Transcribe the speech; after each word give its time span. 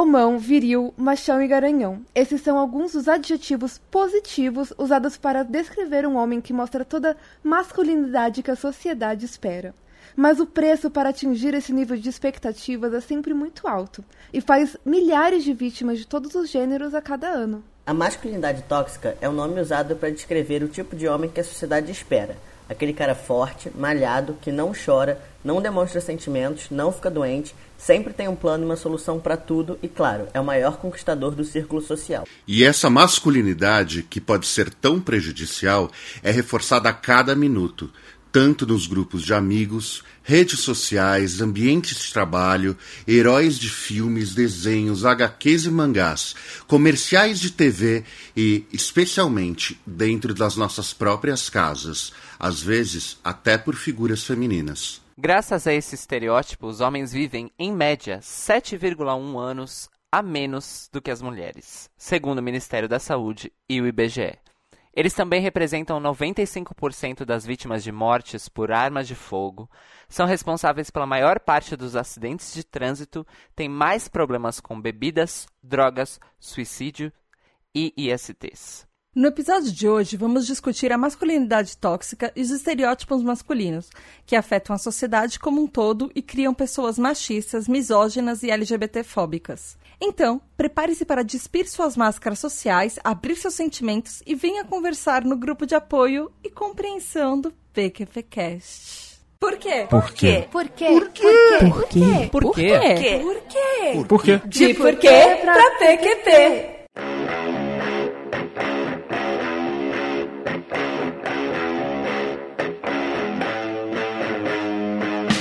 homão, 0.00 0.38
viril, 0.38 0.94
machão 0.96 1.42
e 1.42 1.46
garanhão. 1.46 2.00
Esses 2.14 2.40
são 2.40 2.58
alguns 2.58 2.92
dos 2.92 3.06
adjetivos 3.06 3.78
positivos 3.90 4.72
usados 4.78 5.18
para 5.18 5.42
descrever 5.42 6.06
um 6.06 6.16
homem 6.16 6.40
que 6.40 6.54
mostra 6.54 6.86
toda 6.86 7.12
a 7.12 7.16
masculinidade 7.46 8.42
que 8.42 8.50
a 8.50 8.56
sociedade 8.56 9.26
espera. 9.26 9.74
Mas 10.16 10.40
o 10.40 10.46
preço 10.46 10.90
para 10.90 11.10
atingir 11.10 11.52
esse 11.52 11.70
nível 11.70 11.98
de 11.98 12.08
expectativas 12.08 12.94
é 12.94 13.00
sempre 13.00 13.34
muito 13.34 13.68
alto 13.68 14.02
e 14.32 14.40
faz 14.40 14.74
milhares 14.86 15.44
de 15.44 15.52
vítimas 15.52 15.98
de 15.98 16.06
todos 16.06 16.34
os 16.34 16.48
gêneros 16.48 16.94
a 16.94 17.02
cada 17.02 17.28
ano. 17.28 17.62
A 17.86 17.92
masculinidade 17.92 18.62
tóxica 18.62 19.18
é 19.20 19.28
o 19.28 19.32
nome 19.32 19.60
usado 19.60 19.96
para 19.96 20.10
descrever 20.10 20.62
o 20.62 20.68
tipo 20.68 20.96
de 20.96 21.06
homem 21.08 21.28
que 21.28 21.40
a 21.40 21.44
sociedade 21.44 21.92
espera. 21.92 22.38
Aquele 22.70 22.92
cara 22.92 23.16
forte, 23.16 23.68
malhado, 23.74 24.36
que 24.40 24.52
não 24.52 24.72
chora, 24.72 25.20
não 25.42 25.60
demonstra 25.60 26.00
sentimentos, 26.00 26.70
não 26.70 26.92
fica 26.92 27.10
doente, 27.10 27.52
sempre 27.76 28.12
tem 28.12 28.28
um 28.28 28.36
plano 28.36 28.62
e 28.62 28.66
uma 28.66 28.76
solução 28.76 29.18
para 29.18 29.36
tudo 29.36 29.76
e, 29.82 29.88
claro, 29.88 30.28
é 30.32 30.38
o 30.38 30.44
maior 30.44 30.76
conquistador 30.76 31.34
do 31.34 31.42
círculo 31.42 31.82
social. 31.82 32.28
E 32.46 32.62
essa 32.62 32.88
masculinidade, 32.88 34.04
que 34.04 34.20
pode 34.20 34.46
ser 34.46 34.72
tão 34.72 35.00
prejudicial, 35.00 35.90
é 36.22 36.30
reforçada 36.30 36.88
a 36.88 36.92
cada 36.92 37.34
minuto 37.34 37.90
tanto 38.32 38.66
nos 38.66 38.86
grupos 38.86 39.22
de 39.22 39.34
amigos, 39.34 40.04
redes 40.22 40.60
sociais, 40.60 41.40
ambientes 41.40 41.98
de 41.98 42.12
trabalho, 42.12 42.76
heróis 43.06 43.58
de 43.58 43.68
filmes, 43.68 44.34
desenhos, 44.34 45.04
HQs 45.04 45.66
e 45.66 45.70
mangás, 45.70 46.34
comerciais 46.66 47.40
de 47.40 47.50
TV 47.50 48.04
e, 48.36 48.64
especialmente, 48.72 49.80
dentro 49.86 50.32
das 50.32 50.56
nossas 50.56 50.92
próprias 50.92 51.50
casas, 51.50 52.12
às 52.38 52.60
vezes 52.60 53.18
até 53.24 53.58
por 53.58 53.74
figuras 53.74 54.24
femininas. 54.24 55.00
Graças 55.18 55.66
a 55.66 55.74
esse 55.74 55.94
estereótipo, 55.94 56.66
os 56.66 56.80
homens 56.80 57.12
vivem, 57.12 57.50
em 57.58 57.72
média, 57.72 58.20
7,1 58.22 59.38
anos 59.38 59.88
a 60.12 60.22
menos 60.22 60.88
do 60.92 61.00
que 61.00 61.10
as 61.10 61.22
mulheres, 61.22 61.88
segundo 61.96 62.38
o 62.38 62.42
Ministério 62.42 62.88
da 62.88 62.98
Saúde 62.98 63.52
e 63.68 63.80
o 63.80 63.86
IBGE. 63.86 64.38
Eles 64.92 65.14
também 65.14 65.40
representam 65.40 66.00
95% 66.00 67.24
das 67.24 67.46
vítimas 67.46 67.84
de 67.84 67.92
mortes 67.92 68.48
por 68.48 68.72
armas 68.72 69.06
de 69.06 69.14
fogo, 69.14 69.70
são 70.08 70.26
responsáveis 70.26 70.90
pela 70.90 71.06
maior 71.06 71.38
parte 71.38 71.76
dos 71.76 71.94
acidentes 71.94 72.52
de 72.52 72.64
trânsito, 72.64 73.24
têm 73.54 73.68
mais 73.68 74.08
problemas 74.08 74.58
com 74.58 74.80
bebidas, 74.80 75.46
drogas, 75.62 76.18
suicídio 76.40 77.12
e 77.74 77.94
ISTs. 77.96 78.88
No 79.12 79.26
episódio 79.26 79.72
de 79.72 79.88
hoje, 79.88 80.16
vamos 80.16 80.46
discutir 80.46 80.92
a 80.92 80.98
masculinidade 80.98 81.76
tóxica 81.76 82.32
e 82.36 82.42
os 82.42 82.50
estereótipos 82.50 83.24
masculinos, 83.24 83.90
que 84.24 84.36
afetam 84.36 84.74
a 84.74 84.78
sociedade 84.78 85.36
como 85.38 85.60
um 85.60 85.66
todo 85.66 86.12
e 86.14 86.22
criam 86.22 86.54
pessoas 86.54 86.96
machistas, 86.96 87.66
misóginas 87.66 88.44
e 88.44 88.50
LGBTfóbicas. 88.50 89.76
Então, 90.00 90.40
prepare-se 90.56 91.04
para 91.04 91.22
despir 91.22 91.68
suas 91.68 91.94
máscaras 91.94 92.38
sociais, 92.38 92.98
abrir 93.04 93.36
seus 93.36 93.54
sentimentos 93.54 94.22
e 94.26 94.34
venha 94.34 94.64
conversar 94.64 95.24
no 95.24 95.36
grupo 95.36 95.66
de 95.66 95.74
apoio 95.74 96.32
e 96.42 96.48
compreensão 96.48 97.38
do 97.38 97.52
PQPcast. 97.74 99.20
Por 99.38 99.56
quê? 99.58 99.86
Por 99.88 100.10
quê? 100.12 100.48
Por 100.50 100.68
quê? 100.68 100.86
Por 100.86 101.08
quê? 101.10 101.28
Por 101.70 101.86
quê? 101.88 102.28
Por 102.30 102.54
quê? 102.54 103.20
Por 103.20 103.40
quê? 103.42 104.04
Por 104.08 104.22
quê? 104.22 104.40
De 104.46 104.74
por 104.74 104.96
quê 104.96 105.38
pra 105.42 105.70
PQP. 105.78 106.80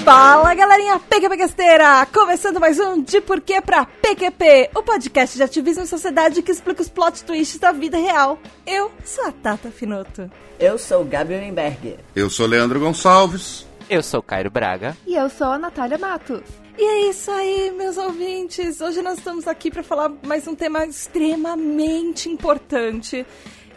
Fala 0.09 0.55
galerinha 0.55 0.97
PQPquesteira! 0.97 2.03
Começando 2.11 2.59
mais 2.59 2.79
um 2.79 2.99
De 2.99 3.21
Porquê 3.21 3.61
pra 3.61 3.85
PQP, 3.85 4.71
o 4.75 4.81
podcast 4.81 5.37
de 5.37 5.43
ativismo 5.43 5.83
e 5.83 5.87
sociedade 5.87 6.41
que 6.41 6.51
explica 6.51 6.81
os 6.81 6.89
plot 6.89 7.23
twists 7.23 7.59
da 7.59 7.71
vida 7.71 7.95
real. 7.95 8.39
Eu 8.65 8.91
sou 9.05 9.25
a 9.25 9.31
Tata 9.31 9.69
Finoto. 9.69 10.27
Eu 10.59 10.79
sou 10.79 11.03
o 11.03 11.05
Gabi 11.05 11.35
Weinberg. 11.35 11.99
Eu 12.15 12.27
sou 12.27 12.47
Leandro 12.47 12.79
Gonçalves. 12.79 13.67
Eu 13.87 14.01
sou 14.01 14.23
Cairo 14.23 14.49
Braga. 14.49 14.97
E 15.05 15.13
eu 15.13 15.29
sou 15.29 15.45
a 15.45 15.59
Natália 15.59 15.99
Matos. 15.99 16.41
E 16.75 16.83
é 16.83 17.09
isso 17.11 17.29
aí, 17.29 17.71
meus 17.77 17.95
ouvintes! 17.95 18.81
Hoje 18.81 19.03
nós 19.03 19.19
estamos 19.19 19.47
aqui 19.47 19.69
para 19.69 19.83
falar 19.83 20.11
mais 20.25 20.47
um 20.47 20.55
tema 20.55 20.87
extremamente 20.87 22.29
importante. 22.29 23.23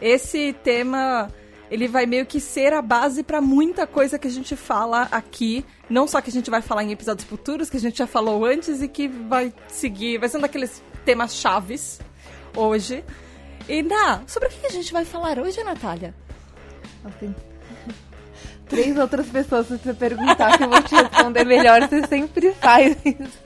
Esse 0.01 0.55
tema 0.65 1.29
ele 1.73 1.89
vai 1.89 2.05
meio 2.05 2.27
que 2.27 2.39
ser 2.39 2.75
a 2.75 2.83
base 2.83 3.23
para 3.23 3.41
muita 3.41 3.87
coisa 3.87 4.19
que 4.19 4.29
a 4.29 4.31
gente 4.31 4.55
fala 4.55 5.09
aqui. 5.11 5.65
Não 5.89 6.07
só 6.07 6.21
que 6.21 6.29
a 6.29 6.33
gente 6.33 6.51
vai 6.51 6.61
falar 6.61 6.85
em 6.85 6.93
episódios 6.93 7.27
futuros, 7.27 7.71
que 7.71 7.79
a 7.79 7.81
gente 7.81 7.97
já 7.97 8.07
falou 8.07 8.45
antes 8.45 8.83
e 8.83 8.89
que 8.89 9.09
vai 9.09 9.51
seguir, 9.69 10.19
vai 10.19 10.29
ser 10.29 10.37
um 10.37 10.43
daqueles 10.43 10.83
temas 11.03 11.35
chaves 11.35 11.99
hoje. 12.55 13.03
E, 13.67 13.83
Ná, 13.83 14.21
sobre 14.27 14.51
o 14.51 14.53
que 14.53 14.67
a 14.67 14.71
gente 14.71 14.93
vai 14.93 15.07
falar 15.07 15.39
hoje, 15.39 15.65
Natália? 15.65 16.15
Assim, 17.07 17.35
três 18.69 18.95
outras 18.99 19.27
pessoas, 19.29 19.67
se 19.69 19.79
você 19.79 19.95
perguntar 19.95 20.59
que 20.59 20.65
eu 20.65 20.69
vou 20.69 20.83
te 20.83 20.95
responder 20.95 21.45
melhor, 21.45 21.89
você 21.89 22.07
sempre 22.07 22.53
faz 22.53 22.99
isso. 23.03 23.43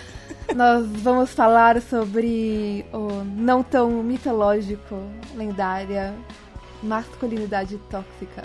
Nós 0.54 0.86
vamos 0.86 1.32
falar 1.32 1.80
sobre 1.80 2.84
o 2.92 3.24
não 3.24 3.62
tão 3.62 4.02
mitológico, 4.02 4.96
lendária 5.34 6.14
masculinidade 6.82 7.78
tóxica. 7.90 8.42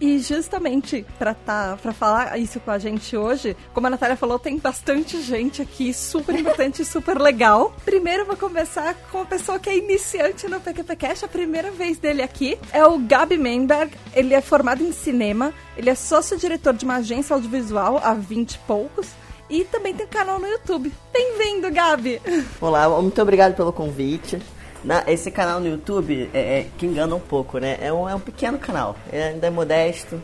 E 0.00 0.18
justamente 0.18 1.06
pra, 1.18 1.34
tá, 1.34 1.78
falar 1.94 2.36
isso 2.38 2.58
com 2.58 2.70
a 2.70 2.78
gente 2.78 3.16
hoje, 3.16 3.56
como 3.72 3.86
a 3.86 3.90
Natália 3.90 4.16
falou, 4.16 4.38
tem 4.38 4.58
bastante 4.58 5.22
gente 5.22 5.62
aqui, 5.62 5.94
super 5.94 6.34
importante 6.38 6.82
e 6.82 6.84
super 6.84 7.16
legal. 7.18 7.72
Primeiro 7.84 8.26
vou 8.26 8.36
começar 8.36 8.94
com 9.10 9.18
uma 9.18 9.26
pessoa 9.26 9.58
que 9.58 9.70
é 9.70 9.78
iniciante 9.78 10.48
no 10.48 10.60
PQPcast, 10.60 11.24
a 11.24 11.28
primeira 11.28 11.70
vez 11.70 11.96
dele 11.98 12.22
aqui. 12.22 12.58
É 12.72 12.84
o 12.84 12.98
Gabi 12.98 13.38
Menberg, 13.38 13.96
ele 14.12 14.34
é 14.34 14.40
formado 14.40 14.82
em 14.82 14.92
cinema, 14.92 15.54
ele 15.76 15.88
é 15.88 15.94
sócio-diretor 15.94 16.74
de 16.74 16.84
uma 16.84 16.96
agência 16.96 17.32
audiovisual 17.32 18.00
há 18.02 18.14
20 18.14 18.54
e 18.54 18.58
poucos. 18.58 19.08
E 19.48 19.64
também 19.64 19.94
tem 19.94 20.06
um 20.06 20.08
canal 20.08 20.38
no 20.38 20.46
YouTube. 20.46 20.92
Bem-vindo, 21.12 21.70
Gabi! 21.70 22.20
Olá, 22.60 22.88
muito 23.00 23.20
obrigado 23.20 23.54
pelo 23.54 23.72
convite. 23.72 24.40
Na- 24.82 25.04
esse 25.06 25.30
canal 25.30 25.60
no 25.60 25.68
YouTube 25.68 26.30
é, 26.32 26.60
é- 26.60 26.66
que 26.78 26.86
engana 26.86 27.14
um 27.14 27.20
pouco, 27.20 27.58
né? 27.58 27.78
É 27.80 27.92
um, 27.92 28.08
é 28.08 28.14
um 28.14 28.20
pequeno 28.20 28.58
canal. 28.58 28.96
Ele 29.12 29.22
ainda 29.22 29.46
é 29.46 29.50
modesto, 29.50 30.20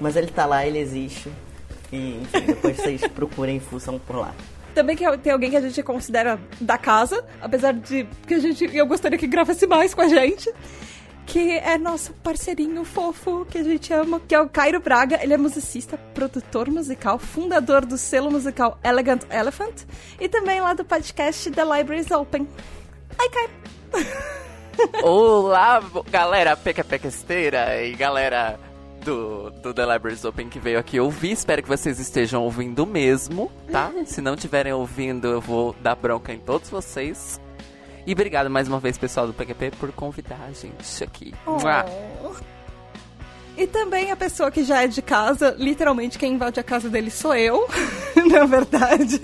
mas 0.00 0.16
ele 0.16 0.28
tá 0.28 0.46
lá, 0.46 0.64
ele 0.66 0.78
existe. 0.78 1.30
E 1.92 2.20
enfim, 2.22 2.40
depois 2.46 2.76
vocês 2.78 3.06
procurem 3.08 3.58
fuçam 3.60 3.98
por 3.98 4.16
lá. 4.16 4.34
Também 4.74 4.96
que 4.96 5.04
tem 5.18 5.32
alguém 5.32 5.50
que 5.50 5.56
a 5.56 5.60
gente 5.60 5.82
considera 5.82 6.38
da 6.60 6.78
casa, 6.78 7.24
apesar 7.40 7.72
de 7.74 8.06
que 8.26 8.34
a 8.34 8.38
gente 8.38 8.64
eu 8.76 8.86
gostaria 8.86 9.18
que 9.18 9.26
gravasse 9.26 9.66
mais 9.66 9.92
com 9.92 10.00
a 10.00 10.08
gente. 10.08 10.52
Que 11.30 11.58
é 11.58 11.78
nosso 11.78 12.12
parceirinho 12.14 12.84
fofo 12.84 13.46
que 13.48 13.58
a 13.58 13.62
gente 13.62 13.92
ama, 13.92 14.18
que 14.18 14.34
é 14.34 14.40
o 14.40 14.48
Cairo 14.48 14.80
Braga. 14.80 15.22
Ele 15.22 15.32
é 15.32 15.36
musicista, 15.36 15.96
produtor 16.12 16.68
musical, 16.68 17.20
fundador 17.20 17.86
do 17.86 17.96
selo 17.96 18.32
musical 18.32 18.76
Elegant 18.82 19.22
Elephant 19.30 19.84
e 20.18 20.28
também 20.28 20.60
lá 20.60 20.74
do 20.74 20.84
podcast 20.84 21.48
The 21.48 21.64
Libraries 21.64 22.10
Open. 22.10 22.48
Ai, 23.16 23.28
Cairo! 23.28 24.10
Olá, 25.06 25.80
galera 26.10 26.56
PQPquesteira 26.56 27.80
e 27.80 27.94
galera 27.94 28.58
do, 29.04 29.50
do 29.50 29.72
The 29.72 29.86
Libraries 29.86 30.24
Open 30.24 30.48
que 30.48 30.58
veio 30.58 30.80
aqui 30.80 30.98
ouvir. 30.98 31.30
Espero 31.30 31.62
que 31.62 31.68
vocês 31.68 32.00
estejam 32.00 32.42
ouvindo 32.42 32.84
mesmo, 32.84 33.52
tá? 33.70 33.92
Se 34.04 34.20
não 34.20 34.34
estiverem 34.34 34.72
ouvindo, 34.72 35.28
eu 35.28 35.40
vou 35.40 35.76
dar 35.80 35.94
bronca 35.94 36.32
em 36.32 36.40
todos 36.40 36.68
vocês. 36.68 37.40
E 38.10 38.12
obrigado 38.12 38.50
mais 38.50 38.66
uma 38.66 38.80
vez, 38.80 38.98
pessoal 38.98 39.24
do 39.28 39.32
PQP, 39.32 39.70
por 39.78 39.92
convidar 39.92 40.40
a 40.48 40.50
gente 40.50 41.04
aqui. 41.04 41.32
Mua. 41.46 41.84
E 43.56 43.68
também 43.68 44.10
a 44.10 44.16
pessoa 44.16 44.50
que 44.50 44.64
já 44.64 44.82
é 44.82 44.88
de 44.88 45.00
casa, 45.00 45.54
literalmente 45.56 46.18
quem 46.18 46.32
invade 46.32 46.58
a 46.58 46.62
casa 46.64 46.90
dele 46.90 47.08
sou 47.08 47.36
eu, 47.36 47.68
na 48.28 48.46
verdade. 48.46 49.20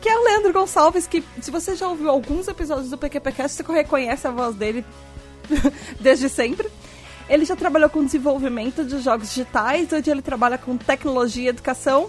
Que 0.00 0.08
é 0.08 0.16
o 0.16 0.22
Leandro 0.22 0.52
Gonçalves, 0.52 1.08
que 1.08 1.24
se 1.42 1.50
você 1.50 1.74
já 1.74 1.88
ouviu 1.88 2.10
alguns 2.10 2.46
episódios 2.46 2.90
do 2.90 2.96
PQPcast, 2.96 3.56
você 3.56 3.72
reconhece 3.72 4.24
a 4.24 4.30
voz 4.30 4.54
dele 4.54 4.84
desde 5.98 6.28
sempre. 6.28 6.70
Ele 7.28 7.44
já 7.44 7.56
trabalhou 7.56 7.90
com 7.90 8.04
desenvolvimento 8.04 8.84
de 8.84 9.00
jogos 9.00 9.30
digitais, 9.30 9.92
hoje 9.92 10.08
ele 10.12 10.22
trabalha 10.22 10.58
com 10.58 10.76
tecnologia 10.76 11.46
e 11.46 11.48
educação. 11.48 12.08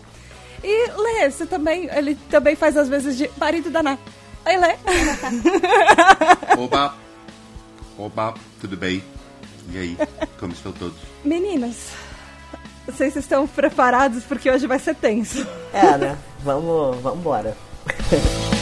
E 0.64 0.92
Lê, 0.92 1.32
você 1.32 1.48
também, 1.48 1.90
ele 1.92 2.14
também 2.30 2.56
faz 2.56 2.78
às 2.78 2.88
vezes 2.88 3.18
de 3.18 3.32
marido 3.40 3.72
da 3.72 3.82
Ná. 3.82 3.98
Oi, 4.46 4.58
Lê. 4.58 4.76
Oba! 6.62 6.96
Oba, 7.98 8.34
tudo 8.62 8.78
bem? 8.78 9.04
E 9.72 9.78
aí, 9.78 9.98
como 10.40 10.54
estão 10.54 10.72
todos? 10.72 10.98
Meninas, 11.24 11.90
vocês 12.86 13.16
estão 13.16 13.48
preparados 13.48 14.24
porque 14.24 14.52
hoje 14.52 14.68
vai 14.68 14.78
ser 14.78 14.96
tenso. 14.96 15.48
É, 15.74 15.98
né? 15.98 16.18
Vamos, 16.44 17.02
vamos 17.02 17.20
embora. 17.20 17.58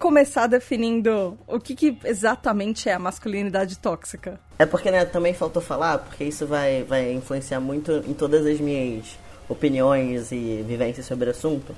começar 0.00 0.46
definindo 0.46 1.38
o 1.46 1.60
que, 1.60 1.74
que 1.74 1.98
exatamente 2.04 2.88
é 2.88 2.94
a 2.94 2.98
masculinidade 2.98 3.78
tóxica? 3.78 4.40
É 4.58 4.64
porque 4.64 4.90
né, 4.90 5.04
também 5.04 5.34
faltou 5.34 5.60
falar, 5.60 5.98
porque 5.98 6.24
isso 6.24 6.46
vai, 6.46 6.82
vai 6.82 7.12
influenciar 7.12 7.60
muito 7.60 7.92
em 8.08 8.14
todas 8.14 8.46
as 8.46 8.58
minhas 8.58 9.18
opiniões 9.46 10.32
e 10.32 10.64
vivências 10.66 11.04
sobre 11.04 11.28
o 11.28 11.30
assunto. 11.30 11.76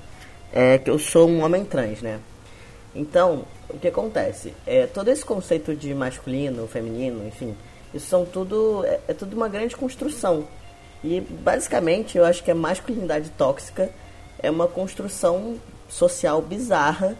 É 0.53 0.77
que 0.77 0.89
eu 0.89 0.97
sou 0.97 1.27
um 1.27 1.43
homem 1.43 1.65
trans, 1.65 2.01
né? 2.01 2.19
Então, 2.95 3.45
o 3.69 3.77
que 3.77 3.89
acontece? 3.89 4.53
É, 4.65 4.87
todo 4.87 5.09
esse 5.09 5.25
conceito 5.25 5.75
de 5.75 5.93
masculino, 5.93 6.65
feminino, 6.65 7.27
enfim, 7.27 7.55
isso 7.93 8.07
são 8.07 8.25
tudo. 8.25 8.85
É, 8.85 9.01
é 9.09 9.13
tudo 9.13 9.35
uma 9.35 9.49
grande 9.49 9.75
construção. 9.75 10.47
E 11.03 11.19
basicamente 11.19 12.17
eu 12.17 12.23
acho 12.23 12.41
que 12.41 12.51
a 12.51 12.55
masculinidade 12.55 13.29
tóxica 13.31 13.89
é 14.39 14.49
uma 14.49 14.67
construção 14.67 15.59
social 15.89 16.41
bizarra 16.41 17.17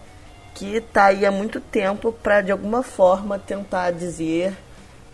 que 0.53 0.77
está 0.77 1.05
aí 1.05 1.25
há 1.25 1.31
muito 1.31 1.59
tempo 1.59 2.11
para 2.11 2.41
de 2.41 2.51
alguma 2.51 2.83
forma 2.83 3.39
tentar 3.39 3.91
dizer 3.91 4.55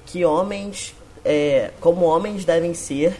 que 0.05 0.25
homens, 0.25 0.95
é, 1.23 1.71
como 1.79 2.05
homens 2.05 2.43
devem 2.43 2.73
ser 2.73 3.15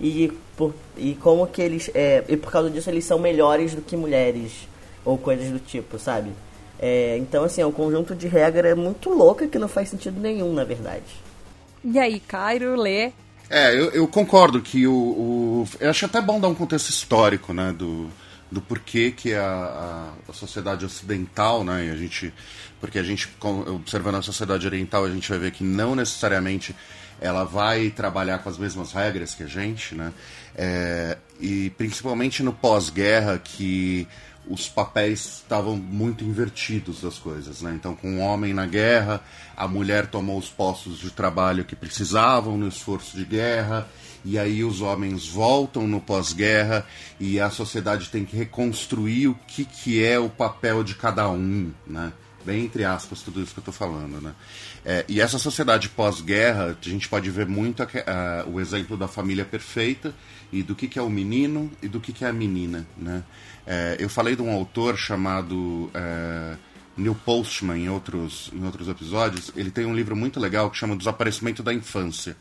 e, 0.00 0.32
por, 0.56 0.74
e 0.96 1.14
como 1.14 1.46
que 1.46 1.60
eles, 1.60 1.90
é, 1.94 2.24
e 2.28 2.36
por 2.36 2.52
causa 2.52 2.70
disso 2.70 2.90
eles 2.90 3.04
são 3.04 3.18
melhores 3.18 3.74
do 3.74 3.82
que 3.82 3.96
mulheres 3.96 4.68
ou 5.04 5.18
coisas 5.18 5.50
do 5.50 5.58
tipo, 5.58 5.98
sabe? 5.98 6.30
É, 6.78 7.16
então 7.18 7.44
assim, 7.44 7.60
é 7.60 7.66
um 7.66 7.72
conjunto 7.72 8.14
de 8.14 8.28
regras 8.28 8.76
muito 8.76 9.10
louca 9.10 9.48
que 9.48 9.58
não 9.58 9.68
faz 9.68 9.88
sentido 9.88 10.20
nenhum, 10.20 10.52
na 10.52 10.64
verdade. 10.64 11.04
E 11.84 11.98
aí, 11.98 12.20
Cairo, 12.20 12.76
Lê? 12.76 13.12
É, 13.50 13.74
eu, 13.74 13.90
eu 13.90 14.06
concordo 14.06 14.60
que 14.60 14.86
o, 14.86 14.92
o, 14.92 15.68
Eu 15.80 15.90
acho 15.90 16.04
até 16.04 16.20
bom 16.20 16.38
dar 16.38 16.48
um 16.48 16.54
contexto 16.54 16.90
histórico, 16.90 17.52
né, 17.52 17.74
do, 17.76 18.08
do 18.50 18.60
porquê 18.60 19.10
que 19.10 19.34
a, 19.34 19.44
a, 19.44 20.12
a, 20.30 20.32
sociedade 20.32 20.84
ocidental, 20.84 21.62
né, 21.62 21.86
e 21.86 21.90
a 21.90 21.96
gente, 21.96 22.32
porque 22.80 22.98
a 22.98 23.02
gente, 23.02 23.28
observando 23.40 24.16
a 24.16 24.22
sociedade 24.22 24.66
oriental, 24.66 25.04
a 25.04 25.10
gente 25.10 25.28
vai 25.28 25.38
ver 25.38 25.50
que 25.52 25.62
não 25.62 25.94
necessariamente 25.94 26.74
ela 27.20 27.44
vai 27.44 27.90
trabalhar 27.90 28.38
com 28.38 28.48
as 28.48 28.56
mesmas 28.56 28.92
regras 28.92 29.34
que 29.34 29.42
a 29.42 29.46
gente, 29.46 29.94
né, 29.94 30.12
é, 30.56 31.18
e 31.40 31.70
principalmente 31.70 32.42
no 32.42 32.52
pós-guerra, 32.52 33.38
que 33.38 34.08
os 34.48 34.68
papéis 34.68 35.42
estavam 35.42 35.76
muito 35.76 36.24
invertidos 36.24 37.02
das 37.02 37.18
coisas, 37.18 37.60
né? 37.60 37.72
Então, 37.74 37.94
com 37.94 38.16
o 38.16 38.20
homem 38.20 38.54
na 38.54 38.66
guerra, 38.66 39.20
a 39.54 39.68
mulher 39.68 40.06
tomou 40.06 40.38
os 40.38 40.48
postos 40.48 40.98
de 40.98 41.10
trabalho 41.10 41.64
que 41.64 41.76
precisavam 41.76 42.56
no 42.56 42.66
esforço 42.66 43.16
de 43.16 43.24
guerra, 43.24 43.86
e 44.24 44.38
aí 44.38 44.64
os 44.64 44.80
homens 44.80 45.26
voltam 45.26 45.86
no 45.86 46.00
pós-guerra 46.00 46.86
e 47.18 47.40
a 47.40 47.50
sociedade 47.50 48.08
tem 48.08 48.24
que 48.24 48.36
reconstruir 48.36 49.28
o 49.28 49.34
que, 49.46 49.64
que 49.64 50.04
é 50.04 50.18
o 50.18 50.28
papel 50.28 50.82
de 50.82 50.94
cada 50.94 51.28
um, 51.30 51.72
né? 51.86 52.12
Bem 52.44 52.64
entre 52.64 52.84
aspas, 52.84 53.20
tudo 53.20 53.42
isso 53.42 53.52
que 53.52 53.58
eu 53.58 53.62
estou 53.62 53.74
falando, 53.74 54.20
né? 54.20 54.34
É, 54.84 55.04
e 55.08 55.20
essa 55.20 55.38
sociedade 55.38 55.88
pós-guerra, 55.88 56.76
a 56.80 56.88
gente 56.88 57.08
pode 57.08 57.30
ver 57.30 57.46
muito 57.46 57.82
a, 57.82 57.86
a, 57.86 58.48
o 58.48 58.60
exemplo 58.60 58.96
da 58.96 59.06
família 59.06 59.44
perfeita 59.44 60.14
e 60.52 60.62
do 60.62 60.74
que, 60.74 60.88
que 60.88 60.98
é 60.98 61.02
o 61.02 61.10
menino 61.10 61.70
e 61.82 61.88
do 61.88 62.00
que, 62.00 62.12
que 62.12 62.24
é 62.24 62.28
a 62.28 62.32
menina, 62.32 62.86
né? 62.96 63.22
É, 63.66 63.96
eu 63.98 64.08
falei 64.08 64.34
de 64.34 64.40
um 64.40 64.50
autor 64.50 64.96
chamado 64.96 65.90
é, 65.92 66.56
Neil 66.98 67.14
Postman 67.14 67.76
em 67.76 67.88
outros, 67.88 68.50
em 68.52 68.64
outros 68.64 68.88
episódios. 68.88 69.52
Ele 69.54 69.70
tem 69.70 69.86
um 69.86 69.94
livro 69.94 70.16
muito 70.16 70.40
legal 70.40 70.70
que 70.70 70.76
chama 70.76 70.96
Desaparecimento 70.96 71.62
da 71.62 71.72
Infância. 71.72 72.36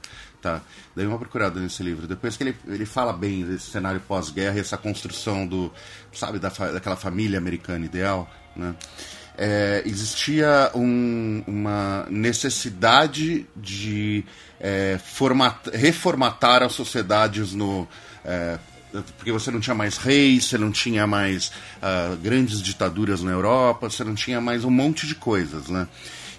Tá? 0.48 0.62
Dei 0.96 1.06
uma 1.06 1.20
procurada 1.20 1.60
nesse 1.60 1.84
livro. 1.84 2.08
Depois 2.08 2.38
que 2.38 2.44
ele, 2.44 2.56
ele 2.68 2.86
fala 2.86 3.12
bem 3.12 3.46
desse 3.46 3.70
cenário 3.70 4.00
pós-guerra 4.00 4.58
essa 4.58 4.78
construção 4.78 5.46
do, 5.46 5.72
sabe, 6.14 6.40
da, 6.40 6.48
daquela 6.48 6.96
família 6.96 7.38
americana 7.38 7.86
ideal, 7.86 8.30
né? 8.56 8.74
É, 9.40 9.84
existia 9.86 10.72
um, 10.74 11.44
uma 11.46 12.08
necessidade 12.10 13.46
de 13.56 14.24
é, 14.60 14.98
format, 15.04 15.68
reformatar 15.72 16.64
as 16.64 16.72
sociedades 16.72 17.54
no, 17.54 17.88
é, 18.26 18.58
porque 19.16 19.32
você 19.32 19.52
não 19.52 19.60
tinha 19.60 19.76
mais 19.76 19.98
reis, 19.98 20.46
você 20.46 20.58
não 20.58 20.72
tinha 20.72 21.06
mais 21.06 21.52
uh, 21.78 22.18
grandes 22.18 22.64
ditaduras 22.64 23.22
na 23.22 23.30
Europa, 23.30 23.92
você 23.92 24.04
não 24.04 24.16
tinha 24.16 24.42
mais 24.42 24.64
um 24.64 24.72
monte 24.72 25.06
de 25.06 25.14
coisas, 25.14 25.68
né? 25.68 25.88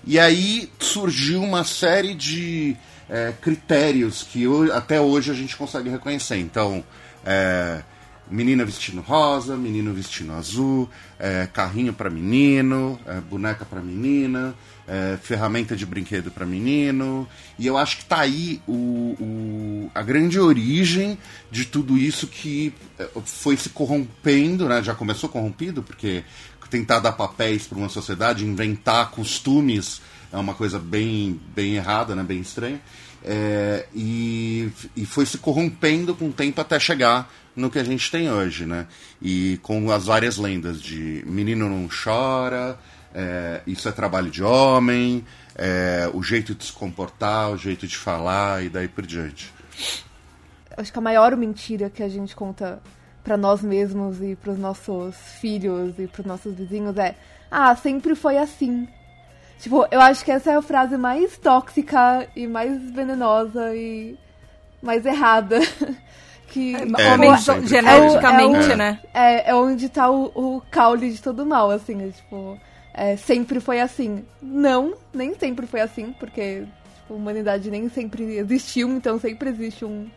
E 0.04 0.18
aí 0.18 0.68
surgiu 0.80 1.40
uma 1.40 1.62
série 1.62 2.14
de 2.14 2.76
é, 3.08 3.32
critérios 3.40 4.22
que 4.22 4.44
até 4.72 5.00
hoje 5.00 5.30
a 5.30 5.34
gente 5.34 5.56
consegue 5.56 5.88
reconhecer. 5.88 6.36
Então, 6.36 6.84
é, 7.24 7.82
menina 8.30 8.64
vestindo 8.64 9.00
rosa, 9.00 9.56
menino 9.56 9.92
vestindo 9.92 10.32
azul, 10.32 10.88
é, 11.18 11.48
carrinho 11.52 11.92
para 11.92 12.10
menino, 12.10 12.98
é, 13.06 13.20
boneca 13.20 13.64
para 13.64 13.80
menina, 13.80 14.54
é, 14.86 15.18
ferramenta 15.22 15.74
de 15.74 15.86
brinquedo 15.86 16.30
para 16.30 16.44
menino. 16.44 17.28
E 17.58 17.66
eu 17.66 17.76
acho 17.76 17.98
que 17.98 18.04
tá 18.04 18.20
aí 18.20 18.60
o, 18.66 19.16
o, 19.18 19.90
a 19.94 20.02
grande 20.02 20.38
origem 20.38 21.18
de 21.50 21.64
tudo 21.64 21.96
isso 21.96 22.26
que 22.26 22.74
é, 22.98 23.08
foi 23.24 23.56
se 23.56 23.70
corrompendo, 23.70 24.68
né? 24.68 24.82
Já 24.82 24.94
começou 24.94 25.28
corrompido, 25.28 25.82
porque 25.82 26.24
tentar 26.70 27.00
dar 27.00 27.12
papéis 27.12 27.66
para 27.66 27.78
uma 27.78 27.88
sociedade, 27.88 28.44
inventar 28.44 29.10
costumes 29.10 30.02
é 30.32 30.36
uma 30.36 30.54
coisa 30.54 30.78
bem, 30.78 31.40
bem 31.54 31.76
errada, 31.76 32.14
né? 32.14 32.22
bem 32.22 32.40
estranha. 32.40 32.80
É, 33.24 33.86
e, 33.94 34.70
e 34.96 35.04
foi 35.04 35.26
se 35.26 35.38
corrompendo 35.38 36.14
com 36.14 36.28
o 36.28 36.32
tempo 36.32 36.60
até 36.60 36.78
chegar 36.78 37.30
no 37.56 37.70
que 37.70 37.78
a 37.78 37.84
gente 37.84 38.10
tem 38.10 38.30
hoje, 38.30 38.64
né? 38.64 38.86
E 39.20 39.58
com 39.62 39.90
as 39.90 40.04
várias 40.06 40.36
lendas 40.36 40.80
de 40.80 41.24
menino 41.26 41.68
não 41.68 41.88
chora, 41.88 42.78
é, 43.12 43.62
isso 43.66 43.88
é 43.88 43.92
trabalho 43.92 44.30
de 44.30 44.44
homem, 44.44 45.24
é, 45.56 46.08
o 46.14 46.22
jeito 46.22 46.54
de 46.54 46.64
se 46.64 46.72
comportar, 46.72 47.50
o 47.50 47.56
jeito 47.56 47.86
de 47.86 47.96
falar 47.96 48.64
e 48.64 48.68
daí 48.68 48.86
por 48.86 49.04
diante. 49.04 49.52
Acho 50.76 50.92
que 50.92 50.98
a 50.98 51.02
maior 51.02 51.36
mentira 51.36 51.90
que 51.90 52.02
a 52.02 52.08
gente 52.08 52.36
conta 52.36 52.80
para 53.24 53.36
nós 53.36 53.60
mesmos 53.60 54.22
e 54.22 54.36
para 54.36 54.52
os 54.52 54.58
nossos 54.58 55.16
filhos 55.40 55.98
e 55.98 56.06
para 56.06 56.20
os 56.20 56.26
nossos 56.26 56.54
vizinhos 56.54 56.96
é: 56.96 57.16
ah, 57.50 57.74
sempre 57.74 58.14
foi 58.14 58.38
assim. 58.38 58.86
Tipo, 59.58 59.86
eu 59.90 60.00
acho 60.00 60.24
que 60.24 60.30
essa 60.30 60.52
é 60.52 60.56
a 60.56 60.62
frase 60.62 60.96
mais 60.96 61.36
tóxica 61.36 62.28
e 62.36 62.46
mais 62.46 62.80
venenosa 62.90 63.74
e 63.74 64.16
mais 64.82 65.04
errada. 65.04 65.58
que 66.48 66.74
é, 66.74 67.12
homens 67.12 67.44
geneticamente, 67.64 68.72
é, 68.72 68.76
né? 68.76 69.00
É, 69.12 69.50
é 69.50 69.54
onde 69.54 69.88
tá 69.88 70.10
o, 70.10 70.26
o 70.34 70.62
caule 70.70 71.10
de 71.10 71.20
todo 71.20 71.44
mal, 71.44 71.70
assim, 71.70 72.08
é, 72.08 72.10
tipo 72.10 72.58
é, 72.98 73.16
sempre 73.16 73.60
foi 73.60 73.80
assim. 73.80 74.24
Não, 74.42 74.94
nem 75.14 75.34
sempre 75.34 75.66
foi 75.66 75.80
assim, 75.80 76.12
porque 76.18 76.64
tipo, 76.96 77.14
a 77.14 77.16
humanidade 77.16 77.70
nem 77.70 77.88
sempre 77.88 78.36
existiu, 78.36 78.88
então 78.90 79.20
sempre 79.20 79.50
existe 79.50 79.84
um 79.84 80.08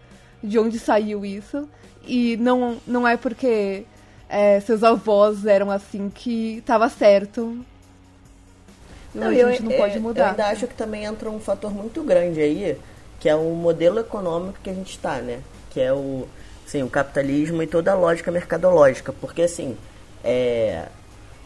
de 0.44 0.58
onde 0.58 0.80
saiu 0.80 1.24
isso. 1.24 1.70
E 2.04 2.36
não, 2.38 2.78
não 2.88 3.08
é 3.08 3.16
porque 3.16 3.86
é, 4.28 4.60
seus 4.62 4.84
avós 4.84 5.46
eram 5.46 5.70
assim 5.70 6.10
que 6.10 6.58
estava 6.58 6.90
certo. 6.90 7.64
Não, 9.14 9.28
a 9.28 9.34
gente 9.34 9.64
eu, 9.64 9.70
não 9.70 9.78
pode 9.78 10.00
mudar. 10.00 10.22
Eu 10.22 10.30
ainda 10.30 10.48
acho 10.48 10.68
que 10.68 10.74
também 10.74 11.04
entra 11.04 11.30
um 11.30 11.40
fator 11.40 11.74
muito 11.74 12.02
grande 12.04 12.40
aí, 12.40 12.78
que 13.20 13.28
é 13.28 13.36
o 13.36 13.52
modelo 13.54 14.00
econômico 14.00 14.60
que 14.64 14.70
a 14.70 14.74
gente 14.74 14.92
está, 14.92 15.18
né? 15.18 15.42
Que 15.70 15.82
é 15.82 15.94
o, 15.94 16.28
assim, 16.66 16.84
o 16.84 16.90
capitalismo 16.90 17.62
e 17.62 17.68
toda 17.68 17.92
a 17.92 17.96
lógica 17.96 18.32
mercadológica. 18.32 19.12
Porque, 19.14 19.42
assim, 19.42 19.78
é, 20.24 20.88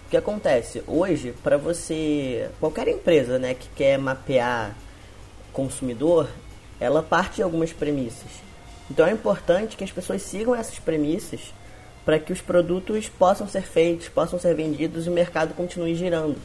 o 0.05 0.09
que 0.09 0.17
acontece? 0.17 0.83
Hoje, 0.87 1.33
para 1.43 1.57
você. 1.57 2.49
Qualquer 2.59 2.87
empresa 2.87 3.39
né, 3.39 3.53
que 3.53 3.67
quer 3.69 3.97
mapear 3.97 4.75
consumidor, 5.51 6.29
ela 6.79 7.01
parte 7.01 7.37
de 7.37 7.43
algumas 7.43 7.71
premissas. 7.71 8.45
Então 8.91 9.07
é 9.07 9.11
importante 9.11 9.75
que 9.75 9.83
as 9.83 9.91
pessoas 9.91 10.21
sigam 10.21 10.53
essas 10.53 10.77
premissas 10.77 11.53
para 12.03 12.19
que 12.19 12.31
os 12.31 12.41
produtos 12.41 13.09
possam 13.09 13.47
ser 13.47 13.63
feitos, 13.63 14.09
possam 14.09 14.37
ser 14.37 14.53
vendidos 14.53 15.07
e 15.07 15.09
o 15.09 15.11
mercado 15.11 15.55
continue 15.55 15.95
girando. 15.95 16.37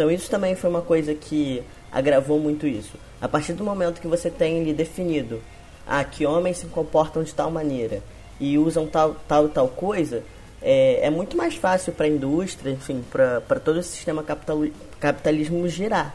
Então 0.00 0.10
isso 0.10 0.30
também 0.30 0.54
foi 0.54 0.70
uma 0.70 0.80
coisa 0.80 1.14
que 1.14 1.62
agravou 1.92 2.38
muito 2.38 2.66
isso. 2.66 2.92
A 3.20 3.28
partir 3.28 3.52
do 3.52 3.62
momento 3.62 4.00
que 4.00 4.06
você 4.06 4.30
tem 4.30 4.62
ali 4.62 4.72
definido 4.72 5.42
ah, 5.86 6.02
que 6.02 6.24
homens 6.24 6.56
se 6.56 6.66
comportam 6.68 7.22
de 7.22 7.34
tal 7.34 7.50
maneira 7.50 8.02
e 8.40 8.56
usam 8.56 8.86
tal, 8.86 9.14
tal 9.28 9.50
tal 9.50 9.68
coisa, 9.68 10.22
é, 10.62 11.00
é 11.02 11.10
muito 11.10 11.36
mais 11.36 11.54
fácil 11.54 11.92
para 11.92 12.06
a 12.06 12.08
indústria, 12.08 12.70
enfim, 12.70 13.04
para 13.10 13.60
todo 13.62 13.78
esse 13.78 13.90
sistema 13.90 14.22
capital, 14.22 14.64
capitalismo 14.98 15.68
girar. 15.68 16.14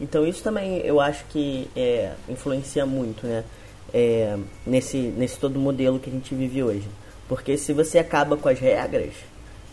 Então 0.00 0.26
isso 0.26 0.42
também 0.42 0.78
eu 0.78 0.98
acho 0.98 1.26
que 1.26 1.68
é, 1.76 2.12
influencia 2.30 2.86
muito, 2.86 3.26
né? 3.26 3.44
É, 3.92 4.34
nesse, 4.66 4.96
nesse 4.96 5.38
todo 5.38 5.60
modelo 5.60 6.00
que 6.00 6.08
a 6.08 6.12
gente 6.14 6.34
vive 6.34 6.62
hoje. 6.62 6.88
Porque 7.28 7.58
se 7.58 7.74
você 7.74 7.98
acaba 7.98 8.34
com 8.34 8.48
as 8.48 8.58
regras, 8.58 9.12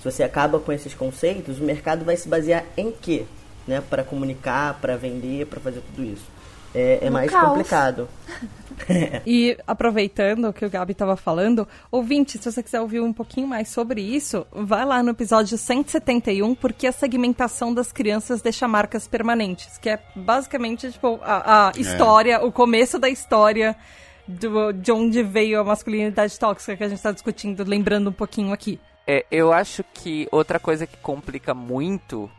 se 0.02 0.12
você 0.12 0.22
acaba 0.22 0.60
com 0.60 0.74
esses 0.74 0.94
conceitos, 0.94 1.62
o 1.62 1.64
mercado 1.64 2.04
vai 2.04 2.18
se 2.18 2.28
basear 2.28 2.66
em 2.76 2.92
quê? 2.92 3.24
Né? 3.68 3.82
Para 3.82 4.04
comunicar, 4.04 4.80
para 4.82 4.98
vender, 4.98 5.48
para 5.48 5.60
fazer 5.60 5.82
tudo 5.82 6.04
isso. 6.04 6.26
é, 6.74 7.00
é 7.04 7.10
mais 7.10 7.32
caos. 7.32 7.50
complicado. 7.50 8.10
E 9.26 9.56
aproveitando 9.68 10.50
o 10.50 10.54
que 10.54 10.66
o 10.66 10.70
Gabi 10.70 10.94
estava 10.94 11.16
falando, 11.16 11.68
ouvinte, 11.92 12.38
se 12.38 12.52
você 12.52 12.62
quiser 12.64 12.82
ouvir 12.82 13.02
um 13.02 13.14
pouquinho 13.14 13.48
mais 13.48 13.70
sobre 13.70 14.02
isso, 14.02 14.46
vai 14.52 14.84
lá 14.84 15.02
no 15.04 15.12
episódio 15.12 15.58
171, 15.58 16.56
porque 16.56 16.88
a 16.88 16.92
segmentação 16.92 17.74
das 17.74 17.92
crianças 17.92 18.42
deixa 18.42 18.68
marcas 18.68 19.08
permanentes, 19.08 19.78
que 19.78 19.90
é 19.90 20.00
basicamente 20.16 20.92
tipo 20.92 21.20
a, 21.24 21.70
a 21.70 21.72
história, 21.78 22.44
o 22.44 22.52
começo 22.52 22.98
da 22.98 23.10
história 23.10 23.76
do, 24.28 24.72
de 24.72 24.92
onde 24.92 25.22
veio 25.22 25.60
a 25.60 25.64
masculinidade 25.64 26.38
tóxica 26.40 26.76
que 26.76 26.84
a 26.84 26.90
gente 26.90 26.98
está 26.98 27.12
discutindo, 27.12 27.64
lembrando 27.64 28.10
um 28.10 28.14
pouquinho 28.14 28.54
aqui. 28.54 28.80
É, 29.06 29.26
eu 29.30 29.52
acho 29.52 29.84
que 29.94 30.28
outra 30.32 30.60
coisa 30.60 30.88
que 30.88 30.98
complica 30.98 31.54
muito, 31.54 32.30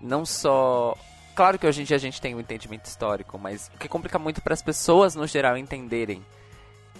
não 0.00 0.24
só. 0.24 0.96
Claro 1.34 1.58
que 1.58 1.66
hoje 1.66 1.82
em 1.82 1.84
dia 1.84 1.96
a 1.96 2.00
gente 2.00 2.20
tem 2.20 2.34
um 2.34 2.40
entendimento 2.40 2.86
histórico, 2.86 3.38
mas 3.38 3.70
o 3.74 3.78
que 3.78 3.88
complica 3.88 4.18
muito 4.18 4.42
para 4.42 4.54
as 4.54 4.62
pessoas 4.62 5.14
no 5.14 5.26
geral 5.26 5.56
entenderem 5.56 6.24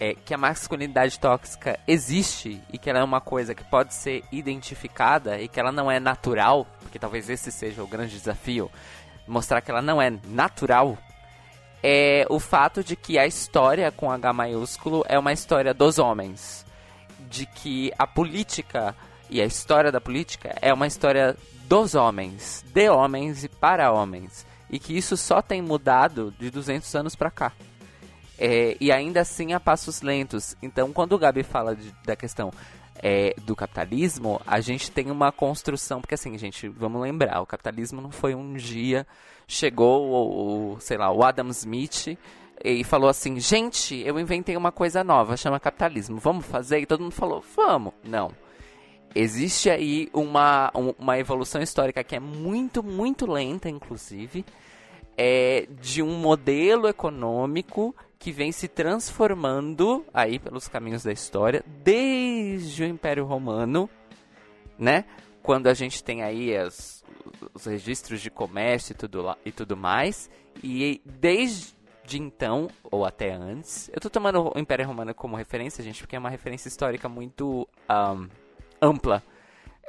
é 0.00 0.14
que 0.14 0.32
a 0.32 0.38
masculinidade 0.38 1.18
tóxica 1.18 1.78
existe 1.86 2.62
e 2.72 2.78
que 2.78 2.88
ela 2.88 3.00
é 3.00 3.04
uma 3.04 3.20
coisa 3.20 3.54
que 3.54 3.64
pode 3.64 3.94
ser 3.94 4.22
identificada 4.30 5.40
e 5.40 5.48
que 5.48 5.58
ela 5.58 5.72
não 5.72 5.90
é 5.90 5.98
natural, 5.98 6.66
porque 6.80 6.98
talvez 6.98 7.28
esse 7.28 7.50
seja 7.50 7.82
o 7.82 7.86
grande 7.86 8.12
desafio, 8.16 8.70
mostrar 9.26 9.60
que 9.60 9.70
ela 9.70 9.82
não 9.82 10.00
é 10.00 10.10
natural, 10.24 10.96
é 11.82 12.26
o 12.28 12.40
fato 12.40 12.82
de 12.82 12.96
que 12.96 13.18
a 13.18 13.26
história 13.26 13.90
com 13.90 14.10
H 14.10 14.32
maiúsculo 14.32 15.04
é 15.08 15.18
uma 15.18 15.32
história 15.32 15.72
dos 15.72 15.98
homens. 15.98 16.66
De 17.28 17.44
que 17.44 17.92
a 17.98 18.06
política 18.06 18.94
e 19.28 19.40
a 19.40 19.44
história 19.44 19.92
da 19.92 20.00
política 20.00 20.56
é 20.62 20.72
uma 20.72 20.86
história 20.86 21.36
dos 21.68 21.94
homens, 21.94 22.64
de 22.72 22.88
homens 22.88 23.44
e 23.44 23.48
para 23.48 23.92
homens. 23.92 24.46
E 24.70 24.78
que 24.78 24.96
isso 24.96 25.16
só 25.16 25.40
tem 25.42 25.62
mudado 25.62 26.34
de 26.38 26.50
200 26.50 26.94
anos 26.94 27.14
para 27.14 27.30
cá. 27.30 27.52
É, 28.38 28.76
e 28.80 28.90
ainda 28.90 29.20
assim 29.20 29.52
a 29.52 29.60
passos 29.60 30.00
lentos. 30.02 30.56
Então, 30.62 30.92
quando 30.92 31.12
o 31.12 31.18
Gabi 31.18 31.42
fala 31.42 31.74
de- 31.76 31.94
da 32.04 32.14
questão 32.16 32.50
é, 33.00 33.34
do 33.44 33.54
capitalismo, 33.54 34.40
a 34.46 34.60
gente 34.60 34.90
tem 34.90 35.10
uma 35.10 35.30
construção. 35.30 36.00
Porque, 36.00 36.14
assim, 36.14 36.36
gente, 36.38 36.68
vamos 36.68 37.00
lembrar: 37.00 37.40
o 37.40 37.46
capitalismo 37.46 38.00
não 38.00 38.10
foi 38.10 38.34
um 38.34 38.54
dia. 38.54 39.06
Chegou 39.46 40.08
o, 40.08 40.74
o, 40.74 40.80
sei 40.80 40.96
lá, 40.96 41.10
o 41.10 41.22
Adam 41.24 41.48
Smith 41.48 42.18
e 42.64 42.84
falou 42.84 43.08
assim: 43.08 43.38
gente, 43.40 43.96
eu 44.04 44.18
inventei 44.18 44.56
uma 44.56 44.72
coisa 44.72 45.02
nova, 45.04 45.36
chama 45.36 45.58
capitalismo, 45.60 46.18
vamos 46.18 46.44
fazer? 46.46 46.80
E 46.80 46.86
todo 46.86 47.02
mundo 47.02 47.12
falou: 47.14 47.42
vamos. 47.56 47.92
Não. 48.04 48.32
Existe 49.20 49.68
aí 49.68 50.08
uma, 50.12 50.70
um- 50.74 50.94
uma 50.98 51.18
evolução 51.18 51.60
histórica 51.60 52.04
que 52.04 52.14
é 52.14 52.20
muito, 52.20 52.82
muito 52.84 53.26
lenta, 53.30 53.68
inclusive 53.68 54.44
é, 55.16 55.66
de 55.80 56.00
um 56.02 56.16
modelo 56.20 56.86
econômico 56.86 57.92
que 58.20 58.30
vem 58.30 58.52
se 58.52 58.68
transformando 58.68 60.04
aí 60.14 60.38
pelos 60.38 60.68
caminhos 60.68 61.02
da 61.02 61.10
história 61.12 61.64
desde 61.82 62.84
o 62.84 62.86
Império 62.86 63.24
Romano, 63.24 63.90
né? 64.78 65.04
Quando 65.42 65.66
a 65.66 65.74
gente 65.74 66.04
tem 66.04 66.22
aí 66.22 66.56
as- 66.56 67.04
os 67.52 67.64
registros 67.64 68.20
de 68.20 68.30
comércio 68.30 68.92
e 68.92 68.94
tudo, 68.94 69.36
e 69.44 69.50
tudo 69.50 69.76
mais, 69.76 70.30
e 70.62 71.00
desde 71.04 71.74
então, 72.14 72.68
ou 72.84 73.04
até 73.04 73.32
antes, 73.32 73.90
eu 73.92 74.00
tô 74.00 74.08
tomando 74.08 74.52
o 74.54 74.58
Império 74.58 74.86
Romano 74.86 75.12
como 75.12 75.34
referência, 75.36 75.82
gente, 75.82 76.00
porque 76.00 76.14
é 76.14 76.18
uma 76.20 76.30
referência 76.30 76.68
histórica 76.68 77.08
muito 77.08 77.68
ahn, 77.88 78.28
ampla. 78.80 79.22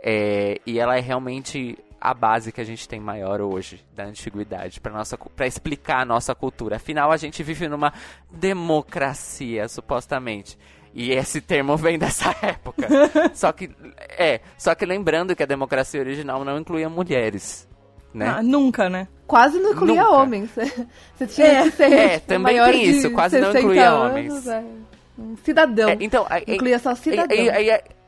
É, 0.03 0.59
e 0.65 0.79
ela 0.79 0.97
é 0.97 1.01
realmente 1.01 1.77
a 1.99 2.13
base 2.13 2.51
que 2.53 2.61
a 2.61 2.63
gente 2.63 2.87
tem 2.87 2.99
maior 2.99 3.41
hoje 3.41 3.83
da 3.93 4.05
antiguidade 4.05 4.79
para 4.79 4.93
nossa 4.93 5.17
para 5.17 5.45
explicar 5.45 5.99
a 6.01 6.05
nossa 6.05 6.33
cultura. 6.33 6.77
Afinal, 6.77 7.11
a 7.11 7.17
gente 7.17 7.43
vive 7.43 7.67
numa 7.67 7.91
democracia, 8.31 9.67
supostamente. 9.67 10.57
E 10.93 11.11
esse 11.11 11.41
termo 11.41 11.75
vem 11.77 11.97
dessa 11.99 12.33
época. 12.41 12.87
só 13.35 13.51
que 13.51 13.69
é, 14.17 14.39
só 14.57 14.73
que 14.75 14.85
lembrando 14.85 15.35
que 15.35 15.43
a 15.43 15.45
democracia 15.45 15.99
original 15.99 16.43
não 16.45 16.57
incluía 16.57 16.89
mulheres, 16.89 17.67
né? 18.13 18.35
Ah, 18.37 18.41
nunca, 18.41 18.89
né? 18.89 19.07
Quase 19.27 19.59
não 19.59 19.71
incluía 19.73 20.03
Nunca. 20.03 20.15
homens. 20.15 20.49
Você 21.15 21.27
tinha 21.27 21.47
É. 21.47 21.63
que 21.63 21.71
ser 21.71 21.91
É, 21.93 22.19
também 22.19 22.55
maior 22.57 22.71
tem 22.71 22.83
isso, 22.85 23.11
quase 23.11 23.37
não 23.39 23.47
60 23.51 23.59
incluía 23.59 23.89
anos, 23.89 24.09
homens. 24.11 24.47
é. 24.47 24.63
Um 25.19 25.35
cidadão. 25.43 25.89
É, 25.89 25.97
então, 25.99 26.25
Incluía 26.47 26.79
só 26.79 26.95
cidadão. 26.95 27.35
E- 27.37 27.98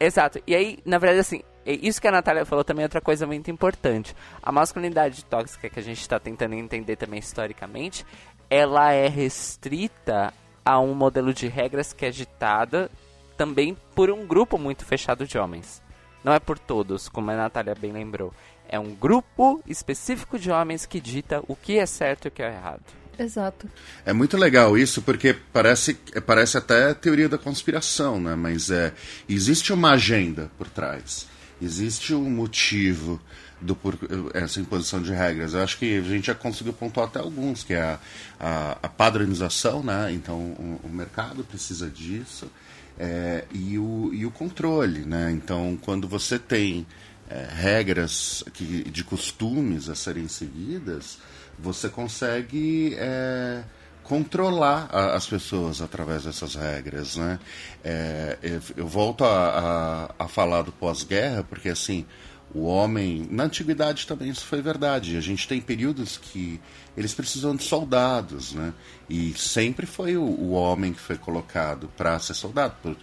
exato. 0.00 0.42
E 0.46 0.54
aí, 0.54 0.78
na 0.84 0.98
verdade, 0.98 1.20
assim, 1.20 1.42
e 1.64 1.86
isso 1.86 2.00
que 2.00 2.08
a 2.08 2.12
Natália 2.12 2.44
falou 2.44 2.64
também 2.64 2.82
é 2.82 2.86
outra 2.86 3.00
coisa 3.00 3.26
muito 3.26 3.50
importante. 3.50 4.16
A 4.42 4.50
masculinidade 4.50 5.24
tóxica 5.24 5.68
que 5.68 5.78
a 5.78 5.82
gente 5.82 6.00
está 6.00 6.18
tentando 6.18 6.54
entender 6.54 6.96
também 6.96 7.18
historicamente, 7.18 8.04
ela 8.48 8.92
é 8.92 9.06
restrita 9.06 10.32
a 10.64 10.80
um 10.80 10.94
modelo 10.94 11.32
de 11.32 11.46
regras 11.46 11.92
que 11.92 12.06
é 12.06 12.10
ditada 12.10 12.90
também 13.36 13.76
por 13.94 14.10
um 14.10 14.26
grupo 14.26 14.58
muito 14.58 14.84
fechado 14.84 15.26
de 15.26 15.38
homens. 15.38 15.82
Não 16.22 16.32
é 16.32 16.38
por 16.38 16.58
todos, 16.58 17.08
como 17.08 17.30
a 17.30 17.36
Natália 17.36 17.74
bem 17.74 17.92
lembrou. 17.92 18.32
É 18.68 18.78
um 18.78 18.94
grupo 18.94 19.62
específico 19.66 20.38
de 20.38 20.50
homens 20.50 20.86
que 20.86 21.00
dita 21.00 21.42
o 21.48 21.56
que 21.56 21.78
é 21.78 21.86
certo 21.86 22.26
e 22.26 22.28
o 22.28 22.30
que 22.30 22.42
é 22.42 22.48
errado. 22.48 22.99
Exato. 23.18 23.68
É 24.04 24.12
muito 24.12 24.36
legal 24.36 24.78
isso, 24.78 25.02
porque 25.02 25.36
parece, 25.52 25.94
parece 26.26 26.56
até 26.56 26.94
teoria 26.94 27.28
da 27.28 27.36
conspiração, 27.36 28.20
né? 28.20 28.34
Mas 28.34 28.70
é, 28.70 28.92
existe 29.28 29.72
uma 29.72 29.92
agenda 29.92 30.50
por 30.56 30.68
trás. 30.68 31.26
Existe 31.60 32.14
um 32.14 32.30
motivo 32.30 33.20
do 33.60 33.76
por, 33.76 33.98
essa 34.32 34.58
imposição 34.58 35.02
de 35.02 35.12
regras. 35.12 35.52
Eu 35.52 35.62
acho 35.62 35.76
que 35.78 35.98
a 35.98 36.02
gente 36.02 36.28
já 36.28 36.34
conseguiu 36.34 36.72
pontuar 36.72 37.08
até 37.08 37.18
alguns, 37.18 37.62
que 37.62 37.74
é 37.74 37.82
a, 37.82 37.98
a, 38.40 38.78
a 38.84 38.88
padronização, 38.88 39.82
né? 39.82 40.10
Então 40.12 40.38
o, 40.38 40.80
o 40.84 40.88
mercado 40.88 41.44
precisa 41.44 41.88
disso. 41.90 42.50
é, 43.00 43.44
e, 43.52 43.78
o, 43.78 44.10
e 44.12 44.26
o 44.26 44.30
controle, 44.30 45.00
né? 45.00 45.30
Então 45.32 45.78
quando 45.80 46.06
você 46.06 46.38
tem 46.38 46.86
é, 47.30 47.48
regras 47.50 48.44
que, 48.52 48.84
de 48.90 49.02
costumes 49.02 49.88
a 49.88 49.94
serem 49.94 50.28
seguidas, 50.28 51.18
você 51.62 51.88
consegue 51.88 52.94
é, 52.98 53.62
controlar 54.02 54.88
a- 54.90 55.14
as 55.14 55.26
pessoas 55.26 55.80
através 55.80 56.24
dessas 56.24 56.54
regras, 56.54 57.16
né? 57.16 57.38
É, 57.84 58.38
eu, 58.42 58.60
eu 58.78 58.88
volto 58.88 59.24
a, 59.24 60.08
a, 60.18 60.24
a 60.24 60.28
falar 60.28 60.62
do 60.62 60.72
pós-guerra, 60.72 61.44
porque 61.44 61.68
assim, 61.68 62.04
o 62.52 62.64
homem, 62.64 63.26
na 63.30 63.44
antiguidade 63.44 64.06
também 64.06 64.28
isso 64.30 64.44
foi 64.44 64.60
verdade. 64.60 65.16
A 65.16 65.20
gente 65.20 65.46
tem 65.46 65.60
períodos 65.60 66.16
que 66.18 66.60
eles 66.96 67.14
precisam 67.14 67.54
de 67.54 67.62
soldados, 67.62 68.52
né? 68.52 68.72
E 69.08 69.32
sempre 69.34 69.86
foi 69.86 70.16
o, 70.16 70.22
o 70.24 70.50
homem 70.50 70.92
que 70.92 71.00
foi 71.00 71.16
colocado 71.16 71.88
para 71.96 72.18
ser 72.18 72.34
soldado 72.34 72.74
por 72.82 72.96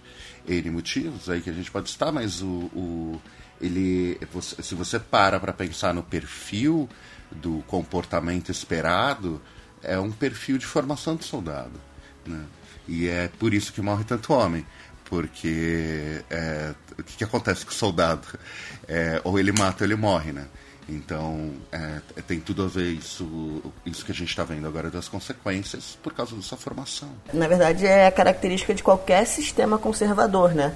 N 0.46 0.70
motivos 0.70 1.30
aí 1.30 1.40
que 1.40 1.50
a 1.50 1.52
gente 1.54 1.70
pode 1.70 1.88
estar, 1.88 2.12
mas 2.12 2.42
o, 2.42 2.46
o 2.74 3.20
ele, 3.60 4.18
se 4.62 4.74
você 4.74 4.98
para 4.98 5.40
para 5.40 5.52
pensar 5.52 5.92
no 5.92 6.02
perfil 6.02 6.88
do 7.30 7.62
comportamento 7.66 8.50
esperado, 8.50 9.40
é 9.82 9.98
um 9.98 10.10
perfil 10.10 10.58
de 10.58 10.66
formação 10.66 11.16
de 11.16 11.24
soldado, 11.24 11.80
né? 12.26 12.44
E 12.86 13.06
é 13.06 13.28
por 13.38 13.52
isso 13.52 13.72
que 13.72 13.82
morre 13.82 14.04
tanto 14.04 14.32
homem, 14.32 14.64
porque 15.04 16.22
é, 16.30 16.74
o 16.98 17.02
que, 17.02 17.18
que 17.18 17.24
acontece 17.24 17.64
com 17.64 17.70
o 17.70 17.74
soldado? 17.74 18.26
É, 18.86 19.20
ou 19.24 19.38
ele 19.38 19.52
mata 19.52 19.84
ou 19.84 19.86
ele 19.86 19.96
morre, 19.96 20.32
né? 20.32 20.46
Então 20.88 21.52
é, 21.70 22.00
tem 22.26 22.40
tudo 22.40 22.64
a 22.64 22.66
ver 22.66 22.90
isso, 22.92 23.62
isso 23.84 24.04
que 24.04 24.12
a 24.12 24.14
gente 24.14 24.30
está 24.30 24.42
vendo 24.42 24.66
agora 24.66 24.90
das 24.90 25.06
consequências 25.06 25.98
por 26.02 26.14
causa 26.14 26.34
dessa 26.34 26.56
formação. 26.56 27.10
Na 27.32 27.46
verdade, 27.46 27.86
é 27.86 28.06
a 28.06 28.10
característica 28.12 28.74
de 28.74 28.82
qualquer 28.82 29.26
sistema 29.26 29.76
conservador, 29.76 30.54
né? 30.54 30.74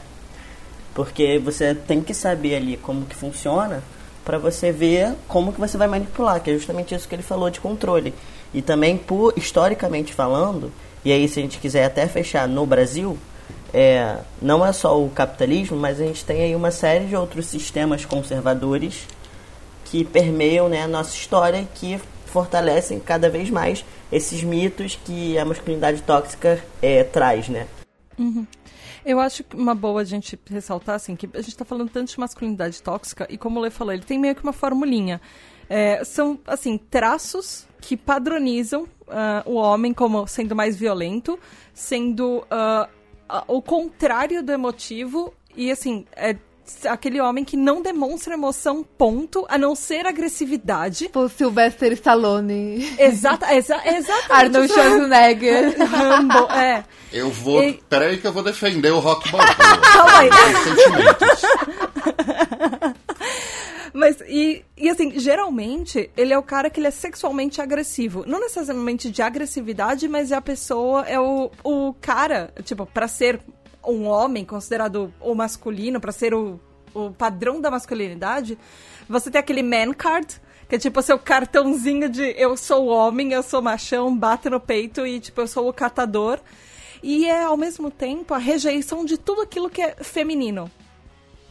Porque 0.94 1.38
você 1.38 1.74
tem 1.74 2.02
que 2.02 2.12
saber 2.12 2.56
ali 2.56 2.76
como 2.76 3.06
que 3.06 3.16
funciona 3.16 3.82
para 4.24 4.38
você 4.38 4.70
ver 4.70 5.14
como 5.26 5.52
que 5.52 5.60
você 5.60 5.76
vai 5.76 5.88
manipular, 5.88 6.40
que 6.40 6.50
é 6.50 6.54
justamente 6.54 6.94
isso 6.94 7.08
que 7.08 7.14
ele 7.14 7.22
falou 7.22 7.50
de 7.50 7.60
controle. 7.60 8.14
E 8.54 8.62
também, 8.62 8.96
por 8.96 9.34
historicamente 9.36 10.12
falando, 10.12 10.72
e 11.04 11.12
aí 11.12 11.28
se 11.28 11.40
a 11.40 11.42
gente 11.42 11.58
quiser 11.58 11.84
até 11.84 12.06
fechar 12.06 12.46
no 12.46 12.64
Brasil, 12.66 13.18
é, 13.72 14.18
não 14.40 14.64
é 14.64 14.72
só 14.72 15.00
o 15.00 15.08
capitalismo, 15.10 15.76
mas 15.76 16.00
a 16.00 16.04
gente 16.04 16.24
tem 16.24 16.42
aí 16.42 16.54
uma 16.54 16.70
série 16.70 17.06
de 17.06 17.16
outros 17.16 17.46
sistemas 17.46 18.04
conservadores 18.04 19.06
que 19.86 20.04
permeiam 20.04 20.68
né, 20.68 20.82
a 20.82 20.88
nossa 20.88 21.14
história 21.14 21.66
que 21.74 22.00
fortalecem 22.26 22.98
cada 22.98 23.28
vez 23.28 23.50
mais 23.50 23.84
esses 24.10 24.42
mitos 24.42 24.98
que 25.04 25.36
a 25.38 25.44
masculinidade 25.44 26.02
tóxica 26.02 26.62
é, 26.80 27.02
traz, 27.04 27.48
né? 27.48 27.66
Eu 29.04 29.18
acho 29.18 29.42
que 29.42 29.56
uma 29.56 29.74
boa 29.74 30.00
a 30.00 30.04
gente 30.04 30.38
ressaltar, 30.48 30.94
assim, 30.94 31.16
que 31.16 31.28
a 31.34 31.40
gente 31.40 31.56
tá 31.56 31.64
falando 31.64 31.90
tanto 31.90 32.10
de 32.12 32.20
masculinidade 32.20 32.80
tóxica, 32.82 33.26
e 33.28 33.36
como 33.36 33.58
o 33.58 33.62
Lê 33.62 33.70
falou, 33.70 33.92
ele 33.92 34.04
tem 34.04 34.18
meio 34.18 34.34
que 34.34 34.42
uma 34.42 34.52
formulinha. 34.52 35.20
É, 35.68 36.04
são, 36.04 36.38
assim, 36.46 36.78
traços 36.78 37.66
que 37.80 37.96
padronizam 37.96 38.86
ah, 39.08 39.42
o 39.44 39.54
homem 39.54 39.92
como 39.92 40.26
sendo 40.26 40.54
mais 40.54 40.76
violento, 40.76 41.38
sendo 41.74 42.44
a- 42.50 42.88
o 43.48 43.60
contrário 43.62 44.42
do 44.42 44.52
emotivo, 44.52 45.32
e, 45.56 45.70
assim, 45.70 46.06
é 46.14 46.36
aquele 46.88 47.20
homem 47.20 47.44
que 47.44 47.56
não 47.56 47.82
demonstra 47.82 48.34
emoção, 48.34 48.82
ponto, 48.84 49.44
a 49.48 49.56
não 49.58 49.74
ser 49.74 50.06
agressividade. 50.06 50.98
Tipo 50.98 51.28
Sylvester 51.28 51.92
Stallone. 51.92 52.94
Exata, 52.98 53.54
exa, 53.54 53.80
exatamente. 53.84 54.30
Arnold 54.30 54.72
Schwarzenegger. 54.72 55.76
Rambo, 55.86 56.50
é. 56.52 56.84
Eu 57.12 57.30
vou. 57.30 57.62
E- 57.62 57.80
Peraí 57.88 58.18
que 58.18 58.26
eu 58.26 58.32
vou 58.32 58.42
defender 58.42 58.90
o 58.92 58.98
Rock 58.98 59.30
Balboa. 59.30 59.54
Calma 59.92 60.18
aí. 60.18 60.30
Sentimentos. 60.64 61.42
Mas, 63.94 64.22
e, 64.26 64.64
e 64.76 64.88
assim, 64.88 65.18
geralmente, 65.18 66.10
ele 66.16 66.32
é 66.32 66.38
o 66.38 66.42
cara 66.42 66.70
que 66.70 66.80
ele 66.80 66.86
é 66.86 66.90
sexualmente 66.90 67.60
agressivo. 67.60 68.24
Não 68.26 68.40
necessariamente 68.40 69.10
de 69.10 69.20
agressividade, 69.20 70.08
mas 70.08 70.32
é 70.32 70.34
a 70.34 70.40
pessoa, 70.40 71.02
é 71.02 71.20
o, 71.20 71.50
o 71.62 71.92
cara, 72.00 72.50
tipo, 72.64 72.86
pra 72.86 73.06
ser 73.06 73.40
um 73.84 74.06
homem 74.06 74.44
considerado 74.44 75.12
o 75.20 75.34
masculino, 75.34 76.00
pra 76.00 76.12
ser 76.12 76.34
o, 76.34 76.60
o 76.94 77.10
padrão 77.10 77.60
da 77.60 77.70
masculinidade, 77.70 78.58
você 79.08 79.30
tem 79.30 79.38
aquele 79.38 79.62
man 79.62 79.92
card, 79.92 80.40
que 80.68 80.76
é 80.76 80.78
tipo 80.78 81.02
seu 81.02 81.18
cartãozinho 81.18 82.08
de 82.08 82.34
eu 82.38 82.56
sou 82.56 82.86
homem, 82.86 83.32
eu 83.32 83.42
sou 83.42 83.60
machão, 83.60 84.16
bato 84.16 84.48
no 84.48 84.60
peito 84.60 85.06
e, 85.06 85.20
tipo, 85.20 85.40
eu 85.40 85.46
sou 85.46 85.68
o 85.68 85.72
catador. 85.72 86.38
E 87.02 87.26
é, 87.26 87.42
ao 87.42 87.56
mesmo 87.56 87.90
tempo, 87.90 88.32
a 88.32 88.38
rejeição 88.38 89.04
de 89.04 89.18
tudo 89.18 89.42
aquilo 89.42 89.68
que 89.68 89.82
é 89.82 89.96
feminino 89.96 90.70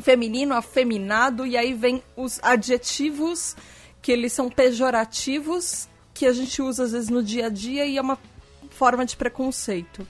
feminino, 0.01 0.55
afeminado, 0.55 1.45
e 1.45 1.55
aí 1.55 1.73
vem 1.73 2.03
os 2.17 2.39
adjetivos 2.41 3.55
que 4.01 4.11
eles 4.11 4.33
são 4.33 4.49
pejorativos, 4.49 5.87
que 6.13 6.25
a 6.25 6.33
gente 6.33 6.61
usa 6.61 6.83
às 6.83 6.91
vezes 6.91 7.09
no 7.09 7.23
dia 7.23 7.45
a 7.45 7.49
dia 7.49 7.85
e 7.85 7.97
é 7.97 8.01
uma 8.01 8.17
forma 8.71 9.05
de 9.05 9.15
preconceito. 9.15 10.05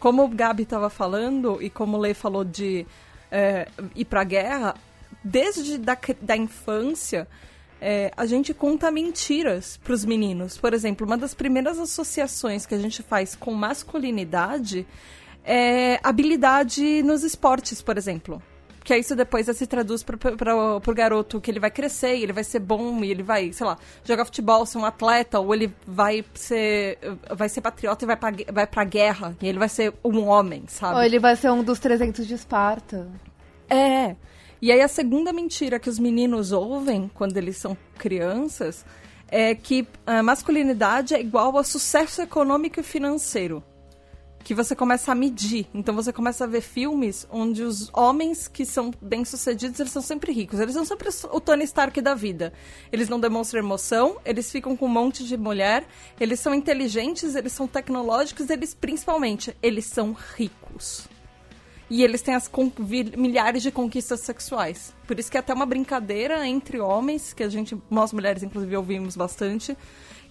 Como 0.00 0.24
o 0.24 0.28
Gabi 0.28 0.64
estava 0.64 0.90
falando, 0.90 1.62
e 1.62 1.70
como 1.70 1.96
o 1.96 2.00
Lê 2.00 2.14
falou 2.14 2.42
de 2.44 2.84
é, 3.30 3.68
ir 3.94 4.06
pra 4.06 4.24
guerra, 4.24 4.74
desde 5.22 5.78
da, 5.78 5.96
da 6.20 6.36
infância, 6.36 7.28
é, 7.80 8.10
a 8.16 8.26
gente 8.26 8.52
conta 8.52 8.90
mentiras 8.90 9.76
para 9.76 9.92
os 9.92 10.04
meninos. 10.04 10.56
Por 10.58 10.74
exemplo, 10.74 11.06
uma 11.06 11.16
das 11.16 11.34
primeiras 11.34 11.78
associações 11.78 12.66
que 12.66 12.74
a 12.74 12.78
gente 12.78 13.02
faz 13.02 13.36
com 13.36 13.52
masculinidade 13.52 14.86
é 15.44 16.00
habilidade 16.02 17.02
nos 17.02 17.22
esportes, 17.22 17.80
por 17.80 17.96
exemplo. 17.96 18.42
Que 18.90 18.94
aí 18.94 19.02
isso 19.02 19.14
depois 19.14 19.46
se 19.46 19.68
traduz 19.68 20.02
para 20.02 20.56
o 20.56 20.92
garoto 20.92 21.40
que 21.40 21.48
ele 21.48 21.60
vai 21.60 21.70
crescer, 21.70 22.16
e 22.16 22.24
ele 22.24 22.32
vai 22.32 22.42
ser 22.42 22.58
bom, 22.58 23.04
e 23.04 23.10
ele 23.12 23.22
vai, 23.22 23.52
sei 23.52 23.64
lá, 23.64 23.78
jogar 24.02 24.24
futebol, 24.24 24.66
ser 24.66 24.78
um 24.78 24.84
atleta, 24.84 25.38
ou 25.38 25.54
ele 25.54 25.72
vai 25.86 26.24
ser, 26.34 26.98
vai 27.32 27.48
ser 27.48 27.60
patriota 27.60 28.04
e 28.04 28.06
vai 28.08 28.16
pra, 28.16 28.32
vai 28.52 28.66
pra 28.66 28.82
guerra, 28.82 29.36
e 29.40 29.46
ele 29.46 29.60
vai 29.60 29.68
ser 29.68 29.94
um 30.04 30.26
homem, 30.26 30.64
sabe? 30.66 30.96
Ou 30.96 31.04
ele 31.04 31.20
vai 31.20 31.36
ser 31.36 31.52
um 31.52 31.62
dos 31.62 31.78
300 31.78 32.26
de 32.26 32.34
Esparta. 32.34 33.06
É. 33.68 34.16
E 34.60 34.72
aí 34.72 34.80
a 34.80 34.88
segunda 34.88 35.32
mentira 35.32 35.78
que 35.78 35.88
os 35.88 36.00
meninos 36.00 36.50
ouvem 36.50 37.08
quando 37.14 37.36
eles 37.36 37.58
são 37.58 37.78
crianças 37.96 38.84
é 39.28 39.54
que 39.54 39.86
a 40.04 40.20
masculinidade 40.20 41.14
é 41.14 41.20
igual 41.20 41.56
a 41.56 41.62
sucesso 41.62 42.22
econômico 42.22 42.80
e 42.80 42.82
financeiro. 42.82 43.62
Que 44.50 44.54
você 44.54 44.74
começa 44.74 45.12
a 45.12 45.14
medir. 45.14 45.68
Então 45.72 45.94
você 45.94 46.12
começa 46.12 46.42
a 46.42 46.46
ver 46.48 46.60
filmes 46.60 47.24
onde 47.30 47.62
os 47.62 47.88
homens 47.94 48.48
que 48.48 48.66
são 48.66 48.90
bem-sucedidos, 49.00 49.78
eles 49.78 49.92
são 49.92 50.02
sempre 50.02 50.32
ricos. 50.32 50.58
Eles 50.58 50.74
são 50.74 50.84
sempre 50.84 51.08
o 51.30 51.40
Tony 51.40 51.62
Stark 51.62 52.00
da 52.00 52.16
vida. 52.16 52.52
Eles 52.90 53.08
não 53.08 53.20
demonstram 53.20 53.60
emoção, 53.60 54.16
eles 54.24 54.50
ficam 54.50 54.76
com 54.76 54.86
um 54.86 54.88
monte 54.88 55.24
de 55.24 55.36
mulher, 55.36 55.86
eles 56.18 56.40
são 56.40 56.52
inteligentes, 56.52 57.36
eles 57.36 57.52
são 57.52 57.68
tecnológicos, 57.68 58.50
eles 58.50 58.74
principalmente, 58.74 59.56
eles 59.62 59.84
são 59.84 60.16
ricos. 60.34 61.06
E 61.88 62.02
eles 62.02 62.20
têm 62.20 62.34
as 62.34 62.50
milhares 63.16 63.62
de 63.62 63.70
conquistas 63.70 64.18
sexuais. 64.18 64.92
Por 65.06 65.16
isso 65.20 65.30
que 65.30 65.36
é 65.36 65.40
até 65.40 65.54
uma 65.54 65.64
brincadeira 65.64 66.44
entre 66.44 66.80
homens, 66.80 67.32
que 67.32 67.44
a 67.44 67.48
gente, 67.48 67.80
nós 67.88 68.12
mulheres 68.12 68.42
inclusive 68.42 68.76
ouvimos 68.76 69.14
bastante, 69.14 69.78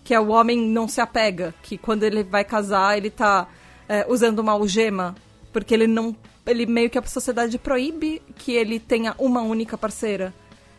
que 0.04 0.14
é 0.14 0.20
o 0.20 0.28
homem 0.28 0.60
não 0.60 0.90
se 0.90 1.00
apega, 1.00 1.56
que 1.64 1.78
quando 1.78 2.04
ele 2.04 2.22
vai 2.22 2.44
casar, 2.44 2.98
ele 2.98 3.10
tá 3.10 3.48
é, 3.90 4.06
usando 4.08 4.40
uma 4.40 4.52
algema, 4.52 5.16
porque 5.52 5.74
ele 5.74 5.88
não. 5.88 6.16
Ele 6.46 6.66
meio 6.66 6.90
que 6.90 6.98
a 6.98 7.04
sociedade 7.04 7.58
proíbe 7.58 8.22
que 8.38 8.54
ele 8.54 8.80
tenha 8.80 9.16
uma 9.18 9.42
única 9.42 9.78
parceira. 9.78 10.34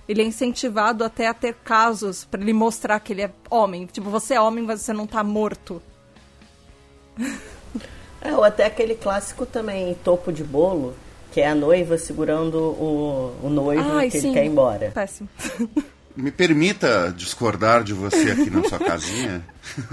Ele 0.08 0.22
é 0.22 0.24
incentivado 0.24 1.04
até 1.04 1.26
a 1.28 1.34
ter 1.34 1.54
casos 1.54 2.24
pra 2.24 2.40
ele 2.40 2.52
mostrar 2.52 2.98
que 3.00 3.12
ele 3.12 3.22
é 3.22 3.30
homem. 3.50 3.86
Tipo, 3.86 4.10
você 4.10 4.34
é 4.34 4.40
homem, 4.40 4.64
mas 4.64 4.80
você 4.80 4.92
não 4.92 5.06
tá 5.06 5.22
morto. 5.22 5.82
É, 8.22 8.34
ou 8.34 8.44
até 8.44 8.66
aquele 8.66 8.94
clássico 8.94 9.46
também, 9.46 9.96
topo 10.04 10.30
de 10.30 10.44
bolo, 10.44 10.94
que 11.32 11.40
é 11.40 11.48
a 11.48 11.54
noiva 11.54 11.96
segurando 11.96 12.58
o, 12.58 13.34
o 13.42 13.48
noivo 13.48 13.92
Ai, 13.92 14.10
que 14.10 14.20
sim. 14.20 14.26
ele 14.26 14.34
quer 14.34 14.44
ir 14.44 14.48
embora. 14.48 14.90
Péssimo. 14.90 15.26
Me 16.16 16.30
permita 16.32 17.14
discordar 17.16 17.84
de 17.84 17.94
você 17.94 18.32
aqui 18.32 18.50
na 18.50 18.64
sua 18.68 18.78
casinha, 18.80 19.44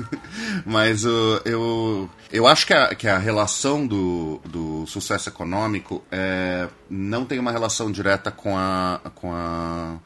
mas 0.66 1.06
uh, 1.06 1.42
eu, 1.46 2.10
eu 2.32 2.48
acho 2.48 2.66
que 2.66 2.74
a, 2.74 2.96
que 2.96 3.08
a 3.08 3.18
relação 3.20 3.86
do, 3.86 4.42
do 4.44 4.86
sucesso 4.88 5.30
econômico 5.30 6.04
é, 6.12 6.68
não 6.90 7.24
tem 7.24 7.38
uma 7.38 7.52
relação 7.52 7.92
direta 7.92 8.32
com 8.32 8.58
a, 8.58 9.00
com 9.14 9.32
a, 9.32 9.98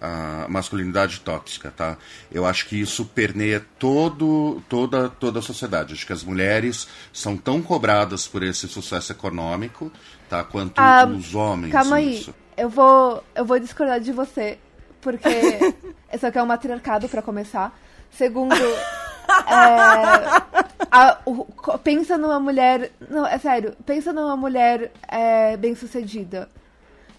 a 0.00 0.46
masculinidade 0.48 1.20
tóxica, 1.20 1.72
tá? 1.76 1.96
Eu 2.30 2.46
acho 2.46 2.66
que 2.66 2.80
isso 2.80 3.04
permeia 3.04 3.64
todo, 3.80 4.62
toda, 4.68 5.08
toda 5.08 5.40
a 5.40 5.42
sociedade. 5.42 5.92
Acho 5.94 6.06
que 6.06 6.12
as 6.12 6.22
mulheres 6.22 6.86
são 7.12 7.36
tão 7.36 7.60
cobradas 7.60 8.28
por 8.28 8.44
esse 8.44 8.68
sucesso 8.68 9.10
econômico, 9.10 9.90
tá? 10.28 10.44
Quanto 10.44 10.78
Ah, 10.78 11.04
os 11.04 11.34
homens. 11.34 11.72
Calma 11.72 11.96
aí. 11.96 12.20
isso. 12.20 12.32
Eu 12.56 12.68
vou, 12.68 13.24
eu 13.34 13.44
vou 13.44 13.58
discordar 13.58 14.00
de 14.00 14.12
você. 14.12 14.58
Porque 15.00 15.28
isso 16.12 16.26
aqui 16.26 16.38
é 16.38 16.42
um 16.42 16.46
matriarcado, 16.46 17.08
pra 17.08 17.22
começar. 17.22 17.76
Segundo, 18.10 18.54
é, 19.46 20.42
a- 20.90 21.18
o- 21.24 21.44
pensa 21.82 22.16
numa 22.18 22.40
mulher. 22.40 22.90
Não, 23.08 23.26
é 23.26 23.38
sério. 23.38 23.74
Pensa 23.86 24.12
numa 24.12 24.36
mulher 24.36 24.90
é, 25.06 25.56
bem-sucedida. 25.56 26.48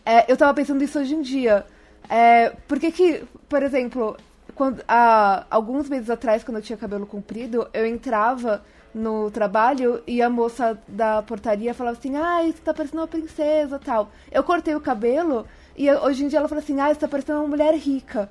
É, 0.06 0.32
eu 0.32 0.36
tava 0.38 0.54
pensando 0.54 0.84
isso 0.84 1.00
hoje 1.00 1.14
em 1.16 1.22
dia. 1.22 1.66
É, 2.10 2.50
por 2.68 2.80
que 2.80 2.92
que, 2.92 3.24
por 3.48 3.62
exemplo, 3.62 4.18
quando, 4.56 4.84
há 4.88 5.46
alguns 5.50 5.88
meses 5.88 6.10
atrás, 6.10 6.44
quando 6.44 6.58
eu 6.58 6.64
tinha 6.64 6.78
cabelo 6.78 7.06
comprido, 7.06 7.68
eu 7.74 7.86
entrava 7.86 8.64
no 8.92 9.30
trabalho 9.30 10.02
e 10.08 10.20
a 10.20 10.30
moça 10.30 10.80
da 10.88 11.22
portaria 11.22 11.76
falava 11.76 11.96
assim, 11.98 12.16
ai, 12.18 12.48
você 12.52 12.58
tá 12.64 12.74
parecendo 12.74 13.02
uma 13.02 13.08
princesa 13.08 13.78
tal. 13.78 14.10
Eu 14.32 14.44
cortei 14.44 14.74
o 14.74 14.82
cabelo 14.82 15.46
e 15.80 15.90
hoje 15.90 16.26
em 16.26 16.28
dia 16.28 16.40
ela 16.40 16.50
fala 16.50 16.60
assim, 16.60 16.78
ai, 16.78 16.94
você 16.94 17.00
tá 17.00 17.08
parecendo 17.08 17.40
uma 17.40 17.48
mulher 17.48 17.74
rica. 17.74 18.30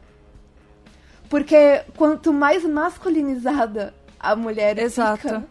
Porque 1.30 1.82
quanto 1.96 2.30
mais 2.30 2.62
masculinizada 2.62 3.94
a 4.20 4.36
mulher 4.36 4.78
Exato. 4.78 5.22
fica, 5.22 5.46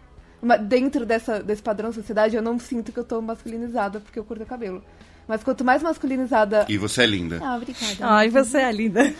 dentro 0.59 1.07
dessa, 1.07 1.41
desse 1.41 1.63
padrão 1.63 1.91
sociedade, 1.91 2.35
eu 2.35 2.41
não 2.43 2.59
sinto 2.59 2.91
que 2.91 2.99
eu 2.99 3.03
tô 3.03 3.19
masculinizada 3.19 3.99
porque 3.99 4.19
eu 4.19 4.23
cortei 4.23 4.45
o 4.45 4.47
cabelo. 4.47 4.83
Mas 5.27 5.43
quanto 5.43 5.65
mais 5.65 5.81
masculinizada. 5.81 6.67
E 6.69 6.77
você 6.77 7.01
é 7.01 7.07
linda. 7.07 7.39
Ah, 7.41 7.55
obrigada. 7.55 7.95
Ai, 8.01 8.29
você 8.29 8.59
é 8.59 8.71
linda. 8.71 9.01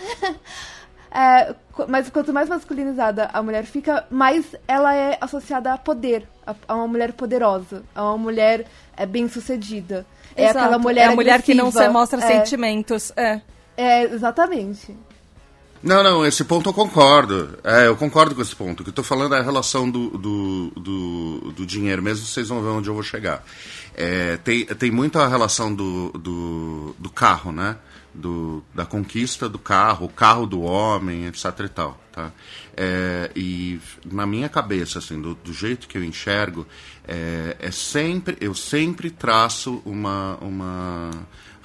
É, 1.09 1.55
mas 1.87 2.09
quanto 2.09 2.33
mais 2.33 2.49
masculinizada 2.49 3.29
a 3.33 3.41
mulher 3.41 3.63
fica, 3.63 4.05
mais 4.09 4.55
ela 4.67 4.93
é 4.93 5.17
associada 5.19 5.73
a 5.73 5.77
poder, 5.77 6.27
a, 6.45 6.53
a 6.67 6.75
uma 6.75 6.87
mulher 6.87 7.13
poderosa, 7.13 7.81
a 7.95 8.03
uma 8.03 8.17
mulher 8.17 8.67
é, 8.95 9.05
bem-sucedida. 9.05 10.05
É 10.37 10.43
Exato. 10.43 10.59
aquela 10.59 10.77
mulher 10.79 11.09
É 11.09 11.11
a 11.11 11.15
mulher 11.15 11.41
que 11.41 11.53
não 11.53 11.71
se 11.71 11.77
agressiva. 11.79 11.99
mostra 11.99 12.19
é, 12.23 12.27
sentimentos. 12.27 13.11
É. 13.17 13.41
É, 13.75 14.03
exatamente. 14.03 14.95
Não, 15.83 16.01
não, 16.03 16.25
esse 16.25 16.43
ponto 16.43 16.69
eu 16.69 16.73
concordo. 16.73 17.57
É, 17.63 17.87
eu 17.87 17.95
concordo 17.95 18.33
com 18.33 18.41
esse 18.41 18.55
ponto. 18.55 18.79
O 18.81 18.83
que 18.83 18.89
eu 18.89 18.93
tô 18.93 19.03
falando 19.03 19.35
é 19.35 19.39
a 19.39 19.43
relação 19.43 19.89
do, 19.89 20.09
do, 20.17 20.71
do, 20.75 21.51
do 21.51 21.65
dinheiro 21.65 22.01
mesmo, 22.01 22.25
vocês 22.25 22.49
vão 22.49 22.61
ver 22.61 22.69
onde 22.69 22.89
eu 22.89 22.93
vou 22.93 23.03
chegar. 23.03 23.43
É, 23.95 24.37
tem, 24.37 24.65
tem 24.65 24.91
muito 24.91 25.19
a 25.19 25.27
relação 25.27 25.73
do, 25.73 26.09
do, 26.11 26.95
do 26.97 27.09
carro, 27.09 27.51
né? 27.51 27.77
Do, 28.13 28.63
da 28.73 28.85
conquista 28.85 29.47
do 29.47 29.59
carro, 29.59 30.07
o 30.07 30.09
carro 30.09 30.47
do 30.47 30.61
homem, 30.61 31.27
etc 31.27 31.45
e 31.65 31.69
tal, 31.69 31.97
tá? 32.11 32.31
É, 32.79 33.31
e 33.35 33.79
na 34.05 34.27
minha 34.27 34.47
cabeça, 34.47 34.99
assim, 34.99 35.19
do, 35.19 35.33
do 35.33 35.51
jeito 35.51 35.87
que 35.87 35.97
eu 35.97 36.03
enxergo, 36.03 36.67
é, 37.07 37.57
é 37.59 37.71
sempre, 37.71 38.37
eu 38.39 38.53
sempre 38.53 39.09
traço 39.09 39.81
uma, 39.83 40.37
uma 40.39 41.09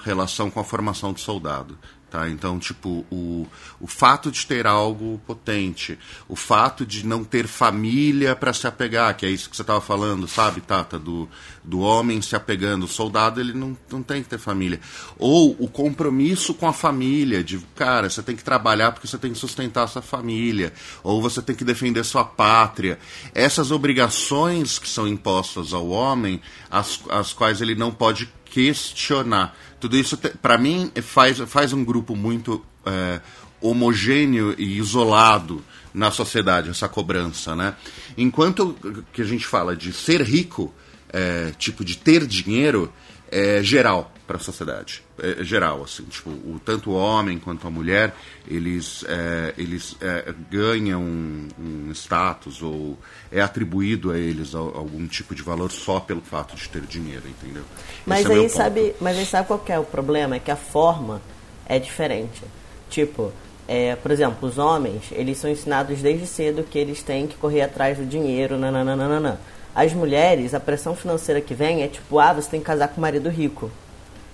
relação 0.03 0.51
com 0.51 0.59
a 0.59 0.65
formação 0.65 1.13
do 1.13 1.21
soldado. 1.21 1.79
Tá? 2.13 2.29
Então, 2.29 2.59
tipo, 2.59 3.07
o, 3.11 3.49
o 3.81 3.87
fato 3.87 4.31
de 4.31 4.47
ter 4.47 4.67
algo 4.67 5.19
potente, 5.27 5.99
o 6.29 6.37
fato 6.37 6.85
de 6.85 7.07
não 7.07 7.25
ter 7.25 7.47
família 7.47 8.37
para 8.37 8.53
se 8.53 8.67
apegar, 8.67 9.17
que 9.17 9.25
é 9.25 9.31
isso 9.31 9.49
que 9.49 9.57
você 9.57 9.63
estava 9.63 9.81
falando, 9.81 10.29
sabe, 10.29 10.61
Tata? 10.61 10.99
Do, 10.99 11.27
do 11.65 11.81
homem 11.81 12.21
se 12.21 12.37
apegando. 12.37 12.85
O 12.85 12.89
soldado, 12.89 13.41
ele 13.41 13.55
não, 13.55 13.75
não 13.91 14.03
tem 14.03 14.23
que 14.23 14.29
ter 14.29 14.37
família. 14.37 14.79
Ou 15.17 15.57
o 15.59 15.67
compromisso 15.67 16.53
com 16.53 16.69
a 16.69 16.73
família, 16.75 17.43
de, 17.43 17.59
cara, 17.75 18.11
você 18.11 18.23
tem 18.23 18.37
que 18.37 18.45
trabalhar 18.45 18.93
porque 18.93 19.07
você 19.07 19.17
tem 19.17 19.33
que 19.33 19.39
sustentar 19.39 19.89
sua 19.89 20.03
família, 20.03 20.75
ou 21.03 21.23
você 21.23 21.41
tem 21.41 21.57
que 21.57 21.65
defender 21.65 22.05
sua 22.05 22.27
pátria. 22.27 22.99
Essas 23.35 23.71
obrigações 23.71 24.79
que 24.79 24.87
são 24.87 25.09
impostas 25.09 25.73
ao 25.73 25.89
homem, 25.89 26.43
as, 26.71 27.01
as 27.09 27.33
quais 27.33 27.63
ele 27.63 27.75
não 27.75 27.91
pode 27.91 28.31
questionar. 28.53 29.57
Tudo 29.83 29.97
isso, 29.97 30.17
para 30.17 30.57
mim, 30.57 30.93
faz, 31.03 31.41
faz 31.41 31.73
um 31.73 31.85
grupo 31.85 32.15
muito 32.15 32.65
é, 32.87 33.21
homogêneo 33.61 34.55
e 34.57 34.79
isolado 34.79 35.61
na 35.93 36.09
sociedade, 36.13 36.71
essa 36.71 36.89
cobrança, 36.89 37.57
né? 37.57 37.75
Enquanto 38.17 38.77
que 39.13 39.21
a 39.21 39.25
gente 39.25 39.45
fala 39.45 39.75
de 39.75 39.93
ser 39.93 40.23
rico, 40.23 40.73
é, 41.13 41.53
tipo, 41.59 41.85
de 41.85 41.99
ter 41.99 42.29
dinheiro, 42.29 42.93
é 43.29 43.61
geral 43.61 44.15
para 44.25 44.37
a 44.37 44.41
sociedade. 44.41 45.03
É, 45.23 45.45
geral, 45.45 45.85
assim, 45.85 46.03
tipo, 46.03 46.31
o, 46.31 46.61
tanto 46.65 46.91
o 46.91 46.95
homem 46.95 47.39
quanto 47.39 47.65
a 47.65 47.71
mulher, 47.71 48.13
eles, 48.49 49.05
é, 49.07 49.55
eles 49.57 49.97
é, 50.01 50.35
ganham 50.51 51.01
um, 51.01 51.49
um, 51.61 51.93
status 51.93 52.61
ou 52.61 52.99
é 53.31 53.41
atribuído 53.41 54.11
a 54.11 54.19
eles 54.19 54.53
algum 54.53 55.07
tipo 55.07 55.33
de 55.33 55.41
valor 55.41 55.71
só 55.71 56.01
pelo 56.01 56.21
fato 56.21 56.57
de 56.57 56.69
ter 56.69 56.83
dinheiro, 56.83 57.23
entendeu? 57.29 57.63
Mas 58.05 58.29
é 58.29 58.35
aí 58.35 58.49
sabe, 58.49 58.97
mas 59.01 59.17
aí 59.17 59.25
sabe 59.25 59.47
qual 59.47 59.63
é 59.69 59.79
o 59.79 59.85
problema? 59.85 60.35
É 60.35 60.39
que 60.41 60.51
a 60.51 60.57
forma 60.57 61.23
é 61.67 61.79
diferente. 61.79 62.43
Tipo, 62.91 63.33
é, 63.69 63.95
por 63.95 64.11
exemplo, 64.11 64.49
os 64.49 64.59
homens, 64.59 65.05
eles 65.13 65.39
são 65.39 65.49
ensinados 65.49 66.03
desde 66.03 66.27
cedo 66.27 66.65
que 66.65 66.81
eles 66.81 67.01
têm 67.01 67.29
que 67.29 67.37
correr 67.37 67.63
atrás 67.63 67.97
do 67.97 68.05
dinheiro, 68.05 68.59
nananana. 68.59 69.39
As 69.73 69.93
mulheres, 69.93 70.53
a 70.53 70.59
pressão 70.59 70.97
financeira 70.97 71.41
que 71.41 71.55
vem 71.55 71.85
é 71.85 71.87
tipo, 71.87 72.19
ah, 72.19 72.33
você 72.33 72.51
tem 72.51 72.59
que 72.59 72.67
casar 72.67 72.89
com 72.89 73.01
um 73.01 73.03
marido 73.03 73.29
rico. 73.29 73.71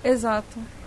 Exato. 0.03 0.78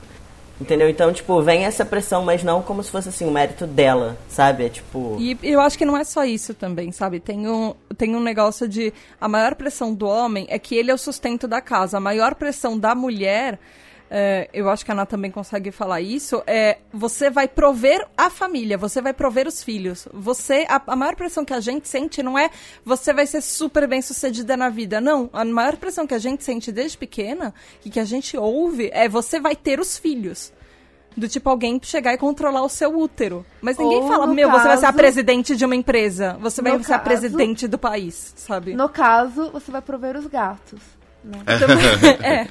Entendeu? 0.60 0.88
Então, 0.88 1.12
tipo, 1.12 1.40
vem 1.42 1.64
essa 1.64 1.84
pressão, 1.84 2.24
mas 2.24 2.42
não 2.44 2.62
como 2.62 2.82
se 2.82 2.90
fosse 2.90 3.08
assim, 3.08 3.26
o 3.26 3.30
mérito 3.30 3.66
dela, 3.66 4.16
sabe? 4.28 4.66
É 4.66 4.68
tipo. 4.68 5.16
E 5.18 5.36
eu 5.42 5.60
acho 5.60 5.76
que 5.76 5.84
não 5.84 5.96
é 5.96 6.04
só 6.04 6.24
isso 6.24 6.54
também, 6.54 6.92
sabe? 6.92 7.18
Tem 7.18 7.48
um, 7.48 7.74
tem 7.96 8.14
um 8.14 8.20
negócio 8.20 8.68
de. 8.68 8.92
A 9.20 9.28
maior 9.28 9.54
pressão 9.54 9.92
do 9.92 10.06
homem 10.06 10.46
é 10.48 10.58
que 10.58 10.76
ele 10.76 10.90
é 10.90 10.94
o 10.94 10.98
sustento 10.98 11.48
da 11.48 11.60
casa. 11.60 11.96
A 11.96 12.00
maior 12.00 12.34
pressão 12.34 12.78
da 12.78 12.94
mulher 12.94 13.58
é, 14.14 14.50
eu 14.52 14.68
acho 14.68 14.84
que 14.84 14.90
a 14.90 14.94
Ana 14.94 15.06
também 15.06 15.30
consegue 15.30 15.70
falar 15.70 16.02
isso, 16.02 16.42
é 16.46 16.76
você 16.92 17.30
vai 17.30 17.48
prover 17.48 18.06
a 18.14 18.28
família, 18.28 18.76
você 18.76 19.00
vai 19.00 19.14
prover 19.14 19.48
os 19.48 19.64
filhos. 19.64 20.06
Você, 20.12 20.66
a, 20.68 20.82
a 20.88 20.94
maior 20.94 21.16
pressão 21.16 21.46
que 21.46 21.54
a 21.54 21.60
gente 21.60 21.88
sente 21.88 22.22
não 22.22 22.38
é 22.38 22.50
você 22.84 23.14
vai 23.14 23.26
ser 23.26 23.40
super 23.40 23.88
bem 23.88 24.02
sucedida 24.02 24.54
na 24.54 24.68
vida. 24.68 25.00
Não, 25.00 25.30
a 25.32 25.42
maior 25.46 25.78
pressão 25.78 26.06
que 26.06 26.12
a 26.12 26.18
gente 26.18 26.44
sente 26.44 26.70
desde 26.70 26.98
pequena 26.98 27.54
e 27.86 27.88
que 27.88 27.98
a 27.98 28.04
gente 28.04 28.36
ouve 28.36 28.90
é 28.92 29.08
você 29.08 29.40
vai 29.40 29.56
ter 29.56 29.80
os 29.80 29.96
filhos. 29.96 30.52
Do 31.16 31.26
tipo 31.26 31.48
alguém 31.48 31.80
chegar 31.82 32.12
e 32.12 32.18
controlar 32.18 32.62
o 32.62 32.68
seu 32.68 32.94
útero. 32.94 33.46
Mas 33.62 33.78
ninguém 33.78 34.02
Ou, 34.02 34.08
fala, 34.08 34.26
meu, 34.26 34.48
caso, 34.48 34.60
você 34.60 34.68
vai 34.68 34.76
ser 34.76 34.86
a 34.86 34.92
presidente 34.92 35.56
de 35.56 35.64
uma 35.64 35.76
empresa. 35.76 36.36
Você 36.38 36.60
vai 36.60 36.72
ser 36.72 36.78
caso, 36.78 36.94
a 36.94 36.98
presidente 36.98 37.66
do 37.66 37.78
país, 37.78 38.34
sabe? 38.36 38.74
No 38.74 38.90
caso, 38.90 39.50
você 39.50 39.70
vai 39.70 39.80
prover 39.80 40.18
os 40.18 40.26
gatos. 40.26 40.80
Né? 41.24 41.38
Então, 41.48 41.68
é. 42.26 42.48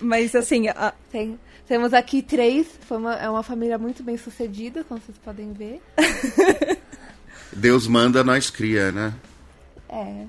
Mas 0.00 0.34
assim. 0.34 0.68
A... 0.68 0.92
Tem, 1.10 1.38
temos 1.66 1.94
aqui 1.94 2.22
três. 2.22 2.66
Foi 2.82 2.98
uma, 2.98 3.14
é 3.14 3.28
uma 3.28 3.42
família 3.42 3.78
muito 3.78 4.02
bem 4.02 4.16
sucedida, 4.16 4.84
como 4.84 5.00
vocês 5.00 5.18
podem 5.18 5.52
ver. 5.52 5.80
Deus 7.52 7.86
manda, 7.86 8.24
nós 8.24 8.50
cria, 8.50 8.90
né? 8.90 9.14
É. 9.88 10.26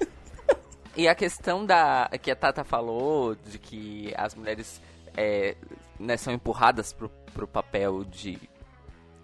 e 0.96 1.08
a 1.08 1.14
questão 1.14 1.64
da. 1.64 2.10
que 2.20 2.30
a 2.30 2.36
Tata 2.36 2.64
falou, 2.64 3.34
de 3.34 3.58
que 3.58 4.12
as 4.16 4.34
mulheres 4.34 4.80
é, 5.16 5.56
né, 5.98 6.16
são 6.16 6.32
empurradas 6.32 6.92
pro, 6.92 7.08
pro 7.32 7.46
papel 7.46 8.04
de, 8.04 8.38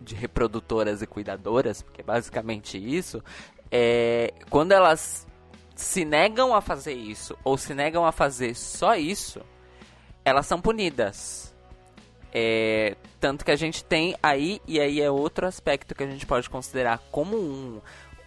de 0.00 0.14
reprodutoras 0.14 1.02
e 1.02 1.06
cuidadoras, 1.06 1.82
porque 1.82 2.00
é 2.02 2.04
basicamente 2.04 2.78
isso. 2.78 3.22
É, 3.70 4.32
quando 4.48 4.72
elas 4.72 5.26
se 5.80 6.04
negam 6.04 6.54
a 6.54 6.60
fazer 6.60 6.92
isso 6.92 7.36
ou 7.42 7.56
se 7.56 7.74
negam 7.74 8.04
a 8.04 8.12
fazer 8.12 8.54
só 8.54 8.94
isso, 8.94 9.40
elas 10.24 10.46
são 10.46 10.60
punidas. 10.60 11.54
É, 12.32 12.96
tanto 13.18 13.44
que 13.44 13.50
a 13.50 13.56
gente 13.56 13.82
tem 13.82 14.14
aí, 14.22 14.60
e 14.66 14.78
aí 14.78 15.00
é 15.00 15.10
outro 15.10 15.46
aspecto 15.46 15.94
que 15.94 16.04
a 16.04 16.06
gente 16.06 16.26
pode 16.26 16.48
considerar 16.48 16.98
como 17.10 17.36
um, 17.36 17.80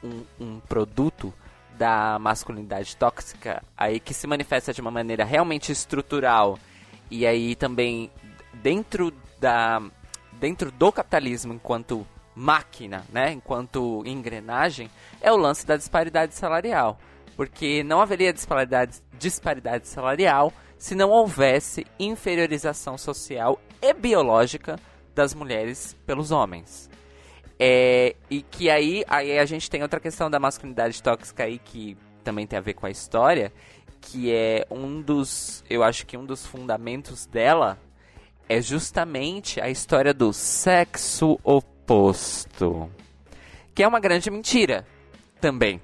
um, 0.03 0.23
um 0.39 0.59
produto 0.59 1.33
da 1.77 2.19
masculinidade 2.19 2.97
tóxica, 2.97 3.63
aí 3.77 3.99
que 3.99 4.13
se 4.13 4.27
manifesta 4.27 4.73
de 4.73 4.81
uma 4.81 4.91
maneira 4.91 5.23
realmente 5.23 5.71
estrutural, 5.71 6.59
e 7.09 7.25
aí 7.25 7.55
também 7.55 8.11
dentro 8.53 9.13
da 9.39 9.81
dentro 10.33 10.71
do 10.71 10.91
capitalismo 10.91 11.53
enquanto 11.53 12.05
máquina, 12.35 13.05
né, 13.11 13.31
enquanto 13.31 14.03
engrenagem, 14.05 14.89
é 15.21 15.31
o 15.31 15.37
lance 15.37 15.65
da 15.65 15.77
disparidade 15.77 16.33
salarial 16.33 16.99
porque 17.35 17.83
não 17.83 18.01
haveria 18.01 18.33
disparidade, 18.33 19.01
disparidade 19.17 19.87
salarial 19.87 20.53
se 20.77 20.95
não 20.95 21.09
houvesse 21.09 21.85
inferiorização 21.99 22.97
social 22.97 23.59
e 23.81 23.93
biológica 23.93 24.77
das 25.15 25.33
mulheres 25.33 25.95
pelos 26.05 26.31
homens. 26.31 26.89
É, 27.59 28.15
e 28.29 28.41
que 28.41 28.69
aí, 28.69 29.03
aí 29.07 29.37
a 29.39 29.45
gente 29.45 29.69
tem 29.69 29.81
outra 29.81 29.99
questão 29.99 30.29
da 30.29 30.39
masculinidade 30.39 31.01
tóxica 31.01 31.43
aí 31.43 31.59
que 31.59 31.95
também 32.23 32.47
tem 32.47 32.57
a 32.57 32.61
ver 32.61 32.73
com 32.73 32.85
a 32.85 32.89
história, 32.89 33.53
que 34.01 34.31
é 34.31 34.65
um 34.69 35.01
dos, 35.01 35.63
eu 35.69 35.83
acho 35.83 36.05
que 36.05 36.17
um 36.17 36.25
dos 36.25 36.45
fundamentos 36.45 37.25
dela 37.25 37.79
é 38.49 38.61
justamente 38.61 39.61
a 39.61 39.69
história 39.69 40.13
do 40.13 40.33
sexo 40.33 41.39
oposto, 41.43 42.89
que 43.73 43.83
é 43.83 43.87
uma 43.87 43.99
grande 43.99 44.29
mentira 44.29 44.85
também. 45.39 45.81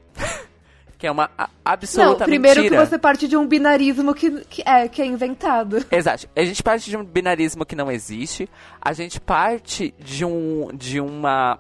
Que 1.00 1.08
é 1.08 1.12
uma 1.12 1.32
absoluta 1.64 2.20
Não, 2.20 2.26
primeiro 2.26 2.62
mentira. 2.62 2.84
que 2.84 2.90
você 2.90 3.00
parte 3.00 3.26
de 3.26 3.38
um 3.38 3.48
binarismo 3.48 4.14
que, 4.14 4.42
que, 4.42 4.62
é, 4.66 4.86
que 4.90 5.02
é 5.02 5.06
inventado. 5.06 5.84
Exato. 5.90 6.28
A 6.36 6.44
gente 6.44 6.62
parte 6.62 6.90
de 6.90 6.98
um 6.98 7.06
binarismo 7.06 7.66
que 7.66 7.74
não 7.74 7.90
existe. 7.90 8.50
A 8.82 8.92
gente 8.92 9.18
parte 9.18 9.96
de, 9.98 10.26
um, 10.26 10.68
de 10.74 11.00
uma 11.00 11.58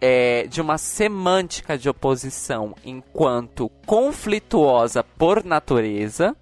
é, 0.00 0.46
de 0.46 0.58
uma 0.62 0.78
semântica 0.78 1.76
de 1.76 1.90
oposição 1.90 2.74
enquanto 2.82 3.68
conflituosa 3.84 5.04
por 5.04 5.44
natureza, 5.44 6.34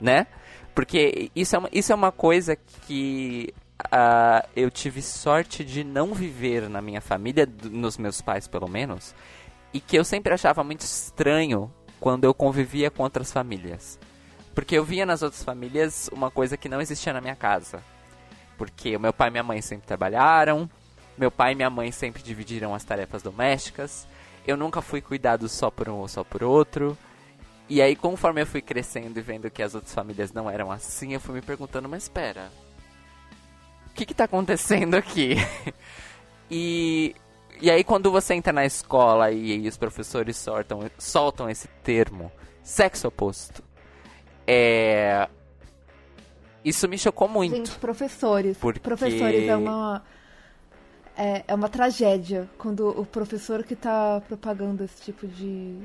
né? 0.00 0.26
Porque 0.74 1.30
isso 1.36 1.56
é 1.56 1.58
uma, 1.58 1.68
isso 1.70 1.92
é 1.92 1.94
uma 1.94 2.10
coisa 2.10 2.56
que 2.86 3.52
uh, 3.84 4.48
eu 4.56 4.70
tive 4.70 5.02
sorte 5.02 5.62
de 5.62 5.84
não 5.84 6.14
viver 6.14 6.70
na 6.70 6.80
minha 6.80 7.02
família, 7.02 7.46
nos 7.70 7.98
meus 7.98 8.22
pais 8.22 8.48
pelo 8.48 8.66
menos, 8.66 9.14
e 9.74 9.80
que 9.80 9.98
eu 9.98 10.04
sempre 10.04 10.32
achava 10.32 10.62
muito 10.62 10.82
estranho 10.82 11.70
quando 11.98 12.24
eu 12.24 12.32
convivia 12.32 12.92
com 12.92 13.02
outras 13.02 13.32
famílias. 13.32 13.98
Porque 14.54 14.78
eu 14.78 14.84
via 14.84 15.04
nas 15.04 15.20
outras 15.20 15.42
famílias 15.42 16.08
uma 16.12 16.30
coisa 16.30 16.56
que 16.56 16.68
não 16.68 16.80
existia 16.80 17.12
na 17.12 17.20
minha 17.20 17.34
casa. 17.34 17.82
Porque 18.56 18.96
o 18.96 19.00
meu 19.00 19.12
pai 19.12 19.28
e 19.28 19.30
minha 19.32 19.42
mãe 19.42 19.60
sempre 19.60 19.84
trabalharam, 19.84 20.70
meu 21.18 21.28
pai 21.28 21.52
e 21.52 21.54
minha 21.56 21.68
mãe 21.68 21.90
sempre 21.90 22.22
dividiram 22.22 22.72
as 22.72 22.84
tarefas 22.84 23.20
domésticas, 23.20 24.06
eu 24.46 24.56
nunca 24.56 24.80
fui 24.80 25.00
cuidado 25.00 25.48
só 25.48 25.72
por 25.72 25.88
um 25.88 25.96
ou 25.96 26.06
só 26.06 26.22
por 26.22 26.44
outro. 26.44 26.96
E 27.68 27.82
aí, 27.82 27.96
conforme 27.96 28.42
eu 28.42 28.46
fui 28.46 28.62
crescendo 28.62 29.18
e 29.18 29.22
vendo 29.22 29.50
que 29.50 29.62
as 29.62 29.74
outras 29.74 29.92
famílias 29.92 30.32
não 30.32 30.48
eram 30.48 30.70
assim, 30.70 31.14
eu 31.14 31.20
fui 31.20 31.34
me 31.34 31.42
perguntando, 31.42 31.88
mas 31.88 32.04
espera, 32.04 32.52
o 33.88 33.94
que 33.94 34.04
está 34.04 34.24
acontecendo 34.24 34.94
aqui? 34.94 35.34
e 36.48 37.16
e 37.60 37.70
aí 37.70 37.84
quando 37.84 38.10
você 38.10 38.34
entra 38.34 38.52
na 38.52 38.64
escola 38.64 39.30
e, 39.30 39.64
e 39.64 39.68
os 39.68 39.76
professores 39.76 40.36
soltam, 40.36 40.80
soltam 40.98 41.48
esse 41.48 41.68
termo, 41.82 42.30
sexo 42.62 43.08
oposto, 43.08 43.62
é... 44.46 45.28
Isso 46.64 46.88
me 46.88 46.96
chocou 46.96 47.28
muito. 47.28 47.56
Gente, 47.56 47.72
professores. 47.72 48.56
Porque... 48.56 48.80
Professores 48.80 49.48
é 49.48 49.56
uma... 49.56 50.02
É, 51.16 51.44
é 51.46 51.54
uma 51.54 51.68
tragédia 51.68 52.48
quando 52.58 52.88
o 52.88 53.06
professor 53.06 53.62
que 53.62 53.74
está 53.74 54.20
propagando 54.26 54.82
esse 54.82 55.00
tipo 55.00 55.28
de, 55.28 55.78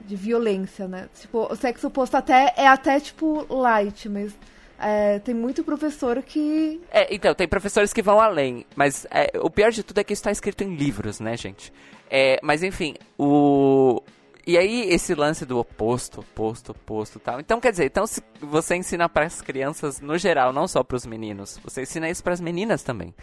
de 0.00 0.14
violência, 0.14 0.86
né? 0.86 1.08
Tipo, 1.18 1.52
o 1.52 1.56
sexo 1.56 1.88
oposto 1.88 2.16
até 2.16 2.54
é 2.56 2.68
até 2.68 3.00
tipo 3.00 3.52
light, 3.52 4.08
mas 4.08 4.32
é, 4.78 5.18
tem 5.18 5.34
muito 5.34 5.64
professor 5.64 6.22
que. 6.22 6.80
É, 6.90 7.12
então, 7.12 7.34
tem 7.34 7.48
professores 7.48 7.92
que 7.92 8.00
vão 8.00 8.20
além. 8.20 8.64
Mas 8.76 9.06
é, 9.10 9.32
o 9.40 9.50
pior 9.50 9.72
de 9.72 9.82
tudo 9.82 9.98
é 9.98 10.04
que 10.04 10.12
isso 10.12 10.20
está 10.20 10.30
escrito 10.30 10.62
em 10.62 10.76
livros, 10.76 11.18
né, 11.18 11.36
gente? 11.36 11.72
É, 12.10 12.38
mas 12.42 12.62
enfim, 12.62 12.94
o. 13.18 14.00
E 14.46 14.56
aí, 14.56 14.88
esse 14.88 15.14
lance 15.14 15.44
do 15.44 15.58
oposto, 15.58 16.20
oposto, 16.20 16.72
oposto 16.72 17.18
tal. 17.18 17.38
Então, 17.38 17.60
quer 17.60 17.70
dizer, 17.70 17.84
então 17.84 18.06
se 18.06 18.22
você 18.40 18.76
ensina 18.76 19.06
para 19.06 19.26
as 19.26 19.42
crianças 19.42 20.00
no 20.00 20.16
geral, 20.16 20.54
não 20.54 20.66
só 20.66 20.82
para 20.82 20.96
os 20.96 21.04
meninos, 21.04 21.60
você 21.62 21.82
ensina 21.82 22.08
isso 22.08 22.24
para 22.24 22.32
as 22.32 22.40
meninas 22.40 22.82
também. 22.82 23.14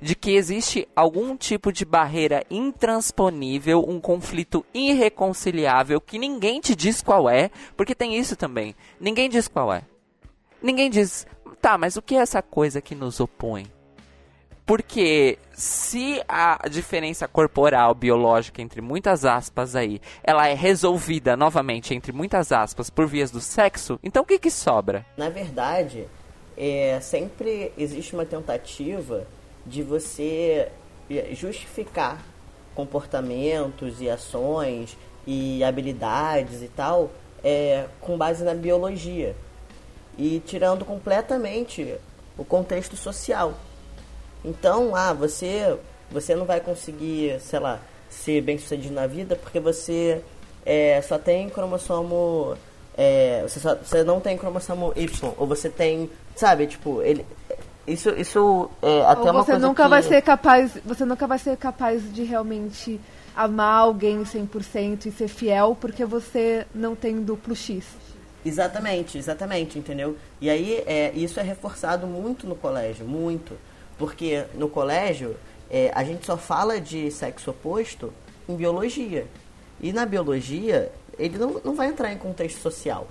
De 0.00 0.16
que 0.16 0.32
existe 0.32 0.88
algum 0.96 1.36
tipo 1.36 1.72
de 1.72 1.84
barreira 1.84 2.44
intransponível, 2.50 3.84
um 3.86 4.00
conflito 4.00 4.66
irreconciliável 4.74 6.00
que 6.00 6.18
ninguém 6.18 6.60
te 6.60 6.74
diz 6.74 7.00
qual 7.00 7.30
é, 7.30 7.48
porque 7.76 7.94
tem 7.94 8.18
isso 8.18 8.34
também. 8.34 8.74
Ninguém 8.98 9.30
diz 9.30 9.46
qual 9.46 9.72
é. 9.72 9.84
Ninguém 10.62 10.88
diz, 10.88 11.26
tá, 11.60 11.76
mas 11.76 11.96
o 11.96 12.02
que 12.02 12.14
é 12.14 12.18
essa 12.18 12.40
coisa 12.40 12.80
que 12.80 12.94
nos 12.94 13.18
opõe? 13.18 13.66
Porque 14.64 15.38
se 15.52 16.22
a 16.28 16.68
diferença 16.68 17.26
corporal 17.26 17.94
biológica 17.94 18.62
entre 18.62 18.80
muitas 18.80 19.24
aspas 19.24 19.74
aí, 19.74 20.00
ela 20.22 20.46
é 20.46 20.54
resolvida 20.54 21.36
novamente 21.36 21.94
entre 21.94 22.12
muitas 22.12 22.52
aspas 22.52 22.88
por 22.88 23.08
vias 23.08 23.30
do 23.32 23.40
sexo, 23.40 23.98
então 24.04 24.22
o 24.22 24.26
que 24.26 24.38
que 24.38 24.50
sobra? 24.50 25.04
Na 25.16 25.28
verdade, 25.28 26.06
é, 26.56 27.00
sempre 27.00 27.72
existe 27.76 28.14
uma 28.14 28.24
tentativa 28.24 29.26
de 29.66 29.82
você 29.82 30.70
é, 31.10 31.34
justificar 31.34 32.24
comportamentos 32.72 34.00
e 34.00 34.08
ações 34.08 34.96
e 35.26 35.62
habilidades 35.64 36.62
e 36.62 36.68
tal 36.68 37.10
é, 37.42 37.86
com 38.00 38.16
base 38.16 38.44
na 38.44 38.54
biologia 38.54 39.34
e 40.18 40.40
tirando 40.40 40.84
completamente 40.84 41.94
o 42.36 42.44
contexto 42.44 42.96
social. 42.96 43.54
Então, 44.44 44.94
ah, 44.94 45.12
você 45.12 45.78
você 46.10 46.34
não 46.34 46.44
vai 46.44 46.60
conseguir, 46.60 47.40
sei 47.40 47.58
lá, 47.58 47.80
ser 48.10 48.42
bem 48.42 48.58
sucedido 48.58 48.94
na 48.94 49.06
vida 49.06 49.34
porque 49.34 49.58
você 49.58 50.22
é, 50.64 51.00
só 51.00 51.18
tem 51.18 51.48
cromossomo 51.48 52.54
é, 52.96 53.42
você, 53.42 53.58
só, 53.58 53.74
você 53.74 54.04
não 54.04 54.20
tem 54.20 54.36
cromossomo 54.36 54.92
Y 54.94 55.32
ou 55.38 55.46
você 55.46 55.70
tem, 55.70 56.10
sabe, 56.36 56.66
tipo, 56.66 57.00
ele 57.02 57.24
isso 57.86 58.10
isso 58.10 58.70
é 58.80 59.04
até 59.06 59.22
Ou 59.22 59.30
uma 59.30 59.42
você 59.42 59.52
coisa 59.52 59.66
nunca 59.66 59.82
que... 59.84 59.88
vai 59.88 60.02
ser 60.02 60.22
capaz, 60.22 60.78
você 60.84 61.04
nunca 61.04 61.26
vai 61.26 61.38
ser 61.38 61.56
capaz 61.56 62.12
de 62.12 62.22
realmente 62.22 63.00
amar 63.34 63.80
alguém 63.80 64.22
100% 64.22 65.06
e 65.06 65.10
ser 65.10 65.28
fiel 65.28 65.76
porque 65.80 66.04
você 66.04 66.66
não 66.74 66.94
tem 66.94 67.22
duplo 67.22 67.56
X. 67.56 67.84
Exatamente, 68.44 69.18
exatamente, 69.18 69.78
entendeu? 69.78 70.16
E 70.40 70.50
aí 70.50 70.82
é, 70.86 71.12
isso 71.14 71.38
é 71.38 71.42
reforçado 71.42 72.06
muito 72.06 72.46
no 72.46 72.56
colégio, 72.56 73.06
muito. 73.06 73.56
Porque 73.96 74.44
no 74.54 74.68
colégio 74.68 75.36
é, 75.70 75.92
a 75.94 76.02
gente 76.02 76.26
só 76.26 76.36
fala 76.36 76.80
de 76.80 77.10
sexo 77.10 77.50
oposto 77.50 78.12
em 78.48 78.56
biologia. 78.56 79.26
E 79.80 79.92
na 79.92 80.04
biologia 80.04 80.90
ele 81.18 81.38
não, 81.38 81.60
não 81.64 81.74
vai 81.74 81.88
entrar 81.88 82.12
em 82.12 82.18
contexto 82.18 82.60
social. 82.60 83.06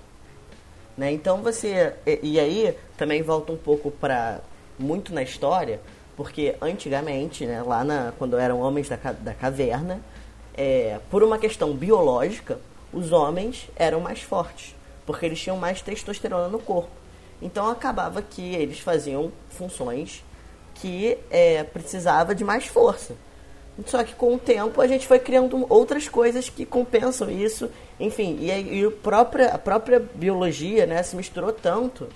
Né? 0.97 1.11
Então 1.11 1.41
você. 1.41 1.93
E, 2.05 2.19
e 2.23 2.39
aí 2.39 2.75
também 2.97 3.21
volta 3.21 3.51
um 3.51 3.57
pouco 3.57 3.89
para 3.89 4.41
muito 4.77 5.13
na 5.13 5.23
história, 5.23 5.79
porque 6.17 6.55
antigamente, 6.61 7.45
né, 7.45 7.61
lá 7.63 7.83
na, 7.83 8.13
quando 8.17 8.37
eram 8.37 8.59
homens 8.59 8.89
da, 8.89 8.97
da 8.97 9.33
caverna, 9.33 10.01
é, 10.55 10.99
por 11.09 11.23
uma 11.23 11.37
questão 11.37 11.73
biológica, 11.73 12.59
os 12.91 13.11
homens 13.11 13.69
eram 13.75 13.99
mais 14.01 14.21
fortes, 14.21 14.75
porque 15.11 15.25
eles 15.25 15.41
tinham 15.41 15.57
mais 15.57 15.81
testosterona 15.81 16.47
no 16.47 16.57
corpo. 16.57 16.89
Então 17.41 17.67
acabava 17.69 18.21
que 18.21 18.55
eles 18.55 18.79
faziam 18.79 19.31
funções 19.49 20.23
que 20.75 21.17
é, 21.29 21.63
precisava 21.63 22.33
de 22.33 22.43
mais 22.43 22.65
força. 22.65 23.15
Só 23.85 24.03
que 24.03 24.13
com 24.13 24.35
o 24.35 24.39
tempo 24.39 24.79
a 24.79 24.87
gente 24.87 25.07
foi 25.07 25.19
criando 25.19 25.65
outras 25.69 26.07
coisas 26.07 26.49
que 26.49 26.65
compensam 26.65 27.29
isso. 27.29 27.69
Enfim, 27.99 28.37
e, 28.39 28.51
e 28.51 28.85
o 28.85 28.91
própria, 28.91 29.49
a 29.49 29.57
própria 29.57 29.99
biologia 29.99 30.85
né, 30.85 31.03
se 31.03 31.15
misturou 31.15 31.51
tanto 31.51 32.07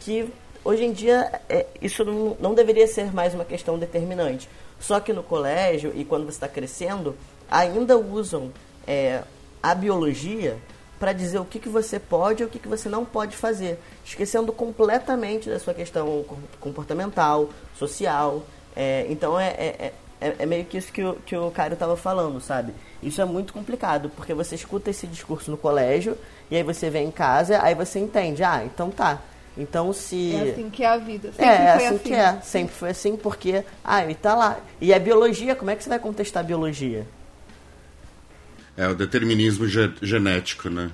que 0.00 0.28
hoje 0.64 0.84
em 0.84 0.92
dia 0.92 1.40
é, 1.48 1.66
isso 1.80 2.04
não, 2.04 2.36
não 2.38 2.54
deveria 2.54 2.86
ser 2.86 3.12
mais 3.12 3.32
uma 3.32 3.44
questão 3.44 3.78
determinante. 3.78 4.48
Só 4.78 5.00
que 5.00 5.12
no 5.12 5.22
colégio 5.22 5.92
e 5.94 6.04
quando 6.04 6.24
você 6.24 6.36
está 6.36 6.48
crescendo, 6.48 7.16
ainda 7.50 7.96
usam 7.96 8.52
é, 8.86 9.22
a 9.62 9.74
biologia 9.74 10.58
para 10.98 11.12
dizer 11.12 11.38
o 11.38 11.44
que, 11.44 11.58
que 11.58 11.68
você 11.68 11.98
pode 11.98 12.42
e 12.42 12.46
o 12.46 12.48
que, 12.48 12.58
que 12.58 12.68
você 12.68 12.88
não 12.88 13.04
pode 13.04 13.36
fazer, 13.36 13.78
esquecendo 14.04 14.52
completamente 14.52 15.48
da 15.50 15.58
sua 15.58 15.74
questão 15.74 16.24
com- 16.24 16.36
comportamental, 16.60 17.50
social. 17.76 18.42
É, 18.76 19.06
então 19.08 19.38
é, 19.38 19.48
é, 19.50 19.92
é, 20.20 20.34
é 20.38 20.46
meio 20.46 20.64
que 20.64 20.78
isso 20.78 20.92
que 20.92 21.02
o, 21.02 21.14
que 21.26 21.36
o 21.36 21.50
Caio 21.50 21.74
estava 21.74 21.96
falando, 21.96 22.40
sabe? 22.40 22.72
Isso 23.02 23.20
é 23.20 23.24
muito 23.24 23.52
complicado, 23.52 24.10
porque 24.16 24.32
você 24.32 24.54
escuta 24.54 24.90
esse 24.90 25.06
discurso 25.06 25.50
no 25.50 25.56
colégio 25.56 26.16
e 26.50 26.56
aí 26.56 26.62
você 26.62 26.88
vem 26.90 27.08
em 27.08 27.10
casa, 27.10 27.62
aí 27.62 27.74
você 27.74 27.98
entende, 27.98 28.42
ah, 28.42 28.62
então 28.64 28.90
tá. 28.90 29.20
Então 29.56 29.92
se. 29.92 30.34
É 30.34 30.50
assim 30.50 30.68
que 30.70 30.82
é 30.82 30.86
a 30.88 30.96
vida. 30.96 31.30
Sempre 31.30 31.44
É, 31.44 31.54
é 31.54 31.76
foi 31.76 31.86
assim, 31.86 31.98
que 31.98 32.12
é. 32.14 32.40
Sempre 32.42 32.74
foi 32.74 32.90
assim, 32.90 33.16
porque. 33.16 33.64
Ah, 33.84 34.02
ele 34.02 34.14
tá 34.16 34.34
lá. 34.34 34.58
E 34.80 34.92
a 34.92 34.98
biologia, 34.98 35.54
como 35.54 35.70
é 35.70 35.76
que 35.76 35.84
você 35.84 35.88
vai 35.88 35.98
contestar 36.00 36.42
a 36.42 36.46
biologia? 36.46 37.06
É 38.76 38.88
o 38.88 38.94
determinismo 38.94 39.68
ge- 39.68 39.94
genético, 40.02 40.68
né? 40.68 40.90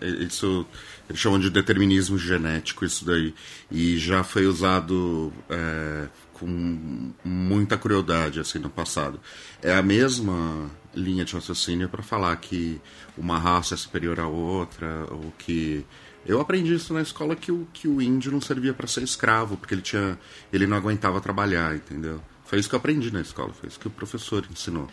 É, 0.00 0.06
isso 0.24 0.64
eles 1.08 1.20
chamam 1.20 1.40
de 1.40 1.50
determinismo 1.50 2.16
genético 2.18 2.84
isso 2.84 3.04
daí 3.04 3.34
e 3.70 3.96
já 3.98 4.22
foi 4.22 4.46
usado 4.46 5.32
é, 5.50 6.06
com 6.32 7.10
muita 7.24 7.76
crueldade 7.76 8.38
assim 8.38 8.58
no 8.60 8.70
passado. 8.70 9.18
É 9.60 9.74
a 9.74 9.82
mesma 9.82 10.70
linha 10.94 11.24
de 11.24 11.34
raciocínio 11.34 11.88
para 11.88 12.02
falar 12.04 12.36
que 12.36 12.80
uma 13.16 13.36
raça 13.38 13.74
é 13.74 13.76
superior 13.76 14.20
à 14.20 14.28
outra 14.28 15.06
ou 15.10 15.32
que 15.36 15.84
eu 16.24 16.40
aprendi 16.40 16.74
isso 16.74 16.92
na 16.94 17.02
escola 17.02 17.34
que 17.34 17.50
o, 17.50 17.66
que 17.72 17.88
o 17.88 18.00
índio 18.00 18.30
não 18.30 18.40
servia 18.40 18.72
para 18.74 18.86
ser 18.86 19.02
escravo 19.02 19.56
porque 19.56 19.74
ele 19.74 19.82
tinha 19.82 20.16
ele 20.52 20.68
não 20.68 20.76
aguentava 20.76 21.20
trabalhar, 21.20 21.74
entendeu? 21.74 22.22
Foi 22.44 22.58
isso 22.60 22.68
que 22.68 22.74
eu 22.74 22.78
aprendi 22.78 23.12
na 23.12 23.20
escola, 23.20 23.52
foi 23.52 23.68
isso 23.68 23.78
que 23.80 23.88
o 23.88 23.90
professor 23.90 24.46
ensinou 24.50 24.88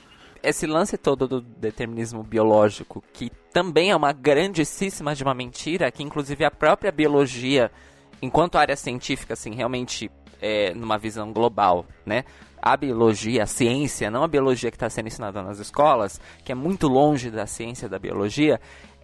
esse 0.46 0.68
lance 0.68 0.98
todo 0.98 1.28
do 1.28 1.42
determinismo 1.42 2.24
biológico, 2.24 3.04
que 3.14 3.32
também 3.52 3.92
é 3.92 3.96
uma 3.96 4.12
grandíssima 4.12 5.16
de 5.16 5.24
uma 5.24 5.34
mentira, 5.34 5.92
que 5.92 6.04
inclusive 6.04 6.46
a 6.46 6.52
própria 6.52 6.92
biologia, 6.92 7.72
enquanto 8.22 8.58
área 8.58 8.76
científica, 8.76 9.34
assim, 9.34 9.56
realmente 9.56 10.12
é, 10.42 10.74
numa 10.74 10.98
visão 10.98 11.32
global, 11.32 11.86
né? 12.06 12.24
A 12.62 12.76
biologia, 12.76 13.44
a 13.44 13.46
ciência, 13.48 14.10
não 14.10 14.24
a 14.24 14.28
biologia 14.28 14.72
que 14.72 14.76
está 14.76 14.90
sendo 14.90 15.08
ensinada 15.08 15.42
nas 15.44 15.60
escolas, 15.60 16.20
que 16.44 16.52
é 16.52 16.56
muito 16.56 16.88
longe 16.88 17.30
da 17.30 17.46
ciência 17.46 17.88
da 17.88 18.00
biologia, 18.00 18.60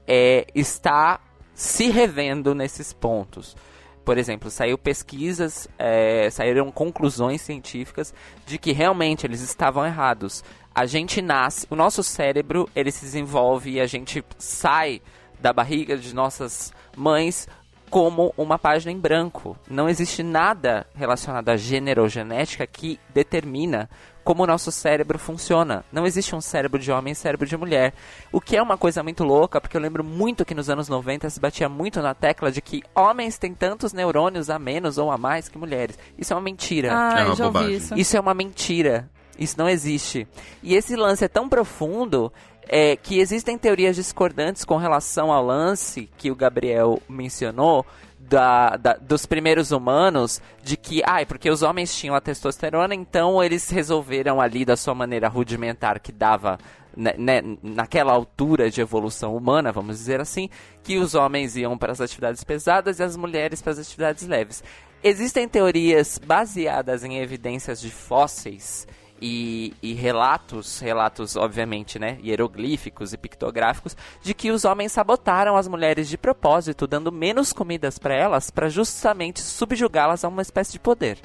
é, 0.07 0.47
está 0.55 1.19
se 1.53 1.89
revendo 1.89 2.55
nesses 2.55 2.91
pontos. 2.91 3.55
Por 4.03 4.17
exemplo, 4.17 4.49
saiu 4.49 4.77
pesquisas, 4.77 5.67
é, 5.77 6.27
saíram 6.31 6.71
conclusões 6.71 7.41
científicas 7.41 8.13
de 8.47 8.57
que 8.57 8.71
realmente 8.71 9.27
eles 9.27 9.41
estavam 9.41 9.85
errados. 9.85 10.43
A 10.73 10.85
gente 10.85 11.21
nasce, 11.21 11.67
o 11.69 11.75
nosso 11.75 12.01
cérebro 12.03 12.69
ele 12.75 12.91
se 12.91 13.03
desenvolve 13.03 13.71
e 13.71 13.79
a 13.81 13.87
gente 13.87 14.23
sai 14.37 15.01
da 15.39 15.51
barriga 15.51 15.97
de 15.97 16.13
nossas 16.15 16.71
mães 16.95 17.47
como 17.89 18.33
uma 18.37 18.57
página 18.57 18.89
em 18.91 18.97
branco. 18.97 19.57
Não 19.69 19.89
existe 19.89 20.23
nada 20.23 20.87
relacionado 20.95 21.49
à 21.49 21.57
gênero 21.57 22.03
ou 22.03 22.07
genética 22.07 22.65
que 22.65 22.97
determina 23.13 23.89
como 24.23 24.43
o 24.43 24.47
nosso 24.47 24.71
cérebro 24.71 25.19
funciona. 25.19 25.83
Não 25.91 26.05
existe 26.05 26.33
um 26.33 26.39
cérebro 26.39 26.79
de 26.79 26.89
homem 26.89 27.11
e 27.11 27.15
cérebro 27.15 27.45
de 27.45 27.57
mulher. 27.57 27.93
O 28.31 28.39
que 28.39 28.55
é 28.55 28.61
uma 28.61 28.77
coisa 28.77 29.03
muito 29.03 29.25
louca, 29.25 29.59
porque 29.59 29.75
eu 29.75 29.81
lembro 29.81 30.05
muito 30.05 30.45
que 30.45 30.55
nos 30.55 30.69
anos 30.69 30.87
90 30.87 31.29
se 31.29 31.39
batia 31.39 31.67
muito 31.67 32.01
na 32.01 32.13
tecla 32.13 32.49
de 32.51 32.61
que 32.61 32.81
homens 32.95 33.37
têm 33.37 33.53
tantos 33.53 33.91
neurônios 33.91 34.49
a 34.49 34.57
menos 34.57 34.97
ou 34.97 35.11
a 35.11 35.17
mais 35.17 35.49
que 35.49 35.57
mulheres. 35.57 35.97
Isso 36.17 36.31
é 36.31 36.35
uma 36.35 36.41
mentira. 36.41 36.93
Ah, 36.93 37.19
É 37.19 37.23
uma 37.23 37.31
eu 37.31 37.35
já 37.35 37.45
ouvi 37.47 37.57
bobagem. 37.57 37.75
isso. 37.77 37.95
Isso 37.97 38.15
é 38.15 38.19
uma 38.21 38.33
mentira. 38.33 39.09
Isso 39.41 39.55
não 39.57 39.67
existe. 39.67 40.27
E 40.61 40.75
esse 40.75 40.95
lance 40.95 41.25
é 41.25 41.27
tão 41.27 41.49
profundo 41.49 42.31
é, 42.67 42.95
que 42.95 43.19
existem 43.19 43.57
teorias 43.57 43.95
discordantes 43.95 44.63
com 44.63 44.77
relação 44.77 45.31
ao 45.31 45.43
lance 45.43 46.07
que 46.17 46.29
o 46.29 46.35
Gabriel 46.35 47.01
mencionou 47.09 47.85
da, 48.19 48.77
da- 48.77 48.93
dos 48.93 49.25
primeiros 49.25 49.71
humanos, 49.71 50.39
de 50.63 50.77
que, 50.77 51.01
ai, 51.05 51.25
porque 51.25 51.49
os 51.49 51.63
homens 51.63 51.93
tinham 51.95 52.15
a 52.15 52.21
testosterona, 52.21 52.93
então 52.93 53.43
eles 53.43 53.69
resolveram 53.69 54.39
ali 54.39 54.63
da 54.63 54.77
sua 54.77 54.93
maneira 54.93 55.27
rudimentar 55.27 55.99
que 55.99 56.11
dava 56.11 56.59
né, 56.95 57.13
né, 57.17 57.41
naquela 57.63 58.13
altura 58.13 58.69
de 58.69 58.79
evolução 58.79 59.35
humana, 59.35 59.71
vamos 59.71 59.97
dizer 59.97 60.21
assim, 60.21 60.49
que 60.83 60.97
os 60.97 61.15
homens 61.15 61.55
iam 61.55 61.77
para 61.77 61.91
as 61.91 61.99
atividades 61.99 62.43
pesadas 62.43 62.99
e 62.99 63.03
as 63.03 63.17
mulheres 63.17 63.61
para 63.61 63.71
as 63.71 63.79
atividades 63.79 64.27
leves. 64.27 64.63
Existem 65.03 65.47
teorias 65.47 66.19
baseadas 66.23 67.03
em 67.03 67.17
evidências 67.17 67.81
de 67.81 67.89
fósseis 67.89 68.87
e, 69.21 69.73
e 69.81 69.93
relatos, 69.93 70.79
relatos 70.79 71.35
obviamente, 71.35 71.99
né, 71.99 72.17
hieroglíficos 72.23 73.13
e 73.13 73.17
pictográficos, 73.17 73.95
de 74.21 74.33
que 74.33 74.49
os 74.49 74.65
homens 74.65 74.91
sabotaram 74.91 75.55
as 75.55 75.67
mulheres 75.67 76.09
de 76.09 76.17
propósito, 76.17 76.87
dando 76.87 77.11
menos 77.11 77.53
comidas 77.53 77.99
para 77.99 78.15
elas, 78.15 78.49
para 78.49 78.67
justamente 78.67 79.39
subjugá-las 79.41 80.25
a 80.25 80.27
uma 80.27 80.41
espécie 80.41 80.71
de 80.71 80.79
poder. 80.79 81.19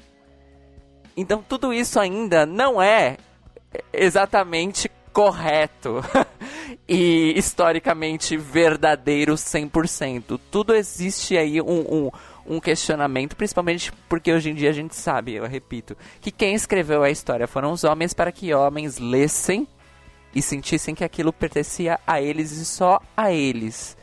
Então 1.17 1.43
tudo 1.43 1.73
isso 1.73 1.99
ainda 1.99 2.45
não 2.45 2.81
é 2.83 3.17
exatamente 3.93 4.91
correto 5.17 6.05
e 6.87 7.33
historicamente 7.39 8.37
verdadeiro 8.37 9.33
100%. 9.33 10.39
Tudo 10.51 10.75
existe 10.75 11.39
aí 11.39 11.59
um, 11.59 11.81
um, 11.81 12.11
um 12.49 12.61
questionamento, 12.61 13.37
principalmente 13.37 13.93
porque 14.09 14.33
hoje 14.33 14.51
em 14.51 14.55
dia 14.55 14.71
a 14.71 14.73
gente 14.73 14.95
sabe, 14.95 15.35
eu 15.35 15.47
repito, 15.47 15.97
que 16.21 16.31
quem 16.31 16.55
escreveu 16.55 17.03
a 17.03 17.11
história 17.11 17.47
foram 17.47 17.73
os 17.73 17.85
homens 17.85 18.15
para 18.15 18.31
que 18.31 18.53
homens 18.55 18.99
lessem 18.99 19.67
e 20.35 20.43
sentissem 20.43 20.95
que 20.95 21.05
aquilo 21.05 21.33
pertencia 21.33 21.99
a 22.07 22.21
eles 22.21 22.53
e 22.53 22.65
só 22.65 23.01
a 23.17 23.33
eles. 23.33 23.97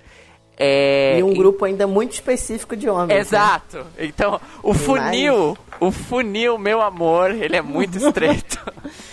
É, 0.57 1.17
e 1.19 1.23
um 1.23 1.33
grupo 1.33 1.65
ainda 1.65 1.87
muito 1.87 2.13
específico 2.13 2.75
de 2.75 2.87
homens. 2.87 3.09
né? 3.09 3.19
Exato. 3.19 3.85
Então, 3.97 4.39
o 4.61 4.73
funil, 4.73 5.57
O 5.79 5.91
funil, 5.91 6.57
meu 6.57 6.81
amor, 6.81 7.31
ele 7.31 7.55
é 7.55 7.61
muito 7.61 7.97
estreito. 7.97 8.59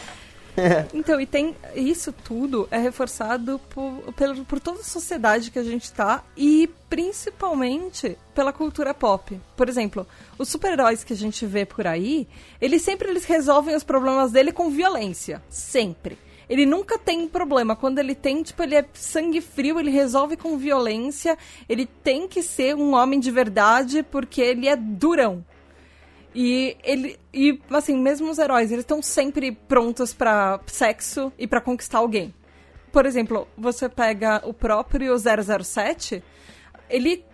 Então, 0.92 1.20
e 1.20 1.26
tem 1.26 1.54
isso 1.74 2.12
tudo 2.12 2.68
é 2.70 2.78
reforçado 2.78 3.60
por, 3.70 3.92
por, 4.14 4.44
por 4.44 4.60
toda 4.60 4.80
a 4.80 4.84
sociedade 4.84 5.50
que 5.50 5.58
a 5.58 5.64
gente 5.64 5.90
tá 5.92 6.22
e 6.36 6.68
principalmente 6.88 8.18
pela 8.34 8.52
cultura 8.52 8.92
pop. 8.92 9.40
Por 9.56 9.68
exemplo, 9.68 10.06
os 10.38 10.48
super-heróis 10.48 11.04
que 11.04 11.12
a 11.12 11.16
gente 11.16 11.46
vê 11.46 11.64
por 11.64 11.86
aí, 11.86 12.26
eles 12.60 12.82
sempre 12.82 13.08
eles 13.08 13.24
resolvem 13.24 13.74
os 13.74 13.84
problemas 13.84 14.32
dele 14.32 14.52
com 14.52 14.70
violência. 14.70 15.42
Sempre. 15.48 16.18
Ele 16.50 16.66
nunca 16.66 16.98
tem 16.98 17.28
problema. 17.28 17.76
Quando 17.76 18.00
ele 18.00 18.12
tem, 18.12 18.42
tipo, 18.42 18.60
ele 18.60 18.74
é 18.74 18.84
sangue 18.92 19.40
frio, 19.40 19.78
ele 19.78 19.90
resolve 19.90 20.36
com 20.36 20.58
violência. 20.58 21.38
Ele 21.68 21.86
tem 21.86 22.26
que 22.26 22.42
ser 22.42 22.74
um 22.74 22.92
homem 22.92 23.20
de 23.20 23.30
verdade 23.30 24.02
porque 24.02 24.40
ele 24.40 24.66
é 24.66 24.74
durão. 24.74 25.44
E 26.34 26.76
ele 26.82 27.18
e 27.32 27.60
assim, 27.70 27.96
mesmo 27.96 28.30
os 28.30 28.38
heróis, 28.38 28.70
eles 28.70 28.84
estão 28.84 29.02
sempre 29.02 29.52
prontos 29.52 30.12
para 30.12 30.60
sexo 30.66 31.32
e 31.38 31.46
para 31.46 31.60
conquistar 31.60 31.98
alguém. 31.98 32.34
Por 32.92 33.06
exemplo, 33.06 33.46
você 33.56 33.88
pega 33.88 34.42
o 34.44 34.52
próprio 34.52 35.14
007, 35.18 36.22
ele 36.88 37.24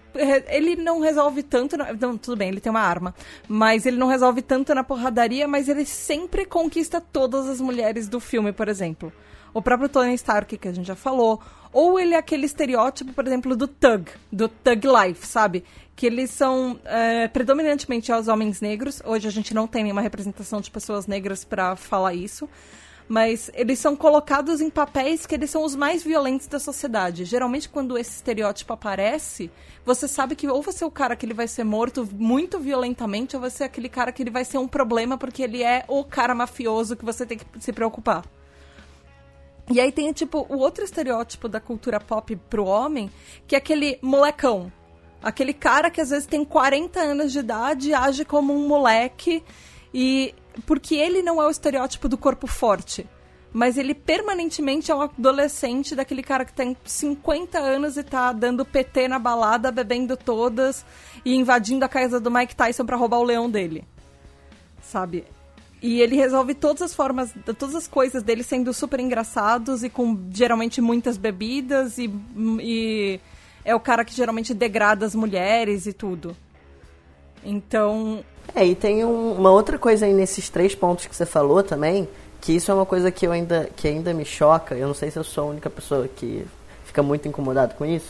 ele 0.49 0.77
não 0.77 1.01
resolve 1.01 1.43
tanto. 1.43 1.77
Na, 1.77 1.93
não, 1.93 2.17
tudo 2.17 2.37
bem, 2.37 2.49
ele 2.49 2.61
tem 2.61 2.71
uma 2.71 2.81
arma. 2.81 3.15
Mas 3.49 3.87
ele 3.87 3.97
não 3.97 4.07
resolve 4.07 4.43
tanto 4.43 4.75
na 4.75 4.83
porradaria, 4.83 5.47
mas 5.47 5.69
ele 5.69 5.85
sempre 5.85 6.45
conquista 6.47 7.01
todas 7.01 7.47
as 7.47 7.61
mulheres 7.61 8.09
do 8.09 8.19
filme, 8.19 8.53
por 8.53 8.69
exemplo. 8.69 9.13
O 9.57 9.63
próprio 9.63 9.89
Tony 9.89 10.13
Stark, 10.17 10.59
que 10.59 10.69
a 10.69 10.73
gente 10.73 10.85
já 10.85 10.95
falou. 10.95 11.41
Ou 11.73 11.99
ele 11.99 12.13
é 12.13 12.19
aquele 12.19 12.45
estereótipo, 12.45 13.15
por 13.15 13.27
exemplo, 13.27 13.57
do 13.57 13.67
Thug, 13.67 14.11
do 14.31 14.51
Thug 14.51 14.87
Life, 14.87 15.27
sabe? 15.27 15.65
Que 15.97 16.05
eles 16.05 16.29
são 16.29 16.79
é, 16.85 17.27
predominantemente 17.27 18.13
aos 18.13 18.29
homens 18.29 18.61
negros. 18.61 19.01
Hoje 19.03 19.27
a 19.27 19.31
gente 19.31 19.55
não 19.55 19.67
tem 19.67 19.83
nenhuma 19.83 20.03
representação 20.03 20.61
de 20.61 20.71
pessoas 20.71 21.07
negras 21.07 21.43
para 21.43 21.75
falar 21.75 22.13
isso 22.13 22.47
mas 23.09 23.53
eles 23.55 23.79
são 23.79 23.95
colocados 23.95 24.61
em 24.61 24.69
papéis 24.69 25.27
que 25.27 25.35
eles 25.37 25.49
são 25.49 25.63
os 25.63 25.77
mais 25.77 26.03
violentos 26.03 26.49
da 26.49 26.59
sociedade. 26.59 27.25
Geralmente, 27.25 27.69
quando 27.69 27.97
esse 27.97 28.11
estereótipo 28.11 28.73
aparece, 28.73 29.49
você 29.85 30.09
sabe 30.09 30.35
que 30.35 30.49
ou 30.49 30.61
você 30.61 30.83
é 30.83 30.87
o 30.89 30.91
cara 30.91 31.15
que 31.15 31.25
ele 31.25 31.33
vai 31.33 31.47
ser 31.47 31.63
morto 31.63 32.07
muito 32.13 32.59
violentamente, 32.59 33.37
ou 33.37 33.41
você 33.41 33.63
é 33.63 33.67
aquele 33.67 33.89
cara 33.89 34.11
que 34.11 34.25
ele 34.25 34.31
vai 34.31 34.45
ser 34.45 34.59
um 34.59 34.67
problema 34.67 35.17
porque 35.17 35.41
ele 35.41 35.63
é 35.63 35.85
o 35.87 36.03
cara 36.03 36.35
mafioso 36.35 36.97
que 36.97 37.05
você 37.05 37.25
tem 37.25 37.39
que 37.39 37.47
se 37.61 37.73
preocupar. 37.73 38.25
E 39.69 39.81
aí 39.81 39.91
tem, 39.91 40.13
tipo, 40.13 40.47
o 40.49 40.59
outro 40.59 40.85
estereótipo 40.85 41.49
da 41.49 41.61
cultura 41.61 41.99
pop 41.99 42.37
pro 42.49 42.65
homem, 42.65 43.11
que 43.47 43.55
é 43.55 43.59
aquele 43.59 43.99
molecão. 44.01 44.73
Aquele 45.23 45.53
cara 45.53 45.91
que 45.91 46.01
às 46.01 46.11
vezes 46.11 46.27
tem 46.27 46.45
40 46.45 47.01
anos 47.01 47.33
de 47.33 47.41
idade 47.41 47.91
e 47.91 47.95
age 47.95 48.25
como 48.25 48.55
um 48.55 48.69
moleque 48.69 49.43
e 49.93 50.35
porque 50.65 50.95
ele 50.95 51.21
não 51.21 51.43
é 51.43 51.47
o 51.47 51.51
estereótipo 51.51 52.09
do 52.09 52.17
corpo 52.17 52.47
forte. 52.47 53.07
Mas 53.53 53.77
ele 53.77 53.95
permanentemente 53.95 54.91
é 54.91 54.95
um 54.95 55.01
adolescente 55.01 55.97
daquele 55.97 56.23
cara 56.23 56.45
que 56.45 56.53
tem 56.53 56.77
50 56.85 57.59
anos 57.59 57.97
e 57.97 58.03
tá 58.03 58.31
dando 58.33 58.65
PT 58.65 59.09
na 59.09 59.19
balada, 59.19 59.73
bebendo 59.73 60.17
todas 60.17 60.85
e 61.25 61.35
invadindo 61.35 61.85
a 61.85 61.89
casa 61.89 62.21
do 62.21 62.31
Mike 62.31 62.55
Tyson 62.55 62.85
para 62.85 62.97
roubar 62.97 63.19
o 63.19 63.25
leão 63.25 63.51
dele. 63.51 63.85
Sabe? 64.83 65.25
E 65.83 66.01
ele 66.01 66.17
resolve 66.17 66.55
todas 66.55 66.83
as 66.83 66.95
formas, 66.95 67.35
todas 67.59 67.75
as 67.75 67.87
coisas 67.87 68.23
dele 68.23 68.43
sendo 68.43 68.73
super 68.73 68.99
engraçados 68.99 69.85
e 69.85 69.91
com 69.91 70.19
geralmente 70.33 70.81
muitas 70.81 71.17
bebidas 71.17 71.99
e, 71.99 72.11
e 72.61 73.21
é 73.65 73.75
o 73.75 73.81
cara 73.81 74.05
que 74.05 74.15
geralmente 74.15 74.55
degrada 74.55 75.05
as 75.05 75.15
mulheres 75.15 75.87
e 75.87 75.93
tudo. 75.93 76.35
Então, 77.45 78.25
é, 78.55 78.65
e 78.65 78.75
tem 78.75 79.05
um, 79.05 79.33
uma 79.33 79.51
outra 79.51 79.79
coisa 79.79 80.07
aí 80.07 80.13
nesses 80.13 80.49
três 80.49 80.75
pontos 80.75 81.07
que 81.07 81.15
você 81.15 81.27
falou 81.27 81.63
também, 81.63 82.09
que 82.41 82.53
isso 82.53 82.71
é 82.71 82.75
uma 82.75 82.87
coisa 82.87 83.11
que 83.11 83.27
eu 83.27 83.33
ainda, 83.33 83.69
que 83.77 83.89
ainda 83.89 84.15
me 84.15 84.25
choca. 84.25 84.75
Eu 84.75 84.87
não 84.87 84.95
sei 84.95 85.11
se 85.11 85.19
eu 85.19 85.25
sou 85.25 85.45
a 85.45 85.51
única 85.51 85.69
pessoa 85.69 86.09
que 86.09 86.47
fica 86.85 87.03
muito 87.03 87.29
incomodado 87.29 87.75
com 87.75 87.85
isso, 87.85 88.09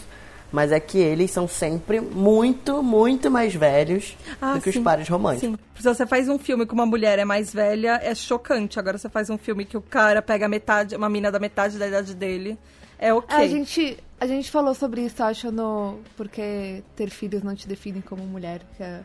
mas 0.56 0.72
é 0.72 0.80
que 0.80 0.96
eles 0.96 1.30
são 1.30 1.46
sempre 1.46 2.00
muito, 2.00 2.82
muito 2.82 3.30
mais 3.30 3.54
velhos 3.54 4.16
ah, 4.40 4.54
do 4.54 4.62
que 4.62 4.72
sim, 4.72 4.78
os 4.78 4.82
pares 4.82 5.06
românticos. 5.06 5.50
Sim. 5.50 5.58
Se 5.78 5.82
você 5.82 6.06
faz 6.06 6.30
um 6.30 6.38
filme 6.38 6.64
com 6.64 6.74
uma 6.74 6.86
mulher 6.86 7.18
é 7.18 7.26
mais 7.26 7.52
velha, 7.52 8.00
é 8.02 8.14
chocante. 8.14 8.78
Agora 8.78 8.96
você 8.96 9.10
faz 9.10 9.28
um 9.28 9.36
filme 9.36 9.66
que 9.66 9.76
o 9.76 9.82
cara 9.82 10.22
pega 10.22 10.48
metade, 10.48 10.96
uma 10.96 11.10
mina 11.10 11.30
da 11.30 11.38
metade 11.38 11.76
da 11.76 11.86
idade 11.86 12.14
dele, 12.14 12.58
é 12.98 13.12
ok. 13.12 13.36
A 13.36 13.46
gente, 13.46 13.98
a 14.18 14.26
gente 14.26 14.50
falou 14.50 14.74
sobre 14.74 15.02
isso, 15.02 15.22
acho, 15.22 15.52
no 15.52 15.98
Porque 16.16 16.82
Ter 16.96 17.10
Filhos 17.10 17.42
Não 17.42 17.54
Te 17.54 17.68
Define 17.68 18.00
Como 18.00 18.22
Mulher. 18.22 18.62
Que 18.78 18.82
a, 18.82 19.02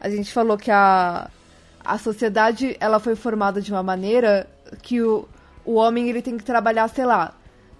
a 0.00 0.10
gente 0.10 0.32
falou 0.32 0.58
que 0.58 0.72
a, 0.72 1.30
a 1.84 1.96
sociedade 1.98 2.76
ela 2.80 2.98
foi 2.98 3.14
formada 3.14 3.62
de 3.62 3.70
uma 3.70 3.84
maneira 3.84 4.48
que 4.82 5.00
o, 5.00 5.28
o 5.64 5.74
homem 5.74 6.08
ele 6.08 6.22
tem 6.22 6.36
que 6.36 6.42
trabalhar, 6.42 6.88
sei 6.88 7.04
lá, 7.06 7.34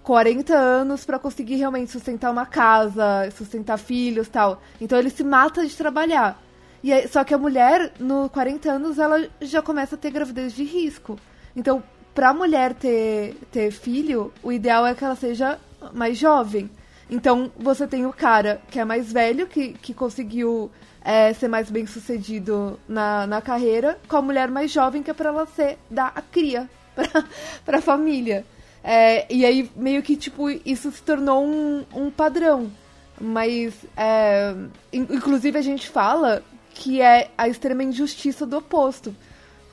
40 0.09 0.55
anos 0.55 1.05
para 1.05 1.19
conseguir 1.19 1.57
realmente 1.57 1.91
sustentar 1.91 2.31
uma 2.31 2.43
casa, 2.43 3.29
sustentar 3.37 3.77
filhos 3.77 4.27
tal. 4.27 4.59
Então 4.81 4.97
ele 4.97 5.11
se 5.11 5.23
mata 5.23 5.63
de 5.63 5.77
trabalhar. 5.77 6.41
E 6.81 6.91
aí, 6.91 7.07
só 7.07 7.23
que 7.23 7.31
a 7.31 7.37
mulher, 7.37 7.93
no 7.99 8.27
40 8.27 8.71
anos, 8.71 8.97
ela 8.97 9.29
já 9.39 9.61
começa 9.61 9.93
a 9.93 9.99
ter 9.99 10.09
gravidez 10.09 10.53
de 10.53 10.63
risco. 10.63 11.19
Então, 11.55 11.83
pra 12.15 12.33
mulher 12.33 12.73
ter, 12.73 13.37
ter 13.51 13.69
filho, 13.69 14.33
o 14.41 14.51
ideal 14.51 14.83
é 14.87 14.95
que 14.95 15.05
ela 15.05 15.15
seja 15.15 15.59
mais 15.93 16.17
jovem. 16.17 16.71
Então, 17.07 17.51
você 17.55 17.85
tem 17.85 18.07
o 18.07 18.11
cara 18.11 18.63
que 18.71 18.79
é 18.79 18.85
mais 18.85 19.13
velho, 19.13 19.45
que, 19.45 19.73
que 19.73 19.93
conseguiu 19.93 20.71
é, 21.05 21.31
ser 21.33 21.47
mais 21.47 21.69
bem 21.69 21.85
sucedido 21.85 22.79
na, 22.87 23.27
na 23.27 23.41
carreira, 23.43 23.99
com 24.07 24.17
a 24.17 24.23
mulher 24.23 24.49
mais 24.49 24.71
jovem, 24.71 25.03
que 25.03 25.11
é 25.11 25.13
pra 25.13 25.29
ela 25.29 25.45
ser, 25.45 25.77
dar 25.87 26.11
a 26.15 26.21
cria 26.23 26.67
pra, 26.97 27.23
pra 27.63 27.79
família. 27.79 28.43
É, 28.83 29.25
e 29.31 29.45
aí, 29.45 29.69
meio 29.75 30.01
que, 30.01 30.15
tipo, 30.15 30.49
isso 30.49 30.91
se 30.91 31.01
tornou 31.01 31.45
um, 31.45 31.85
um 31.93 32.09
padrão. 32.09 32.71
Mas, 33.19 33.73
é, 33.97 34.55
inclusive, 34.93 35.57
a 35.57 35.61
gente 35.61 35.89
fala 35.89 36.41
que 36.73 37.01
é 37.01 37.29
a 37.37 37.47
extrema 37.47 37.83
injustiça 37.83 38.45
do 38.45 38.57
oposto. 38.57 39.15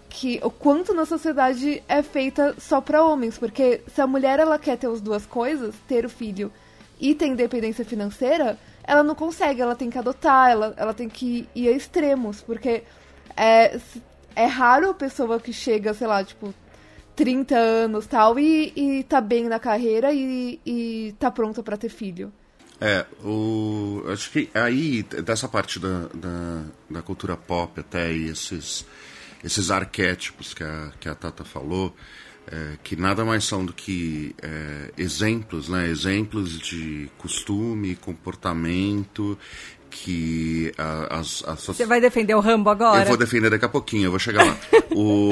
Que 0.09 0.40
o 0.42 0.51
quanto 0.51 0.95
na 0.95 1.05
sociedade 1.05 1.83
é 1.88 2.03
feita 2.03 2.55
só 2.59 2.81
para 2.81 3.05
homens, 3.05 3.38
porque 3.38 3.83
se 3.92 4.01
a 4.01 4.07
mulher 4.07 4.38
ela 4.38 4.59
quer 4.59 4.77
ter 4.77 4.88
as 4.88 5.01
duas 5.01 5.27
coisas, 5.27 5.75
ter 5.87 6.05
o 6.05 6.09
filho 6.09 6.51
e 6.99 7.14
ter 7.14 7.27
independência 7.27 7.85
financeira, 7.85 8.59
ela 8.83 9.03
não 9.03 9.14
consegue, 9.14 9.61
ela 9.61 9.75
tem 9.75 9.90
que 9.90 9.99
adotar, 9.99 10.51
ela, 10.51 10.75
ela 10.77 10.95
tem 10.95 11.09
que 11.09 11.47
ir 11.55 11.69
a 11.69 11.73
extremos, 11.73 12.40
porque 12.40 12.85
é, 13.37 13.79
é 14.35 14.47
raro 14.47 14.90
a 14.90 14.95
pessoa 14.95 15.38
que 15.38 15.53
chega, 15.53 15.92
sei 15.92 16.07
lá, 16.07 16.25
tipo, 16.25 16.55
30 17.17 17.57
anos 17.57 18.07
tal, 18.07 18.39
e, 18.39 18.73
e 18.77 19.05
tá 19.05 19.21
bem 19.21 19.49
na 19.49 19.59
carreira 19.59 20.13
e, 20.13 20.61
e 20.65 21.15
tá 21.19 21.31
pronta 21.31 21.63
para 21.63 21.77
ter 21.77 21.89
filho. 21.89 22.31
É, 22.79 23.07
o, 23.25 24.05
acho 24.09 24.31
que 24.31 24.51
aí, 24.53 25.03
dessa 25.03 25.49
parte 25.49 25.81
da, 25.81 26.09
da, 26.15 26.63
da 26.91 27.03
cultura 27.03 27.35
pop 27.37 27.81
até, 27.81 28.13
e 28.13 28.29
esses 28.29 28.85
esses 29.43 29.71
arquétipos 29.71 30.53
que 30.53 30.65
a, 30.65 30.91
que 30.99 31.09
a 31.09 31.15
Tata 31.15 31.45
falou, 31.45 31.95
é, 32.51 32.77
que 32.83 32.97
nada 32.97 33.25
mais 33.25 33.45
são 33.45 33.65
do 33.65 33.73
que 33.73 34.35
é, 34.43 34.91
exemplos, 34.99 35.69
né? 35.69 35.89
exemplos 35.89 36.59
de 36.59 37.09
costume, 37.17 37.97
comportamento 37.97 39.39
que 39.89 40.73
as, 41.11 41.43
as, 41.47 41.65
Você 41.65 41.87
vai 41.87 42.01
defender 42.01 42.35
o 42.35 42.41
Rambo 42.41 42.69
agora? 42.69 43.03
Eu 43.03 43.07
vou 43.07 43.17
defender 43.17 43.51
daqui 43.51 43.65
a 43.65 43.69
pouquinho, 43.69 44.07
eu 44.07 44.11
vou 44.11 44.19
chegar 44.19 44.45
lá. 44.45 44.57
o... 44.95 45.31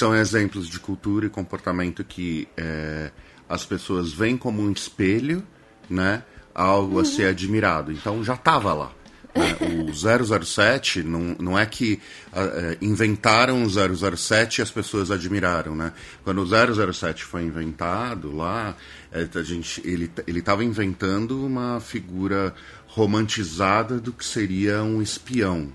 São 0.00 0.16
exemplos 0.16 0.66
de 0.66 0.80
cultura 0.80 1.26
e 1.26 1.28
comportamento 1.28 2.02
que 2.02 2.48
é, 2.56 3.10
as 3.46 3.66
pessoas 3.66 4.10
veem 4.10 4.34
como 4.34 4.62
um 4.62 4.72
espelho, 4.72 5.46
né? 5.90 6.22
Algo 6.54 7.00
a 7.00 7.04
ser 7.04 7.26
admirado. 7.26 7.92
Então 7.92 8.24
já 8.24 8.32
estava 8.32 8.72
lá. 8.72 8.92
Né? 9.34 9.58
O 9.60 10.42
007 10.42 11.02
não, 11.02 11.36
não 11.38 11.58
é 11.58 11.66
que 11.66 12.00
uh, 12.32 12.82
inventaram 12.82 13.62
o 13.62 13.68
007 14.16 14.60
e 14.60 14.62
as 14.62 14.70
pessoas 14.70 15.10
admiraram, 15.10 15.76
né? 15.76 15.92
Quando 16.24 16.40
o 16.40 16.92
007 16.92 17.22
foi 17.22 17.42
inventado 17.42 18.34
lá, 18.34 18.74
é, 19.12 19.28
a 19.34 19.42
gente, 19.42 19.82
ele 19.84 20.10
estava 20.26 20.64
inventando 20.64 21.44
uma 21.44 21.78
figura 21.78 22.54
romantizada 22.86 24.00
do 24.00 24.14
que 24.14 24.24
seria 24.24 24.82
um 24.82 25.02
espião, 25.02 25.70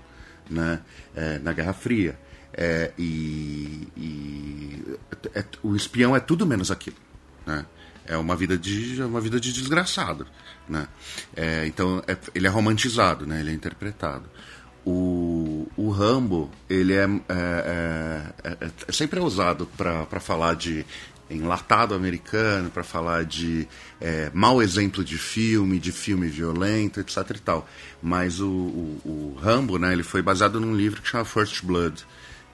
né? 0.50 0.80
É, 1.14 1.38
na 1.38 1.52
Guerra 1.52 1.74
Fria. 1.74 2.25
É, 2.56 2.90
e, 2.96 3.86
e 3.96 4.98
é, 5.34 5.44
o 5.62 5.76
espião 5.76 6.16
é 6.16 6.20
tudo 6.20 6.46
menos 6.46 6.70
aquilo, 6.70 6.96
né? 7.46 7.66
É 8.08 8.16
uma 8.16 8.36
vida 8.36 8.56
de 8.56 9.02
uma 9.02 9.20
vida 9.20 9.38
de 9.38 9.52
desgraçado, 9.52 10.26
né? 10.68 10.88
É, 11.34 11.66
então 11.66 12.02
é, 12.06 12.16
ele 12.34 12.46
é 12.46 12.50
romantizado, 12.50 13.26
né? 13.26 13.40
Ele 13.40 13.50
é 13.50 13.54
interpretado. 13.54 14.24
O, 14.86 15.68
o 15.76 15.90
Rambo, 15.90 16.50
ele 16.70 16.94
é, 16.94 17.04
é, 17.28 18.32
é, 18.44 18.70
é 18.86 18.92
sempre 18.92 19.18
é 19.18 19.22
usado 19.22 19.68
para 19.76 20.20
falar 20.20 20.54
de 20.54 20.86
enlatado 21.28 21.94
americano, 21.94 22.70
para 22.70 22.84
falar 22.84 23.24
de 23.24 23.66
é, 24.00 24.30
mau 24.32 24.62
exemplo 24.62 25.04
de 25.04 25.18
filme, 25.18 25.78
de 25.78 25.90
filme 25.90 26.28
violento, 26.28 27.00
etc 27.00 27.16
e 27.34 27.40
tal. 27.40 27.68
Mas 28.00 28.40
o, 28.40 28.48
o, 28.48 29.00
o, 29.04 29.38
Rambo, 29.40 29.78
né, 29.78 29.92
ele 29.92 30.04
foi 30.04 30.22
baseado 30.22 30.60
num 30.60 30.74
livro 30.74 31.02
que 31.02 31.08
chama 31.08 31.24
First 31.24 31.64
Blood, 31.64 32.06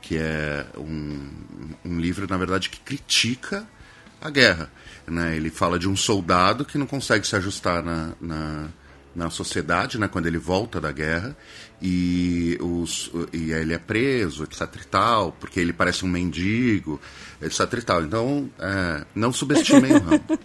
que 0.02 0.18
é 0.18 0.66
um, 0.76 1.30
um 1.84 1.98
livro, 1.98 2.26
na 2.28 2.36
verdade, 2.36 2.68
que 2.68 2.80
critica 2.80 3.66
a 4.20 4.28
guerra. 4.28 4.70
Né? 5.06 5.36
Ele 5.36 5.50
fala 5.50 5.78
de 5.78 5.88
um 5.88 5.96
soldado 5.96 6.64
que 6.64 6.76
não 6.76 6.86
consegue 6.86 7.26
se 7.26 7.34
ajustar 7.36 7.82
na, 7.82 8.12
na 8.20 8.68
na 9.14 9.30
sociedade, 9.30 9.98
né, 9.98 10.08
quando 10.08 10.26
ele 10.26 10.38
volta 10.38 10.80
da 10.80 10.90
guerra, 10.90 11.36
e, 11.80 12.56
os, 12.60 13.10
e 13.32 13.50
ele 13.50 13.74
é 13.74 13.78
preso, 13.78 14.44
etc 14.44 14.60
e 14.80 14.86
tal, 14.86 15.32
porque 15.32 15.58
ele 15.58 15.72
parece 15.72 16.04
um 16.04 16.08
mendigo, 16.08 17.00
etc 17.40 17.72
e 17.72 17.82
tal. 17.82 18.02
Então, 18.02 18.48
é, 18.58 19.04
não 19.14 19.32
subestimem 19.32 19.92
o 19.92 19.98
Rambo. 20.00 20.38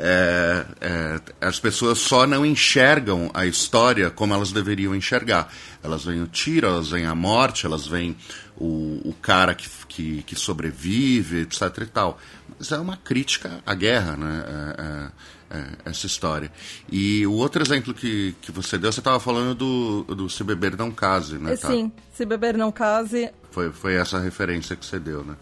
É, 0.00 0.66
é, 0.80 1.20
as 1.42 1.60
pessoas 1.60 1.98
só 1.98 2.26
não 2.26 2.44
enxergam 2.44 3.30
a 3.34 3.44
história 3.44 4.10
como 4.10 4.32
elas 4.32 4.50
deveriam 4.50 4.94
enxergar. 4.94 5.52
Elas 5.82 6.04
veem 6.04 6.22
o 6.22 6.26
tiro, 6.26 6.66
elas 6.66 6.88
veem 6.88 7.04
a 7.04 7.14
morte, 7.14 7.66
elas 7.66 7.86
veem 7.86 8.16
o, 8.58 9.00
o 9.04 9.14
cara 9.22 9.54
que, 9.54 9.68
que, 9.88 10.22
que 10.22 10.36
sobrevive, 10.36 11.42
etc 11.42 11.60
e 11.82 11.86
tal. 11.86 12.18
Mas 12.58 12.72
é 12.72 12.78
uma 12.78 12.96
crítica 12.96 13.60
à 13.64 13.74
guerra, 13.74 14.16
né? 14.16 14.44
É, 14.46 14.82
é 14.82 15.38
é, 15.50 15.90
essa 15.90 16.06
história. 16.06 16.50
E 16.90 17.26
o 17.26 17.32
outro 17.32 17.62
exemplo 17.62 17.94
que, 17.94 18.34
que 18.40 18.52
você 18.52 18.78
deu, 18.78 18.92
você 18.92 19.00
estava 19.00 19.18
falando 19.18 19.54
do, 19.54 20.14
do 20.14 20.28
Se 20.28 20.44
Beber 20.44 20.76
Não 20.76 20.90
Case, 20.90 21.38
né? 21.38 21.56
Tá? 21.56 21.68
Sim, 21.68 21.90
Se 22.12 22.24
Beber 22.24 22.56
Não 22.56 22.70
Case. 22.70 23.30
Foi, 23.50 23.72
foi 23.72 23.94
essa 23.94 24.18
referência 24.18 24.76
que 24.76 24.84
você 24.84 24.98
deu, 24.98 25.24
né? 25.24 25.36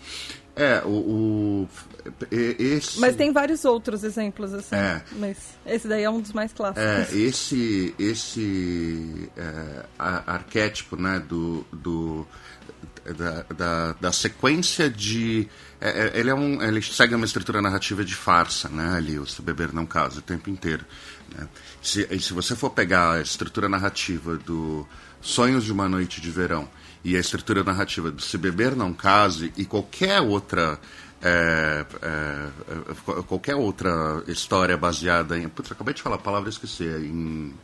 É, 0.55 0.81
o, 0.87 0.89
o 0.89 1.69
esse... 2.31 2.99
Mas 2.99 3.15
tem 3.15 3.31
vários 3.31 3.65
outros 3.65 4.05
exemplos, 4.05 4.55
assim. 4.55 4.75
É. 4.75 5.03
Mas 5.19 5.37
esse 5.67 5.87
daí 5.87 6.03
é 6.05 6.09
um 6.09 6.21
dos 6.21 6.33
mais 6.33 6.53
clássicos. 6.53 6.83
É, 6.83 7.15
esse, 7.15 7.95
esse 7.99 9.29
é, 9.37 9.85
arquétipo, 9.99 10.97
né, 10.97 11.21
do, 11.29 11.67
do, 11.73 12.27
da, 13.13 13.43
da, 13.55 13.93
da 14.01 14.13
sequência 14.13 14.89
de 14.91 15.49
é, 15.81 15.89
é, 15.89 16.19
ele, 16.19 16.31
é 16.31 16.35
um, 16.35 16.63
ele 16.63 16.81
segue 16.81 17.15
uma 17.15 17.27
estrutura 17.27 17.61
narrativa 17.61 18.05
de 18.05 18.15
farsa, 18.15 18.69
né? 18.69 18.97
Ali, 18.97 19.19
o 19.19 19.27
Se 19.27 19.43
Beber 19.43 19.73
Não 19.73 19.85
Casa, 19.85 20.21
o 20.21 20.23
tempo 20.23 20.49
inteiro. 20.49 20.85
Né? 21.35 21.47
Se, 21.83 22.19
se 22.19 22.33
você 22.33 22.57
for 22.57 22.71
pegar 22.71 23.13
a 23.13 23.21
estrutura 23.21 23.69
narrativa 23.69 24.37
do 24.37 24.87
Sonhos 25.21 25.65
de 25.65 25.73
uma 25.73 25.89
Noite 25.89 26.21
de 26.21 26.31
Verão 26.31 26.69
e 27.05 27.17
a 27.17 27.21
estrutura 27.21 27.63
narrativa 27.63 28.11
do 28.11 28.23
Se 28.23 28.39
Beber 28.39 28.75
Não 28.75 28.95
Case 28.95 29.53
e 29.57 29.65
qualquer 29.65 30.21
outra 30.21 30.79
é, 31.23 31.85
é, 32.03 32.49
é 33.19 33.23
qualquer 33.23 33.55
outra 33.55 34.23
história 34.29 34.77
baseada 34.77 35.39
em. 35.39 35.49
Putz, 35.49 35.73
acabei 35.73 35.95
de 35.95 36.03
falar 36.03 36.17
a 36.17 36.21
palavra, 36.21 36.49
esqueci. 36.49 36.85
Em 36.85 37.55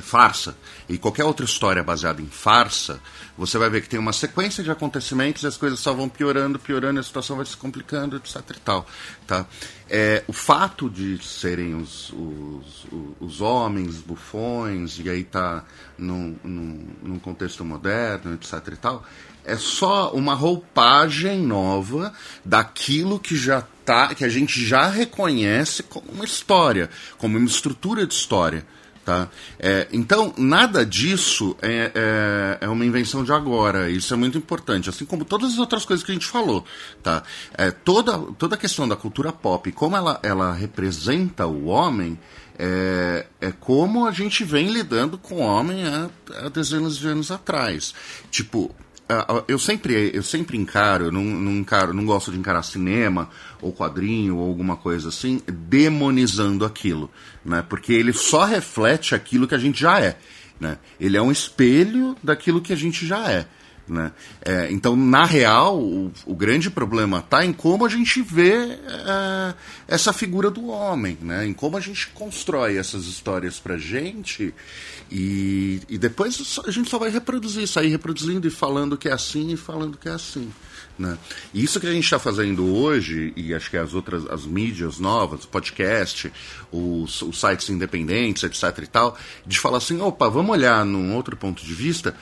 farsa 0.00 0.56
e 0.88 0.96
qualquer 0.96 1.24
outra 1.24 1.44
história 1.44 1.82
baseada 1.82 2.22
em 2.22 2.26
farsa, 2.26 3.00
você 3.36 3.58
vai 3.58 3.68
ver 3.68 3.82
que 3.82 3.88
tem 3.88 4.00
uma 4.00 4.12
sequência 4.12 4.62
de 4.62 4.70
acontecimentos 4.70 5.42
e 5.42 5.46
as 5.46 5.56
coisas 5.56 5.80
só 5.80 5.92
vão 5.92 6.08
piorando, 6.08 6.58
piorando, 6.58 7.00
a 7.00 7.02
situação 7.02 7.36
vai 7.36 7.46
se 7.46 7.56
complicando, 7.56 8.16
etc 8.16 8.36
e 8.56 8.60
tal. 8.60 8.86
Tá? 9.26 9.46
É, 9.88 10.24
o 10.26 10.32
fato 10.32 10.88
de 10.88 11.22
serem 11.22 11.74
os, 11.74 12.10
os, 12.10 12.86
os 13.20 13.40
homens 13.40 13.98
bufões, 13.98 14.98
e 14.98 15.10
aí 15.10 15.24
tá 15.24 15.64
num, 15.98 16.36
num, 16.42 16.86
num 17.02 17.18
contexto 17.18 17.64
moderno, 17.64 18.34
etc 18.34 18.68
e 18.72 18.76
tal, 18.76 19.04
é 19.44 19.56
só 19.56 20.12
uma 20.12 20.34
roupagem 20.34 21.40
nova 21.42 22.12
daquilo 22.44 23.18
que 23.18 23.36
já 23.36 23.62
tá, 23.84 24.14
que 24.14 24.24
a 24.24 24.28
gente 24.28 24.64
já 24.64 24.86
reconhece 24.86 25.82
como 25.82 26.10
uma 26.12 26.24
história, 26.24 26.88
como 27.18 27.36
uma 27.36 27.48
estrutura 27.48 28.06
de 28.06 28.14
história. 28.14 28.64
Tá? 29.04 29.28
É, 29.58 29.88
então, 29.92 30.32
nada 30.38 30.86
disso 30.86 31.56
é, 31.60 31.90
é, 31.92 32.64
é, 32.64 32.68
uma 32.68 32.84
invenção 32.84 33.24
de 33.24 33.32
agora. 33.32 33.90
Isso 33.90 34.14
é 34.14 34.16
muito 34.16 34.38
importante, 34.38 34.88
assim 34.88 35.04
como 35.04 35.24
todas 35.24 35.54
as 35.54 35.58
outras 35.58 35.84
coisas 35.84 36.04
que 36.04 36.12
a 36.12 36.14
gente 36.14 36.26
falou. 36.26 36.64
Tá? 37.02 37.24
É, 37.54 37.72
toda, 37.72 38.16
toda 38.38 38.54
a 38.54 38.58
questão 38.58 38.86
da 38.86 38.94
cultura 38.94 39.32
pop, 39.32 39.72
como 39.72 39.96
ela, 39.96 40.20
ela 40.22 40.52
representa 40.52 41.46
o 41.46 41.64
homem, 41.64 42.16
é, 42.56 43.26
é 43.40 43.50
como 43.50 44.06
a 44.06 44.12
gente 44.12 44.44
vem 44.44 44.68
lidando 44.68 45.18
com 45.18 45.36
o 45.36 45.40
homem 45.40 45.84
há, 45.84 46.08
há 46.44 46.48
dezenas 46.48 46.96
de 46.96 47.08
anos 47.08 47.32
atrás. 47.32 47.92
Tipo, 48.30 48.72
eu 49.46 49.58
sempre, 49.58 50.10
eu 50.14 50.22
sempre 50.22 50.56
encaro, 50.56 51.12
não, 51.12 51.22
não 51.22 51.52
encaro, 51.52 51.92
não 51.92 52.04
gosto 52.04 52.30
de 52.30 52.38
encarar 52.38 52.62
cinema 52.62 53.28
ou 53.60 53.72
quadrinho 53.72 54.36
ou 54.36 54.48
alguma 54.48 54.76
coisa 54.76 55.08
assim, 55.08 55.40
demonizando 55.46 56.64
aquilo, 56.64 57.10
né? 57.44 57.64
Porque 57.68 57.92
ele 57.92 58.12
só 58.12 58.44
reflete 58.44 59.14
aquilo 59.14 59.46
que 59.46 59.54
a 59.54 59.58
gente 59.58 59.80
já 59.80 60.00
é, 60.00 60.16
né? 60.58 60.78
Ele 60.98 61.16
é 61.16 61.22
um 61.22 61.30
espelho 61.30 62.16
daquilo 62.22 62.60
que 62.60 62.72
a 62.72 62.76
gente 62.76 63.06
já 63.06 63.30
é. 63.30 63.46
Né? 63.88 64.12
É, 64.44 64.70
então, 64.70 64.94
na 64.94 65.24
real, 65.24 65.78
o, 65.78 66.12
o 66.24 66.34
grande 66.34 66.70
problema 66.70 67.18
está 67.18 67.44
em 67.44 67.52
como 67.52 67.84
a 67.84 67.88
gente 67.88 68.22
vê 68.22 68.52
é, 68.54 69.54
essa 69.88 70.12
figura 70.12 70.50
do 70.50 70.68
homem, 70.68 71.18
né? 71.20 71.46
em 71.46 71.52
como 71.52 71.76
a 71.76 71.80
gente 71.80 72.08
constrói 72.08 72.76
essas 72.76 73.06
histórias 73.06 73.58
para 73.58 73.76
gente 73.76 74.54
e, 75.10 75.80
e 75.88 75.98
depois 75.98 76.60
a 76.64 76.70
gente 76.70 76.88
só 76.88 76.98
vai 76.98 77.10
reproduzir, 77.10 77.66
sair 77.66 77.88
reproduzindo 77.88 78.46
e 78.46 78.50
falando 78.50 78.96
que 78.96 79.08
é 79.08 79.12
assim 79.12 79.52
e 79.52 79.56
falando 79.56 79.98
que 79.98 80.08
é 80.08 80.12
assim. 80.12 80.50
Né? 80.98 81.18
E 81.52 81.64
isso 81.64 81.80
que 81.80 81.86
a 81.86 81.92
gente 81.92 82.04
está 82.04 82.18
fazendo 82.18 82.64
hoje, 82.74 83.32
e 83.34 83.52
acho 83.54 83.70
que 83.70 83.76
as 83.76 83.94
outras 83.94 84.26
as 84.26 84.44
mídias 84.46 84.98
novas, 84.98 85.44
podcast, 85.44 86.32
os, 86.70 87.20
os 87.22 87.40
sites 87.40 87.68
independentes, 87.70 88.42
etc 88.42 88.78
e 88.82 88.86
tal, 88.86 89.18
de 89.46 89.58
falar 89.58 89.78
assim, 89.78 90.00
opa, 90.00 90.28
vamos 90.28 90.52
olhar 90.52 90.84
num 90.84 91.14
outro 91.14 91.36
ponto 91.36 91.64
de 91.64 91.74
vista 91.74 92.14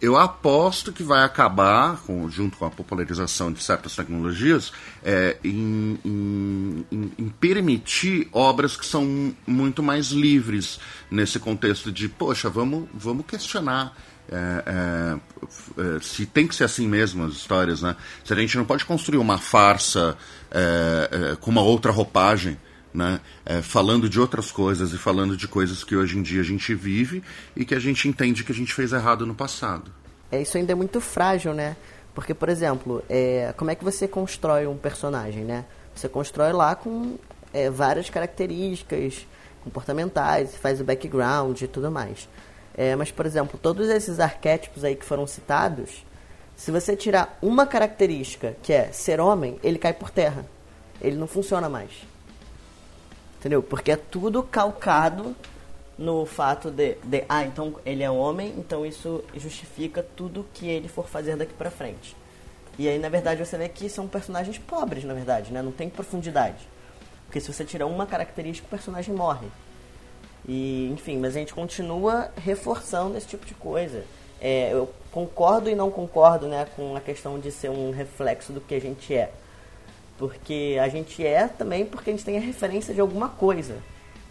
eu 0.00 0.16
aposto 0.16 0.92
que 0.92 1.02
vai 1.02 1.24
acabar, 1.24 1.96
com, 2.06 2.30
junto 2.30 2.56
com 2.56 2.64
a 2.64 2.70
popularização 2.70 3.52
de 3.52 3.62
certas 3.62 3.96
tecnologias, 3.96 4.72
é, 5.02 5.36
em, 5.42 5.98
em, 6.04 7.12
em, 7.18 7.28
permitir 7.40 8.28
obras 8.32 8.76
que 8.76 8.86
são 8.86 9.34
muito 9.46 9.82
mais 9.82 10.08
livres 10.08 10.78
nesse 11.10 11.40
contexto 11.40 11.90
de, 11.90 12.08
poxa, 12.08 12.48
vamos, 12.48 12.88
vamos 12.94 13.26
questionar. 13.26 13.96
É, 14.30 14.64
é, 14.66 15.96
é 15.96 16.00
se 16.00 16.26
tem 16.26 16.46
que 16.46 16.54
ser 16.54 16.64
assim 16.64 16.86
mesmo 16.86 17.24
as 17.24 17.32
histórias, 17.32 17.82
né? 17.82 17.96
Se 18.24 18.32
a 18.32 18.36
gente 18.36 18.56
não 18.56 18.64
pode 18.64 18.84
construir 18.84 19.18
uma 19.18 19.38
farsa 19.38 20.16
é, 20.50 21.32
é, 21.32 21.36
com 21.36 21.50
uma 21.50 21.62
outra 21.62 21.90
roupagem, 21.90 22.56
né? 22.92 23.20
É, 23.44 23.62
falando 23.62 24.08
de 24.08 24.18
outras 24.18 24.50
coisas 24.50 24.92
e 24.92 24.98
falando 24.98 25.36
de 25.36 25.46
coisas 25.46 25.84
que 25.84 25.96
hoje 25.96 26.18
em 26.18 26.22
dia 26.22 26.40
a 26.40 26.44
gente 26.44 26.74
vive 26.74 27.22
e 27.54 27.64
que 27.64 27.74
a 27.74 27.78
gente 27.78 28.08
entende 28.08 28.44
que 28.44 28.52
a 28.52 28.54
gente 28.54 28.72
fez 28.72 28.92
errado 28.92 29.26
no 29.26 29.34
passado. 29.34 29.90
É, 30.30 30.42
isso 30.42 30.56
ainda 30.56 30.72
é 30.72 30.74
muito 30.74 31.00
frágil, 31.00 31.54
né? 31.54 31.76
Porque, 32.14 32.34
por 32.34 32.48
exemplo, 32.48 33.02
é, 33.08 33.54
como 33.56 33.70
é 33.70 33.74
que 33.74 33.84
você 33.84 34.08
constrói 34.08 34.66
um 34.66 34.76
personagem, 34.76 35.44
né? 35.44 35.64
Você 35.94 36.08
constrói 36.08 36.52
lá 36.52 36.74
com 36.74 37.16
é, 37.52 37.70
várias 37.70 38.10
características 38.10 39.26
comportamentais, 39.62 40.56
faz 40.56 40.80
o 40.80 40.84
background 40.84 41.60
e 41.60 41.68
tudo 41.68 41.90
mais. 41.90 42.28
É, 42.76 42.94
mas, 42.94 43.10
por 43.10 43.26
exemplo, 43.26 43.58
todos 43.60 43.88
esses 43.88 44.20
arquétipos 44.20 44.84
aí 44.84 44.94
que 44.94 45.04
foram 45.04 45.26
citados, 45.26 46.04
se 46.56 46.70
você 46.70 46.96
tirar 46.96 47.38
uma 47.40 47.66
característica, 47.66 48.56
que 48.62 48.72
é 48.72 48.90
ser 48.92 49.20
homem, 49.20 49.58
ele 49.62 49.78
cai 49.78 49.92
por 49.92 50.10
terra. 50.10 50.44
Ele 51.00 51.16
não 51.16 51.26
funciona 51.26 51.68
mais. 51.68 51.90
Entendeu? 53.38 53.62
Porque 53.62 53.92
é 53.92 53.96
tudo 53.96 54.42
calcado 54.42 55.34
no 55.96 56.24
fato 56.26 56.70
de, 56.70 56.94
de, 57.04 57.24
ah, 57.28 57.44
então 57.44 57.74
ele 57.84 58.02
é 58.02 58.10
homem, 58.10 58.54
então 58.56 58.86
isso 58.86 59.24
justifica 59.34 60.04
tudo 60.16 60.46
que 60.54 60.68
ele 60.68 60.88
for 60.88 61.08
fazer 61.08 61.36
daqui 61.36 61.52
pra 61.54 61.70
frente. 61.70 62.16
E 62.78 62.88
aí, 62.88 62.98
na 62.98 63.08
verdade, 63.08 63.44
você 63.44 63.58
vê 63.58 63.68
que 63.68 63.88
são 63.88 64.06
personagens 64.06 64.56
pobres, 64.58 65.02
na 65.02 65.12
verdade, 65.12 65.52
né? 65.52 65.60
Não 65.60 65.72
tem 65.72 65.90
profundidade. 65.90 66.68
Porque 67.26 67.40
se 67.40 67.52
você 67.52 67.64
tirar 67.64 67.86
uma 67.86 68.06
característica, 68.06 68.66
o 68.66 68.70
personagem 68.70 69.12
morre. 69.14 69.48
E, 70.46 70.88
enfim, 70.92 71.18
mas 71.18 71.34
a 71.34 71.40
gente 71.40 71.52
continua 71.52 72.30
reforçando 72.36 73.18
esse 73.18 73.26
tipo 73.26 73.44
de 73.44 73.54
coisa. 73.54 74.04
É, 74.40 74.72
eu 74.72 74.88
concordo 75.10 75.68
e 75.68 75.74
não 75.74 75.90
concordo 75.90 76.46
né, 76.46 76.66
com 76.76 76.94
a 76.94 77.00
questão 77.00 77.40
de 77.40 77.50
ser 77.50 77.68
um 77.68 77.90
reflexo 77.90 78.52
do 78.52 78.60
que 78.60 78.74
a 78.74 78.80
gente 78.80 79.12
é. 79.12 79.32
Porque 80.18 80.76
a 80.82 80.88
gente 80.88 81.24
é 81.24 81.46
também 81.46 81.86
porque 81.86 82.10
a 82.10 82.12
gente 82.12 82.24
tem 82.24 82.36
a 82.36 82.40
referência 82.40 82.92
de 82.92 83.00
alguma 83.00 83.28
coisa. 83.28 83.76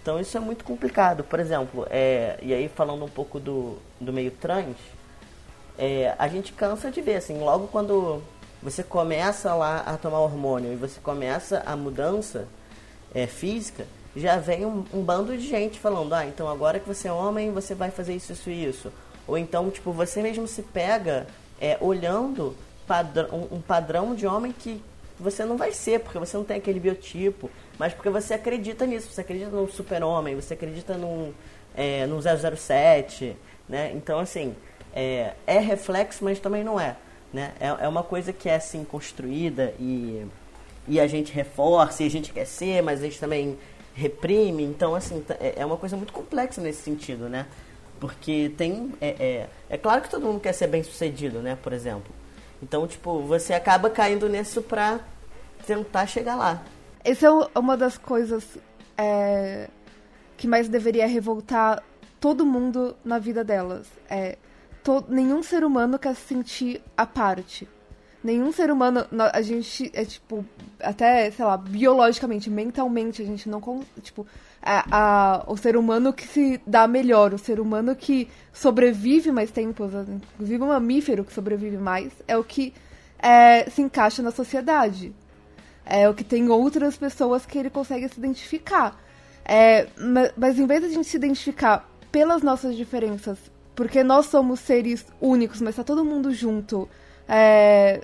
Então 0.01 0.19
isso 0.19 0.37
é 0.37 0.39
muito 0.39 0.63
complicado. 0.63 1.23
Por 1.23 1.39
exemplo, 1.39 1.87
é, 1.89 2.37
e 2.41 2.53
aí 2.53 2.69
falando 2.69 3.03
um 3.03 3.09
pouco 3.09 3.39
do, 3.39 3.77
do 3.99 4.13
meio 4.13 4.31
trans, 4.31 4.75
é, 5.77 6.13
a 6.19 6.27
gente 6.27 6.53
cansa 6.53 6.91
de 6.91 7.01
ver, 7.01 7.15
assim, 7.15 7.39
logo 7.39 7.67
quando 7.67 8.21
você 8.61 8.83
começa 8.83 9.53
lá 9.53 9.79
a 9.85 9.97
tomar 9.97 10.19
hormônio 10.19 10.73
e 10.73 10.75
você 10.75 10.99
começa 10.99 11.61
a 11.65 11.75
mudança 11.75 12.47
é, 13.13 13.27
física, 13.27 13.85
já 14.15 14.37
vem 14.37 14.65
um, 14.65 14.83
um, 14.93 15.03
bando 15.03 15.37
de 15.37 15.47
gente 15.47 15.79
falando, 15.79 16.13
ah, 16.13 16.25
então 16.25 16.49
agora 16.49 16.79
que 16.79 16.87
você 16.87 17.07
é 17.07 17.11
homem, 17.11 17.51
você 17.51 17.75
vai 17.75 17.91
fazer 17.91 18.15
isso, 18.15 18.33
isso 18.33 18.49
e 18.49 18.65
isso. 18.65 18.91
Ou 19.27 19.37
então, 19.37 19.69
tipo, 19.69 19.91
você 19.91 20.21
mesmo 20.21 20.47
se 20.47 20.63
pega 20.63 21.27
é, 21.61 21.77
olhando 21.79 22.55
padrão, 22.87 23.47
um 23.51 23.61
padrão 23.61 24.15
de 24.15 24.25
homem 24.25 24.51
que 24.51 24.81
você 25.19 25.43
não 25.43 25.57
vai 25.57 25.71
ser, 25.71 25.99
porque 25.99 26.19
você 26.19 26.37
não 26.37 26.43
tem 26.43 26.57
aquele 26.57 26.79
biotipo, 26.79 27.49
mas 27.77 27.93
porque 27.93 28.09
você 28.09 28.33
acredita 28.33 28.85
nisso, 28.85 29.09
você 29.11 29.21
acredita 29.21 29.49
no 29.49 29.69
super-homem, 29.69 30.35
você 30.35 30.53
acredita 30.53 30.95
num, 30.95 31.33
é, 31.75 32.05
no 32.05 32.19
007, 32.21 33.35
né? 33.67 33.91
Então, 33.95 34.19
assim, 34.19 34.55
é, 34.93 35.33
é 35.45 35.59
reflexo, 35.59 36.23
mas 36.23 36.39
também 36.39 36.63
não 36.63 36.79
é. 36.79 36.95
Né? 37.33 37.53
É, 37.59 37.67
é 37.67 37.87
uma 37.87 38.03
coisa 38.03 38.31
que 38.31 38.47
é, 38.47 38.55
assim, 38.55 38.83
construída 38.83 39.73
e, 39.79 40.25
e 40.87 40.99
a 40.99 41.07
gente 41.07 41.31
reforça, 41.33 42.03
e 42.03 42.05
a 42.05 42.09
gente 42.09 42.31
quer 42.31 42.45
ser, 42.45 42.81
mas 42.81 43.01
a 43.01 43.03
gente 43.03 43.19
também 43.19 43.57
reprime. 43.93 44.63
Então, 44.63 44.95
assim, 44.95 45.23
é, 45.39 45.55
é 45.57 45.65
uma 45.65 45.77
coisa 45.77 45.97
muito 45.97 46.13
complexa 46.13 46.61
nesse 46.61 46.81
sentido, 46.81 47.27
né? 47.27 47.47
Porque 47.99 48.51
tem... 48.55 48.93
É, 49.01 49.07
é, 49.07 49.49
é 49.71 49.77
claro 49.77 50.01
que 50.01 50.09
todo 50.09 50.25
mundo 50.25 50.39
quer 50.39 50.53
ser 50.53 50.67
bem-sucedido, 50.67 51.39
né? 51.39 51.57
Por 51.61 51.73
exemplo. 51.73 52.11
Então, 52.61 52.87
tipo, 52.87 53.19
você 53.21 53.53
acaba 53.53 53.89
caindo 53.89 54.27
nisso 54.27 54.61
pra 54.61 54.99
tentar 55.65 56.05
chegar 56.07 56.35
lá. 56.35 56.63
Essa 57.03 57.27
é 57.27 57.59
uma 57.59 57.77
das 57.77 57.97
coisas 57.97 58.57
é, 58.97 59.69
que 60.35 60.47
mais 60.47 60.67
deveria 60.67 61.07
revoltar 61.07 61.83
todo 62.19 62.45
mundo 62.45 62.95
na 63.03 63.19
vida 63.19 63.43
delas. 63.43 63.87
É, 64.09 64.37
to, 64.83 65.05
nenhum 65.07 65.43
ser 65.43 65.63
humano 65.63 65.99
quer 65.99 66.15
se 66.15 66.21
sentir 66.21 66.81
à 66.95 67.05
parte. 67.05 67.67
Nenhum 68.23 68.51
ser 68.51 68.71
humano, 68.71 69.05
a 69.31 69.41
gente 69.41 69.91
é 69.93 70.03
tipo, 70.03 70.43
até, 70.79 71.29
sei 71.31 71.45
lá, 71.45 71.55
biologicamente, 71.55 72.49
mentalmente, 72.49 73.21
a 73.21 73.25
gente 73.25 73.47
não. 73.47 73.61
Tipo, 74.01 74.25
a, 74.61 74.85
a, 74.91 75.43
o 75.47 75.55
ser 75.55 75.77
humano 75.77 76.11
que 76.11 76.27
se 76.27 76.61
dá 76.65 76.87
melhor, 76.87 77.33
o 77.33 77.37
ser 77.37 77.59
humano 77.59 77.95
que 77.95 78.27
sobrevive 78.51 79.31
mais 79.31 79.51
tempo, 79.51 79.85
inclusive 79.85 80.63
o 80.63 80.67
mamífero 80.67 81.23
que 81.23 81.33
sobrevive 81.33 81.77
mais, 81.77 82.11
é 82.27 82.37
o 82.37 82.43
que 82.43 82.73
é, 83.19 83.69
se 83.69 83.81
encaixa 83.81 84.21
na 84.21 84.31
sociedade. 84.31 85.13
É 85.85 86.09
o 86.09 86.13
que 86.13 86.23
tem 86.23 86.49
outras 86.49 86.97
pessoas 86.97 87.45
que 87.45 87.57
ele 87.57 87.69
consegue 87.69 88.09
se 88.09 88.19
identificar. 88.19 88.99
É, 89.45 89.87
mas, 89.97 90.33
mas 90.35 90.59
em 90.59 90.67
vez 90.67 90.81
de 90.81 90.87
a 90.87 90.89
gente 90.89 91.07
se 91.07 91.15
identificar 91.15 91.89
pelas 92.11 92.41
nossas 92.41 92.75
diferenças, 92.75 93.37
porque 93.73 94.03
nós 94.03 94.25
somos 94.25 94.59
seres 94.59 95.05
únicos, 95.21 95.61
mas 95.61 95.69
está 95.69 95.83
todo 95.83 96.03
mundo 96.03 96.33
junto, 96.33 96.89
é, 97.27 98.01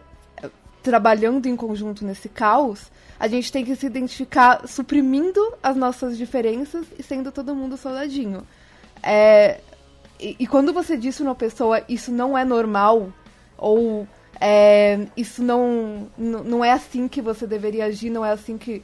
trabalhando 0.82 1.47
em 1.47 1.56
conjunto 1.56 2.06
nesse 2.06 2.30
caos, 2.30 2.91
a 3.24 3.28
gente 3.30 3.53
tem 3.53 3.63
que 3.63 3.74
se 3.74 3.86
identificar 3.86 4.67
suprimindo 4.67 5.39
as 5.63 5.78
nossas 5.78 6.17
diferenças 6.17 6.86
e 6.99 7.01
sendo 7.01 7.32
todo 7.32 7.55
mundo 7.55 7.78
soldadinho. 7.78 8.45
É, 9.01 9.61
e, 10.19 10.36
e, 10.39 10.45
quando 10.45 10.74
você 10.74 10.97
diz 10.97 11.15
para 11.15 11.24
uma 11.24 11.34
pessoa 11.34 11.82
isso 11.88 12.11
não 12.11 12.38
é 12.38 12.43
normal, 12.43 13.13
ou 13.57 14.05
é, 14.41 15.07
isso 15.15 15.41
não, 15.41 16.05
não 16.17 16.65
é 16.65 16.74
assim 16.74 17.07
que 17.07 17.21
você 17.21 17.47
deveria 17.47 17.86
agir, 17.86 18.09
não 18.09 18.26
é 18.26 18.32
assim 18.32 18.57
que. 18.57 18.84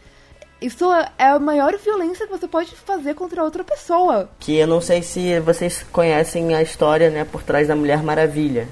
Isso 0.61 0.85
é 1.17 1.25
a 1.25 1.37
maior 1.37 1.77
violência 1.77 2.25
que 2.25 2.31
você 2.31 2.47
pode 2.47 2.73
fazer 2.77 3.15
contra 3.15 3.43
outra 3.43 3.65
pessoa. 3.65 4.29
Que 4.39 4.55
eu 4.55 4.67
não 4.67 4.79
sei 4.79 5.01
se 5.01 5.37
vocês 5.41 5.83
conhecem 5.91 6.55
a 6.55 6.61
história, 6.61 7.09
né, 7.09 7.25
por 7.25 7.43
trás 7.43 7.67
da 7.67 7.75
Mulher 7.75 8.01
Maravilha. 8.01 8.69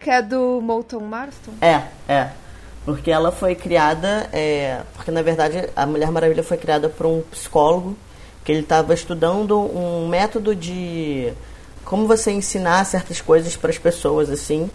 Que 0.00 0.08
é 0.08 0.22
do 0.22 0.58
Moulton 0.62 1.00
Marston? 1.00 1.52
É, 1.60 1.82
é. 2.10 2.41
Porque 2.84 3.10
ela 3.10 3.30
foi 3.30 3.54
criada, 3.54 4.28
é, 4.32 4.80
porque 4.94 5.10
na 5.10 5.22
verdade 5.22 5.68
a 5.76 5.86
Mulher 5.86 6.10
Maravilha 6.10 6.42
foi 6.42 6.56
criada 6.56 6.88
por 6.88 7.06
um 7.06 7.22
psicólogo 7.22 7.96
que 8.44 8.50
ele 8.50 8.62
estava 8.62 8.92
estudando 8.92 9.56
um 9.56 10.08
método 10.08 10.54
de 10.54 11.32
como 11.84 12.06
você 12.06 12.32
ensinar 12.32 12.84
certas 12.84 13.20
coisas 13.20 13.56
para 13.56 13.70
as 13.70 13.78
pessoas 13.78 14.30
assim. 14.30 14.68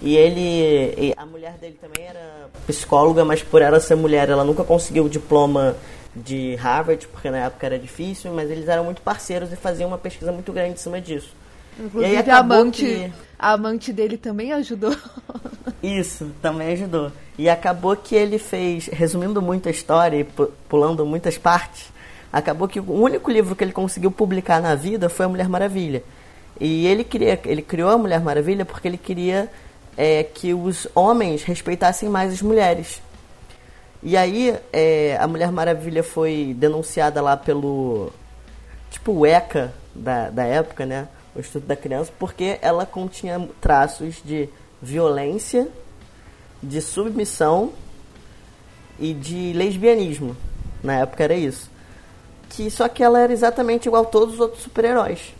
E 0.00 0.16
ele, 0.16 0.94
e 0.96 1.14
a 1.14 1.26
mulher 1.26 1.52
dele 1.60 1.78
também 1.78 2.08
era 2.08 2.48
psicóloga, 2.66 3.24
mas 3.24 3.42
por 3.42 3.60
ela 3.60 3.78
ser 3.78 3.94
mulher, 3.94 4.30
ela 4.30 4.44
nunca 4.44 4.64
conseguiu 4.64 5.04
o 5.04 5.10
diploma 5.10 5.76
de 6.16 6.54
Harvard, 6.56 7.06
porque 7.08 7.30
na 7.30 7.38
época 7.44 7.66
era 7.66 7.78
difícil, 7.78 8.32
mas 8.32 8.50
eles 8.50 8.66
eram 8.68 8.84
muito 8.84 9.02
parceiros 9.02 9.52
e 9.52 9.56
faziam 9.56 9.88
uma 9.88 9.98
pesquisa 9.98 10.32
muito 10.32 10.52
grande 10.52 10.72
em 10.72 10.76
cima 10.76 11.00
disso. 11.00 11.34
Inclusive, 11.80 12.12
e 12.12 12.16
aí 12.16 12.30
a 12.30 12.38
amante, 12.38 12.84
que... 12.84 13.12
a 13.38 13.52
amante 13.52 13.92
dele 13.92 14.16
também 14.16 14.52
ajudou. 14.52 14.94
Isso, 15.82 16.30
também 16.42 16.72
ajudou. 16.72 17.10
E 17.38 17.48
acabou 17.48 17.96
que 17.96 18.14
ele 18.14 18.38
fez, 18.38 18.86
resumindo 18.86 19.40
muito 19.40 19.68
a 19.68 19.72
história 19.72 20.18
e 20.18 20.24
pulando 20.68 21.06
muitas 21.06 21.38
partes, 21.38 21.90
acabou 22.30 22.68
que 22.68 22.78
o 22.78 22.92
único 22.92 23.30
livro 23.30 23.56
que 23.56 23.64
ele 23.64 23.72
conseguiu 23.72 24.10
publicar 24.10 24.60
na 24.60 24.74
vida 24.74 25.08
foi 25.08 25.24
A 25.24 25.28
Mulher 25.28 25.48
Maravilha. 25.48 26.02
E 26.60 26.86
ele, 26.86 27.02
queria, 27.02 27.40
ele 27.46 27.62
criou 27.62 27.90
a 27.90 27.96
Mulher 27.96 28.20
Maravilha 28.20 28.66
porque 28.66 28.86
ele 28.86 28.98
queria 28.98 29.50
é, 29.96 30.22
que 30.22 30.52
os 30.52 30.86
homens 30.94 31.42
respeitassem 31.42 32.08
mais 32.08 32.32
as 32.32 32.42
mulheres. 32.42 33.00
E 34.02 34.16
aí 34.16 34.54
é, 34.72 35.16
a 35.18 35.26
Mulher 35.26 35.50
Maravilha 35.50 36.02
foi 36.02 36.54
denunciada 36.58 37.22
lá 37.22 37.36
pelo 37.36 38.12
tipo 38.90 39.12
o 39.12 39.26
ECA 39.26 39.72
da, 39.94 40.30
da 40.30 40.44
época, 40.44 40.84
né? 40.84 41.08
O 41.34 41.38
Instituto 41.38 41.66
da 41.66 41.76
Criança, 41.76 42.12
porque 42.18 42.58
ela 42.60 42.84
continha 42.84 43.48
traços 43.60 44.20
de 44.24 44.48
violência, 44.82 45.68
de 46.62 46.80
submissão 46.80 47.72
e 48.98 49.14
de 49.14 49.52
lesbianismo. 49.52 50.36
Na 50.82 50.94
época 51.00 51.24
era 51.24 51.34
isso. 51.34 51.70
Que 52.48 52.70
só 52.70 52.88
que 52.88 53.02
ela 53.02 53.20
era 53.20 53.32
exatamente 53.32 53.86
igual 53.86 54.02
a 54.02 54.06
todos 54.06 54.34
os 54.34 54.40
outros 54.40 54.62
super-heróis. 54.62 55.34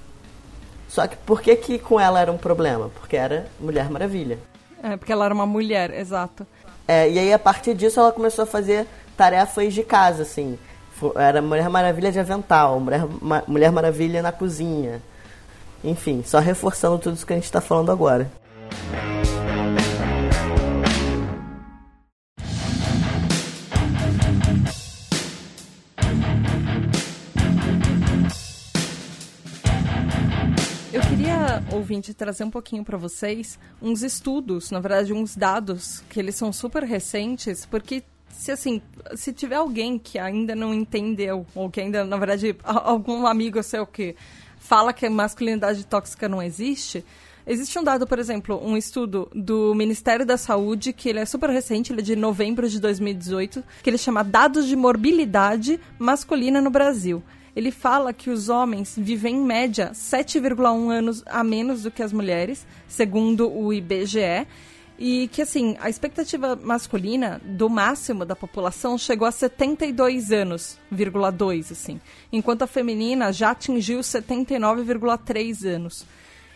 Só 0.88 1.06
que 1.06 1.16
por 1.16 1.40
que, 1.40 1.54
que 1.56 1.78
com 1.78 2.00
ela 2.00 2.20
era 2.20 2.32
um 2.32 2.38
problema? 2.38 2.88
Porque 2.88 3.16
era 3.16 3.46
Mulher 3.58 3.88
Maravilha. 3.90 4.38
É, 4.82 4.96
porque 4.96 5.12
ela 5.12 5.24
era 5.24 5.34
uma 5.34 5.46
mulher, 5.46 5.92
exato. 5.92 6.46
É, 6.86 7.08
e 7.08 7.18
aí 7.18 7.32
a 7.32 7.38
partir 7.38 7.74
disso 7.74 8.00
ela 8.00 8.12
começou 8.12 8.42
a 8.42 8.46
fazer 8.46 8.86
tarefas 9.16 9.72
de 9.72 9.82
casa, 9.82 10.22
assim. 10.22 10.58
Era 11.14 11.40
Mulher 11.40 11.68
Maravilha 11.68 12.10
de 12.10 12.18
avental, 12.18 12.80
Mulher, 12.80 13.02
Mulher 13.46 13.70
Maravilha 13.70 14.22
na 14.22 14.32
cozinha. 14.32 15.00
Enfim, 15.82 16.22
só 16.24 16.38
reforçando 16.38 16.98
tudo 16.98 17.14
isso 17.14 17.26
que 17.26 17.32
a 17.32 17.36
gente 17.36 17.44
está 17.44 17.60
falando 17.60 17.90
agora. 17.90 18.30
ouvinte, 31.90 32.14
trazer 32.14 32.44
um 32.44 32.50
pouquinho 32.50 32.84
para 32.84 32.96
vocês 32.96 33.58
uns 33.82 34.02
estudos, 34.02 34.70
na 34.70 34.80
verdade, 34.80 35.12
uns 35.12 35.34
dados 35.34 36.04
que 36.08 36.20
eles 36.20 36.36
são 36.36 36.52
super 36.52 36.84
recentes, 36.84 37.66
porque 37.66 38.04
se 38.28 38.52
assim, 38.52 38.80
se 39.16 39.32
tiver 39.32 39.56
alguém 39.56 39.98
que 39.98 40.18
ainda 40.18 40.54
não 40.54 40.72
entendeu, 40.72 41.44
ou 41.54 41.68
que 41.68 41.80
ainda, 41.80 42.04
na 42.04 42.16
verdade, 42.16 42.56
algum 42.62 43.26
amigo 43.26 43.62
seu 43.62 43.86
que 43.86 44.14
fala 44.70 44.92
que 44.92 45.04
a 45.04 45.10
masculinidade 45.10 45.84
tóxica 45.84 46.28
não 46.28 46.40
existe, 46.40 47.04
Existe 47.46 47.76
um 47.78 47.82
dado, 47.82 48.06
por 48.06 48.18
exemplo, 48.18 48.60
um 48.62 48.76
estudo 48.76 49.28
do 49.34 49.74
Ministério 49.74 50.24
da 50.24 50.36
Saúde, 50.36 50.92
que 50.92 51.08
ele 51.08 51.18
é 51.18 51.24
super 51.24 51.50
recente, 51.50 51.90
ele 51.90 52.00
é 52.00 52.04
de 52.04 52.14
novembro 52.14 52.68
de 52.68 52.78
2018, 52.78 53.64
que 53.82 53.90
ele 53.90 53.98
chama 53.98 54.22
Dados 54.22 54.68
de 54.68 54.76
Morbilidade 54.76 55.80
Masculina 55.98 56.60
no 56.60 56.70
Brasil 56.70 57.20
ele 57.56 57.72
fala 57.72 58.12
que 58.12 58.30
os 58.30 58.48
homens 58.48 58.94
vivem 58.96 59.36
em 59.36 59.44
média 59.44 59.90
7,1 59.92 60.90
anos 60.90 61.22
a 61.26 61.42
menos 61.42 61.82
do 61.82 61.90
que 61.90 62.02
as 62.02 62.12
mulheres, 62.12 62.64
segundo 62.86 63.52
o 63.52 63.72
IBGE. 63.72 64.46
E 65.02 65.28
que, 65.28 65.40
assim, 65.40 65.78
a 65.80 65.88
expectativa 65.88 66.54
masculina 66.54 67.40
do 67.42 67.70
máximo 67.70 68.26
da 68.26 68.36
população 68.36 68.98
chegou 68.98 69.26
a 69.26 69.32
72 69.32 70.30
anos, 70.30 70.78
2, 70.90 71.72
assim. 71.72 71.98
Enquanto 72.30 72.62
a 72.62 72.66
feminina 72.66 73.32
já 73.32 73.52
atingiu 73.52 74.00
79,3 74.00 75.64
anos. 75.66 76.04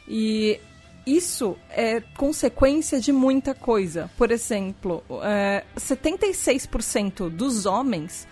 E 0.06 0.60
isso 1.06 1.56
é 1.70 2.02
consequência 2.18 3.00
de 3.00 3.12
muita 3.12 3.54
coisa. 3.54 4.10
Por 4.18 4.30
exemplo, 4.30 5.02
é, 5.22 5.64
76% 5.78 7.30
dos 7.30 7.64
homens 7.64 8.28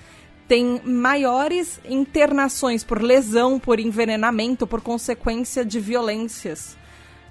tem 0.47 0.83
maiores 0.85 1.81
internações 1.89 2.85
por 2.85 3.01
lesão, 3.01 3.59
por 3.59 3.81
envenenamento, 3.81 4.67
por 4.67 4.83
consequência 4.83 5.65
de 5.65 5.81
violências. 5.81 6.77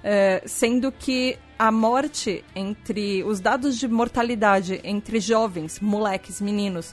É, 0.04 0.42
sendo 0.46 0.90
que 0.90 1.38
a 1.58 1.70
morte 1.70 2.44
entre 2.56 3.22
os 3.22 3.38
dados 3.38 3.78
de 3.78 3.86
mortalidade 3.86 4.80
entre 4.82 5.20
jovens, 5.20 5.78
moleques, 5.78 6.40
meninos, 6.40 6.92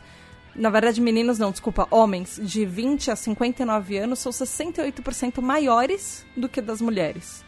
na 0.55 0.69
verdade 0.69 1.01
meninos 1.01 1.39
não, 1.39 1.49
desculpa, 1.49 1.87
homens 1.89 2.39
de 2.41 2.65
20 2.65 3.09
a 3.09 3.15
59 3.15 3.97
anos 3.97 4.19
são 4.19 4.31
68% 4.31 5.41
maiores 5.41 6.23
do 6.37 6.47
que 6.47 6.61
das 6.61 6.81
mulheres. 6.81 7.43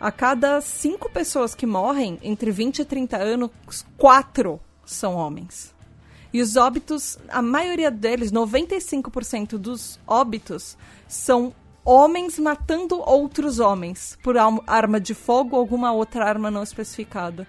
A 0.00 0.10
cada 0.10 0.60
cinco 0.60 1.10
pessoas 1.10 1.54
que 1.54 1.66
morrem 1.66 2.18
entre 2.22 2.50
20 2.50 2.80
e 2.80 2.84
30 2.84 3.18
anos, 3.18 3.50
quatro 3.96 4.58
são 4.84 5.14
homens. 5.14 5.72
E 6.32 6.40
os 6.40 6.56
óbitos, 6.56 7.18
a 7.28 7.42
maioria 7.42 7.90
deles, 7.90 8.32
95% 8.32 9.58
dos 9.58 10.00
óbitos, 10.06 10.78
são 11.06 11.54
homens 11.84 12.38
matando 12.38 13.00
outros 13.00 13.58
homens 13.58 14.16
por 14.22 14.36
arma 14.66 15.00
de 15.00 15.14
fogo 15.14 15.56
ou 15.56 15.60
alguma 15.60 15.90
outra 15.92 16.24
arma 16.24 16.48
não 16.50 16.62
especificada. 16.62 17.46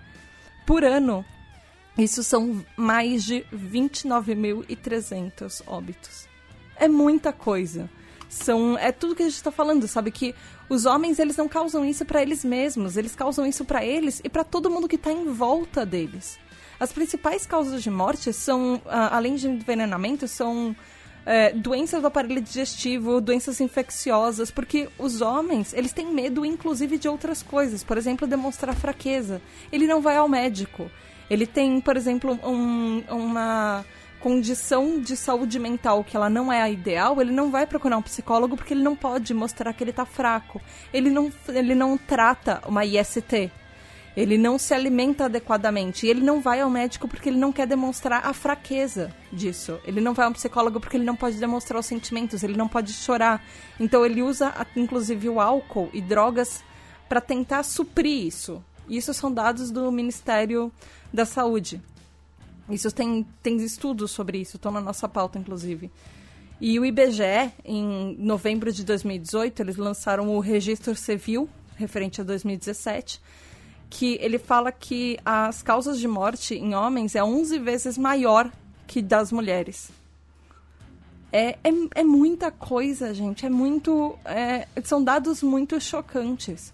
Por 0.66 0.84
ano, 0.84 1.24
isso 1.98 2.24
são 2.24 2.66
mais 2.76 3.24
de 3.24 3.46
29.300 3.54 5.62
óbitos. 5.68 6.28
É 6.76 6.88
muita 6.88 7.32
coisa. 7.32 7.88
São, 8.28 8.76
é 8.78 8.92
tudo 8.92 9.16
que 9.16 9.22
a 9.22 9.28
gente 9.28 9.36
está 9.36 9.52
falando, 9.52 9.88
sabe? 9.88 10.10
Que 10.10 10.34
os 10.68 10.86
homens 10.86 11.20
eles 11.20 11.38
não 11.38 11.48
causam 11.48 11.86
isso 11.86 12.04
para 12.04 12.20
eles 12.22 12.44
mesmos, 12.44 12.98
eles 12.98 13.16
causam 13.16 13.46
isso 13.46 13.64
para 13.64 13.86
eles 13.86 14.20
e 14.24 14.30
para 14.30 14.44
todo 14.44 14.72
mundo 14.72 14.88
que 14.88 14.96
está 14.96 15.12
em 15.12 15.32
volta 15.32 15.86
deles. 15.86 16.40
As 16.80 16.92
principais 16.92 17.46
causas 17.46 17.84
de 17.84 17.92
morte 17.92 18.34
são, 18.34 18.82
além 18.86 19.36
de 19.36 19.48
envenenamento, 19.48 20.28
são 20.28 20.76
é, 21.26 21.52
doenças 21.52 22.02
do 22.02 22.08
aparelho 22.08 22.42
digestivo, 22.42 23.22
doenças 23.22 23.62
infecciosas, 23.62 24.52
porque 24.52 24.90
os 24.98 25.22
homens, 25.22 25.74
eles 25.74 25.94
têm 25.94 26.14
medo, 26.14 26.46
inclusive, 26.46 26.98
de 26.98 27.08
outras 27.08 27.42
coisas. 27.42 27.84
Por 27.84 27.98
exemplo, 27.98 28.28
demonstrar 28.28 28.76
fraqueza. 28.76 29.42
Ele 29.72 29.88
não 29.88 30.02
vai 30.02 30.18
ao 30.18 30.28
médico. 30.28 30.90
Ele 31.30 31.48
tem, 31.48 31.80
por 31.80 31.96
exemplo, 31.96 32.38
um, 32.44 33.04
uma 33.10 33.86
condição 34.20 35.02
de 35.02 35.18
saúde 35.18 35.60
mental 35.60 36.02
que 36.02 36.16
ela 36.16 36.30
não 36.30 36.52
é 36.52 36.62
a 36.62 36.70
ideal, 36.70 37.20
ele 37.20 37.34
não 37.34 37.52
vai 37.52 37.68
procurar 37.68 37.98
um 37.98 38.02
psicólogo 38.02 38.56
porque 38.56 38.74
ele 38.74 38.82
não 38.82 38.96
pode 38.96 39.34
mostrar 39.34 39.74
que 39.74 39.84
ele 39.84 39.92
está 39.92 40.06
fraco. 40.06 40.62
Ele 40.94 41.10
não, 41.10 41.32
ele 41.50 41.76
não 41.76 41.98
trata 41.98 42.62
uma 42.66 42.86
IST, 42.86 43.52
ele 44.16 44.38
não 44.38 44.58
se 44.60 44.74
alimenta 44.74 45.26
adequadamente. 45.26 46.06
E 46.06 46.10
ele 46.10 46.22
não 46.22 46.42
vai 46.42 46.62
ao 46.62 46.70
médico 46.70 47.08
porque 47.08 47.30
ele 47.30 47.38
não 47.38 47.52
quer 47.52 47.68
demonstrar 47.68 48.26
a 48.26 48.34
fraqueza 48.34 49.14
disso. 49.32 49.80
Ele 49.86 50.00
não 50.00 50.14
vai 50.14 50.26
ao 50.26 50.32
psicólogo 50.32 50.80
porque 50.80 50.98
ele 50.98 51.06
não 51.06 51.16
pode 51.16 51.38
demonstrar 51.38 51.80
os 51.80 51.86
sentimentos, 51.86 52.44
ele 52.44 52.56
não 52.56 52.68
pode 52.68 52.94
chorar. 52.94 53.44
Então 53.80 54.06
ele 54.06 54.22
usa, 54.22 54.54
inclusive, 54.76 55.30
o 55.30 55.40
álcool 55.40 55.90
e 55.94 56.02
drogas 56.02 56.64
para 57.10 57.20
tentar 57.20 57.64
suprir 57.64 58.28
isso. 58.28 58.64
Isso 58.88 59.14
são 59.14 59.32
dados 59.32 59.72
do 59.72 59.92
Ministério 59.92 60.72
da 61.12 61.26
Saúde. 61.26 61.82
Isso 62.70 62.92
tem, 62.92 63.26
tem 63.42 63.58
estudos 63.58 64.12
sobre 64.12 64.40
isso, 64.40 64.56
estão 64.56 64.72
na 64.72 64.82
nossa 64.82 65.08
pauta, 65.08 65.38
inclusive. 65.38 65.92
E 66.62 66.80
o 66.80 66.86
IBGE, 66.86 67.52
em 67.66 68.16
novembro 68.18 68.72
de 68.72 68.84
2018, 68.86 69.62
eles 69.62 69.76
lançaram 69.76 70.30
o 70.30 70.40
Registro 70.40 70.96
Civil, 70.96 71.50
referente 71.76 72.22
a 72.22 72.24
2017, 72.24 73.22
que 73.94 74.18
ele 74.20 74.38
fala 74.40 74.72
que 74.72 75.20
as 75.24 75.62
causas 75.62 76.00
de 76.00 76.08
morte 76.08 76.56
em 76.56 76.74
homens 76.74 77.14
é 77.14 77.24
11 77.24 77.60
vezes 77.60 77.96
maior 77.96 78.52
que 78.88 79.04
das 79.04 79.32
mulheres. 79.32 79.92
É, 81.32 81.60
é, 81.64 81.70
é 81.96 82.04
muita 82.04 82.50
coisa, 82.50 83.14
gente. 83.14 83.46
É 83.46 83.50
muito. 83.50 84.18
É, 84.26 84.68
são 84.84 85.04
dados 85.04 85.44
muito 85.44 85.80
chocantes. 85.80 86.74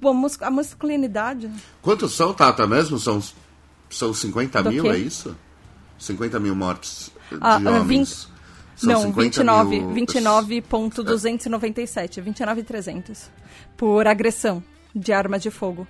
Bom, 0.00 0.26
a 0.40 0.50
masculinidade. 0.50 1.48
Quantos 1.80 2.16
são, 2.16 2.34
Tata, 2.34 2.66
mesmo? 2.66 2.98
São, 2.98 3.22
são 3.88 4.12
50 4.12 4.60
Do 4.62 4.72
mil, 4.72 4.82
quê? 4.82 4.88
é 4.88 4.98
isso? 4.98 5.36
50 5.98 6.40
mil 6.40 6.56
mortes 6.56 7.12
de 7.30 7.38
ah, 7.40 7.58
homens. 7.58 8.26
20... 8.26 8.40
São 8.74 9.04
não, 9.04 9.12
29, 9.12 9.80
mil... 9.80 9.94
29.297, 10.06 12.24
29.300 12.24 13.28
por 13.76 14.08
agressão 14.08 14.60
de 14.94 15.12
arma 15.12 15.38
de 15.38 15.50
fogo. 15.50 15.86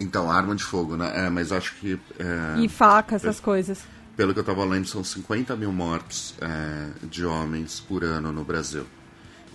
Então, 0.00 0.30
arma 0.30 0.56
de 0.56 0.64
fogo, 0.64 0.96
né? 0.96 1.26
É, 1.26 1.30
mas 1.30 1.52
acho 1.52 1.74
que. 1.76 2.00
É, 2.18 2.58
e 2.58 2.68
faca, 2.68 3.16
essas 3.16 3.36
pelo, 3.36 3.44
coisas. 3.44 3.84
Pelo 4.16 4.32
que 4.32 4.40
eu 4.40 4.44
tava 4.44 4.64
lendo, 4.64 4.88
são 4.88 5.04
50 5.04 5.54
mil 5.56 5.70
mortes 5.70 6.34
é, 6.40 7.06
de 7.06 7.24
homens 7.26 7.80
por 7.80 8.02
ano 8.02 8.32
no 8.32 8.42
Brasil. 8.42 8.86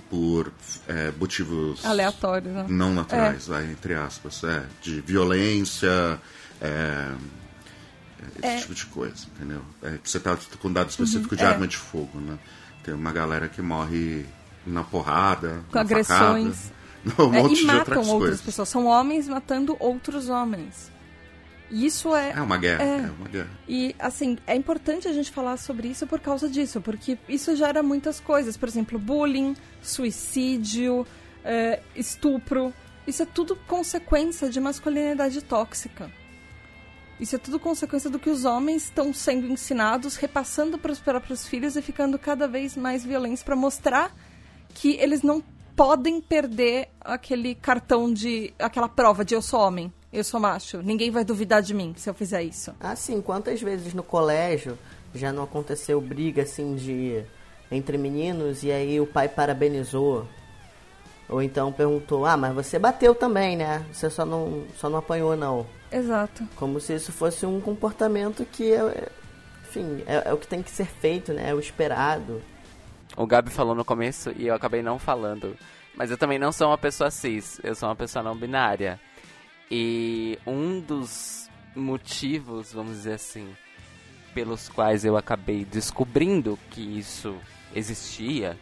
Por 0.08 0.52
é, 0.88 1.12
motivos. 1.18 1.84
Aleatórios, 1.84 2.54
né? 2.54 2.66
Não 2.70 2.94
naturais, 2.94 3.48
é. 3.48 3.52
vai, 3.52 3.72
entre 3.72 3.96
aspas. 3.96 4.44
É, 4.44 4.64
de 4.82 5.02
violência. 5.02 6.20
Esse 8.42 8.62
tipo 8.62 8.74
de 8.74 8.86
coisa, 8.88 9.28
entendeu? 9.36 9.62
você 10.04 10.20
tá 10.20 10.36
com 10.60 10.72
dado 10.72 10.90
específico 10.90 11.36
uhum, 11.36 11.38
de 11.38 11.46
arma 11.46 11.68
de 11.68 11.78
fogo, 11.78 12.20
né? 12.20 12.40
Tem 12.84 12.94
uma 12.94 13.12
galera 13.12 13.48
que 13.48 13.62
morre 13.62 14.26
na 14.66 14.84
porrada, 14.84 15.64
com 15.72 15.78
agressões. 15.78 16.56
Facada. 16.56 16.76
um 17.20 17.34
é, 17.34 17.54
e 17.54 17.64
matam 17.64 17.98
outras, 17.98 18.08
outras 18.08 18.42
pessoas. 18.42 18.70
São 18.70 18.86
homens 18.86 19.28
matando 19.28 19.76
outros 19.80 20.30
homens. 20.30 20.92
Isso 21.70 22.16
é. 22.16 22.32
É 22.32 22.42
uma 22.42 22.58
guerra. 22.58 22.84
É, 22.84 22.98
é, 22.98 23.12
uma 23.12 23.28
guerra. 23.28 23.50
E, 23.68 23.96
assim, 23.98 24.38
é 24.46 24.56
importante 24.56 25.08
a 25.08 25.14
gente 25.14 25.32
falar 25.32 25.58
sobre 25.58 25.88
isso 25.88 26.06
por 26.06 26.20
causa 26.20 26.48
disso, 26.48 26.80
porque 26.82 27.18
isso 27.28 27.56
gera 27.56 27.82
muitas 27.82 28.20
coisas. 28.20 28.56
Por 28.56 28.70
exemplo, 28.70 29.00
bullying, 29.00 29.56
suicídio, 29.82 31.06
é, 31.44 31.80
estupro. 31.96 32.74
Isso 33.08 33.24
é 33.24 33.26
tudo 33.26 33.56
consequência 33.68 34.50
de 34.50 34.60
masculinidade 34.60 35.42
tóxica. 35.44 36.12
Isso 37.20 37.36
é 37.36 37.40
tudo 37.40 37.60
consequência 37.60 38.10
do 38.10 38.20
que 38.20 38.30
os 38.30 38.44
homens 38.44 38.84
estão 38.86 39.14
sendo 39.14 39.48
ensinados, 39.48 40.18
repassando 40.18 40.78
para 40.78 40.92
os 40.92 41.00
próprios 41.00 41.48
filhos 41.48 41.76
e 41.78 41.82
ficando 41.82 42.20
cada 42.20 42.48
vez 42.48 42.76
mais 42.76 43.06
violentos 43.06 43.42
para 43.42 43.56
mostrar 43.56 44.14
que 44.74 44.98
eles 44.98 45.22
não 45.22 45.42
podem 45.76 46.22
perder 46.22 46.90
aquele 47.02 47.56
cartão 47.56 48.12
de. 48.12 48.54
aquela 48.58 48.88
prova 48.88 49.26
de 49.26 49.34
eu 49.34 49.42
sou 49.42 49.60
homem, 49.60 49.92
eu 50.12 50.24
sou 50.24 50.40
macho. 50.40 50.82
Ninguém 50.82 51.12
vai 51.12 51.26
duvidar 51.26 51.62
de 51.62 51.74
mim 51.74 51.94
se 51.98 52.10
eu 52.10 52.14
fizer 52.14 52.44
isso. 52.44 52.74
Ah, 52.80 52.96
sim. 52.96 53.22
Quantas 53.22 53.62
vezes 53.62 53.94
no 53.94 54.04
colégio 54.04 54.78
já 55.14 55.32
não 55.32 55.44
aconteceu 55.44 56.00
briga 56.00 56.44
assim 56.44 56.76
de. 56.76 57.24
entre 57.72 57.98
meninos 57.98 58.64
e 58.64 58.72
aí 58.72 59.00
o 59.00 59.08
pai 59.08 59.28
parabenizou? 59.28 60.28
Ou 61.28 61.42
então 61.42 61.72
perguntou: 61.72 62.26
Ah, 62.26 62.38
mas 62.38 62.54
você 62.54 62.80
bateu 62.80 63.14
também, 63.14 63.58
né? 63.58 63.86
Você 63.92 64.10
só 64.10 64.26
não, 64.26 64.64
só 64.78 64.90
não 64.90 65.00
apanhou, 65.00 65.36
não. 65.36 65.66
Exato. 65.92 66.48
Como 66.56 66.80
se 66.80 66.94
isso 66.94 67.12
fosse 67.12 67.46
um 67.46 67.60
comportamento 67.62 68.46
que, 68.46 68.74
é, 68.74 69.10
enfim, 69.64 70.04
é, 70.06 70.30
é 70.30 70.34
o 70.34 70.38
que 70.38 70.48
tem 70.48 70.62
que 70.62 70.70
ser 70.70 70.86
feito, 70.86 71.34
né? 71.34 71.50
É 71.50 71.56
o 71.56 71.60
esperado. 71.60 72.42
O 73.16 73.26
Gabi 73.26 73.50
falou 73.50 73.74
no 73.74 73.86
começo 73.86 74.32
e 74.36 74.48
eu 74.48 74.56
acabei 74.56 74.82
não 74.82 75.00
falando. 75.00 75.58
Mas 75.96 76.12
eu 76.12 76.18
também 76.18 76.38
não 76.38 76.52
sou 76.52 76.68
uma 76.68 76.78
pessoa 76.78 77.10
cis, 77.10 77.60
eu 77.64 77.74
sou 77.74 77.88
uma 77.88 77.96
pessoa 77.96 78.22
não 78.22 78.36
binária. 78.36 79.00
E 79.72 80.38
um 80.46 80.80
dos 80.82 81.50
motivos, 81.74 82.74
vamos 82.74 82.98
dizer 82.98 83.14
assim, 83.14 83.56
pelos 84.34 84.68
quais 84.68 85.06
eu 85.06 85.16
acabei 85.16 85.64
descobrindo 85.64 86.60
que 86.70 86.82
isso 86.82 87.36
existia 87.74 88.58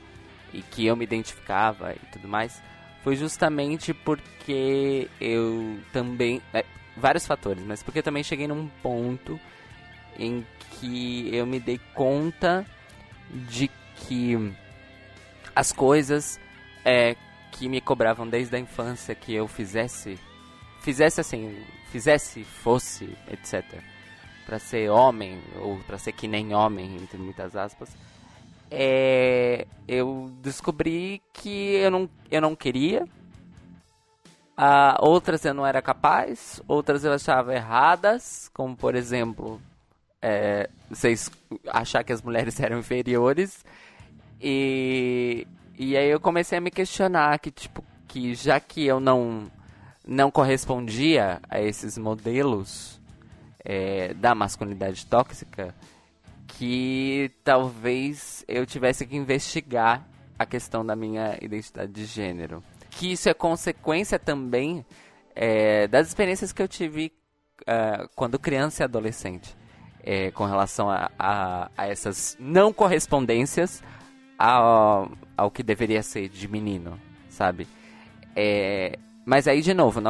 e 0.53 0.61
que 0.61 0.85
eu 0.85 0.95
me 0.95 1.03
identificava 1.03 1.93
e 1.93 2.11
tudo 2.11 2.27
mais, 2.27 2.61
foi 3.03 3.15
justamente 3.15 3.93
porque 3.93 5.09
eu 5.19 5.79
também. 5.91 6.41
É, 6.53 6.63
vários 6.95 7.25
fatores, 7.25 7.63
mas 7.65 7.81
porque 7.81 7.99
eu 7.99 8.03
também 8.03 8.23
cheguei 8.23 8.47
num 8.47 8.67
ponto 8.81 9.39
em 10.17 10.45
que 10.79 11.35
eu 11.35 11.45
me 11.45 11.59
dei 11.59 11.79
conta 11.95 12.63
de 13.49 13.69
que 13.95 14.35
as 15.55 15.71
coisas 15.71 16.39
é, 16.83 17.15
que 17.51 17.69
me 17.69 17.79
cobravam 17.79 18.27
desde 18.27 18.55
a 18.55 18.59
infância 18.59 19.13
que 19.15 19.33
eu 19.33 19.47
fizesse, 19.47 20.19
fizesse 20.81 21.21
assim, 21.21 21.63
fizesse, 21.91 22.43
fosse, 22.43 23.15
etc. 23.31 23.63
Para 24.45 24.59
ser 24.59 24.89
homem, 24.89 25.41
ou 25.61 25.77
para 25.79 25.97
ser 25.97 26.11
que 26.11 26.27
nem 26.27 26.53
homem, 26.53 26.95
entre 26.95 27.17
muitas 27.17 27.55
aspas, 27.55 27.95
é, 28.69 29.67
eu 29.87 30.31
descobri 30.41 31.21
que 31.31 31.75
eu 31.75 31.91
não, 31.91 32.09
eu 32.31 32.41
não 32.41 32.55
queria. 32.55 33.05
Uh, 34.57 34.93
outras 34.99 35.43
eu 35.45 35.53
não 35.53 35.65
era 35.65 35.81
capaz, 35.81 36.61
outras 36.67 37.03
eu 37.03 37.11
achava 37.11 37.55
erradas, 37.55 38.51
como 38.53 38.75
por 38.75 38.93
exemplo, 38.95 39.59
é, 40.23 40.69
vocês 40.89 41.29
achar 41.67 42.01
que 42.03 42.13
as 42.13 42.21
mulheres 42.21 42.57
eram 42.61 42.79
inferiores 42.79 43.63
e, 44.41 45.45
e 45.77 45.97
aí 45.97 46.09
eu 46.09 46.19
comecei 46.19 46.57
a 46.57 46.61
me 46.61 46.71
questionar 46.71 47.37
que, 47.39 47.51
tipo, 47.51 47.83
que 48.07 48.33
já 48.33 48.59
que 48.59 48.85
eu 48.85 48.99
não, 48.99 49.51
não 50.07 50.31
correspondia 50.31 51.41
a 51.49 51.61
esses 51.61 51.97
modelos 51.97 53.01
é, 53.63 54.13
da 54.13 54.33
masculinidade 54.33 55.05
tóxica, 55.05 55.75
que 56.47 57.31
talvez 57.43 58.45
eu 58.47 58.65
tivesse 58.65 59.05
que 59.05 59.15
investigar 59.15 60.07
a 60.37 60.45
questão 60.45 60.85
da 60.85 60.95
minha 60.95 61.37
identidade 61.41 61.91
de 61.91 62.05
gênero. 62.05 62.63
Que 62.91 63.11
isso 63.11 63.27
é 63.27 63.33
consequência 63.33 64.19
também 64.19 64.85
é, 65.35 65.87
das 65.87 66.07
experiências 66.07 66.51
que 66.51 66.61
eu 66.61 66.67
tive 66.67 67.11
uh, 67.61 68.07
quando 68.15 68.37
criança 68.37 68.83
e 68.83 68.85
adolescente. 68.85 69.55
É, 70.05 70.31
com 70.31 70.45
relação 70.45 70.89
a, 70.89 71.09
a, 71.17 71.69
a, 71.77 71.87
essas 71.87 72.35
não 72.37 72.73
correspondências 72.73 73.81
ao, 74.37 75.09
ao 75.37 75.49
que 75.49 75.63
deveria 75.63 76.03
ser 76.03 76.27
de 76.27 76.45
menino, 76.45 76.99
sabe? 77.29 77.65
É, 78.35 78.99
mas 79.25 79.47
aí, 79.47 79.61
de 79.61 79.73
novo, 79.73 80.01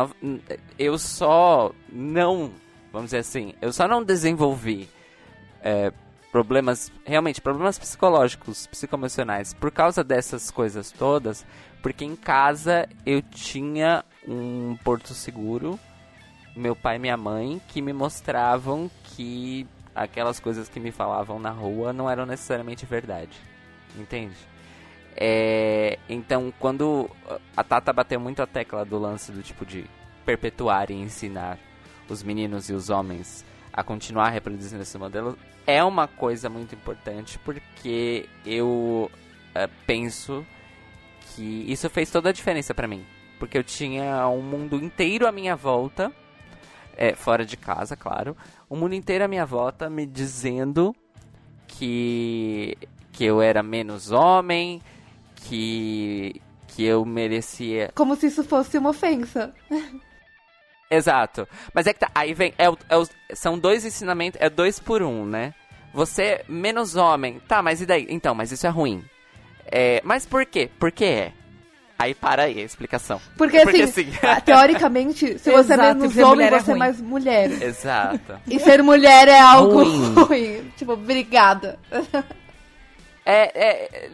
eu 0.80 0.98
só 0.98 1.72
não, 1.92 2.52
vamos 2.92 3.08
dizer 3.08 3.20
assim, 3.20 3.54
eu 3.62 3.72
só 3.72 3.88
não 3.88 4.04
desenvolvi 4.04 4.90
é, 5.62 5.94
problemas, 6.32 6.92
realmente, 7.06 7.40
problemas 7.40 7.78
psicológicos, 7.78 8.66
psicoemocionais, 8.66 9.54
por 9.54 9.70
causa 9.70 10.04
dessas 10.04 10.50
coisas 10.50 10.92
todas, 10.92 11.46
porque 11.84 12.04
em 12.04 12.16
casa 12.16 12.90
eu 13.06 13.22
tinha 13.22 14.04
um 14.28 14.76
porto 14.84 15.14
seguro, 15.14 15.80
meu 16.56 16.76
pai 16.76 16.96
e 16.96 17.00
minha 17.00 17.18
mãe, 17.18 17.62
que 17.68 17.84
me 17.84 17.94
mostravam 17.94 18.90
que 19.04 19.68
aquelas 19.96 20.40
coisas 20.40 20.70
que 20.70 20.80
me 20.80 20.92
falavam 20.92 21.40
na 21.40 21.50
rua 21.50 21.94
não 21.94 22.10
eram 22.10 22.26
necessariamente 22.26 22.86
verdade. 22.86 23.38
Entende? 23.98 24.36
É, 25.16 26.00
então, 26.10 26.52
quando 26.60 27.10
a 27.56 27.64
Tata 27.64 27.94
bateu 27.94 28.20
muito 28.20 28.42
a 28.42 28.48
tecla 28.48 28.84
do 28.84 28.98
lance 28.98 29.32
do 29.32 29.44
tipo 29.44 29.66
de 29.66 29.86
perpetuar 30.26 30.90
e 30.90 30.96
ensinar 30.96 31.60
os 32.10 32.24
meninos 32.24 32.70
e 32.70 32.74
os 32.74 32.90
homens 32.90 33.46
a 33.72 33.84
continuar 33.84 34.30
reproduzindo 34.30 34.82
esse 34.82 34.98
modelo, 34.98 35.38
é 35.66 35.84
uma 35.84 36.08
coisa 36.08 36.50
muito 36.50 36.76
importante 36.76 37.40
porque 37.40 38.28
eu 38.46 39.10
uh, 39.10 39.70
penso 39.86 40.46
que 41.36 41.66
isso 41.72 41.90
fez 41.90 42.12
toda 42.12 42.30
a 42.30 42.34
diferença 42.34 42.74
para 42.74 42.88
mim. 42.88 43.06
Porque 43.40 43.58
eu 43.58 43.64
tinha 43.64 44.28
um 44.28 44.42
mundo 44.42 44.78
inteiro 44.78 45.28
à 45.28 45.32
minha 45.32 45.56
volta, 45.56 46.12
é, 46.96 47.14
fora 47.16 47.46
de 47.46 47.58
casa, 47.58 47.96
claro, 47.96 48.38
um 48.74 48.76
mundo 48.76 48.96
inteiro 48.96 49.24
à 49.24 49.28
minha 49.28 49.46
volta 49.46 49.88
me 49.88 50.04
dizendo 50.04 50.96
que, 51.68 52.76
que 53.12 53.24
eu 53.24 53.40
era 53.40 53.62
menos 53.62 54.12
homem, 54.12 54.82
que, 55.36 56.42
que 56.68 56.84
eu 56.84 57.06
merecia. 57.06 57.92
Como 57.94 58.16
se 58.16 58.26
isso 58.26 58.44
fosse 58.44 58.80
uma 58.80 58.90
ofensa. 58.90 59.54
Exato. 60.90 61.48
Mas 61.72 61.86
é 61.86 61.94
que 61.94 62.00
tá, 62.00 62.10
aí 62.16 62.34
vem, 62.34 62.52
é, 62.58 62.66
é, 62.66 63.36
são 63.36 63.60
dois 63.60 63.86
ensinamentos, 63.86 64.42
é 64.42 64.50
dois 64.50 64.80
por 64.80 65.04
um, 65.04 65.24
né? 65.24 65.54
Você 65.94 66.44
menos 66.48 66.96
homem, 66.96 67.40
tá, 67.48 67.62
mas 67.62 67.80
e 67.80 67.86
daí? 67.86 68.08
Então, 68.10 68.34
mas 68.34 68.52
isso 68.52 68.66
é 68.66 68.70
ruim. 68.72 69.06
É, 69.68 70.02
mas 70.04 70.26
por 70.26 70.48
quê? 70.48 70.68
Por 70.80 70.92
que 70.92 71.06
é? 71.06 71.34
Aí 72.04 72.14
para 72.14 72.44
aí 72.44 72.60
a 72.60 72.64
explicação. 72.64 73.22
Porque, 73.38 73.62
Porque 73.62 73.84
assim, 73.84 74.10
assim... 74.22 74.42
teoricamente, 74.44 75.40
se 75.40 75.50
você 75.50 75.74
é 75.74 75.78
menos 75.78 76.18
homem, 76.18 76.48
é 76.48 76.60
você 76.60 76.72
é, 76.72 76.76
é 76.76 76.78
mais 76.78 77.00
mulher. 77.00 77.50
Exato. 77.50 78.42
E 78.46 78.60
ser 78.60 78.84
mulher 78.84 79.30
é 79.30 79.40
algo 79.40 79.86
ruim. 79.86 80.14
ruim. 80.22 80.72
Tipo, 80.76 80.94
obrigada. 80.94 81.80
É, 83.26 83.52
é, 83.56 84.10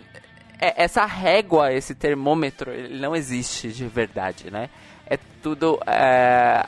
é, 0.59 0.83
essa 0.83 1.03
régua, 1.03 1.73
esse 1.73 1.95
termômetro, 1.95 2.71
ele 2.71 2.99
não 2.99 3.15
existe 3.15 3.69
de 3.69 3.87
verdade, 3.87 4.51
né? 4.51 4.69
É 5.07 5.17
tudo. 5.41 5.79
É... 5.87 6.63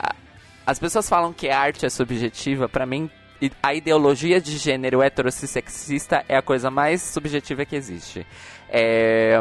As 0.66 0.80
pessoas 0.80 1.08
falam 1.08 1.32
que 1.32 1.48
a 1.48 1.56
arte 1.56 1.86
é 1.86 1.88
subjetiva, 1.88 2.68
para 2.68 2.84
mim, 2.84 3.08
a 3.62 3.74
ideologia 3.74 4.40
de 4.40 4.58
gênero 4.58 5.00
heterossexista 5.00 6.24
é 6.28 6.36
a 6.36 6.42
coisa 6.42 6.68
mais 6.68 7.00
subjetiva 7.00 7.64
que 7.64 7.76
existe. 7.76 8.26
É... 8.68 9.40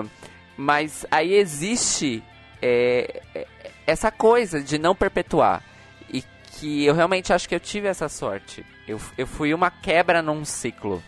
Mas 0.61 1.07
aí 1.09 1.33
existe 1.33 2.23
é, 2.61 3.23
é, 3.33 3.47
essa 3.87 4.11
coisa 4.11 4.61
de 4.61 4.77
não 4.77 4.93
perpetuar. 4.93 5.63
E 6.07 6.23
que 6.51 6.85
eu 6.85 6.93
realmente 6.93 7.33
acho 7.33 7.49
que 7.49 7.55
eu 7.55 7.59
tive 7.59 7.87
essa 7.87 8.07
sorte. 8.07 8.63
Eu, 8.87 9.01
eu 9.17 9.25
fui 9.25 9.55
uma 9.55 9.71
quebra 9.71 10.21
num 10.21 10.45
ciclo 10.45 11.01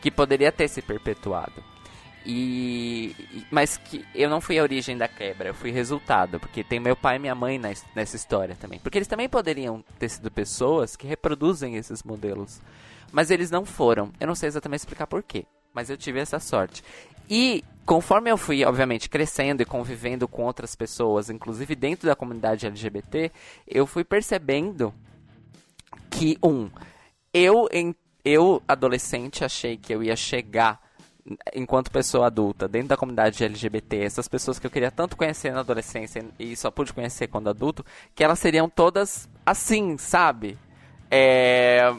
que 0.00 0.12
poderia 0.12 0.52
ter 0.52 0.68
se 0.68 0.80
perpetuado. 0.80 1.60
E 2.24 3.16
mas 3.50 3.78
que 3.78 4.04
eu 4.14 4.30
não 4.30 4.40
fui 4.40 4.60
a 4.60 4.62
origem 4.62 4.96
da 4.96 5.08
quebra, 5.08 5.48
eu 5.48 5.54
fui 5.54 5.72
resultado, 5.72 6.38
porque 6.38 6.62
tem 6.62 6.78
meu 6.78 6.94
pai 6.94 7.16
e 7.16 7.18
minha 7.18 7.34
mãe 7.34 7.58
nessa 7.58 8.14
história 8.14 8.54
também. 8.54 8.78
Porque 8.78 8.96
eles 8.96 9.08
também 9.08 9.28
poderiam 9.28 9.84
ter 9.98 10.08
sido 10.08 10.30
pessoas 10.30 10.94
que 10.94 11.08
reproduzem 11.08 11.74
esses 11.74 12.04
modelos, 12.04 12.60
mas 13.10 13.28
eles 13.28 13.50
não 13.50 13.64
foram. 13.64 14.12
Eu 14.20 14.28
não 14.28 14.36
sei 14.36 14.46
exatamente 14.46 14.80
explicar 14.80 15.08
porquê, 15.08 15.46
mas 15.74 15.90
eu 15.90 15.96
tive 15.96 16.20
essa 16.20 16.38
sorte. 16.38 16.84
E 17.28 17.64
conforme 17.90 18.30
eu 18.30 18.36
fui, 18.36 18.64
obviamente, 18.64 19.10
crescendo 19.10 19.62
e 19.62 19.66
convivendo 19.66 20.28
com 20.28 20.44
outras 20.44 20.76
pessoas, 20.76 21.28
inclusive 21.28 21.74
dentro 21.74 22.06
da 22.06 22.14
comunidade 22.14 22.64
LGBT, 22.64 23.32
eu 23.66 23.84
fui 23.84 24.04
percebendo 24.04 24.94
que 26.08 26.38
um, 26.40 26.70
eu 27.34 27.66
em 27.72 27.92
eu 28.24 28.62
adolescente 28.68 29.44
achei 29.44 29.76
que 29.76 29.92
eu 29.92 30.04
ia 30.04 30.14
chegar 30.14 30.80
enquanto 31.52 31.90
pessoa 31.90 32.28
adulta, 32.28 32.68
dentro 32.68 32.90
da 32.90 32.96
comunidade 32.96 33.42
LGBT, 33.42 34.04
essas 34.04 34.28
pessoas 34.28 34.60
que 34.60 34.68
eu 34.68 34.70
queria 34.70 34.92
tanto 34.92 35.16
conhecer 35.16 35.52
na 35.52 35.58
adolescência 35.58 36.24
e 36.38 36.54
só 36.54 36.70
pude 36.70 36.92
conhecer 36.92 37.26
quando 37.26 37.50
adulto, 37.50 37.84
que 38.14 38.22
elas 38.22 38.38
seriam 38.38 38.68
todas 38.68 39.28
assim, 39.44 39.98
sabe? 39.98 40.56
É, 41.10 41.92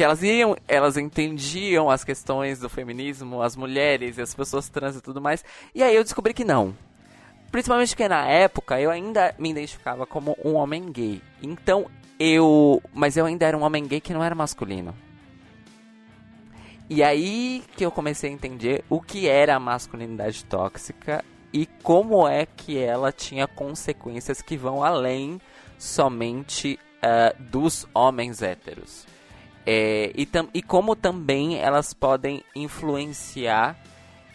que 0.00 0.04
elas 0.04 0.22
iam, 0.22 0.56
elas 0.66 0.96
entendiam 0.96 1.90
as 1.90 2.02
questões 2.02 2.58
do 2.58 2.70
feminismo, 2.70 3.42
as 3.42 3.54
mulheres 3.54 4.18
as 4.18 4.34
pessoas 4.34 4.66
trans 4.70 4.96
e 4.96 5.02
tudo 5.02 5.20
mais. 5.20 5.44
E 5.74 5.82
aí 5.82 5.94
eu 5.94 6.02
descobri 6.02 6.32
que 6.32 6.42
não. 6.42 6.74
Principalmente 7.52 7.90
porque 7.90 8.08
na 8.08 8.26
época 8.26 8.80
eu 8.80 8.90
ainda 8.90 9.34
me 9.38 9.50
identificava 9.50 10.06
como 10.06 10.38
um 10.42 10.54
homem 10.54 10.90
gay. 10.90 11.20
Então 11.42 11.84
eu, 12.18 12.82
mas 12.94 13.18
eu 13.18 13.26
ainda 13.26 13.44
era 13.44 13.58
um 13.58 13.60
homem 13.60 13.86
gay 13.86 14.00
que 14.00 14.14
não 14.14 14.24
era 14.24 14.34
masculino. 14.34 14.94
E 16.88 17.02
aí 17.02 17.62
que 17.76 17.84
eu 17.84 17.90
comecei 17.90 18.30
a 18.30 18.32
entender 18.32 18.82
o 18.88 19.02
que 19.02 19.28
era 19.28 19.54
a 19.54 19.60
masculinidade 19.60 20.46
tóxica 20.46 21.22
e 21.52 21.66
como 21.82 22.26
é 22.26 22.46
que 22.46 22.78
ela 22.78 23.12
tinha 23.12 23.46
consequências 23.46 24.40
que 24.40 24.56
vão 24.56 24.82
além 24.82 25.38
somente 25.78 26.80
uh, 27.04 27.42
dos 27.42 27.86
homens 27.92 28.40
héteros. 28.40 29.09
É, 29.72 30.10
e, 30.16 30.28
e 30.52 30.62
como 30.62 30.96
também 30.96 31.56
elas 31.60 31.94
podem 31.94 32.42
influenciar 32.56 33.76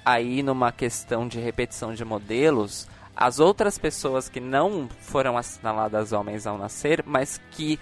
aí 0.05 0.41
numa 0.41 0.71
questão 0.71 1.27
de 1.27 1.41
repetição 1.41 1.93
de 1.93 2.05
modelos 2.05 2.88
as 3.13 3.38
outras 3.38 3.77
pessoas 3.77 4.29
que 4.29 4.39
não 4.39 4.88
foram 5.01 5.38
assinaladas 5.38 6.13
homens 6.13 6.47
ao 6.47 6.57
nascer, 6.57 7.03
mas 7.05 7.41
que 7.51 7.77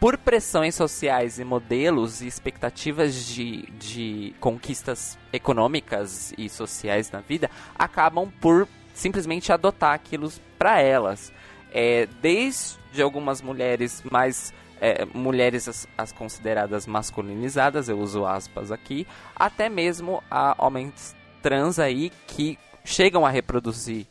por 0.00 0.18
pressões 0.18 0.74
sociais 0.74 1.38
e 1.38 1.44
modelos 1.44 2.22
e 2.22 2.26
expectativas 2.26 3.14
de, 3.24 3.70
de 3.78 4.34
conquistas 4.40 5.16
econômicas 5.32 6.34
e 6.36 6.48
sociais 6.48 7.08
na 7.12 7.20
vida, 7.20 7.48
acabam 7.78 8.32
por 8.40 8.66
simplesmente 8.92 9.52
adotar 9.52 9.94
aquilo 9.94 10.28
para 10.58 10.80
elas. 10.80 11.32
É, 11.72 12.08
desde 12.20 13.00
algumas 13.00 13.40
mulheres 13.40 14.02
mais 14.10 14.52
é, 14.80 15.04
mulheres 15.06 15.68
as, 15.68 15.88
as, 15.96 16.12
consideradas 16.12 16.86
masculinizadas, 16.86 17.88
eu 17.88 17.98
uso 17.98 18.26
aspas 18.26 18.70
aqui, 18.70 19.06
até 19.34 19.68
mesmo 19.68 20.22
a 20.30 20.54
homens 20.58 21.14
trans 21.42 21.78
aí 21.78 22.10
que 22.26 22.58
chegam 22.84 23.24
a 23.24 23.30
reproduzir 23.30 24.06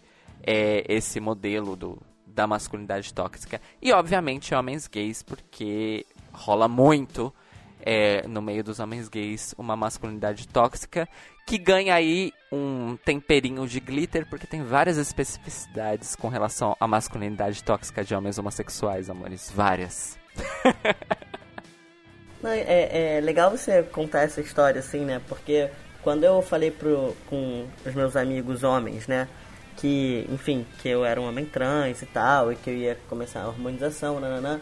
é, 0.45 0.83
esse 0.87 1.19
modelo 1.19 1.75
do, 1.75 1.97
da 2.25 2.45
masculinidade 2.45 3.13
tóxica. 3.13 3.61
E, 3.81 3.91
obviamente, 3.91 4.53
homens 4.53 4.87
gays, 4.87 5.23
porque 5.23 6.05
rola 6.31 6.67
muito 6.67 7.33
é, 7.81 8.27
no 8.27 8.41
meio 8.41 8.63
dos 8.63 8.79
homens 8.79 9.07
gays 9.07 9.53
uma 9.57 9.75
masculinidade 9.75 10.47
tóxica 10.47 11.07
que 11.45 11.57
ganha 11.59 11.93
aí 11.93 12.33
um 12.51 12.97
temperinho 13.05 13.67
de 13.67 13.79
glitter, 13.79 14.27
porque 14.27 14.47
tem 14.47 14.63
várias 14.63 14.97
especificidades 14.97 16.15
com 16.15 16.27
relação 16.27 16.75
à 16.79 16.87
masculinidade 16.87 17.63
tóxica 17.63 18.03
de 18.03 18.15
homens 18.15 18.39
homossexuais, 18.39 19.09
amores. 19.09 19.51
Várias. 19.53 20.24
Não, 22.41 22.51
é, 22.51 23.17
é 23.17 23.21
legal 23.21 23.49
você 23.49 23.81
contar 23.83 24.21
essa 24.21 24.39
história 24.39 24.79
assim, 24.79 25.03
né? 25.03 25.19
Porque 25.27 25.69
quando 26.03 26.23
eu 26.23 26.41
falei 26.41 26.69
pro, 26.69 27.15
com 27.27 27.65
os 27.85 27.93
meus 27.93 28.15
amigos 28.15 28.63
homens, 28.63 29.07
né? 29.07 29.27
que, 29.75 30.25
enfim, 30.29 30.65
que 30.79 30.89
eu 30.89 31.05
era 31.05 31.19
um 31.19 31.27
homem 31.27 31.45
trans 31.45 32.01
e 32.01 32.05
tal, 32.05 32.51
e 32.51 32.55
que 32.55 32.69
eu 32.69 32.73
ia 32.73 32.97
começar 33.09 33.41
a 33.41 33.47
harmonização, 33.47 34.19
nananã. 34.19 34.61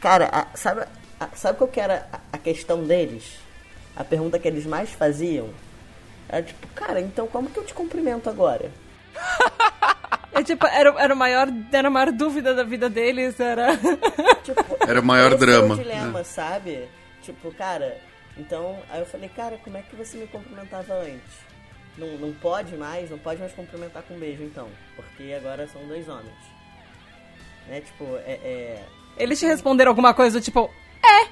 Cara, 0.00 0.28
a, 0.32 0.56
sabe, 0.56 0.84
a, 1.18 1.28
sabe 1.34 1.58
qual 1.58 1.68
que 1.68 1.80
era 1.80 2.06
a, 2.12 2.20
a 2.32 2.38
questão 2.38 2.84
deles? 2.84 3.38
A 3.96 4.04
pergunta 4.04 4.38
que 4.38 4.48
eles 4.48 4.66
mais 4.66 4.90
faziam 4.90 5.50
era 6.28 6.42
tipo, 6.42 6.66
cara, 6.68 7.00
então 7.00 7.26
como 7.26 7.50
que 7.50 7.58
eu 7.58 7.64
te 7.64 7.74
cumprimento 7.74 8.30
agora? 8.30 8.70
É 10.40 10.44
tipo, 10.44 10.66
era, 10.66 10.94
era, 10.98 11.12
a 11.12 11.16
maior, 11.16 11.48
era 11.72 11.88
a 11.88 11.90
maior 11.90 12.12
dúvida 12.12 12.54
da 12.54 12.64
vida 12.64 12.88
deles, 12.88 13.38
era. 13.38 13.76
Tipo, 14.42 14.76
era 14.80 15.00
o 15.00 15.04
maior 15.04 15.36
drama. 15.36 15.74
Era 15.74 15.82
o 15.82 15.84
dilema, 15.84 16.20
é. 16.20 16.24
sabe? 16.24 16.88
Tipo, 17.22 17.52
cara, 17.54 17.98
então. 18.36 18.78
Aí 18.90 19.00
eu 19.00 19.06
falei, 19.06 19.28
cara, 19.28 19.58
como 19.62 19.76
é 19.76 19.82
que 19.82 19.94
você 19.94 20.16
me 20.16 20.26
cumprimentava 20.26 20.94
antes? 20.94 21.50
não, 22.00 22.08
não 22.16 22.32
pode 22.32 22.76
mais, 22.76 23.10
não 23.10 23.18
pode 23.18 23.40
mais 23.40 23.52
cumprimentar 23.52 24.02
com 24.02 24.14
um 24.14 24.18
beijo 24.18 24.42
então, 24.42 24.68
porque 24.96 25.32
agora 25.34 25.68
são 25.68 25.86
dois 25.86 26.08
homens. 26.08 26.34
Né, 27.68 27.80
tipo, 27.82 28.04
é... 28.26 28.32
é... 28.42 28.84
Eles 29.16 29.38
te 29.38 29.46
responderam 29.46 29.90
alguma 29.90 30.14
coisa 30.14 30.40
do 30.40 30.42
tipo, 30.42 30.70
é! 31.04 31.28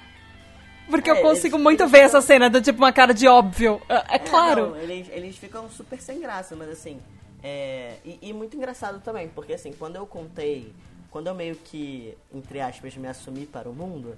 Porque 0.90 1.11
é, 1.11 1.12
eu 1.12 1.22
consigo 1.22 1.56
eles, 1.56 1.62
muito 1.62 1.82
eles 1.82 1.92
ver 1.92 2.04
ficam... 2.04 2.18
essa 2.18 2.26
cena 2.26 2.50
do 2.50 2.61
tipo 2.61 2.78
uma 2.78 2.92
cara 2.92 3.14
de 3.14 3.26
óbvio. 3.26 3.80
É, 3.88 3.94
é, 3.94 4.04
é 4.11 4.18
claro. 4.18 4.70
Não, 4.70 4.76
eles, 4.76 5.09
eles 5.11 5.36
ficam 5.36 5.68
super 5.70 6.00
sem 6.00 6.20
graça, 6.20 6.54
mas 6.54 6.68
assim. 6.68 7.00
É, 7.43 7.99
e, 8.05 8.18
e, 8.22 8.32
muito 8.32 8.57
engraçado 8.57 9.01
também, 9.01 9.28
porque 9.28 9.53
assim, 9.53 9.72
quando 9.72 9.97
eu 9.97 10.07
contei, 10.07 10.72
quando 11.11 11.28
eu 11.28 11.34
meio 11.34 11.55
que, 11.57 12.16
entre 12.34 12.61
aspas, 12.61 12.97
me 12.97 13.07
assumi 13.07 13.47
para 13.47 13.68
o 13.68 13.74
mundo, 13.74 14.16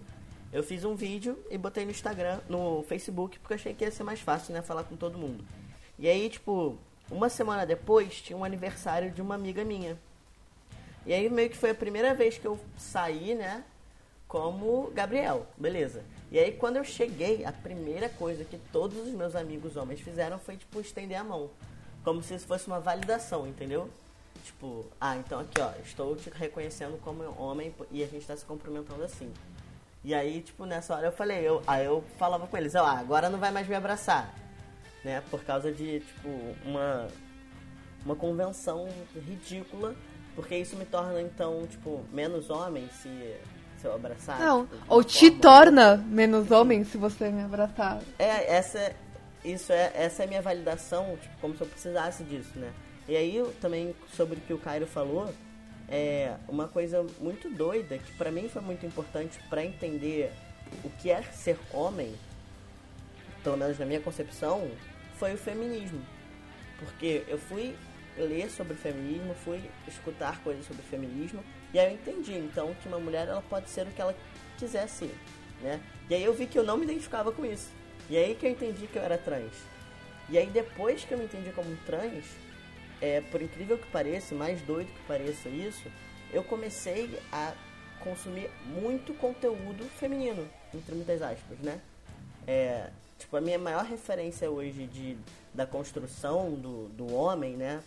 eu 0.53 0.63
fiz 0.63 0.85
um 0.85 0.95
vídeo 0.95 1.39
e 1.51 1.59
botei 1.59 1.85
no 1.85 1.91
Instagram, 1.91 2.41
no 2.49 2.83
Facebook, 2.89 3.39
porque 3.39 3.55
achei 3.55 3.75
que 3.75 3.85
ia 3.85 3.91
ser 3.91 4.03
mais 4.03 4.21
fácil, 4.21 4.55
né, 4.55 4.63
falar 4.63 4.85
com 4.85 4.97
todo 4.97 5.19
mundo. 5.19 5.45
E 5.99 6.09
aí, 6.09 6.29
tipo, 6.31 6.79
uma 7.11 7.29
semana 7.29 7.67
depois, 7.67 8.21
tinha 8.21 8.37
um 8.37 8.45
aniversário 8.45 9.11
de 9.11 9.21
uma 9.21 9.35
amiga 9.35 9.65
minha. 9.65 9.99
E 11.07 11.13
aí 11.13 11.29
meio 11.31 11.51
que 11.51 11.57
foi 11.57 11.71
a 11.71 11.75
primeira 11.75 12.15
vez 12.15 12.39
que 12.39 12.47
eu 12.47 12.59
saí, 12.77 13.35
né, 13.35 13.65
como 14.27 14.91
Gabriel, 14.95 15.47
beleza. 15.57 16.05
E 16.33 16.39
aí 16.39 16.53
quando 16.53 16.77
eu 16.77 16.85
cheguei, 16.85 17.45
a 17.45 17.53
primeira 17.53 18.09
coisa 18.09 18.45
que 18.45 18.59
todos 18.73 18.97
os 18.99 19.13
meus 19.13 19.37
amigos 19.37 19.77
homens 19.77 20.01
fizeram 20.01 20.39
foi, 20.39 20.57
tipo, 20.57 20.81
estender 20.81 21.19
a 21.19 21.25
mão. 21.25 21.51
Como 22.05 22.23
se 22.23 22.35
isso 22.35 22.47
fosse 22.47 22.67
uma 22.67 22.81
validação, 22.81 23.47
entendeu? 23.47 23.89
Tipo, 24.45 24.87
ah, 25.01 25.17
então 25.17 25.41
aqui, 25.41 25.61
ó, 25.61 25.71
estou 25.85 26.17
te 26.17 26.31
reconhecendo 26.31 26.99
como 27.03 27.23
homem 27.41 27.75
e 27.91 28.03
a 28.03 28.07
gente 28.07 28.27
tá 28.27 28.37
se 28.37 28.45
cumprimentando 28.45 29.03
assim. 29.05 29.31
E 30.03 30.15
aí, 30.15 30.41
tipo, 30.41 30.65
nessa 30.65 30.95
hora 30.95 31.09
eu 31.09 31.13
falei, 31.13 31.47
eu, 31.47 31.63
aí 31.67 31.85
eu 31.85 32.03
falava 32.19 32.47
com 32.47 32.57
eles, 32.57 32.75
ó, 32.75 32.85
ah, 32.87 32.99
agora 32.99 33.29
não 33.29 33.39
vai 33.39 33.51
mais 33.51 33.69
me 33.69 33.75
abraçar. 33.75 34.35
Né? 35.05 35.23
Por 35.31 35.45
causa 35.45 35.71
de, 35.71 36.01
tipo, 36.01 36.29
uma, 36.65 37.07
uma 38.05 38.17
convenção 38.17 38.89
ridícula. 39.15 39.95
Porque 40.35 40.57
isso 40.57 40.77
me 40.77 40.85
torna, 40.87 41.21
então, 41.21 41.67
tipo, 41.67 42.03
menos 42.13 42.49
homem 42.49 42.89
se, 43.03 43.35
se 43.79 43.85
eu 43.87 43.95
abraçar. 43.95 44.39
Não, 44.39 44.65
tipo, 44.65 44.77
ou 44.89 45.05
te 45.05 45.27
forma- 45.27 45.41
torna 45.43 45.97
menos 45.97 46.51
homem 46.51 46.85
se 46.85 46.97
você 46.97 47.29
me 47.31 47.43
abraçar. 47.43 48.01
É, 48.19 48.55
essa, 48.55 48.95
isso 49.45 49.73
é, 49.73 49.93
essa 49.95 50.23
é 50.23 50.25
a 50.25 50.29
minha 50.29 50.43
validação, 50.43 51.17
tipo, 51.21 51.37
como 51.41 51.57
se 51.57 51.63
eu 51.63 51.67
precisasse 51.67 52.23
disso, 52.25 52.59
né? 52.59 52.73
E 53.09 53.17
aí, 53.17 53.43
também, 53.61 53.95
sobre 54.15 54.39
o 54.39 54.41
que 54.41 54.53
o 54.53 54.59
Cairo 54.59 54.87
falou, 54.87 55.33
é 55.89 56.37
uma 56.49 56.69
coisa 56.69 57.05
muito 57.19 57.51
doida, 57.51 57.99
que 57.99 58.13
pra 58.13 58.31
mim 58.31 58.49
foi 58.49 58.63
muito 58.63 58.87
importante 58.87 59.41
pra 59.49 59.65
entender 59.65 60.33
o 60.85 60.91
que 60.91 61.11
é 61.11 61.23
ser 61.23 61.59
homem, 61.73 62.15
pelo 63.43 63.57
menos 63.57 63.79
na 63.79 63.87
minha 63.87 64.01
concepção, 64.01 64.71
foi 65.19 65.35
o 65.35 65.39
feminismo. 65.39 66.01
Porque 66.79 67.25
eu 67.27 67.39
fui 67.39 67.75
ler 68.17 68.51
sobre 68.51 68.75
feminismo, 68.75 69.35
fui 69.45 69.61
escutar 69.89 70.41
coisas 70.43 70.65
sobre 70.67 70.83
feminismo, 70.83 71.43
e 71.73 71.79
aí 71.79 71.89
eu 71.89 71.95
entendi, 71.95 72.35
então, 72.35 72.75
que 72.81 72.89
uma 72.89 72.99
mulher 72.99 73.27
ela 73.27 73.43
pode 73.43 73.69
ser 73.71 73.87
o 73.87 73.91
que 73.91 74.01
ela 74.01 74.15
quiser 74.59 74.89
ser, 74.89 75.15
né? 75.63 75.81
E 76.09 76.15
aí 76.15 76.23
eu 76.23 76.35
vi 76.35 76.47
que 76.47 76.59
eu 76.59 76.65
não 76.65 76.77
me 76.77 76.85
identificava 76.85 77.33
com 77.33 77.45
isso. 77.45 77.80
E 78.11 78.19
aí 78.19 78.35
que 78.35 78.45
eu 78.45 78.51
entendi 78.51 78.89
que 78.89 78.99
eu 78.99 79.03
era 79.03 79.17
trans. 79.17 79.53
E 80.29 80.37
aí 80.37 80.47
depois 80.47 81.05
que 81.05 81.15
eu 81.15 81.19
me 81.19 81.25
entendi 81.25 81.53
como 81.53 81.77
trans, 81.87 82.25
é, 83.01 83.21
por 83.21 83.41
incrível 83.41 83.79
que 83.79 83.87
pareça, 83.87 84.35
mais 84.35 84.61
doido 84.63 84.89
que 84.89 85.07
pareça 85.07 85.49
isso, 85.49 85.89
eu 86.33 86.43
comecei 86.43 87.17
a 87.31 87.55
consumir 88.01 88.51
muito 88.67 89.15
conteúdo 89.15 89.85
feminino, 89.97 90.49
entre 90.75 90.93
muitas 90.93 91.23
aspas, 91.23 91.57
né? 91.61 91.81
É, 92.49 92.91
tipo, 93.17 93.37
a 93.37 93.41
minha 93.41 93.59
maior 93.59 93.85
referência 93.85 94.51
hoje 94.51 94.87
de, 94.87 95.17
da 95.55 95.65
construção 95.65 96.55
do, 96.55 96.89
do 96.89 97.15
homem, 97.15 97.57
né? 97.57 97.81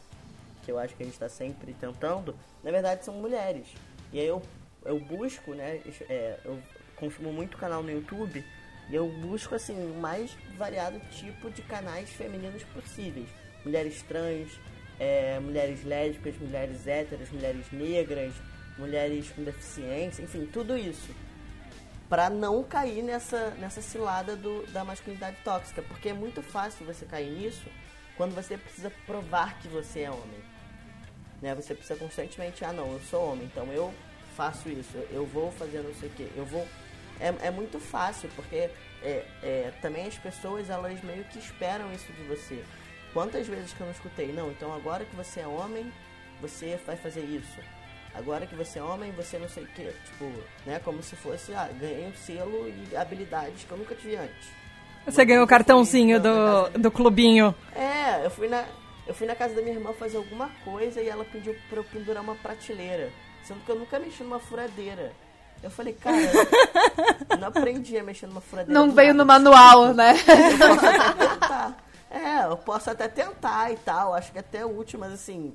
Que 0.63 0.71
eu 0.71 0.80
acho 0.80 0.95
que 0.95 1.03
a 1.03 1.05
gente 1.05 1.15
está 1.15 1.28
sempre 1.28 1.74
tentando, 1.74 2.34
na 2.63 2.71
verdade 2.71 3.03
são 3.03 3.13
mulheres. 3.15 3.67
E 4.13 4.21
aí 4.21 4.28
eu, 4.28 4.41
eu 4.86 4.97
busco, 5.01 5.53
né? 5.53 5.82
é, 6.07 6.39
eu 6.45 6.57
consumo 6.95 7.34
muito 7.34 7.57
canal 7.57 7.84
no 7.84 7.91
YouTube 7.91 8.41
e 8.89 8.95
eu 8.95 9.07
busco, 9.07 9.55
assim, 9.55 9.73
o 9.73 9.95
mais 9.95 10.36
variado 10.57 10.99
tipo 11.11 11.49
de 11.49 11.61
canais 11.61 12.09
femininos 12.09 12.63
possíveis. 12.65 13.27
Mulheres 13.63 14.01
trans, 14.03 14.49
é, 14.99 15.39
mulheres 15.39 15.84
lésbicas, 15.84 16.36
mulheres 16.38 16.86
héteras, 16.86 17.29
mulheres 17.31 17.71
negras, 17.71 18.34
mulheres 18.77 19.29
com 19.29 19.43
deficiência, 19.43 20.21
enfim, 20.21 20.45
tudo 20.51 20.77
isso 20.77 21.13
para 22.13 22.29
não 22.29 22.63
cair 22.63 23.01
nessa, 23.01 23.49
nessa 23.59 23.81
cilada 23.81 24.36
do, 24.36 24.67
da 24.67 24.86
masculinidade 24.86 25.38
tóxica, 25.43 25.81
porque 25.81 26.09
é 26.09 26.13
muito 26.13 26.43
fácil 26.43 26.86
você 26.86 27.07
cair 27.07 27.31
nisso 27.31 27.65
quando 28.15 28.36
você 28.36 28.55
precisa 28.55 28.91
provar 29.07 29.59
que 29.59 29.67
você 29.67 30.01
é 30.01 30.11
homem. 30.11 30.43
Né? 31.41 31.55
Você 31.55 31.73
precisa 31.73 31.97
constantemente, 31.97 32.63
ah 32.63 32.71
não, 32.71 32.93
eu 32.93 32.99
sou 33.09 33.31
homem, 33.31 33.45
então 33.45 33.65
eu 33.73 33.91
faço 34.38 34.69
isso, 34.69 34.95
eu 35.09 35.25
vou 35.25 35.51
fazer 35.53 35.81
não 35.81 35.91
sei 35.95 36.07
o 36.09 36.11
que, 36.11 36.31
eu 36.36 36.45
vou. 36.45 36.67
É, 37.20 37.47
é 37.47 37.51
muito 37.51 37.80
fácil, 37.80 38.30
porque 38.36 38.70
é, 39.01 39.26
é, 39.43 39.72
também 39.82 40.07
as 40.07 40.18
pessoas 40.18 40.70
elas 40.70 41.01
meio 41.03 41.24
que 41.26 41.39
esperam 41.39 41.91
isso 41.93 42.11
de 42.14 42.24
você. 42.24 42.64
Quantas 43.14 43.47
vezes 43.47 43.74
que 43.74 43.82
eu 43.82 43.86
não 43.86 43.93
escutei, 43.93 44.32
não, 44.32 44.49
então 44.49 44.74
agora 44.74 45.05
que 45.05 45.16
você 45.16 45.41
é 45.41 45.47
homem, 45.47 45.91
você 46.41 46.80
vai 46.86 46.95
fazer 46.95 47.22
isso. 47.22 47.59
Agora 48.14 48.45
que 48.45 48.55
você 48.55 48.80
é 48.80 48.84
homem, 48.84 49.11
você 49.11 49.39
não 49.39 49.49
sei 49.49 49.64
o 49.64 49.68
que. 49.68 49.86
Tipo, 49.86 50.32
né? 50.66 50.80
Como 50.84 51.01
se 51.01 51.16
fosse, 51.16 51.53
ah, 51.53 51.70
ganhei 51.80 52.05
um 52.05 52.14
selo 52.14 52.68
e 52.68 52.95
habilidades 52.95 53.64
que 53.64 53.72
eu 53.72 53.78
nunca 53.78 53.95
tive 53.95 54.16
antes. 54.16 54.49
Você 55.05 55.26
ganhou 55.26 55.43
o 55.43 55.47
cartãozinho 55.47 56.20
do, 56.22 56.70
do 56.80 56.91
clubinho. 56.91 57.53
É, 57.76 58.26
eu 58.26 58.30
fui 58.30 58.47
na. 58.47 58.66
Eu 59.05 59.14
fui 59.14 59.28
na 59.28 59.36
casa 59.36 59.53
da 59.53 59.61
minha 59.61 59.76
irmã 59.76 59.91
fazer 59.91 60.16
alguma 60.16 60.49
coisa 60.64 61.01
e 61.01 61.09
ela 61.09 61.26
pediu 61.26 61.53
pra 61.68 61.80
eu 61.80 61.84
pendurar 61.84 62.24
uma 62.24 62.36
prateleira. 62.36 63.11
Sendo 63.43 63.59
que 63.66 63.70
eu 63.70 63.76
nunca 63.76 63.99
mexi 63.99 64.24
numa 64.24 64.39
furadeira. 64.39 65.11
Eu 65.64 65.72
falei, 65.72 65.93
cara, 65.93 66.18
eu 67.30 67.38
não 67.38 67.47
aprendi 67.47 67.97
a 67.97 68.03
mexer 68.03 68.28
numa 68.28 68.41
furadeira. 68.41 68.78
Não 68.80 68.91
veio 68.91 69.14
no 69.14 69.26
manual, 69.26 69.93
né? 69.93 70.14
Eu 70.18 70.76
posso 70.78 70.86
até 70.86 71.26
tentar. 71.28 71.78
É, 72.11 72.45
eu 72.45 72.57
posso 72.57 72.89
até 72.91 73.07
tentar 73.07 73.72
e 73.72 73.78
tal. 73.78 74.14
Acho 74.14 74.32
que 74.32 74.39
até 74.39 74.59
é 74.59 74.66
útil, 74.66 74.99
mas 74.99 75.14
assim. 75.14 75.53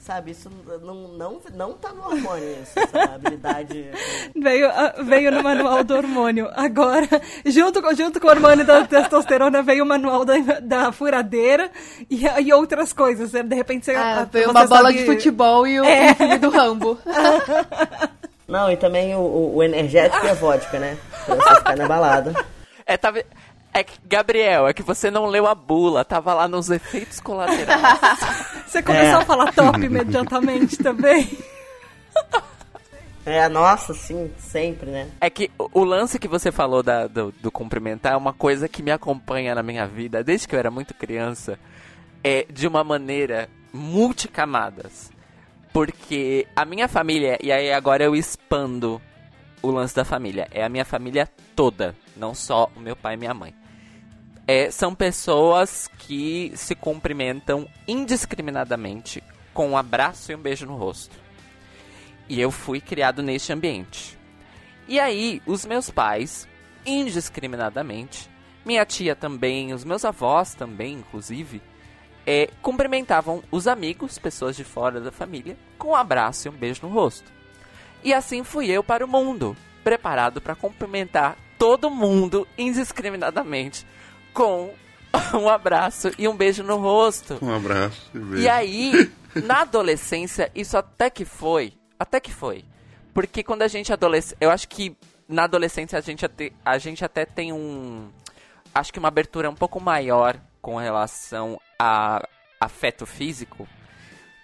Sabe, 0.00 0.30
isso 0.30 0.50
não, 0.82 0.94
não, 1.08 1.40
não 1.54 1.72
tá 1.74 1.92
no 1.92 2.02
hormônio, 2.02 2.56
isso, 2.62 2.72
essa 2.78 3.14
habilidade. 3.14 3.90
Veio, 4.34 4.70
ah, 4.70 4.94
veio 5.02 5.30
no 5.30 5.42
manual 5.42 5.84
do 5.84 5.94
hormônio. 5.94 6.50
Agora, 6.56 7.06
junto, 7.44 7.82
com- 7.82 7.94
junto 7.94 8.18
com 8.18 8.26
o 8.26 8.30
hormônio 8.30 8.64
da 8.64 8.86
testosterona, 8.86 9.62
veio 9.62 9.84
o 9.84 9.86
manual 9.86 10.24
da, 10.24 10.34
da 10.62 10.92
furadeira 10.92 11.70
e, 12.08 12.24
e 12.26 12.52
outras 12.54 12.90
coisas. 12.94 13.32
De 13.32 13.54
repente 13.54 13.84
você. 13.84 13.94
Ah, 13.94 14.20
ah, 14.20 14.24
veio 14.24 14.46
você 14.46 14.50
uma 14.50 14.66
bola 14.66 14.82
sabe- 14.90 14.98
de 14.98 15.04
futebol 15.04 15.66
e 15.66 15.78
o, 15.78 15.84
É. 15.84 16.08
e 16.08 16.12
o 16.12 16.14
filme 16.14 16.38
do 16.38 16.48
Rambo. 16.50 16.98
Não, 18.48 18.70
e 18.72 18.76
também 18.76 19.14
o, 19.14 19.18
o- 19.20 19.56
o 19.56 19.62
energético 19.62 20.24
e 20.26 20.30
a 20.30 20.34
vodka, 20.34 20.78
né? 20.78 20.96
Pra 21.26 21.34
você 21.36 21.54
ficar 21.56 21.76
na 21.76 21.86
balada. 21.86 22.46
É, 22.86 22.96
tava... 22.96 23.22
é 23.74 23.84
que, 23.84 23.98
Gabriel, 24.06 24.66
é 24.66 24.72
que 24.72 24.82
você 24.82 25.10
não 25.10 25.26
leu 25.26 25.46
a 25.46 25.54
bula, 25.54 26.02
tava 26.04 26.32
lá 26.32 26.48
nos 26.48 26.70
efeitos 26.70 27.20
colaterais. 27.20 27.98
Você 28.66 28.82
começou 28.82 29.20
É. 29.20 29.22
a 29.22 29.24
falar 29.24 29.52
top 29.52 29.80
imediatamente 29.84 30.76
também. 30.78 31.38
É, 33.24 33.48
nossa, 33.48 33.92
sim, 33.94 34.30
sempre, 34.38 34.90
né? 34.90 35.08
É 35.20 35.28
que 35.30 35.50
o, 35.58 35.80
o 35.80 35.84
lance 35.84 36.18
que 36.18 36.28
você 36.28 36.50
falou 36.50 36.82
da- 36.82 37.06
do, 37.06 37.32
do 37.42 37.50
cumprimentar 37.50 38.12
é 38.12 38.16
uma 38.16 38.32
coisa 38.32 38.68
que 38.68 38.82
me 38.82 38.90
acompanha 38.90 39.54
na 39.54 39.62
minha 39.62 39.86
vida 39.86 40.22
desde 40.24 40.48
que 40.48 40.54
eu 40.54 40.58
era 40.58 40.70
muito 40.70 40.94
criança. 40.94 41.58
É 42.24 42.46
de 42.50 42.66
uma 42.66 42.82
maneira 42.82 43.48
multicamadas. 43.72 45.10
Porque 45.72 46.46
a 46.56 46.64
minha 46.64 46.88
família, 46.88 47.38
e 47.42 47.52
aí 47.52 47.72
agora 47.72 48.04
eu 48.04 48.16
expando 48.16 49.00
o 49.60 49.70
lance 49.70 49.94
da 49.94 50.04
família, 50.04 50.48
é 50.50 50.64
a 50.64 50.68
minha 50.68 50.84
família 50.84 51.28
toda, 51.54 51.94
não 52.16 52.34
só 52.34 52.70
o 52.76 52.80
meu 52.80 52.96
pai 52.96 53.14
e 53.14 53.16
minha 53.16 53.34
mãe. 53.34 53.54
É, 54.46 54.70
são 54.70 54.94
pessoas 54.94 55.88
que 55.98 56.52
se 56.54 56.74
cumprimentam 56.74 57.68
indiscriminadamente 57.86 59.22
com 59.52 59.70
um 59.70 59.76
abraço 59.76 60.32
e 60.32 60.34
um 60.34 60.40
beijo 60.40 60.64
no 60.64 60.76
rosto. 60.76 61.16
E 62.28 62.40
eu 62.40 62.50
fui 62.50 62.80
criado 62.80 63.22
neste 63.22 63.52
ambiente. 63.52 64.18
E 64.86 64.98
aí, 64.98 65.42
os 65.44 65.66
meus 65.66 65.90
pais, 65.90 66.48
indiscriminadamente, 66.86 68.30
minha 68.64 68.86
tia 68.86 69.14
também, 69.14 69.72
os 69.74 69.84
meus 69.84 70.04
avós 70.04 70.54
também, 70.54 70.94
inclusive, 70.94 71.60
é, 72.30 72.50
cumprimentavam 72.60 73.42
os 73.50 73.66
amigos, 73.66 74.18
pessoas 74.18 74.54
de 74.54 74.62
fora 74.62 75.00
da 75.00 75.10
família, 75.10 75.56
com 75.78 75.88
um 75.88 75.94
abraço 75.94 76.46
e 76.46 76.50
um 76.50 76.54
beijo 76.54 76.86
no 76.86 76.92
rosto. 76.92 77.32
E 78.04 78.12
assim 78.12 78.44
fui 78.44 78.70
eu 78.70 78.84
para 78.84 79.02
o 79.02 79.08
mundo, 79.08 79.56
preparado 79.82 80.38
para 80.38 80.54
cumprimentar 80.54 81.38
todo 81.58 81.88
mundo 81.88 82.46
indiscriminadamente 82.58 83.86
com 84.34 84.74
um 85.32 85.48
abraço 85.48 86.10
e 86.18 86.28
um 86.28 86.36
beijo 86.36 86.62
no 86.62 86.76
rosto. 86.76 87.38
Um 87.40 87.50
abraço. 87.50 88.10
beijo. 88.12 88.42
E 88.42 88.46
aí, 88.46 89.10
na 89.34 89.62
adolescência, 89.62 90.52
isso 90.54 90.76
até 90.76 91.08
que 91.08 91.24
foi. 91.24 91.72
Até 91.98 92.20
que 92.20 92.30
foi. 92.30 92.62
Porque 93.14 93.42
quando 93.42 93.62
a 93.62 93.68
gente 93.68 93.90
adolescente. 93.90 94.36
Eu 94.38 94.50
acho 94.50 94.68
que 94.68 94.94
na 95.26 95.44
adolescência 95.44 95.98
a 95.98 96.02
gente, 96.02 96.26
até, 96.26 96.52
a 96.62 96.76
gente 96.76 97.02
até 97.02 97.24
tem 97.24 97.54
um. 97.54 98.10
Acho 98.74 98.92
que 98.92 98.98
uma 98.98 99.08
abertura 99.08 99.48
um 99.48 99.54
pouco 99.54 99.80
maior 99.80 100.38
com 100.60 100.76
relação 100.76 101.58
a 101.78 102.26
afeto 102.60 103.06
físico. 103.06 103.68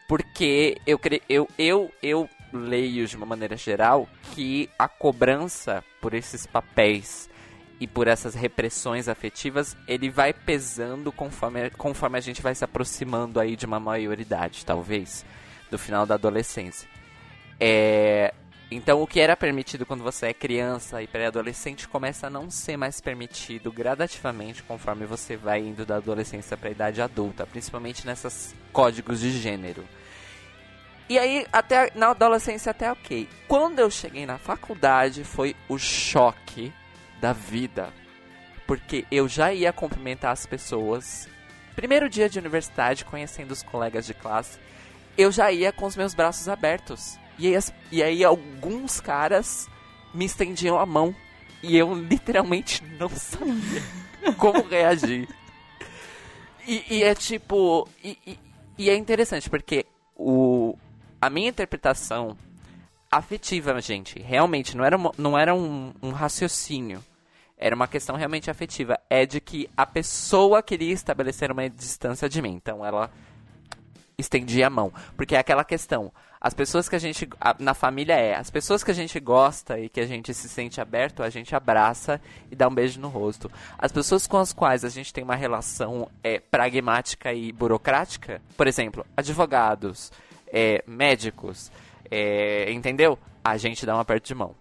Porque 0.06 0.76
eu, 0.86 1.00
eu, 1.28 1.48
eu, 1.58 1.92
eu 2.02 2.30
leio 2.52 3.06
de 3.06 3.16
uma 3.16 3.26
maneira 3.26 3.56
geral 3.56 4.08
que 4.32 4.70
a 4.78 4.86
cobrança 4.86 5.82
por 6.00 6.14
esses 6.14 6.46
papéis 6.46 7.28
e 7.80 7.86
por 7.86 8.06
essas 8.06 8.34
repressões 8.34 9.08
afetivas, 9.08 9.76
ele 9.88 10.08
vai 10.08 10.32
pesando 10.32 11.10
conforme, 11.10 11.70
conforme 11.70 12.16
a 12.16 12.20
gente 12.20 12.40
vai 12.40 12.54
se 12.54 12.64
aproximando 12.64 13.40
aí 13.40 13.56
de 13.56 13.66
uma 13.66 13.80
maioridade, 13.80 14.64
talvez, 14.64 15.24
do 15.70 15.78
final 15.78 16.06
da 16.06 16.14
adolescência. 16.14 16.88
É, 17.58 18.32
Então, 18.70 19.02
o 19.02 19.06
que 19.06 19.20
era 19.20 19.36
permitido 19.36 19.84
quando 19.84 20.02
você 20.02 20.28
é 20.28 20.34
criança 20.34 21.02
e 21.02 21.06
pré-adolescente 21.06 21.86
começa 21.86 22.26
a 22.26 22.30
não 22.30 22.50
ser 22.50 22.76
mais 22.76 23.00
permitido 23.00 23.70
gradativamente 23.70 24.62
conforme 24.62 25.06
você 25.06 25.36
vai 25.36 25.60
indo 25.60 25.84
da 25.84 25.96
adolescência 25.96 26.56
para 26.56 26.70
a 26.70 26.72
idade 26.72 27.02
adulta, 27.02 27.46
principalmente 27.46 28.06
nesses 28.06 28.54
códigos 28.72 29.20
de 29.20 29.30
gênero. 29.30 29.84
E 31.08 31.18
aí, 31.18 31.46
até 31.52 31.92
na 31.94 32.10
adolescência 32.10 32.70
até 32.70 32.90
ok. 32.90 33.28
Quando 33.46 33.78
eu 33.78 33.90
cheguei 33.90 34.24
na 34.24 34.38
faculdade, 34.38 35.22
foi 35.22 35.54
o 35.68 35.78
choque 35.78 36.72
da 37.20 37.32
vida. 37.32 37.92
Porque 38.66 39.04
eu 39.10 39.28
já 39.28 39.52
ia 39.52 39.72
cumprimentar 39.72 40.32
as 40.32 40.46
pessoas. 40.46 41.28
Primeiro 41.76 42.08
dia 42.08 42.28
de 42.28 42.38
universidade, 42.38 43.04
conhecendo 43.04 43.50
os 43.50 43.62
colegas 43.62 44.06
de 44.06 44.14
classe, 44.14 44.58
eu 45.18 45.30
já 45.30 45.52
ia 45.52 45.70
com 45.72 45.84
os 45.84 45.94
meus 45.94 46.14
braços 46.14 46.48
abertos. 46.48 47.18
E 47.38 47.54
aí, 47.54 47.62
e 47.90 48.02
aí 48.02 48.24
alguns 48.24 49.00
caras 49.00 49.68
me 50.12 50.24
estendiam 50.24 50.78
a 50.78 50.86
mão. 50.86 51.14
E 51.62 51.76
eu 51.76 51.94
literalmente 51.94 52.84
não 52.98 53.08
sabia 53.08 53.82
como 54.38 54.62
reagir. 54.62 55.28
E, 56.66 56.84
e 56.90 57.02
é 57.02 57.14
tipo. 57.14 57.88
E, 58.02 58.18
e, 58.26 58.38
e 58.76 58.90
é 58.90 58.96
interessante, 58.96 59.48
porque 59.48 59.86
o, 60.16 60.76
a 61.20 61.30
minha 61.30 61.48
interpretação 61.48 62.36
afetiva, 63.10 63.80
gente, 63.80 64.20
realmente, 64.20 64.76
não 64.76 64.84
era, 64.84 64.96
uma, 64.96 65.12
não 65.16 65.38
era 65.38 65.54
um, 65.54 65.92
um 66.02 66.10
raciocínio. 66.10 67.02
Era 67.56 67.74
uma 67.74 67.86
questão 67.86 68.16
realmente 68.16 68.50
afetiva. 68.50 68.98
É 69.08 69.24
de 69.24 69.40
que 69.40 69.70
a 69.76 69.86
pessoa 69.86 70.62
queria 70.62 70.92
estabelecer 70.92 71.50
uma 71.50 71.68
distância 71.70 72.28
de 72.28 72.42
mim. 72.42 72.52
Então 72.52 72.84
ela 72.84 73.10
estendia 74.18 74.66
a 74.66 74.70
mão. 74.70 74.92
Porque 75.16 75.36
é 75.36 75.38
aquela 75.38 75.64
questão. 75.64 76.12
As 76.44 76.52
pessoas 76.52 76.90
que 76.90 76.94
a 76.94 76.98
gente. 76.98 77.26
A, 77.40 77.56
na 77.58 77.72
família 77.72 78.12
é. 78.12 78.34
As 78.34 78.50
pessoas 78.50 78.84
que 78.84 78.90
a 78.90 78.94
gente 78.94 79.18
gosta 79.18 79.80
e 79.80 79.88
que 79.88 79.98
a 79.98 80.06
gente 80.06 80.34
se 80.34 80.46
sente 80.46 80.78
aberto, 80.78 81.22
a 81.22 81.30
gente 81.30 81.56
abraça 81.56 82.20
e 82.50 82.54
dá 82.54 82.68
um 82.68 82.74
beijo 82.74 83.00
no 83.00 83.08
rosto. 83.08 83.50
As 83.78 83.90
pessoas 83.90 84.26
com 84.26 84.36
as 84.36 84.52
quais 84.52 84.84
a 84.84 84.90
gente 84.90 85.10
tem 85.10 85.24
uma 85.24 85.36
relação 85.36 86.06
é, 86.22 86.38
pragmática 86.38 87.32
e 87.32 87.50
burocrática, 87.50 88.42
por 88.58 88.66
exemplo, 88.66 89.06
advogados, 89.16 90.12
é, 90.46 90.84
médicos, 90.86 91.72
é, 92.10 92.70
entendeu? 92.70 93.18
A 93.42 93.56
gente 93.56 93.86
dá 93.86 93.96
um 93.96 94.00
aperto 94.00 94.26
de 94.26 94.34
mão. 94.34 94.54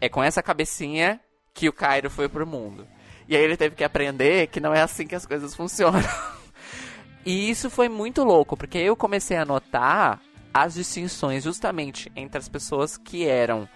É 0.00 0.08
com 0.08 0.24
essa 0.24 0.42
cabecinha 0.42 1.20
que 1.52 1.68
o 1.68 1.72
Cairo 1.74 2.08
foi 2.08 2.30
pro 2.30 2.46
mundo. 2.46 2.88
E 3.28 3.36
aí 3.36 3.42
ele 3.42 3.58
teve 3.58 3.76
que 3.76 3.84
aprender 3.84 4.46
que 4.46 4.58
não 4.58 4.72
é 4.72 4.80
assim 4.80 5.06
que 5.06 5.14
as 5.14 5.26
coisas 5.26 5.54
funcionam. 5.54 6.00
e 7.26 7.50
isso 7.50 7.68
foi 7.68 7.90
muito 7.90 8.24
louco, 8.24 8.56
porque 8.56 8.78
eu 8.78 8.96
comecei 8.96 9.36
a 9.36 9.44
notar 9.44 10.18
as 10.54 10.74
distinções 10.74 11.42
justamente 11.42 12.10
entre 12.14 12.38
as 12.38 12.48
pessoas 12.48 12.96
que 12.96 13.26
eram 13.26 13.68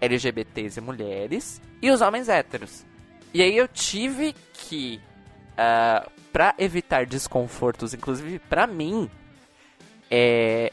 LGBTs 0.00 0.80
e 0.80 0.82
mulheres 0.82 1.62
e 1.80 1.90
os 1.90 2.00
homens 2.00 2.28
héteros. 2.28 2.84
E 3.32 3.40
aí 3.40 3.56
eu 3.56 3.68
tive 3.68 4.34
que, 4.52 5.00
uh, 5.52 5.56
ah, 5.56 6.08
para 6.32 6.54
evitar 6.58 7.06
desconfortos, 7.06 7.94
inclusive 7.94 8.40
para 8.40 8.66
mim, 8.66 9.08
é, 10.10 10.72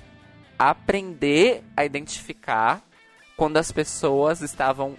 aprender 0.58 1.64
a 1.76 1.86
identificar 1.86 2.82
quando 3.38 3.58
as 3.58 3.72
pessoas 3.72 4.42
estavam 4.42 4.96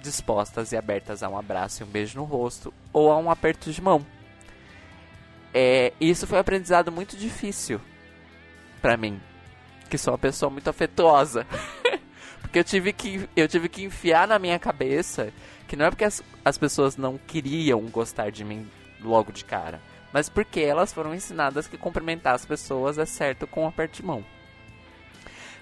dispostas 0.00 0.72
e 0.72 0.76
abertas 0.76 1.22
a 1.22 1.28
um 1.28 1.36
abraço 1.36 1.82
e 1.82 1.84
um 1.84 1.88
beijo 1.88 2.18
no 2.18 2.24
rosto 2.24 2.72
ou 2.92 3.10
a 3.10 3.16
um 3.16 3.30
aperto 3.30 3.72
de 3.72 3.82
mão. 3.82 4.04
É, 5.52 5.92
isso 6.00 6.26
foi 6.26 6.38
um 6.38 6.40
aprendizado 6.40 6.92
muito 6.92 7.16
difícil 7.16 7.80
para 8.80 8.96
mim, 8.96 9.20
que 9.88 9.98
sou 9.98 10.12
uma 10.12 10.18
pessoa 10.18 10.50
muito 10.50 10.68
afetuosa. 10.68 11.46
porque 12.40 12.58
eu 12.58 12.64
tive, 12.64 12.92
que, 12.92 13.28
eu 13.36 13.48
tive 13.48 13.68
que 13.68 13.84
enfiar 13.84 14.26
na 14.28 14.38
minha 14.38 14.58
cabeça 14.58 15.32
que 15.66 15.76
não 15.76 15.86
é 15.86 15.90
porque 15.90 16.04
as, 16.04 16.22
as 16.44 16.56
pessoas 16.56 16.96
não 16.96 17.18
queriam 17.18 17.80
gostar 17.86 18.30
de 18.30 18.44
mim 18.44 18.70
logo 19.00 19.32
de 19.32 19.44
cara, 19.44 19.80
mas 20.12 20.28
porque 20.28 20.60
elas 20.60 20.92
foram 20.92 21.14
ensinadas 21.14 21.66
que 21.66 21.76
cumprimentar 21.76 22.34
as 22.34 22.46
pessoas 22.46 22.98
é 22.98 23.04
certo 23.04 23.46
com 23.46 23.64
um 23.64 23.68
aperto 23.68 23.96
de 23.96 24.04
mão 24.04 24.24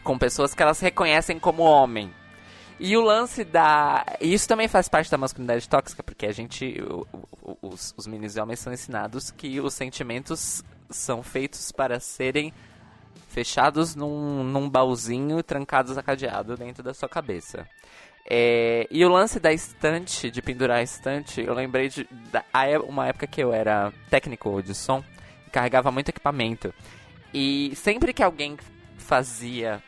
com 0.04 0.18
pessoas 0.18 0.54
que 0.54 0.62
elas 0.62 0.78
reconhecem 0.78 1.38
como 1.40 1.62
homem. 1.62 2.12
E 2.78 2.96
o 2.96 3.00
lance 3.00 3.42
da. 3.42 4.04
Isso 4.20 4.46
também 4.46 4.68
faz 4.68 4.88
parte 4.88 5.10
da 5.10 5.16
masculinidade 5.16 5.68
tóxica, 5.68 6.02
porque 6.02 6.26
a 6.26 6.32
gente. 6.32 6.76
Os, 7.62 7.94
os 7.96 8.06
meninos 8.06 8.36
e 8.36 8.40
homens 8.40 8.60
são 8.60 8.72
ensinados 8.72 9.30
que 9.30 9.60
os 9.60 9.72
sentimentos 9.74 10.62
são 10.90 11.22
feitos 11.22 11.72
para 11.72 11.98
serem 11.98 12.52
fechados 13.34 13.96
num, 13.96 14.44
num 14.44 14.70
baúzinho 14.70 15.42
trancados 15.42 15.98
a 15.98 16.02
cadeado 16.02 16.56
dentro 16.56 16.84
da 16.84 16.94
sua 16.94 17.08
cabeça. 17.08 17.68
É, 18.30 18.86
e 18.90 19.04
o 19.04 19.08
lance 19.08 19.40
da 19.40 19.52
estante, 19.52 20.30
de 20.30 20.40
pendurar 20.40 20.78
a 20.78 20.82
estante, 20.82 21.42
eu 21.42 21.52
lembrei 21.52 21.88
de 21.88 22.08
da, 22.30 22.44
uma 22.86 23.08
época 23.08 23.26
que 23.26 23.42
eu 23.42 23.52
era 23.52 23.92
técnico 24.08 24.62
de 24.62 24.72
som, 24.72 25.02
carregava 25.50 25.90
muito 25.90 26.08
equipamento. 26.10 26.72
E 27.34 27.72
sempre 27.74 28.12
que 28.12 28.22
alguém 28.22 28.56
fazia 28.96 29.82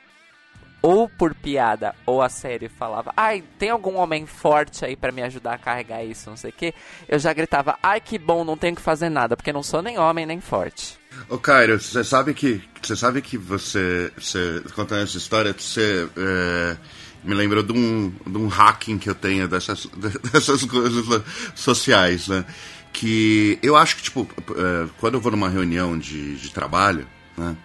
ou 0.82 1.08
por 1.08 1.34
piada 1.34 1.94
ou 2.04 2.20
a 2.20 2.28
série 2.28 2.68
falava, 2.68 3.12
ai, 3.16 3.42
tem 3.58 3.70
algum 3.70 3.96
homem 3.96 4.26
forte 4.26 4.84
aí 4.84 4.96
para 4.96 5.12
me 5.12 5.22
ajudar 5.22 5.54
a 5.54 5.58
carregar 5.58 6.04
isso, 6.04 6.28
não 6.28 6.36
sei 6.36 6.50
o 6.50 6.52
que, 6.52 6.74
eu 7.08 7.18
já 7.18 7.32
gritava, 7.32 7.78
ai 7.82 8.00
que 8.00 8.18
bom, 8.18 8.44
não 8.44 8.56
tenho 8.56 8.76
que 8.76 8.82
fazer 8.82 9.08
nada, 9.08 9.36
porque 9.36 9.52
não 9.52 9.62
sou 9.62 9.80
nem 9.80 9.98
homem 9.98 10.26
nem 10.26 10.40
forte. 10.40 10.98
Ô 11.28 11.38
Cairo, 11.38 11.80
você 11.80 12.04
sabe 12.04 12.34
que 12.34 12.62
você 12.80 12.94
sabe 12.94 13.20
que 13.20 13.36
você, 13.36 14.12
você 14.16 14.62
contando 14.74 15.02
essa 15.02 15.16
história, 15.16 15.54
você 15.56 16.08
é, 16.16 16.76
me 17.24 17.34
lembrou 17.34 17.62
de 17.62 17.72
um, 17.72 18.12
de 18.26 18.38
um 18.38 18.46
hacking 18.46 18.98
que 18.98 19.10
eu 19.10 19.14
tenho 19.14 19.48
dessas, 19.48 19.86
dessas 20.32 20.64
coisas 20.64 21.22
sociais, 21.54 22.28
né? 22.28 22.44
Que 22.92 23.58
eu 23.62 23.76
acho 23.76 23.96
que, 23.96 24.02
tipo, 24.02 24.28
é, 24.52 24.88
quando 24.98 25.14
eu 25.14 25.20
vou 25.20 25.32
numa 25.32 25.48
reunião 25.48 25.98
de, 25.98 26.36
de 26.36 26.50
trabalho, 26.50 27.06
né? 27.36 27.56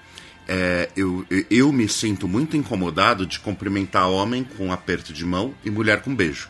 é, 0.48 0.90
eu, 0.98 1.26
eu 1.50 1.72
me 1.72 1.88
sinto 1.88 2.28
muito 2.28 2.58
incomodado 2.58 3.26
de 3.26 3.40
cumprimentar 3.40 4.10
homem 4.10 4.44
com 4.44 4.68
um 4.68 4.72
aperto 4.74 5.14
de 5.14 5.26
mão 5.26 5.56
e 5.64 5.70
mulher 5.70 6.02
com 6.02 6.10
um 6.10 6.16
beijo. 6.16 6.50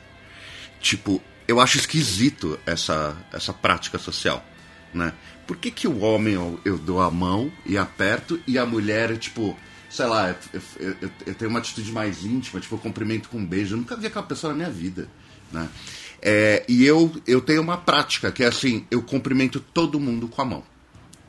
Tipo, 0.80 1.22
eu 1.47 1.60
acho 1.60 1.78
esquisito 1.78 2.60
essa, 2.66 3.16
essa 3.32 3.54
prática 3.54 3.99
social, 3.99 4.43
né? 4.91 5.14
Por 5.48 5.58
que, 5.58 5.72
que 5.72 5.88
o 5.88 6.00
homem 6.00 6.34
eu, 6.36 6.60
eu 6.64 6.78
dou 6.78 7.02
a 7.02 7.12
mão 7.12 7.52
e 7.66 7.78
aperto 7.78 8.39
e 8.48 8.58
a 8.58 8.66
mulher, 8.66 9.18
tipo, 9.18 9.58
sei 9.89 10.06
lá, 10.06 10.36
eu, 10.54 10.62
eu, 10.80 11.12
eu, 11.26 11.36
tenho 11.36 11.50
uma 11.50 11.60
atitude 11.60 11.92
mais 11.92 12.24
íntima, 12.24 12.60
tipo, 12.60 12.76
eu 12.76 12.80
cumprimento 12.80 13.30
com 13.30 13.38
um 13.38 13.46
beijo. 13.46 13.76
Eu 13.76 13.80
nunca 13.80 13.96
vi 13.96 14.08
aquela 14.08 14.26
pessoa 14.26 14.54
na 14.54 14.58
minha 14.58 14.70
vida, 14.70 15.10
né? 15.52 15.68
É, 16.22 16.64
e 16.70 16.86
eu, 16.86 17.12
eu 17.26 17.42
tenho 17.42 17.62
uma 17.62 17.78
prática 17.78 18.32
que 18.32 18.44
é 18.44 18.48
assim, 18.48 18.86
eu 18.92 19.02
cumprimento 19.02 19.60
todo 19.60 20.00
mundo 20.00 20.28
com 20.28 20.42
a 20.42 20.46
mão. 20.46 20.64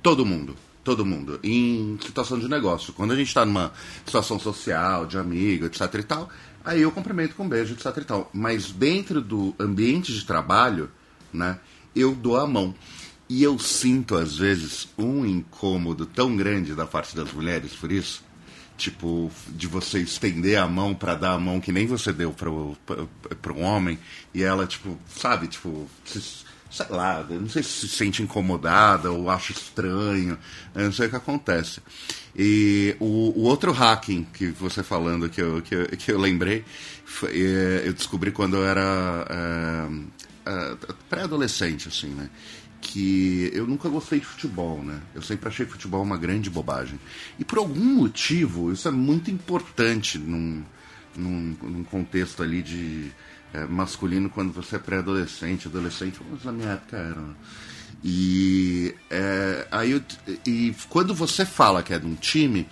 Todo 0.03 0.25
mundo 0.27 0.55
todo 0.85 1.07
mundo, 1.07 1.39
em 1.43 1.99
situação 2.05 2.39
de 2.39 2.49
negócio. 2.49 2.93
Quando 2.93 3.13
a 3.13 3.17
gente 3.17 3.29
está 3.29 3.45
numa 3.45 3.73
situação 4.05 4.39
social, 4.39 5.07
de 5.07 5.17
amigo, 5.17 5.67
etc 5.67 5.95
e 5.95 6.03
tal, 6.03 6.29
aí 6.65 6.83
eu 6.83 6.91
cumprimento 6.91 7.35
com 7.35 7.45
um 7.45 7.49
beijo, 7.49 7.75
etc 7.75 7.97
e 7.99 8.05
tal. 8.05 8.31
Mas 8.33 8.71
dentro 8.71 9.21
do 9.21 9.55
ambiente 9.59 10.13
de 10.13 10.25
trabalho, 10.25 10.91
né, 11.33 11.59
eu 11.95 12.15
dou 12.15 12.37
a 12.37 12.47
mão. 12.47 12.75
E 13.33 13.43
eu 13.43 13.59
sinto, 13.59 14.15
às 14.15 14.37
vezes, 14.37 14.87
um 14.99 15.25
incômodo 15.25 16.05
tão 16.05 16.37
grande 16.37 16.75
da 16.75 16.85
parte 16.85 17.17
das 17.17 17.33
mulheres 17.33 17.73
por 17.73 17.91
isso. 17.91 18.23
Tipo, 18.77 19.31
de 19.49 19.67
você 19.67 20.01
estender 20.01 20.59
a 20.59 20.67
mão 20.67 20.95
para 20.95 21.15
dar 21.15 21.33
a 21.33 21.39
mão 21.39 21.59
que 21.59 21.73
nem 21.73 21.87
você 21.87 22.13
deu 22.13 22.31
para 22.31 22.51
um 22.51 23.63
homem. 23.63 23.99
E 24.35 24.43
ela, 24.43 24.67
tipo, 24.67 24.99
sabe, 25.17 25.47
tipo, 25.47 25.89
se, 26.05 26.21
sei 26.71 26.87
lá, 26.91 27.25
não 27.31 27.49
sei 27.49 27.63
se 27.63 27.71
se 27.71 27.89
sente 27.89 28.23
incomodada 28.23 29.11
ou 29.11 29.31
acha 29.31 29.53
estranho, 29.53 30.37
não 30.75 30.93
sei 30.93 31.07
o 31.07 31.11
que 31.11 31.17
acontece. 31.17 31.81
E 32.37 32.95
o, 33.01 33.33
o 33.35 33.45
outro 33.45 33.73
hacking 33.73 34.25
que 34.25 34.49
você 34.49 34.83
falando 34.83 35.31
que 35.31 35.41
eu, 35.41 35.63
que 35.63 35.75
eu, 35.75 35.87
que 35.87 36.13
eu 36.13 36.21
lembrei, 36.21 36.67
foi, 37.07 37.31
é, 37.31 37.85
eu 37.87 37.95
descobri 37.95 38.31
quando 38.31 38.57
eu 38.57 38.67
era 38.67 39.27
é, 39.31 40.51
é, 40.51 40.77
pré-adolescente, 41.09 41.89
assim, 41.89 42.09
né? 42.09 42.29
Que 42.83 43.51
eu 43.55 43.67
nunca 43.67 43.89
gostei 43.89 44.21
de 44.21 44.27
futebol, 44.27 44.83
né? 44.83 45.01
Eu 45.15 45.23
sempre 45.23 45.49
achei 45.49 45.65
futebol 45.65 46.03
uma 46.03 46.19
grande 46.19 46.51
bobagem. 46.51 46.99
E 47.39 47.45
por 47.45 47.59
algum 47.59 47.85
motivo, 47.85 48.71
isso 48.71 48.87
é 48.87 48.91
muito 48.91 49.31
importante 49.31 50.19
num, 50.19 50.63
num, 51.17 51.57
num 51.63 51.85
contexto 51.85 52.43
ali 52.43 52.61
de 52.61 53.11
é, 53.55 53.65
masculino 53.65 54.29
quando 54.29 54.53
você 54.53 54.77
é 54.77 54.79
pré-adolescente, 54.79 55.69
adolescente, 55.69 56.21
mas 56.31 56.45
na 56.45 56.53
minha 56.53 56.71
época 56.71 56.97
era. 56.97 57.23
E, 58.05 58.95
é, 59.09 59.67
aí 59.71 59.93
eu, 59.93 60.03
e 60.45 60.75
quando 60.89 61.15
você 61.15 61.47
fala 61.47 61.83
que 61.83 61.95
é 61.95 61.99
de 61.99 62.07
um 62.07 62.17
time, 62.17 62.67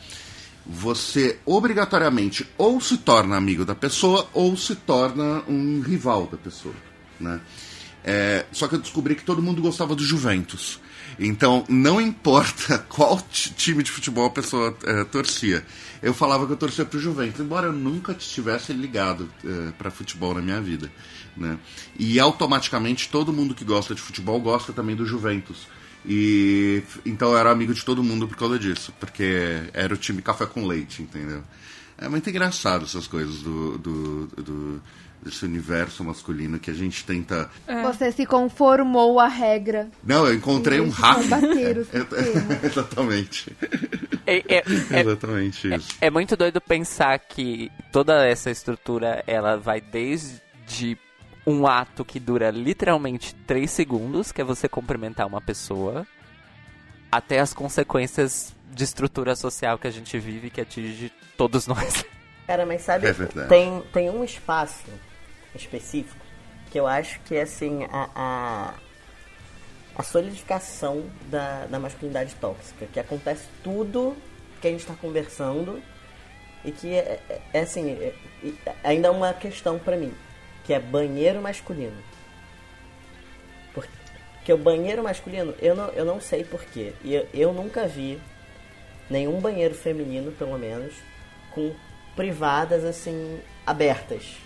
você 0.66 1.38
obrigatoriamente 1.44 2.48
ou 2.58 2.80
se 2.80 2.98
torna 2.98 3.36
amigo 3.36 3.64
da 3.64 3.74
pessoa 3.74 4.28
ou 4.32 4.56
se 4.56 4.74
torna 4.74 5.42
um 5.48 5.80
rival 5.80 6.26
da 6.26 6.36
pessoa, 6.36 6.74
né? 7.18 7.40
É, 8.05 8.46
só 8.53 8.66
que 8.66 8.74
eu 8.74 8.78
descobri 8.78 9.14
que 9.14 9.24
todo 9.24 9.42
mundo 9.42 9.61
gostava 9.61 9.94
do 9.94 10.03
Juventus. 10.03 10.80
Então, 11.18 11.64
não 11.68 12.01
importa 12.01 12.78
qual 12.88 13.20
time 13.30 13.82
de 13.82 13.90
futebol 13.90 14.26
a 14.26 14.30
pessoa 14.30 14.76
é, 14.84 15.05
torcia. 15.05 15.64
Eu 16.03 16.14
falava 16.14 16.46
que 16.46 16.53
eu 16.53 16.57
torcia 16.57 16.84
pro 16.84 16.98
Juventus, 16.98 17.40
embora 17.40 17.66
eu 17.66 17.72
nunca 17.72 18.14
tivesse 18.14 18.72
ligado 18.72 19.30
é, 19.44 19.72
para 19.72 19.90
futebol 19.90 20.34
na 20.34 20.40
minha 20.40 20.61
vida. 20.61 20.90
Né? 21.36 21.59
E 21.98 22.18
automaticamente 22.18 23.09
todo 23.09 23.32
mundo 23.32 23.55
que 23.55 23.64
gosta 23.64 23.94
de 23.94 24.01
futebol 24.01 24.40
gosta 24.40 24.72
também 24.72 24.96
do 24.96 25.05
Juventus. 25.05 25.68
E 26.07 26.82
então 27.05 27.32
eu 27.32 27.38
era 27.38 27.51
amigo 27.51 27.74
de 27.74 27.84
todo 27.84 28.03
mundo 28.03 28.26
por 28.26 28.36
causa 28.36 28.59
disso, 28.59 28.92
porque 28.98 29.62
era 29.74 29.92
o 29.92 29.96
time 29.98 30.22
café 30.22 30.46
com 30.46 30.66
leite, 30.66 31.03
entendeu? 31.03 31.42
É 31.98 32.09
muito 32.09 32.28
engraçado 32.30 32.86
essas 32.86 33.07
coisas 33.07 33.42
do, 33.42 33.76
do, 33.76 34.26
do 34.28 34.82
desse 35.22 35.44
universo 35.44 36.02
masculino 36.02 36.58
que 36.58 36.70
a 36.70 36.74
gente 36.74 37.04
tenta. 37.04 37.50
É. 37.66 37.82
Você 37.82 38.10
se 38.12 38.24
conformou 38.24 39.20
à 39.20 39.28
regra. 39.28 39.88
Não, 40.02 40.26
eu 40.26 40.34
encontrei 40.34 40.80
um 40.80 40.90
hack. 40.90 41.20
É, 41.92 42.66
exatamente. 42.66 43.56
É, 44.26 44.36
é, 44.36 44.64
é, 44.90 45.00
exatamente 45.00 45.74
isso. 45.74 45.88
É, 46.00 46.10
muito 46.10 46.36
doido 46.36 46.60
pensar 46.60 47.18
que 47.18 47.70
toda 47.92 48.26
essa 48.26 48.50
estrutura 48.50 49.22
ela 49.26 49.56
vai 49.56 49.80
desde 49.80 50.98
um 51.46 51.66
ato 51.66 52.04
que 52.04 52.20
dura 52.20 52.50
literalmente 52.50 53.34
3 53.46 53.70
segundos, 53.70 54.32
que 54.32 54.40
é 54.40 54.44
você 54.44 54.68
cumprimentar 54.68 55.26
uma 55.26 55.40
pessoa, 55.40 56.06
até 57.10 57.40
as 57.40 57.52
consequências 57.52 58.54
de 58.70 58.84
estrutura 58.84 59.34
social 59.34 59.78
que 59.78 59.86
a 59.86 59.90
gente 59.90 60.18
vive 60.18 60.50
que 60.50 60.60
atinge 60.60 61.12
todos 61.36 61.66
nós. 61.66 62.04
Cara, 62.46 62.66
mas 62.66 62.82
sabe, 62.82 63.06
é 63.06 63.12
tem, 63.48 63.82
tem 63.92 64.10
um 64.10 64.24
espaço 64.24 64.90
específico, 65.55 66.24
que 66.70 66.78
eu 66.78 66.86
acho 66.86 67.20
que 67.20 67.34
é 67.34 67.42
assim, 67.42 67.84
a, 67.90 68.11
a, 68.14 68.74
a 69.96 70.03
solidificação 70.03 71.05
da, 71.30 71.66
da 71.66 71.78
masculinidade 71.78 72.34
tóxica, 72.36 72.86
que 72.86 73.01
acontece 73.01 73.46
tudo 73.62 74.16
que 74.61 74.68
a 74.68 74.70
gente 74.70 74.80
está 74.80 74.94
conversando 74.94 75.82
e 76.64 76.70
que 76.70 76.94
é, 76.94 77.20
é, 77.28 77.40
é 77.55 77.61
assim, 77.61 77.90
é, 77.90 78.14
é, 78.66 78.74
ainda 78.84 79.09
é 79.09 79.11
uma 79.11 79.32
questão 79.32 79.78
para 79.78 79.96
mim, 79.96 80.14
que 80.64 80.72
é 80.72 80.78
banheiro 80.78 81.40
masculino. 81.40 81.96
Porque 83.72 84.53
o 84.53 84.59
banheiro 84.59 85.03
masculino, 85.03 85.55
eu 85.61 85.74
não, 85.74 85.88
eu 85.88 86.05
não 86.05 86.20
sei 86.20 86.44
porquê, 86.44 86.92
e 87.03 87.14
eu, 87.14 87.28
eu 87.32 87.53
nunca 87.53 87.86
vi 87.86 88.20
nenhum 89.09 89.40
banheiro 89.40 89.74
feminino, 89.74 90.30
pelo 90.32 90.59
menos, 90.59 90.94
com 91.53 91.74
privadas 92.14 92.84
assim 92.84 93.40
abertas. 93.66 94.36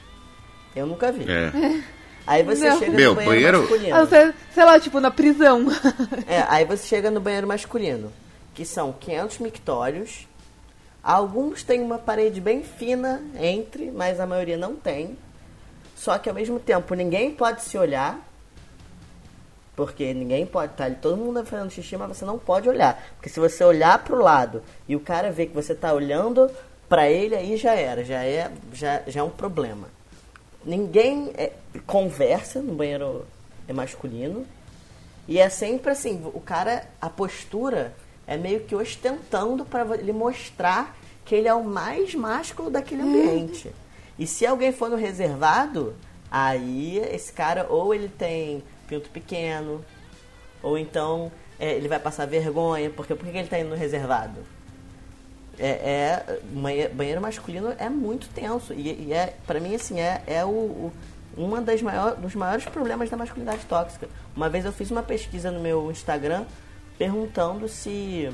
Eu 0.74 0.86
nunca 0.86 1.12
vi. 1.12 1.24
É. 1.30 1.82
Aí 2.26 2.42
você 2.42 2.68
Não. 2.68 2.78
chega 2.78 2.92
Meu, 2.92 3.10
no 3.10 3.16
banheiro, 3.16 3.58
banheiro... 3.58 3.60
masculino. 3.60 3.96
Ah, 3.96 4.06
sei, 4.06 4.34
sei 4.52 4.64
lá, 4.64 4.80
tipo, 4.80 5.00
na 5.00 5.10
prisão. 5.10 5.66
É, 6.26 6.44
aí 6.48 6.64
você 6.64 6.86
chega 6.86 7.10
no 7.10 7.20
banheiro 7.20 7.46
masculino, 7.46 8.12
que 8.54 8.64
são 8.64 8.92
500 8.92 9.38
mictórios. 9.38 10.26
Alguns 11.02 11.62
têm 11.62 11.82
uma 11.82 11.98
parede 11.98 12.40
bem 12.40 12.62
fina 12.62 13.22
entre, 13.38 13.90
mas 13.90 14.18
a 14.18 14.26
maioria 14.26 14.56
não 14.56 14.74
tem. 14.74 15.18
Só 15.94 16.16
que 16.16 16.28
ao 16.28 16.34
mesmo 16.34 16.58
tempo 16.58 16.94
ninguém 16.94 17.30
pode 17.30 17.62
se 17.62 17.76
olhar. 17.76 18.18
Porque 19.76 20.14
ninguém 20.14 20.46
pode 20.46 20.72
estar 20.72 20.84
tá 20.84 20.90
ali, 20.90 20.94
todo 20.94 21.16
mundo 21.16 21.44
fazendo 21.44 21.70
xixi, 21.70 21.96
mas 21.96 22.16
você 22.16 22.24
não 22.24 22.38
pode 22.38 22.68
olhar. 22.68 23.04
Porque 23.16 23.28
se 23.28 23.38
você 23.38 23.62
olhar 23.64 24.02
pro 24.02 24.22
lado 24.22 24.62
e 24.88 24.96
o 24.96 25.00
cara 25.00 25.30
vê 25.30 25.46
que 25.46 25.54
você 25.54 25.74
tá 25.74 25.92
olhando 25.92 26.50
para 26.88 27.10
ele, 27.10 27.34
aí 27.34 27.56
já 27.56 27.74
era, 27.74 28.04
já 28.04 28.24
é, 28.24 28.50
já, 28.72 29.02
já 29.06 29.20
é 29.20 29.22
um 29.22 29.30
problema 29.30 29.93
ninguém 30.64 31.30
é, 31.36 31.52
conversa 31.86 32.60
no 32.60 32.74
banheiro 32.74 33.26
é 33.68 33.72
masculino. 33.72 34.46
E 35.26 35.38
é 35.38 35.48
sempre 35.48 35.90
assim, 35.90 36.20
o 36.34 36.40
cara, 36.40 36.86
a 37.00 37.08
postura 37.08 37.94
é 38.26 38.36
meio 38.36 38.60
que 38.60 38.74
ostentando 38.74 39.64
para 39.64 39.96
ele 39.96 40.12
mostrar 40.12 40.96
que 41.24 41.34
ele 41.34 41.48
é 41.48 41.54
o 41.54 41.64
mais 41.64 42.14
másculo 42.14 42.70
daquele 42.70 43.02
uhum. 43.02 43.08
ambiente. 43.08 43.72
E 44.18 44.26
se 44.26 44.46
alguém 44.46 44.72
for 44.72 44.90
no 44.90 44.96
reservado, 44.96 45.94
aí 46.30 46.98
esse 46.98 47.32
cara 47.32 47.66
ou 47.68 47.94
ele 47.94 48.08
tem 48.08 48.62
pinto 48.86 49.08
pequeno, 49.10 49.84
ou 50.62 50.78
então 50.78 51.32
é, 51.58 51.72
ele 51.72 51.88
vai 51.88 51.98
passar 51.98 52.26
vergonha, 52.26 52.90
porque 52.90 53.14
por 53.14 53.24
que 53.24 53.30
ele 53.30 53.40
está 53.40 53.58
indo 53.58 53.70
no 53.70 53.76
reservado? 53.76 54.40
É, 55.58 56.24
é 56.28 56.88
banheiro 56.92 57.20
masculino 57.20 57.74
é 57.78 57.88
muito 57.88 58.28
tenso. 58.28 58.72
E, 58.72 59.06
e 59.06 59.12
é 59.12 59.34
para 59.46 59.60
mim 59.60 59.74
assim 59.74 60.00
é, 60.00 60.22
é 60.26 60.44
o, 60.44 60.48
o 60.48 60.92
uma 61.36 61.60
das 61.60 61.82
maiores 61.82 62.18
dos 62.18 62.34
maiores 62.34 62.64
problemas 62.66 63.10
da 63.10 63.16
masculinidade 63.16 63.64
tóxica. 63.66 64.08
Uma 64.34 64.48
vez 64.48 64.64
eu 64.64 64.72
fiz 64.72 64.90
uma 64.90 65.02
pesquisa 65.02 65.50
no 65.50 65.60
meu 65.60 65.90
Instagram 65.90 66.44
perguntando 66.98 67.68
se 67.68 68.28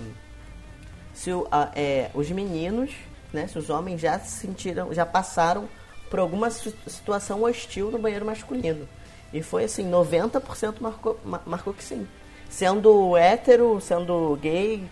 se 1.15 1.31
é, 1.75 2.11
os 2.15 2.31
meninos 2.31 2.93
né 3.33 3.47
se 3.47 3.59
os 3.59 3.71
homens 3.71 4.01
já 4.01 4.19
se 4.19 4.41
sentiram 4.41 4.93
já 4.93 5.07
passaram 5.07 5.69
por 6.11 6.19
alguma 6.19 6.51
situação 6.51 7.43
hostil 7.43 7.91
no 7.91 7.99
banheiro 7.99 8.27
masculino. 8.27 8.89
E 9.33 9.43
foi 9.43 9.65
assim 9.65 9.89
90% 9.91 10.81
marcou 10.81 11.19
marcou 11.47 11.73
que 11.73 11.85
sim. 11.85 12.07
Sendo 12.49 13.17
hétero 13.17 13.81
sendo 13.81 14.37
gay 14.43 14.85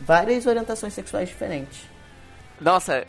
várias 0.00 0.46
orientações 0.46 0.92
sexuais 0.92 1.28
diferentes. 1.28 1.86
Nossa, 2.60 3.06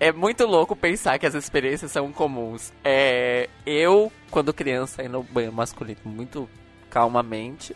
é 0.00 0.12
muito 0.12 0.46
louco 0.46 0.76
pensar 0.76 1.18
que 1.18 1.26
as 1.26 1.34
experiências 1.34 1.90
são 1.90 2.12
comuns. 2.12 2.72
É, 2.84 3.48
eu, 3.66 4.12
quando 4.30 4.54
criança, 4.54 5.02
ia 5.02 5.08
no 5.08 5.22
banho 5.22 5.52
masculino 5.52 6.00
muito 6.04 6.48
calmamente. 6.88 7.74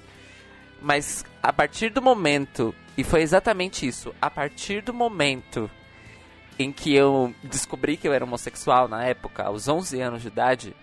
Mas 0.81 1.25
a 1.43 1.53
partir 1.53 1.91
do 1.91 2.03
momento, 2.03 2.75
e 2.97 3.05
foi 3.05 3.23
exatamente 3.23 3.87
isso, 3.87 4.15
a 4.21 4.29
partir 4.29 4.83
do 4.83 4.93
momento 4.93 5.71
em 6.59 6.73
que 6.73 6.95
eu 6.95 7.35
descobri 7.43 7.97
que 7.97 8.07
eu 8.07 8.13
era 8.13 8.25
homossexual 8.25 8.89
na 8.89 9.05
época, 9.05 9.45
aos 9.45 9.69
11 9.69 10.01
anos 10.01 10.23
de 10.23 10.29
idade, 10.29 10.77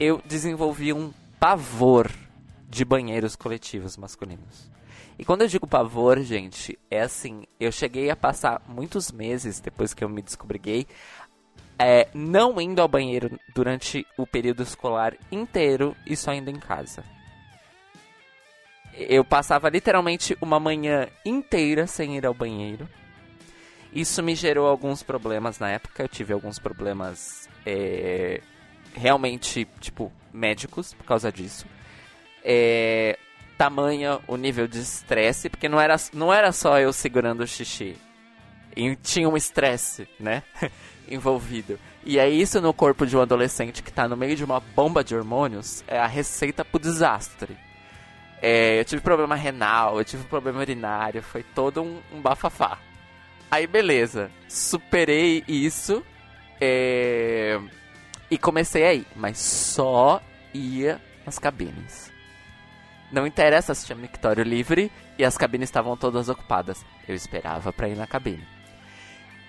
eu 0.00 0.20
desenvolvi 0.24 0.92
um 0.92 1.12
pavor 1.38 2.10
de 2.68 2.84
banheiros 2.84 3.36
coletivos 3.36 3.96
masculinos. 3.96 4.71
E 5.18 5.24
quando 5.24 5.42
eu 5.42 5.48
digo 5.48 5.66
pavor, 5.66 6.20
gente, 6.20 6.78
é 6.90 7.02
assim, 7.02 7.44
eu 7.60 7.70
cheguei 7.70 8.10
a 8.10 8.16
passar 8.16 8.62
muitos 8.66 9.12
meses 9.12 9.60
depois 9.60 9.94
que 9.94 10.02
eu 10.02 10.08
me 10.08 10.22
descobri 10.22 10.58
gay, 10.58 10.86
é, 11.78 12.08
não 12.14 12.60
indo 12.60 12.80
ao 12.80 12.88
banheiro 12.88 13.38
durante 13.54 14.06
o 14.16 14.26
período 14.26 14.62
escolar 14.62 15.14
inteiro 15.30 15.96
e 16.06 16.16
só 16.16 16.32
indo 16.32 16.50
em 16.50 16.58
casa. 16.58 17.04
Eu 18.94 19.24
passava 19.24 19.68
literalmente 19.68 20.36
uma 20.40 20.60
manhã 20.60 21.08
inteira 21.24 21.86
sem 21.86 22.16
ir 22.16 22.26
ao 22.26 22.34
banheiro. 22.34 22.88
Isso 23.92 24.22
me 24.22 24.34
gerou 24.34 24.66
alguns 24.66 25.02
problemas 25.02 25.58
na 25.58 25.70
época. 25.70 26.02
Eu 26.02 26.08
tive 26.08 26.32
alguns 26.32 26.58
problemas 26.58 27.48
é, 27.64 28.40
realmente, 28.94 29.66
tipo, 29.80 30.12
médicos 30.32 30.94
por 30.94 31.04
causa 31.04 31.32
disso. 31.32 31.66
É, 32.44 33.18
tamanha 33.62 34.18
o 34.26 34.36
nível 34.36 34.66
de 34.66 34.80
estresse, 34.80 35.48
porque 35.48 35.68
não 35.68 35.80
era, 35.80 35.94
não 36.12 36.32
era 36.32 36.50
só 36.50 36.80
eu 36.80 36.92
segurando 36.92 37.42
o 37.42 37.46
xixi. 37.46 37.96
E 38.74 38.96
tinha 38.96 39.28
um 39.28 39.36
estresse, 39.36 40.08
né? 40.18 40.42
envolvido. 41.08 41.78
E 42.04 42.18
é 42.18 42.28
isso 42.28 42.60
no 42.60 42.74
corpo 42.74 43.06
de 43.06 43.16
um 43.16 43.20
adolescente 43.20 43.80
que 43.80 43.90
está 43.90 44.08
no 44.08 44.16
meio 44.16 44.34
de 44.34 44.42
uma 44.42 44.58
bomba 44.58 45.04
de 45.04 45.14
hormônios, 45.14 45.84
é 45.86 45.96
a 45.96 46.08
receita 46.08 46.64
pro 46.64 46.80
desastre. 46.80 47.56
É, 48.40 48.80
eu 48.80 48.84
tive 48.84 49.00
problema 49.00 49.36
renal, 49.36 49.96
eu 49.98 50.04
tive 50.04 50.24
problema 50.24 50.58
urinário, 50.58 51.22
foi 51.22 51.44
todo 51.44 51.82
um, 51.82 52.00
um 52.12 52.20
bafafá. 52.20 52.78
Aí 53.48 53.68
beleza, 53.68 54.28
superei 54.48 55.44
isso 55.46 56.04
é, 56.60 57.60
e 58.28 58.36
comecei 58.36 58.84
a 58.84 58.94
ir, 58.94 59.06
mas 59.14 59.38
só 59.38 60.20
ia 60.52 61.00
nas 61.24 61.38
cabines. 61.38 62.11
Não 63.12 63.26
interessa 63.26 63.74
se 63.74 63.84
tinha 63.84 63.96
mictório 63.96 64.42
livre 64.42 64.90
e 65.18 65.24
as 65.24 65.36
cabines 65.36 65.68
estavam 65.68 65.96
todas 65.96 66.30
ocupadas. 66.30 66.82
Eu 67.06 67.14
esperava 67.14 67.70
para 67.72 67.88
ir 67.88 67.96
na 67.96 68.06
cabine. 68.06 68.46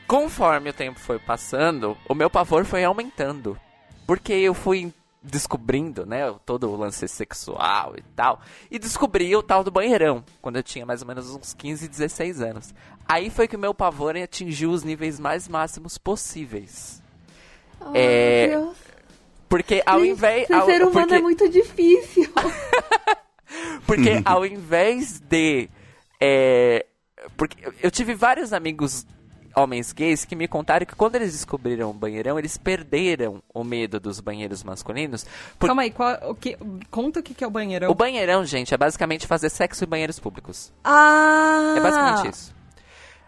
Conforme 0.06 0.70
o 0.70 0.74
tempo 0.74 1.00
foi 1.00 1.18
passando, 1.18 1.98
o 2.08 2.14
meu 2.14 2.30
pavor 2.30 2.66
foi 2.66 2.84
aumentando. 2.84 3.58
Porque 4.06 4.34
eu 4.34 4.54
fui 4.54 4.94
descobrindo, 5.24 6.06
né, 6.06 6.36
todo 6.46 6.70
o 6.70 6.76
lance 6.76 7.08
sexual 7.08 7.94
e 7.98 8.02
tal. 8.14 8.42
E 8.70 8.78
descobri 8.78 9.34
o 9.34 9.42
tal 9.42 9.64
do 9.64 9.72
banheirão, 9.72 10.26
quando 10.42 10.58
eu 10.58 10.64
tinha 10.64 10.86
mais 10.86 11.02
ou 11.02 11.08
menos 11.08 11.34
uns 11.34 11.54
15, 11.54 11.88
16 11.88 12.42
anos. 12.42 12.74
Aí 13.08 13.30
foi 13.30 13.48
que 13.48 13.56
o 13.56 13.60
meu 13.60 13.74
pavor 13.74 14.18
atingiu 14.18 14.72
os 14.72 14.84
níveis 14.84 15.20
mais 15.20 15.48
máximos 15.48 15.98
possíveis. 15.98 17.02
Oh, 17.80 17.92
é... 17.94 18.50
Deus. 18.50 18.78
Porque 19.48 19.84
ao 19.86 20.04
invés. 20.04 20.48
Ser, 20.48 20.62
ser 20.64 20.82
humano 20.82 20.92
porque... 20.92 21.16
é 21.16 21.22
muito 21.22 21.48
difícil. 21.48 22.28
Porque 23.86 24.22
ao 24.26 24.46
invés 24.46 25.20
de. 25.20 25.70
É, 26.20 26.86
porque 27.38 27.58
eu 27.82 27.92
tive 27.92 28.14
vários 28.14 28.54
amigos 28.54 29.06
homens 29.56 29.92
gays 29.94 30.26
que 30.26 30.36
me 30.36 30.48
contaram 30.48 30.84
que 30.86 30.96
quando 30.96 31.16
eles 31.16 31.32
descobriram 31.34 31.92
o 31.92 31.94
banheirão, 31.94 32.40
eles 32.40 32.58
perderam 32.58 33.42
o 33.54 33.64
medo 33.64 34.00
dos 34.00 34.20
banheiros 34.20 34.64
masculinos. 34.64 35.26
por- 35.60 35.68
Calma 35.68 35.84
aí, 35.84 35.92
qual, 35.92 36.18
o 36.32 36.34
que, 36.34 36.58
conta 36.90 37.20
o 37.20 37.24
que, 37.24 37.36
que 37.36 37.44
é 37.44 37.48
o 37.48 37.52
banheirão. 37.52 37.92
O 37.92 37.94
banheirão, 37.94 38.44
gente, 38.46 38.74
é 38.74 38.78
basicamente 38.78 39.28
fazer 39.28 39.50
sexo 39.50 39.84
em 39.84 39.88
banheiros 39.88 40.18
públicos. 40.20 40.74
Ah! 40.84 41.76
É 41.78 41.82
basicamente 41.82 42.34
isso. 42.34 42.56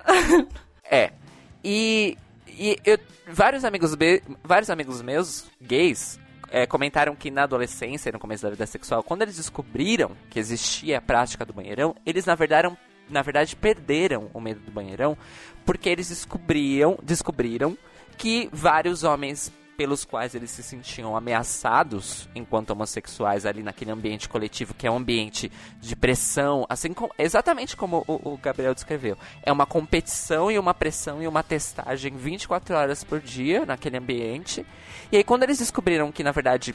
é. 0.90 1.12
E, 1.64 2.18
e 2.48 2.78
eu- 2.84 3.00
vários, 3.28 3.64
amigos 3.64 3.94
be- 3.96 4.24
vários 4.44 4.70
amigos 4.72 5.02
meus, 5.04 5.46
gays, 5.62 6.20
é, 6.56 6.66
comentaram 6.66 7.14
que 7.18 7.30
na 7.30 7.44
adolescência, 7.44 8.14
no 8.14 8.18
começo 8.18 8.42
da 8.42 8.50
vida 8.50 8.66
sexual, 8.66 9.04
quando 9.04 9.24
eles 9.24 9.36
descobriram 9.36 10.12
que 10.30 10.40
existia 10.40 11.00
a 11.00 11.02
prática 11.02 11.44
do 11.44 11.52
banheirão, 11.52 11.94
eles 12.06 12.26
na 12.26 12.34
verdade, 12.34 12.74
na 13.10 13.22
verdade 13.22 13.58
perderam 13.58 14.30
o 14.34 14.40
medo 14.40 14.62
do 14.62 14.72
banheirão, 14.72 15.18
porque 15.66 15.90
eles 15.90 16.08
descobriam, 16.08 16.98
descobriram 17.04 17.78
que 18.18 18.50
vários 18.54 19.04
homens 19.04 19.52
pelos 19.78 20.06
quais 20.06 20.36
eles 20.36 20.52
se 20.52 20.64
sentiam 20.64 21.16
ameaçados 21.16 22.30
enquanto 22.36 22.72
homossexuais 22.72 23.46
ali 23.46 23.62
naquele 23.64 23.92
ambiente 23.92 24.30
coletivo 24.30 24.74
que 24.74 24.88
é 24.88 24.92
um 24.92 24.98
ambiente 24.98 25.52
de 25.80 25.96
pressão, 25.96 26.66
assim 26.70 26.94
exatamente 27.18 27.76
como 27.76 28.04
o, 28.08 28.34
o 28.34 28.38
Gabriel 28.38 28.74
descreveu. 28.74 29.18
É 29.44 29.52
uma 29.52 29.66
competição 29.66 30.52
e 30.52 30.58
uma 30.58 30.74
pressão 30.74 31.22
e 31.22 31.28
uma 31.28 31.44
testagem 31.44 32.16
24 32.16 32.76
horas 32.76 33.04
por 33.04 33.20
dia 33.20 33.66
naquele 33.66 33.98
ambiente. 33.98 34.66
E 35.12 35.18
aí 35.18 35.24
quando 35.24 35.44
eles 35.44 35.60
descobriram 35.60 36.12
que 36.12 36.24
na 36.24 36.32
verdade 36.32 36.74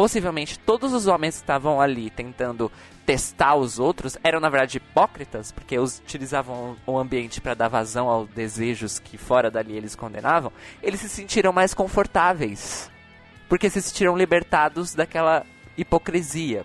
possivelmente 0.00 0.58
todos 0.58 0.94
os 0.94 1.06
homens 1.06 1.34
que 1.34 1.42
estavam 1.42 1.78
ali 1.78 2.08
tentando 2.08 2.72
testar 3.04 3.54
os 3.54 3.78
outros 3.78 4.16
eram 4.24 4.40
na 4.40 4.48
verdade 4.48 4.78
hipócritas, 4.78 5.52
porque 5.52 5.78
utilizavam 5.78 6.74
o 6.86 6.98
ambiente 6.98 7.38
para 7.38 7.52
dar 7.52 7.68
vazão 7.68 8.08
aos 8.08 8.26
desejos 8.30 8.98
que 8.98 9.18
fora 9.18 9.50
dali 9.50 9.76
eles 9.76 9.94
condenavam, 9.94 10.50
eles 10.82 11.00
se 11.00 11.08
sentiram 11.10 11.52
mais 11.52 11.74
confortáveis, 11.74 12.90
porque 13.46 13.68
se 13.68 13.82
sentiram 13.82 14.16
libertados 14.16 14.94
daquela 14.94 15.44
hipocrisia. 15.76 16.64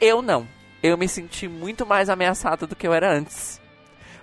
Eu 0.00 0.22
não. 0.22 0.48
Eu 0.82 0.96
me 0.96 1.06
senti 1.06 1.46
muito 1.46 1.84
mais 1.84 2.08
ameaçado 2.08 2.66
do 2.66 2.74
que 2.74 2.86
eu 2.86 2.94
era 2.94 3.12
antes. 3.12 3.60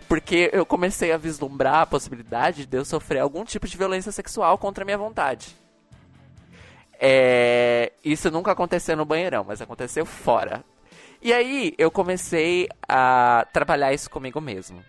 Porque 0.08 0.50
eu 0.52 0.66
comecei 0.66 1.12
a 1.12 1.18
vislumbrar 1.18 1.82
a 1.82 1.86
possibilidade 1.86 2.66
de 2.66 2.78
eu 2.78 2.84
sofrer 2.84 3.20
algum 3.20 3.46
tipo 3.46 3.68
de 3.68 3.78
violência 3.78 4.12
sexual 4.12 4.58
contra 4.58 4.84
a 4.84 4.86
minha 4.86 4.98
vontade. 4.98 5.61
É, 7.04 7.94
isso 8.06 8.30
nunca 8.30 8.52
aconteceu 8.52 8.96
no 8.96 9.06
banheirão, 9.06 9.44
mas 9.44 9.60
aconteceu 9.60 10.06
fora. 10.06 10.64
E 11.20 11.34
aí 11.34 11.74
eu 11.76 11.90
comecei 11.90 12.70
a 12.88 13.48
trabalhar 13.52 13.92
isso 13.92 14.08
comigo 14.08 14.40
mesmo. 14.40 14.84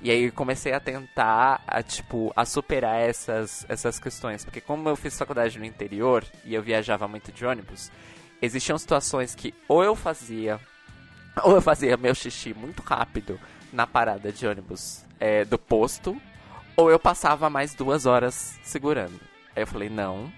E 0.00 0.10
aí 0.10 0.30
comecei 0.30 0.72
a 0.72 0.80
tentar, 0.80 1.62
a, 1.66 1.82
tipo, 1.82 2.32
a 2.34 2.46
superar 2.46 2.98
essas, 2.98 3.66
essas 3.68 3.98
questões. 3.98 4.44
Porque 4.44 4.62
como 4.62 4.88
eu 4.88 4.96
fiz 4.96 5.16
faculdade 5.16 5.58
no 5.58 5.64
interior 5.66 6.24
e 6.44 6.54
eu 6.54 6.62
viajava 6.62 7.06
muito 7.06 7.30
de 7.30 7.44
ônibus, 7.44 7.92
existiam 8.40 8.78
situações 8.78 9.34
que 9.34 9.54
ou 9.68 9.84
eu 9.84 9.94
fazia, 9.94 10.58
ou 11.44 11.54
eu 11.56 11.60
fazia 11.62 11.98
meu 11.98 12.14
xixi 12.14 12.54
muito 12.54 12.82
rápido 12.82 13.38
na 13.70 13.86
parada 13.86 14.32
de 14.32 14.46
ônibus 14.46 15.04
é, 15.20 15.44
do 15.44 15.58
posto, 15.58 16.20
ou 16.76 16.90
eu 16.90 16.98
passava 16.98 17.50
mais 17.50 17.74
duas 17.74 18.06
horas 18.06 18.58
segurando. 18.62 19.20
Aí 19.54 19.62
eu 19.62 19.66
falei, 19.66 19.88
não, 19.88 20.32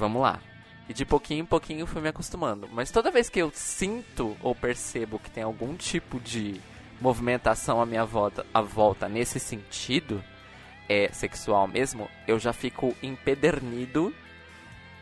vamos 0.00 0.22
lá. 0.22 0.40
E 0.88 0.94
de 0.94 1.04
pouquinho 1.04 1.42
em 1.42 1.46
pouquinho 1.46 1.86
fui 1.86 2.00
me 2.00 2.08
acostumando. 2.08 2.68
Mas 2.72 2.90
toda 2.90 3.12
vez 3.12 3.28
que 3.28 3.38
eu 3.38 3.52
sinto 3.54 4.36
ou 4.42 4.54
percebo 4.54 5.20
que 5.20 5.30
tem 5.30 5.44
algum 5.44 5.76
tipo 5.76 6.18
de 6.18 6.60
movimentação 7.00 7.80
à 7.80 7.86
minha 7.86 8.04
volta, 8.04 8.44
à 8.52 8.60
volta 8.60 9.08
nesse 9.08 9.38
sentido, 9.38 10.22
é 10.88 11.08
sexual 11.12 11.68
mesmo, 11.68 12.08
eu 12.26 12.38
já 12.38 12.52
fico 12.52 12.96
empedernido 13.02 14.12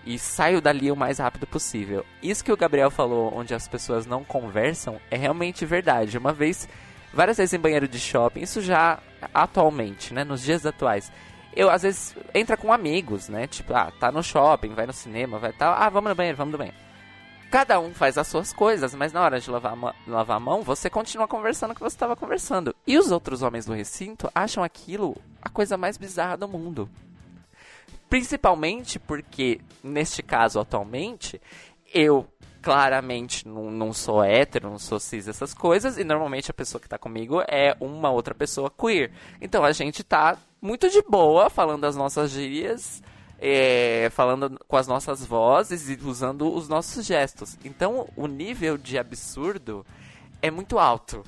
e 0.04 0.18
saio 0.18 0.60
dali 0.60 0.92
o 0.92 0.96
mais 0.96 1.18
rápido 1.18 1.46
possível. 1.46 2.04
Isso 2.22 2.44
que 2.44 2.52
o 2.52 2.56
Gabriel 2.56 2.90
falou, 2.90 3.32
onde 3.34 3.54
as 3.54 3.66
pessoas 3.66 4.06
não 4.06 4.22
conversam, 4.22 5.00
é 5.10 5.16
realmente 5.16 5.64
verdade. 5.64 6.18
Uma 6.18 6.32
vez, 6.32 6.68
várias 7.12 7.38
vezes 7.38 7.54
em 7.54 7.58
banheiro 7.58 7.88
de 7.88 7.98
shopping, 7.98 8.42
isso 8.42 8.60
já 8.60 8.98
atualmente, 9.32 10.12
né, 10.12 10.24
nos 10.24 10.42
dias 10.42 10.64
atuais. 10.66 11.10
Eu, 11.58 11.68
às 11.68 11.82
vezes, 11.82 12.14
entra 12.32 12.56
com 12.56 12.72
amigos, 12.72 13.28
né? 13.28 13.48
Tipo, 13.48 13.74
ah, 13.74 13.92
tá 13.98 14.12
no 14.12 14.22
shopping, 14.22 14.74
vai 14.74 14.86
no 14.86 14.92
cinema, 14.92 15.40
vai 15.40 15.52
tal. 15.52 15.74
Ah, 15.74 15.88
vamos 15.88 16.08
no 16.08 16.14
banheiro, 16.14 16.38
vamos 16.38 16.52
no 16.52 16.58
banheiro. 16.58 16.78
Cada 17.50 17.80
um 17.80 17.92
faz 17.92 18.16
as 18.16 18.28
suas 18.28 18.52
coisas, 18.52 18.94
mas 18.94 19.12
na 19.12 19.20
hora 19.20 19.40
de 19.40 19.50
lavar 19.50 19.72
a, 19.76 19.94
lavar 20.06 20.36
a 20.36 20.40
mão, 20.40 20.62
você 20.62 20.88
continua 20.88 21.26
conversando 21.26 21.72
o 21.72 21.74
que 21.74 21.80
você 21.80 21.96
estava 21.96 22.14
conversando. 22.14 22.72
E 22.86 22.96
os 22.96 23.10
outros 23.10 23.42
homens 23.42 23.66
do 23.66 23.72
recinto 23.72 24.30
acham 24.32 24.62
aquilo 24.62 25.16
a 25.42 25.48
coisa 25.48 25.76
mais 25.76 25.98
bizarra 25.98 26.36
do 26.36 26.46
mundo. 26.46 26.88
Principalmente 28.08 29.00
porque, 29.00 29.60
neste 29.82 30.22
caso 30.22 30.60
atualmente, 30.60 31.42
eu 31.92 32.24
claramente 32.62 33.46
não, 33.46 33.70
não 33.70 33.92
sou 33.92 34.22
hétero, 34.22 34.70
não 34.70 34.78
sou 34.78 34.98
cis, 34.98 35.28
essas 35.28 35.54
coisas, 35.54 35.98
e 35.98 36.04
normalmente 36.04 36.50
a 36.50 36.54
pessoa 36.54 36.80
que 36.80 36.88
tá 36.88 36.98
comigo 36.98 37.42
é 37.48 37.76
uma 37.80 38.10
outra 38.10 38.34
pessoa 38.34 38.70
queer. 38.70 39.10
Então 39.40 39.64
a 39.64 39.72
gente 39.72 40.02
tá 40.02 40.36
muito 40.60 40.88
de 40.90 41.02
boa 41.02 41.48
falando 41.48 41.84
as 41.84 41.96
nossas 41.96 42.30
gírias, 42.30 43.02
é, 43.40 44.10
falando 44.10 44.58
com 44.66 44.76
as 44.76 44.88
nossas 44.88 45.24
vozes 45.24 45.88
e 45.88 45.98
usando 46.04 46.52
os 46.52 46.68
nossos 46.68 47.06
gestos. 47.06 47.56
Então 47.64 48.08
o 48.16 48.26
nível 48.26 48.76
de 48.76 48.98
absurdo 48.98 49.86
é 50.42 50.50
muito 50.50 50.78
alto. 50.78 51.24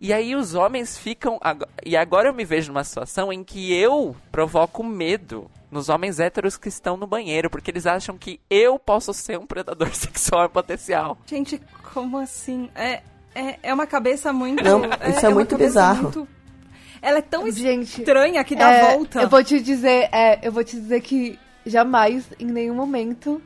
E 0.00 0.12
aí 0.12 0.34
os 0.34 0.54
homens 0.54 0.98
ficam. 0.98 1.40
E 1.84 1.96
agora 1.96 2.28
eu 2.28 2.34
me 2.34 2.44
vejo 2.44 2.72
numa 2.72 2.84
situação 2.84 3.32
em 3.32 3.44
que 3.44 3.72
eu 3.72 4.16
provoco 4.30 4.82
medo 4.82 5.50
nos 5.72 5.88
homens 5.88 6.20
héteros 6.20 6.56
que 6.56 6.68
estão 6.68 6.96
no 6.96 7.06
banheiro, 7.06 7.48
porque 7.50 7.70
eles 7.70 7.86
acham 7.86 8.16
que 8.18 8.38
eu 8.50 8.78
posso 8.78 9.12
ser 9.14 9.38
um 9.38 9.46
predador 9.46 9.88
sexual 9.96 10.48
potencial. 10.50 11.18
Gente, 11.26 11.60
como 11.94 12.18
assim? 12.18 12.68
É, 12.74 13.00
é, 13.34 13.58
é 13.62 13.74
uma 13.74 13.86
cabeça 13.86 14.32
muito. 14.32 14.62
Não, 14.62 14.82
isso 15.08 15.24
é 15.24 15.28
uma 15.28 15.34
muito 15.36 15.56
bizarro. 15.56 16.02
muito- 16.04 16.28
Ela 17.00 17.18
é 17.18 17.22
tão 17.22 17.50
Gente, 17.50 18.00
estranha 18.00 18.44
que 18.44 18.54
dá 18.54 18.70
É, 18.70 18.92
volta. 18.94 19.22
Eu 19.22 19.28
vou 19.28 19.42
te 19.42 19.60
dizer, 19.60 20.08
é, 20.12 20.46
eu 20.46 20.52
vou 20.52 20.62
te 20.62 20.76
dizer 20.78 21.00
que 21.00 21.38
jamais, 21.66 22.24
em 22.38 22.46
nenhum 22.46 22.74
momento, 22.74 23.40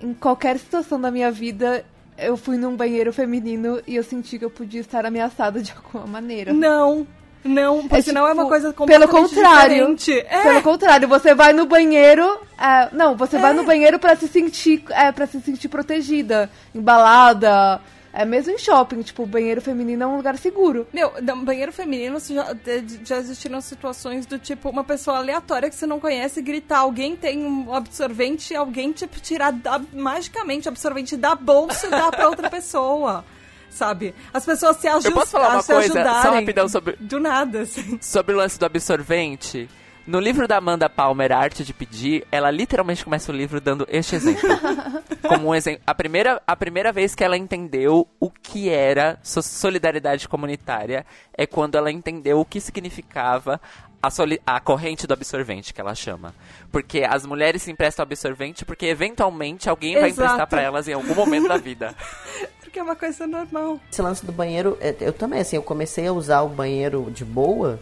em 0.00 0.14
qualquer 0.14 0.58
situação 0.58 0.98
da 1.00 1.10
minha 1.10 1.30
vida, 1.30 1.84
eu 2.16 2.36
fui 2.36 2.56
num 2.56 2.74
banheiro 2.74 3.12
feminino 3.12 3.80
e 3.86 3.94
eu 3.96 4.02
senti 4.02 4.38
que 4.38 4.44
eu 4.44 4.50
podia 4.50 4.80
estar 4.80 5.04
ameaçada 5.04 5.60
de 5.62 5.72
alguma 5.72 6.06
maneira. 6.06 6.52
Não, 6.52 7.06
não, 7.44 7.82
porque 7.82 7.96
É, 7.96 8.02
senão 8.02 8.22
é 8.26 8.32
uma 8.32 8.42
tipo, 8.42 8.48
coisa 8.48 8.64
pelo 8.66 8.74
completamente 8.74 9.34
contrário. 9.34 9.94
diferente. 9.96 10.26
É, 10.28 10.42
Pelo 10.42 10.62
contrário, 10.62 11.08
você 11.08 11.34
vai 11.34 11.52
no 11.52 11.66
banheiro. 11.66 12.40
é, 12.58 12.88
não, 12.92 13.16
você 13.16 13.38
vai 13.38 13.52
no 13.52 13.64
banheiro 13.64 13.98
pra 13.98 14.16
se 14.16 14.28
sentir. 14.28 14.84
É, 14.90 15.10
para 15.12 15.26
se 15.26 15.40
sentir 15.40 15.68
protegida. 15.68 16.50
Embalada. 16.74 17.80
É 18.10 18.24
mesmo 18.24 18.52
em 18.52 18.58
shopping, 18.58 19.02
tipo, 19.02 19.22
o 19.22 19.26
banheiro 19.26 19.60
feminino 19.60 20.02
é 20.02 20.06
um 20.06 20.16
lugar 20.16 20.36
seguro. 20.38 20.88
Meu, 20.92 21.12
no 21.22 21.44
banheiro 21.44 21.70
feminino 21.70 22.18
já, 22.18 22.52
de- 22.54 23.00
já 23.04 23.18
existiram 23.18 23.60
situações 23.60 24.24
do 24.26 24.38
tipo, 24.38 24.70
uma 24.70 24.82
pessoa 24.82 25.18
aleatória 25.18 25.68
que 25.68 25.76
você 25.76 25.86
não 25.86 26.00
conhece 26.00 26.40
gritar, 26.42 26.78
alguém 26.78 27.14
tem 27.14 27.44
um 27.44 27.72
absorvente, 27.72 28.56
alguém, 28.56 28.90
tipo, 28.92 29.20
tirar 29.20 29.52
da- 29.52 29.80
magicamente 29.92 30.66
o 30.66 30.70
absorvente 30.70 31.16
da 31.16 31.34
bolsa 31.34 31.86
e 31.86 31.90
dar 31.90 32.10
pra 32.10 32.28
outra 32.28 32.48
pessoa. 32.50 33.24
Sabe? 33.70 34.14
As 34.32 34.44
pessoas 34.44 34.76
se 34.78 34.88
ajudam. 34.88 35.12
posso 35.12 35.30
falar 35.32 35.50
uma 35.54 35.62
coisa? 35.62 36.04
Só 36.22 36.32
rapidão 36.32 36.68
sobre- 36.68 36.96
Do 36.98 37.20
nada, 37.20 37.60
assim. 37.62 37.98
Sobre 38.00 38.34
o 38.34 38.38
lance 38.38 38.58
do 38.58 38.66
absorvente, 38.66 39.68
no 40.06 40.18
livro 40.18 40.48
da 40.48 40.56
Amanda 40.56 40.88
Palmer, 40.88 41.30
A 41.32 41.38
Arte 41.38 41.62
de 41.62 41.72
Pedir, 41.74 42.26
ela 42.32 42.50
literalmente 42.50 43.04
começa 43.04 43.30
o 43.30 43.34
livro 43.34 43.60
dando 43.60 43.86
este 43.90 44.16
exemplo. 44.16 44.48
Como 45.28 45.48
um 45.48 45.54
exemplo. 45.54 45.82
A 45.86 45.94
primeira, 45.94 46.40
a 46.46 46.56
primeira 46.56 46.90
vez 46.92 47.14
que 47.14 47.22
ela 47.22 47.36
entendeu 47.36 48.08
o 48.18 48.30
que 48.30 48.70
era 48.70 49.18
so- 49.22 49.42
solidariedade 49.42 50.26
comunitária 50.28 51.04
é 51.36 51.46
quando 51.46 51.76
ela 51.76 51.92
entendeu 51.92 52.40
o 52.40 52.44
que 52.44 52.60
significava 52.60 53.60
a, 54.02 54.08
a 54.46 54.60
corrente 54.60 55.06
do 55.06 55.12
absorvente, 55.12 55.74
que 55.74 55.80
ela 55.80 55.94
chama. 55.94 56.34
Porque 56.72 57.04
as 57.08 57.26
mulheres 57.26 57.62
se 57.62 57.70
emprestam 57.70 58.02
absorvente 58.04 58.64
porque 58.64 58.86
eventualmente 58.86 59.68
alguém 59.68 59.94
vai 60.00 60.08
Exato. 60.08 60.22
emprestar 60.22 60.46
pra 60.46 60.62
elas 60.62 60.88
em 60.88 60.94
algum 60.94 61.14
momento 61.14 61.48
da 61.48 61.58
vida. 61.58 61.94
Porque 62.68 62.78
é 62.78 62.82
uma 62.82 62.94
coisa 62.96 63.26
normal. 63.26 63.80
Esse 63.90 64.02
lance 64.02 64.24
do 64.26 64.30
banheiro, 64.32 64.76
é, 64.78 64.94
eu 65.00 65.12
também, 65.12 65.40
assim, 65.40 65.56
eu 65.56 65.62
comecei 65.62 66.06
a 66.06 66.12
usar 66.12 66.42
o 66.42 66.48
banheiro 66.50 67.10
de 67.10 67.24
boa 67.24 67.80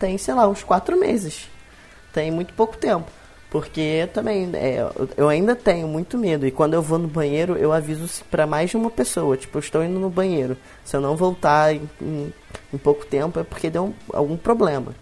tem, 0.00 0.18
sei 0.18 0.34
lá, 0.34 0.46
uns 0.48 0.62
quatro 0.64 0.98
meses. 0.98 1.48
Tem 2.12 2.30
muito 2.30 2.52
pouco 2.54 2.76
tempo. 2.76 3.06
Porque 3.48 3.80
eu 3.80 4.08
também, 4.08 4.50
é, 4.54 4.84
eu- 5.16 5.28
ainda 5.28 5.54
tenho 5.54 5.86
muito 5.86 6.18
medo. 6.18 6.44
E 6.46 6.50
quando 6.50 6.74
eu 6.74 6.82
vou 6.82 6.98
no 6.98 7.06
banheiro, 7.06 7.56
eu 7.56 7.72
aviso 7.72 8.24
pra 8.30 8.46
mais 8.46 8.70
de 8.70 8.76
uma 8.76 8.90
pessoa. 8.90 9.36
Tipo, 9.36 9.56
eu 9.58 9.60
estou 9.60 9.84
indo 9.84 9.98
no 10.00 10.10
banheiro. 10.10 10.56
Se 10.84 10.96
eu 10.96 11.00
não 11.00 11.14
voltar 11.16 11.72
em, 11.72 11.88
em- 12.02 12.32
em 12.74 12.76
pouco 12.78 13.06
tempo, 13.06 13.38
é 13.38 13.44
porque 13.44 13.70
deu 13.70 13.84
um- 13.86 13.94
algum 14.12 14.36
problema. 14.36 14.92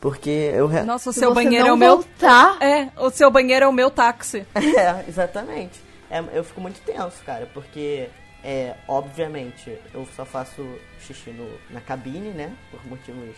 Porque 0.00 0.30
eu... 0.30 0.68
re- 0.68 0.82
Nossa, 0.82 1.10
o 1.10 1.12
Se 1.12 1.18
seu 1.18 1.34
banheiro 1.34 1.66
é 1.66 1.72
o 1.72 1.76
meu. 1.76 1.96
voltar, 1.96 2.56
É, 2.62 2.88
o 2.96 3.10
seu 3.10 3.28
banheiro 3.30 3.64
é 3.64 3.68
o 3.68 3.72
meu 3.72 3.90
táxi. 3.90 4.46
É, 4.54 5.04
exatamente. 5.08 5.80
É, 6.08 6.22
eu 6.32 6.44
fico 6.44 6.60
muito 6.60 6.80
tenso, 6.86 7.16
cara, 7.26 7.46
porque, 7.52 8.08
é, 8.48 8.74
obviamente, 8.88 9.76
eu 9.92 10.08
só 10.16 10.24
faço 10.24 10.66
xixi 11.02 11.28
no, 11.32 11.46
na 11.68 11.82
cabine, 11.82 12.30
né? 12.30 12.50
Por 12.70 12.82
motivos 12.86 13.36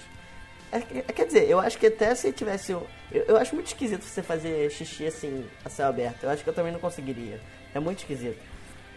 É, 0.71 0.77
é, 0.77 1.03
quer 1.13 1.27
dizer, 1.27 1.51
eu 1.51 1.59
acho 1.59 1.77
que 1.77 1.89
até 1.89 2.15
se 2.15 2.31
tivesse. 2.33 2.71
Eu, 2.71 2.87
eu 3.11 3.37
acho 3.37 3.53
muito 3.57 3.67
esquisito 3.67 4.05
você 4.05 4.23
fazer 4.23 4.71
xixi 4.71 5.09
assim, 5.09 5.45
a 5.65 5.69
céu 5.69 5.89
aberto. 5.89 6.23
Eu 6.23 6.31
acho 6.31 6.45
que 6.45 6.49
eu 6.49 6.55
também 6.55 6.73
não 6.73 6.79
conseguiria. 6.79 7.41
É 7.75 7.81
muito 7.81 7.99
esquisito. 7.99 8.39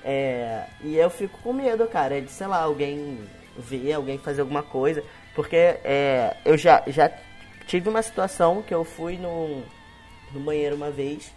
É, 0.05 0.67
e 0.81 0.95
eu 0.97 1.09
fico 1.09 1.35
com 1.39 1.51
medo, 1.51 1.87
cara, 1.87 2.21
de, 2.21 2.29
sei 2.29 2.45
lá, 2.45 2.61
alguém 2.61 3.27
ver, 3.57 3.93
alguém 3.93 4.19
fazer 4.19 4.41
alguma 4.41 4.61
coisa. 4.61 5.03
Porque 5.33 5.55
é, 5.55 6.37
eu 6.45 6.55
já, 6.59 6.83
já 6.85 7.11
tive 7.65 7.89
uma 7.89 8.03
situação 8.03 8.61
que 8.61 8.73
eu 8.73 8.83
fui 8.83 9.17
no, 9.17 9.63
no 10.31 10.39
banheiro 10.41 10.75
uma 10.75 10.91
vez. 10.91 11.33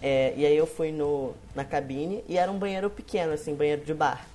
É, 0.00 0.32
e 0.36 0.46
aí 0.46 0.56
eu 0.56 0.66
fui 0.66 0.92
no, 0.92 1.34
na 1.54 1.64
cabine 1.64 2.24
e 2.28 2.38
era 2.38 2.50
um 2.50 2.58
banheiro 2.58 2.88
pequeno, 2.88 3.32
assim, 3.32 3.54
banheiro 3.54 3.84
de 3.84 3.94
bar. 3.94 4.26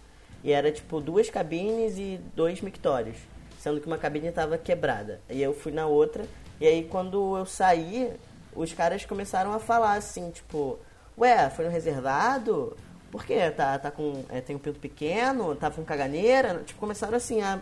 E 0.44 0.52
era 0.52 0.72
tipo 0.72 1.00
duas 1.00 1.30
cabines 1.30 1.98
e 1.98 2.20
dois 2.36 2.60
mictórios 2.62 3.18
sendo 3.64 3.80
que 3.80 3.88
uma 3.88 3.98
cabine 3.98 4.28
estava 4.28 4.58
quebrada. 4.58 5.22
E 5.30 5.42
eu 5.42 5.54
fui 5.54 5.72
na 5.72 5.88
outra, 5.88 6.26
e 6.60 6.68
aí 6.68 6.84
quando 6.84 7.38
eu 7.38 7.46
saí, 7.46 8.12
os 8.54 8.74
caras 8.74 9.06
começaram 9.06 9.54
a 9.54 9.60
falar 9.60 9.94
assim, 9.94 10.32
tipo, 10.32 10.78
ué, 11.18 11.50
foi 11.50 11.64
no 11.64 11.72
reservado? 11.72 12.76
Por 13.10 13.26
quê? 13.26 13.50
Tá, 13.52 13.80
tá 13.80 13.90
com. 13.90 14.26
É, 14.28 14.42
tem 14.42 14.58
um 14.58 14.60
pinto 14.60 14.80
pequeno, 14.80 15.56
tava 15.56 15.76
com 15.76 15.86
caganeira? 15.86 16.62
Tipo, 16.66 16.78
começaram 16.78 17.16
assim 17.16 17.42
a 17.42 17.62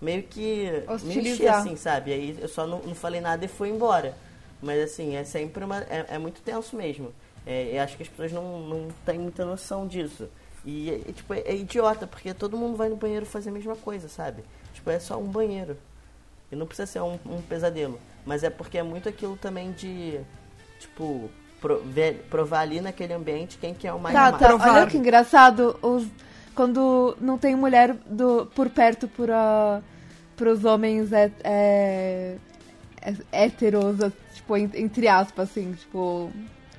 meio 0.00 0.22
que 0.22 0.70
mexer, 1.02 1.48
assim, 1.48 1.76
sabe? 1.76 2.12
Aí 2.12 2.38
eu 2.40 2.48
só 2.48 2.66
não, 2.66 2.78
não 2.78 2.94
falei 2.94 3.20
nada 3.20 3.44
e 3.44 3.48
fui 3.48 3.68
embora. 3.68 4.14
Mas 4.64 4.82
assim, 4.82 5.14
é 5.14 5.24
sempre 5.24 5.64
uma. 5.64 5.78
É, 5.82 6.06
é 6.10 6.18
muito 6.18 6.40
tenso 6.40 6.74
mesmo. 6.76 7.12
É, 7.46 7.76
eu 7.76 7.82
acho 7.82 7.96
que 7.96 8.02
as 8.02 8.08
pessoas 8.08 8.32
não, 8.32 8.60
não 8.60 8.88
têm 9.04 9.18
muita 9.18 9.44
noção 9.44 9.86
disso. 9.86 10.28
E, 10.64 11.12
tipo, 11.14 11.34
é, 11.34 11.40
é 11.40 11.54
idiota, 11.54 12.06
porque 12.06 12.32
todo 12.32 12.56
mundo 12.56 12.76
vai 12.76 12.88
no 12.88 12.96
banheiro 12.96 13.26
fazer 13.26 13.50
a 13.50 13.52
mesma 13.52 13.76
coisa, 13.76 14.08
sabe? 14.08 14.42
Tipo, 14.72 14.90
é 14.90 14.98
só 14.98 15.18
um 15.18 15.26
banheiro. 15.26 15.76
E 16.50 16.56
não 16.56 16.66
precisa 16.66 16.86
ser 16.86 17.00
um, 17.00 17.18
um 17.26 17.42
pesadelo. 17.42 18.00
Mas 18.24 18.42
é 18.42 18.48
porque 18.48 18.78
é 18.78 18.82
muito 18.82 19.08
aquilo 19.08 19.36
também 19.36 19.72
de, 19.72 20.18
tipo, 20.80 21.30
pro, 21.60 21.82
ver, 21.82 22.26
provar 22.30 22.60
ali 22.60 22.80
naquele 22.80 23.12
ambiente 23.12 23.58
quem 23.58 23.74
que 23.74 23.86
é 23.86 23.92
o 23.92 23.98
mais 23.98 24.14
tá, 24.14 24.32
tá. 24.32 24.54
Olha 24.54 24.86
que 24.86 24.96
engraçado, 24.96 25.78
os, 25.82 26.06
quando 26.54 27.16
não 27.20 27.36
tem 27.36 27.54
mulher 27.54 27.94
do, 28.06 28.46
por 28.54 28.70
perto 28.70 29.08
por, 29.08 29.28
uh, 29.28 29.82
pros 30.36 30.64
homens 30.64 31.12
é, 31.12 31.30
é, 31.42 32.36
é, 33.00 33.14
héteros, 33.32 33.96
tipo, 34.44 34.56
entre 34.56 35.08
aspas, 35.08 35.50
assim, 35.50 35.72
tipo, 35.72 36.30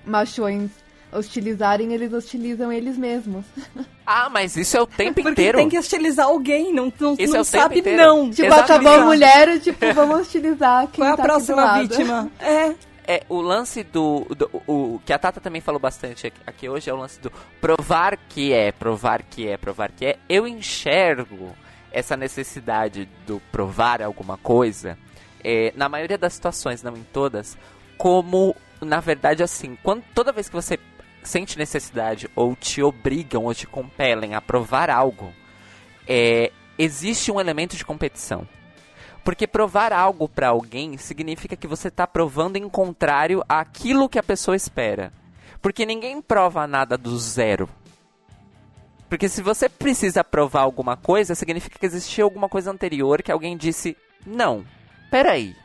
machões 0.05 0.69
hostilizarem, 1.11 1.93
eles 1.93 2.13
hostilizam 2.13 2.71
eles 2.71 2.97
mesmos. 2.97 3.45
Ah, 4.07 4.29
mas 4.29 4.55
isso 4.55 4.77
é 4.77 4.81
o 4.81 4.85
tempo 4.85 5.15
Porque 5.15 5.29
inteiro. 5.31 5.57
tem 5.57 5.67
que 5.67 5.79
hostilizar 5.79 6.27
alguém, 6.27 6.71
não, 6.71 6.93
não, 6.99 7.15
isso 7.17 7.33
não 7.33 7.39
é 7.39 7.43
sabe 7.43 7.81
não. 7.81 8.29
Tipo, 8.29 8.49
Exatamente. 8.49 8.71
acabou 8.71 8.93
a 8.93 9.05
mulher, 9.05 9.59
tipo, 9.59 9.93
vamos 9.95 10.19
hostilizar 10.19 10.87
quem 10.89 11.03
Qual 11.03 11.09
é 11.09 11.13
a 11.13 11.17
tá 11.17 11.23
próxima 11.23 11.81
vítima? 11.81 12.31
É. 12.39 12.75
É, 13.07 13.23
o 13.27 13.41
lance 13.41 13.81
do, 13.81 14.27
do, 14.37 14.47
o 14.67 15.01
que 15.03 15.11
a 15.11 15.17
Tata 15.17 15.41
também 15.41 15.59
falou 15.59 15.79
bastante 15.79 16.27
aqui, 16.27 16.39
aqui 16.45 16.69
hoje 16.69 16.87
é 16.87 16.93
o 16.93 16.97
lance 16.97 17.19
do 17.19 17.31
provar 17.59 18.15
que 18.29 18.53
é, 18.53 18.71
provar 18.71 19.23
que 19.23 19.47
é, 19.47 19.57
provar 19.57 19.91
que 19.91 20.05
é. 20.05 20.19
Eu 20.29 20.47
enxergo 20.47 21.55
essa 21.91 22.15
necessidade 22.15 23.09
do 23.25 23.41
provar 23.51 24.03
alguma 24.03 24.37
coisa, 24.37 24.99
é, 25.45 25.71
na 25.75 25.87
maioria 25.87 26.17
das 26.17 26.33
situações, 26.33 26.81
não 26.81 26.97
em 26.97 27.03
todas, 27.03 27.55
como, 27.99 28.55
na 28.81 28.99
verdade, 28.99 29.43
assim, 29.43 29.77
quando, 29.83 30.03
toda 30.15 30.31
vez 30.31 30.49
que 30.49 30.55
você 30.55 30.79
sente 31.21 31.57
necessidade 31.57 32.27
ou 32.35 32.55
te 32.55 32.81
obrigam 32.81 33.45
ou 33.45 33.53
te 33.53 33.67
compelem 33.67 34.33
a 34.33 34.41
provar 34.41 34.89
algo, 34.89 35.31
é, 36.07 36.51
existe 36.79 37.31
um 37.31 37.39
elemento 37.39 37.77
de 37.77 37.85
competição. 37.85 38.47
Porque 39.23 39.45
provar 39.47 39.93
algo 39.93 40.27
para 40.27 40.49
alguém 40.49 40.97
significa 40.97 41.55
que 41.55 41.67
você 41.67 41.89
está 41.89 42.07
provando 42.07 42.57
em 42.57 42.67
contrário 42.67 43.43
àquilo 43.47 44.09
que 44.09 44.19
a 44.19 44.23
pessoa 44.23 44.55
espera. 44.55 45.13
Porque 45.61 45.85
ninguém 45.85 46.21
prova 46.21 46.67
nada 46.67 46.97
do 46.97 47.17
zero. 47.17 47.69
Porque 49.09 49.29
se 49.29 49.41
você 49.41 49.69
precisa 49.69 50.23
provar 50.23 50.61
alguma 50.61 50.97
coisa, 50.97 51.33
significa 51.33 51.77
que 51.79 51.85
existiu 51.85 52.25
alguma 52.25 52.49
coisa 52.49 52.71
anterior 52.71 53.23
que 53.23 53.31
alguém 53.31 53.57
disse: 53.57 53.97
não, 54.25 54.63
peraí. 55.15 55.55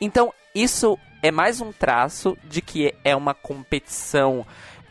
Então, 0.00 0.32
isso 0.54 0.98
é 1.22 1.30
mais 1.30 1.60
um 1.60 1.70
traço 1.70 2.38
de 2.42 2.62
que 2.62 2.94
é 3.04 3.14
uma 3.14 3.34
competição 3.34 4.46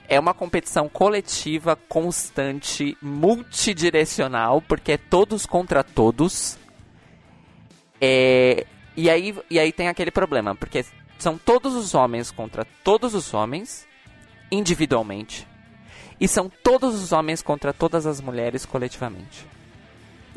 é 0.07 0.19
uma 0.19 0.35
competição 0.35 0.88
coletiva, 0.88 1.76
constante, 1.89 2.95
multidirecional, 3.02 4.61
porque 4.61 4.91
é 4.91 4.98
todos 4.98 5.48
contra 5.48 5.84
todos. 5.84 6.60
É, 7.99 8.68
e, 8.95 9.10
aí, 9.10 9.35
e 9.49 9.60
aí 9.60 9.72
tem 9.72 9.88
aquele 9.88 10.11
problema, 10.11 10.53
porque 10.53 10.85
são 11.18 11.39
todos 11.39 11.73
os 11.73 11.95
homens 11.95 12.30
contra 12.30 12.65
todos 12.84 13.15
os 13.15 13.34
homens, 13.34 13.88
individualmente, 14.52 15.45
e 16.22 16.27
são 16.27 16.49
todos 16.64 16.94
os 16.94 17.11
homens 17.11 17.41
contra 17.41 17.73
todas 17.73 18.06
as 18.06 18.22
mulheres 18.22 18.64
coletivamente. 18.64 19.57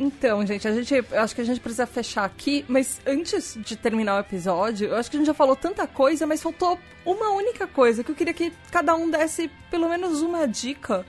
Então, 0.00 0.46
gente, 0.46 0.66
a 0.66 0.72
gente, 0.72 0.94
acho 1.12 1.34
que 1.34 1.42
a 1.42 1.44
gente 1.44 1.60
precisa 1.60 1.86
fechar 1.86 2.24
aqui, 2.24 2.64
mas 2.66 2.98
antes 3.06 3.54
de 3.60 3.76
terminar 3.76 4.16
o 4.16 4.20
episódio, 4.20 4.88
eu 4.88 4.96
acho 4.96 5.10
que 5.10 5.18
a 5.18 5.20
gente 5.20 5.26
já 5.26 5.34
falou 5.34 5.54
tanta 5.54 5.86
coisa, 5.86 6.26
mas 6.26 6.42
faltou 6.42 6.78
uma 7.04 7.32
única 7.32 7.66
coisa 7.66 8.02
que 8.02 8.10
eu 8.10 8.14
queria 8.14 8.32
que 8.32 8.50
cada 8.70 8.94
um 8.94 9.10
desse 9.10 9.50
pelo 9.70 9.90
menos 9.90 10.22
uma 10.22 10.48
dica 10.48 11.04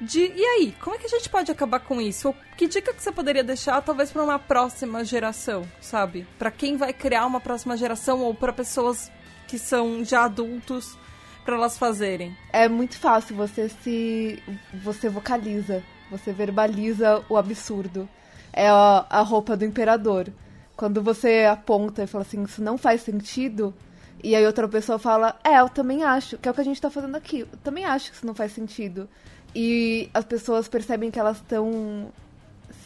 de 0.00 0.20
e 0.20 0.44
aí, 0.44 0.72
como 0.80 0.94
é 0.94 0.98
que 1.00 1.06
a 1.06 1.08
gente 1.08 1.28
pode 1.28 1.50
acabar 1.50 1.80
com 1.80 2.00
isso? 2.00 2.28
Ou 2.28 2.36
que 2.56 2.68
dica 2.68 2.94
que 2.94 3.02
você 3.02 3.10
poderia 3.10 3.42
deixar 3.42 3.82
talvez 3.82 4.12
para 4.12 4.22
uma 4.22 4.38
próxima 4.38 5.04
geração, 5.04 5.66
sabe? 5.80 6.24
Para 6.38 6.52
quem 6.52 6.76
vai 6.76 6.92
criar 6.92 7.26
uma 7.26 7.40
próxima 7.40 7.76
geração 7.76 8.20
ou 8.20 8.32
para 8.32 8.52
pessoas 8.52 9.10
que 9.48 9.58
são 9.58 10.04
já 10.04 10.26
adultos 10.26 10.96
para 11.44 11.56
elas 11.56 11.76
fazerem? 11.76 12.36
É 12.52 12.68
muito 12.68 12.96
fácil, 12.96 13.34
você 13.34 13.68
se 13.68 14.40
você 14.72 15.08
vocaliza, 15.08 15.82
você 16.08 16.32
verbaliza 16.32 17.24
o 17.28 17.36
absurdo 17.36 18.08
é 18.52 18.68
a, 18.68 19.06
a 19.08 19.20
roupa 19.22 19.56
do 19.56 19.64
imperador. 19.64 20.28
Quando 20.76 21.02
você 21.02 21.46
aponta 21.50 22.02
e 22.02 22.06
fala 22.06 22.22
assim, 22.22 22.42
isso 22.42 22.62
não 22.62 22.78
faz 22.78 23.02
sentido, 23.02 23.74
e 24.22 24.34
aí 24.34 24.46
outra 24.46 24.68
pessoa 24.68 24.98
fala, 24.98 25.38
é, 25.44 25.60
eu 25.60 25.68
também 25.68 26.04
acho, 26.04 26.38
que 26.38 26.48
é 26.48 26.50
o 26.50 26.54
que 26.54 26.60
a 26.60 26.64
gente 26.64 26.80
tá 26.80 26.90
fazendo 26.90 27.16
aqui. 27.16 27.40
Eu 27.40 27.58
também 27.62 27.84
acho 27.84 28.10
que 28.10 28.16
isso 28.16 28.26
não 28.26 28.34
faz 28.34 28.52
sentido. 28.52 29.08
E 29.54 30.08
as 30.12 30.24
pessoas 30.24 30.68
percebem 30.68 31.10
que 31.10 31.18
elas 31.18 31.38
estão 31.38 32.12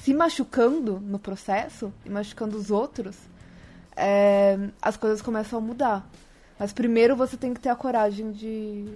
se 0.03 0.15
machucando 0.15 1.01
no 1.01 1.19
processo 1.19 1.93
e 2.05 2.11
machucando 2.11 2.57
os 2.57 2.71
outros, 2.71 3.17
é, 3.97 4.59
as 4.81 4.97
coisas 4.97 5.23
começam 5.23 5.59
a 5.59 5.63
mudar. 5.63 6.09
Mas 6.59 6.73
primeiro 6.73 7.17
você 7.17 7.37
tem 7.37 7.53
que 7.53 7.61
ter 7.61 7.71
a 7.71 7.77
coragem 7.77 8.31
de, 8.31 8.87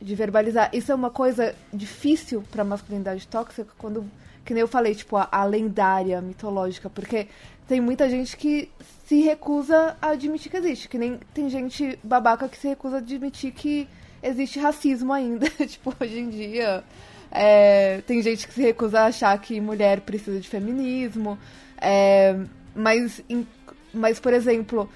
de 0.00 0.14
verbalizar. 0.14 0.70
Isso 0.72 0.90
é 0.92 0.94
uma 0.94 1.10
coisa 1.10 1.54
difícil 1.72 2.42
para 2.50 2.64
masculinidade 2.64 3.26
tóxica 3.26 3.68
quando 3.76 4.08
que 4.48 4.54
nem 4.54 4.62
eu 4.62 4.68
falei, 4.68 4.94
tipo, 4.94 5.14
a, 5.14 5.28
a 5.30 5.44
lendária, 5.44 6.22
mitológica, 6.22 6.88
porque 6.88 7.28
tem 7.68 7.82
muita 7.82 8.08
gente 8.08 8.34
que 8.34 8.70
se 9.04 9.20
recusa 9.20 9.94
a 10.00 10.12
admitir 10.12 10.50
que 10.50 10.56
existe, 10.56 10.88
que 10.88 10.96
nem 10.96 11.20
tem 11.34 11.50
gente 11.50 11.98
babaca 12.02 12.48
que 12.48 12.56
se 12.56 12.66
recusa 12.66 12.96
a 12.96 12.98
admitir 13.00 13.52
que 13.52 13.86
existe 14.22 14.58
racismo 14.58 15.12
ainda, 15.12 15.46
tipo, 15.68 15.94
hoje 16.00 16.18
em 16.18 16.30
dia. 16.30 16.82
É, 17.30 18.00
tem 18.06 18.22
gente 18.22 18.48
que 18.48 18.54
se 18.54 18.62
recusa 18.62 19.00
a 19.00 19.06
achar 19.08 19.38
que 19.38 19.60
mulher 19.60 20.00
precisa 20.00 20.40
de 20.40 20.48
feminismo. 20.48 21.38
É, 21.78 22.34
mas, 22.74 23.22
em, 23.28 23.46
mas, 23.92 24.18
por 24.18 24.32
exemplo, 24.32 24.88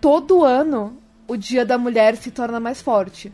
todo 0.00 0.44
ano 0.44 0.96
o 1.26 1.36
Dia 1.36 1.66
da 1.66 1.76
Mulher 1.76 2.16
se 2.16 2.30
torna 2.30 2.60
mais 2.60 2.80
forte. 2.80 3.32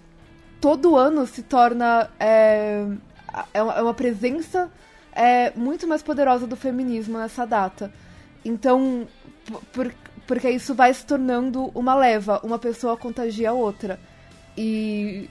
Todo 0.59 0.97
ano 0.97 1.27
se 1.27 1.43
torna. 1.43 2.11
É, 2.19 2.87
é 3.53 3.63
uma 3.63 3.91
é 3.91 3.93
presença 3.93 4.71
é 5.15 5.53
muito 5.55 5.87
mais 5.87 6.03
poderosa 6.03 6.47
do 6.47 6.57
feminismo 6.57 7.19
nessa 7.19 7.47
data. 7.47 7.93
Então, 8.45 9.07
por, 9.73 9.93
porque 10.27 10.51
isso 10.51 10.75
vai 10.75 10.93
se 10.93 11.07
tornando 11.07 11.71
uma 11.75 11.95
leva, 11.95 12.41
uma 12.43 12.59
pessoa 12.59 12.97
contagia 12.97 13.51
a 13.51 13.53
outra. 13.53 13.99
E 14.57 15.29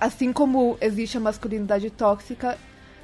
assim 0.00 0.32
como 0.32 0.76
existe 0.80 1.16
a 1.16 1.20
masculinidade 1.20 1.90
tóxica, 1.90 2.58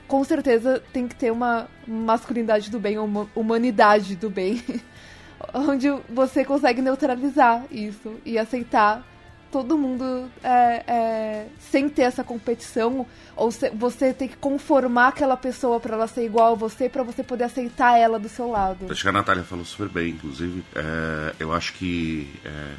com 0.06 0.22
certeza 0.24 0.82
tem 0.92 1.06
que 1.06 1.14
ter 1.14 1.30
uma 1.30 1.68
masculinidade 1.86 2.70
do 2.70 2.78
bem, 2.78 2.98
uma 2.98 3.28
humanidade 3.34 4.16
do 4.16 4.28
bem, 4.28 4.62
onde 5.54 5.88
você 6.08 6.44
consegue 6.44 6.82
neutralizar 6.82 7.64
isso 7.70 8.16
e 8.24 8.38
aceitar 8.38 9.06
todo 9.50 9.76
mundo 9.76 10.30
é, 10.42 10.84
é, 10.86 11.46
sem 11.58 11.88
ter 11.88 12.02
essa 12.02 12.22
competição 12.22 13.06
ou 13.36 13.50
se, 13.50 13.70
você 13.70 14.12
tem 14.12 14.28
que 14.28 14.36
conformar 14.36 15.08
aquela 15.08 15.36
pessoa 15.36 15.80
para 15.80 15.94
ela 15.94 16.06
ser 16.06 16.24
igual 16.24 16.52
a 16.52 16.54
você 16.54 16.88
para 16.88 17.02
você 17.02 17.22
poder 17.22 17.44
aceitar 17.44 17.98
ela 17.98 18.18
do 18.18 18.28
seu 18.28 18.50
lado. 18.50 18.86
Acho 18.90 19.02
que 19.02 19.08
a 19.08 19.12
Natália 19.12 19.42
falou 19.42 19.64
super 19.64 19.88
bem, 19.88 20.10
inclusive. 20.10 20.64
É, 20.74 21.34
eu 21.38 21.52
acho 21.52 21.72
que 21.74 22.30
é, 22.44 22.74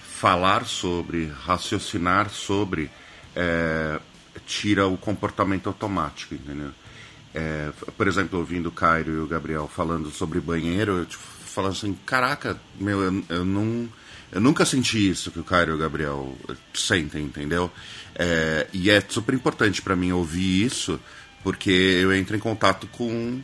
falar 0.00 0.64
sobre, 0.64 1.26
raciocinar 1.26 2.30
sobre, 2.30 2.90
é, 3.36 4.00
tira 4.46 4.86
o 4.86 4.96
comportamento 4.96 5.68
automático, 5.68 6.34
entendeu? 6.34 6.70
É, 7.34 7.70
por 7.96 8.06
exemplo, 8.06 8.38
ouvindo 8.38 8.68
o 8.68 8.72
Cairo 8.72 9.10
e 9.10 9.18
o 9.18 9.26
Gabriel 9.26 9.68
falando 9.68 10.10
sobre 10.10 10.40
banheiro, 10.40 10.98
eu 10.98 11.06
tipo, 11.06 11.22
falando 11.54 11.72
assim, 11.72 11.98
caraca, 12.06 12.58
meu, 12.78 13.00
eu, 13.02 13.24
eu 13.28 13.44
não. 13.44 13.88
Eu 14.34 14.40
nunca 14.40 14.64
senti 14.64 15.08
isso 15.08 15.30
que 15.30 15.38
o 15.38 15.44
Cairo 15.44 15.70
e 15.70 15.74
o 15.74 15.78
Gabriel 15.78 16.36
sentem, 16.74 17.22
entendeu? 17.24 17.70
É, 18.16 18.66
e 18.72 18.90
é 18.90 19.00
super 19.00 19.32
importante 19.32 19.80
para 19.80 19.94
mim 19.94 20.10
ouvir 20.10 20.64
isso, 20.64 20.98
porque 21.44 21.70
eu 21.70 22.12
entro 22.12 22.36
em 22.36 22.40
contato 22.40 22.88
com 22.88 23.40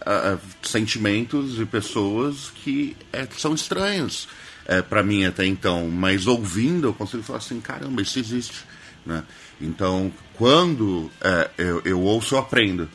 uh, 0.00 0.40
sentimentos 0.62 1.60
e 1.60 1.66
pessoas 1.66 2.50
que 2.54 2.96
é, 3.12 3.28
são 3.36 3.54
estranhos 3.54 4.28
é, 4.66 4.80
para 4.80 5.02
mim 5.02 5.26
até 5.26 5.44
então, 5.44 5.88
mas 5.90 6.26
ouvindo 6.26 6.88
eu 6.88 6.94
consigo 6.94 7.22
falar 7.22 7.38
assim, 7.38 7.60
caramba, 7.60 8.00
isso 8.00 8.18
existe, 8.18 8.64
né? 9.04 9.24
Então, 9.60 10.10
quando 10.36 11.10
é, 11.20 11.50
eu, 11.58 11.82
eu 11.84 12.00
ouço, 12.00 12.34
eu 12.34 12.38
aprendo. 12.38 12.88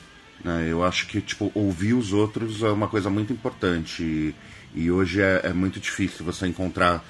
Né? 0.44 0.68
Eu 0.68 0.84
acho 0.84 1.06
que 1.06 1.22
tipo 1.22 1.52
ouvir 1.54 1.94
os 1.94 2.12
outros 2.12 2.64
é 2.64 2.70
uma 2.70 2.88
coisa 2.88 3.10
muito 3.10 3.32
importante 3.32 4.04
e, 4.04 4.36
e 4.74 4.90
hoje 4.90 5.22
é, 5.22 5.42
é 5.44 5.54
muito 5.54 5.80
difícil 5.80 6.26
você 6.26 6.48
encontrar 6.48 7.06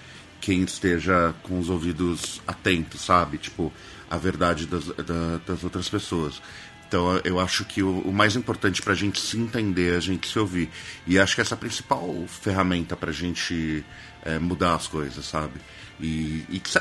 quem 0.46 0.62
esteja 0.62 1.34
com 1.42 1.58
os 1.58 1.72
ouvidos 1.72 2.40
atentos, 2.46 3.02
sabe? 3.02 3.40
Tipo, 3.40 3.74
a 4.08 4.16
verdade 4.16 4.68
das, 4.68 4.86
da, 4.86 5.38
das 5.44 5.64
outras 5.64 5.90
pessoas. 5.90 6.40
Então 6.88 7.20
eu 7.24 7.40
acho 7.40 7.66
que 7.66 7.82
o, 7.82 8.02
o 8.02 8.14
mais 8.14 8.36
importante 8.36 8.80
para 8.80 8.94
a 8.94 8.96
gente 8.96 9.20
se 9.20 9.40
entender 9.40 9.98
a 9.98 10.00
gente 10.00 10.28
se 10.28 10.38
ouvir. 10.38 10.70
E 11.08 11.18
acho 11.18 11.34
que 11.34 11.42
essa 11.42 11.56
é 11.56 11.58
a 11.58 11.60
principal 11.60 12.14
ferramenta 12.28 12.96
para 12.96 13.10
a 13.10 13.14
gente 13.14 13.84
é, 14.24 14.38
mudar 14.38 14.76
as 14.76 14.86
coisas, 14.86 15.26
sabe? 15.26 15.60
E, 16.00 16.46
e 16.48 16.60
que, 16.60 16.72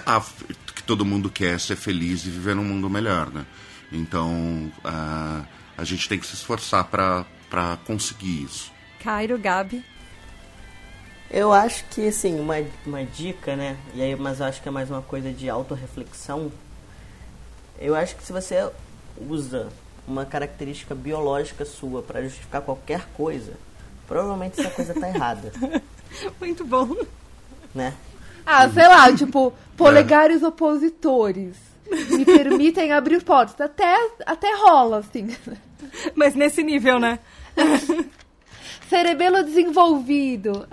que 0.74 0.82
todo 0.82 1.02
mundo 1.02 1.30
quer 1.30 1.58
ser 1.58 1.76
feliz 1.76 2.26
e 2.26 2.30
viver 2.30 2.54
num 2.54 2.64
mundo 2.64 2.90
melhor, 2.90 3.30
né? 3.30 3.46
Então 3.90 4.70
uh, 4.84 5.46
a 5.74 5.84
gente 5.84 6.06
tem 6.06 6.18
que 6.18 6.26
se 6.26 6.34
esforçar 6.34 6.84
para 6.84 7.78
conseguir 7.86 8.42
isso. 8.42 8.70
Cairo, 9.02 9.38
Gabi. 9.38 9.82
Eu 11.36 11.52
acho 11.52 11.84
que, 11.86 12.06
assim, 12.06 12.38
uma, 12.38 12.54
uma 12.86 13.02
dica, 13.02 13.56
né? 13.56 13.76
E 13.92 14.00
aí, 14.00 14.14
mas 14.14 14.38
eu 14.38 14.46
acho 14.46 14.62
que 14.62 14.68
é 14.68 14.70
mais 14.70 14.88
uma 14.88 15.02
coisa 15.02 15.32
de 15.32 15.50
autorreflexão. 15.50 16.52
Eu 17.76 17.96
acho 17.96 18.14
que 18.14 18.22
se 18.22 18.32
você 18.32 18.70
usa 19.28 19.68
uma 20.06 20.24
característica 20.24 20.94
biológica 20.94 21.64
sua 21.64 22.02
para 22.02 22.22
justificar 22.22 22.62
qualquer 22.62 23.04
coisa, 23.16 23.54
provavelmente 24.06 24.60
essa 24.60 24.70
coisa 24.70 24.94
tá 24.94 25.08
errada. 25.08 25.52
Muito 26.38 26.64
bom. 26.64 26.94
Né? 27.74 27.92
Ah, 28.46 28.68
sei 28.68 28.86
lá, 28.86 29.12
tipo, 29.12 29.52
polegares 29.76 30.40
é. 30.40 30.46
opositores 30.46 31.56
me 32.10 32.24
permitem 32.24 32.92
abrir 32.92 33.24
portas. 33.24 33.60
Até, 33.60 33.92
até 34.24 34.54
rola, 34.54 34.98
assim. 34.98 35.36
Mas 36.14 36.36
nesse 36.36 36.62
nível, 36.62 37.00
né? 37.00 37.18
Cerebelo 38.88 39.42
desenvolvido. 39.42 40.64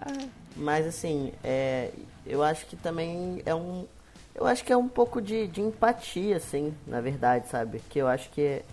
Mas 0.55 0.85
assim, 0.85 1.31
é, 1.43 1.91
eu 2.25 2.43
acho 2.43 2.65
que 2.65 2.75
também 2.75 3.41
é 3.45 3.55
um. 3.55 3.85
Eu 4.33 4.45
acho 4.45 4.63
que 4.63 4.71
é 4.71 4.77
um 4.77 4.87
pouco 4.87 5.21
de, 5.21 5.47
de 5.47 5.61
empatia, 5.61 6.37
assim, 6.37 6.73
na 6.87 7.01
verdade, 7.01 7.47
sabe? 7.49 7.81
Que 7.89 7.99
eu 7.99 8.07
acho 8.07 8.29
que 8.29 8.63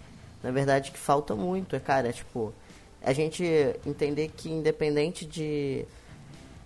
na 0.42 0.50
verdade, 0.50 0.90
que 0.90 0.98
falta 0.98 1.34
muito. 1.34 1.74
É, 1.74 1.80
cara, 1.80 2.08
é, 2.08 2.12
tipo, 2.12 2.52
a 3.02 3.12
gente 3.12 3.44
entender 3.86 4.28
que 4.36 4.50
independente 4.50 5.24
de, 5.24 5.84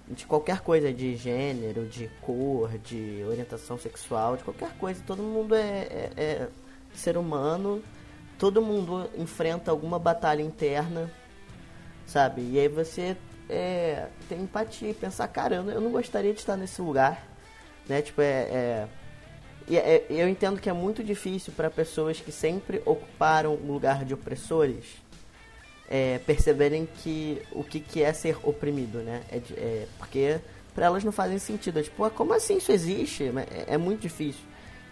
de 0.09 0.26
qualquer 0.26 0.60
coisa, 0.60 0.93
de 0.93 1.16
gênero, 1.16 1.86
de 1.86 2.09
cor, 2.20 2.70
de 2.78 3.24
orientação 3.26 3.78
sexual, 3.78 4.36
de 4.36 4.44
qualquer 4.44 4.72
coisa, 4.76 5.02
todo 5.06 5.22
mundo 5.22 5.55
é, 5.55 5.60
é, 5.60 6.12
é 6.16 6.48
ser 6.94 7.16
humano, 7.16 7.82
todo 8.39 8.60
mundo 8.60 9.09
enfrenta 9.16 9.70
alguma 9.70 9.98
batalha 9.98 10.43
interna, 10.43 11.10
sabe? 12.06 12.43
E 12.43 12.59
aí 12.59 12.68
você 12.68 13.16
é, 13.52 14.08
tem 14.28 14.40
empatia 14.40 14.90
e 14.90 14.94
pensar, 14.94 15.28
cara, 15.28 15.56
eu 15.56 15.80
não 15.80 15.90
gostaria 15.90 16.32
de 16.32 16.40
estar 16.40 16.56
nesse 16.56 16.80
lugar, 16.80 17.26
né? 17.88 18.00
Tipo, 18.02 18.22
é, 18.22 18.26
é 18.26 18.88
e 19.68 19.76
é, 19.76 20.06
eu 20.10 20.28
entendo 20.28 20.60
que 20.60 20.68
é 20.68 20.72
muito 20.72 21.04
difícil 21.04 21.52
para 21.56 21.70
pessoas 21.70 22.20
que 22.20 22.32
sempre 22.32 22.82
ocuparam 22.84 23.54
o 23.54 23.66
lugar 23.66 24.04
de 24.04 24.12
opressores 24.12 24.84
é, 25.88 26.18
perceberem 26.26 26.88
que 27.02 27.40
o 27.52 27.62
que, 27.62 27.78
que 27.78 28.02
é 28.02 28.12
ser 28.12 28.36
oprimido, 28.42 28.98
né? 28.98 29.22
É, 29.30 29.36
é 29.56 29.86
porque 29.98 30.40
para 30.74 30.86
elas 30.86 31.04
não 31.04 31.12
fazem 31.12 31.38
sentido. 31.38 31.78
É 31.78 31.82
tipo, 31.82 32.02
ah, 32.04 32.10
como 32.10 32.32
assim 32.32 32.56
isso 32.56 32.72
existe? 32.72 33.24
É, 33.24 33.74
é, 33.74 33.78
muito 33.78 34.00
difícil. 34.00 34.42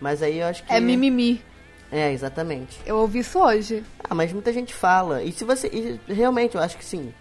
Mas 0.01 0.23
aí 0.23 0.39
eu 0.39 0.47
acho 0.47 0.63
que. 0.65 0.73
É 0.73 0.79
mimimi. 0.79 1.43
É, 1.91 2.13
exatamente. 2.13 2.79
Eu 2.87 2.99
ouvi 2.99 3.21
isso 3.21 3.39
hoje. 3.39 3.83
Ah, 3.99 4.15
mas 4.15 4.33
muita 4.33 4.53
gente 4.53 4.75
fala. 4.75 5.23
E 5.23 5.33
se 5.33 5.45
você. 5.45 5.69
E 5.69 6.13
realmente, 6.13 6.55
eu 6.55 6.63
acho 6.63 6.77
que 6.77 6.85
sim. 6.85 7.13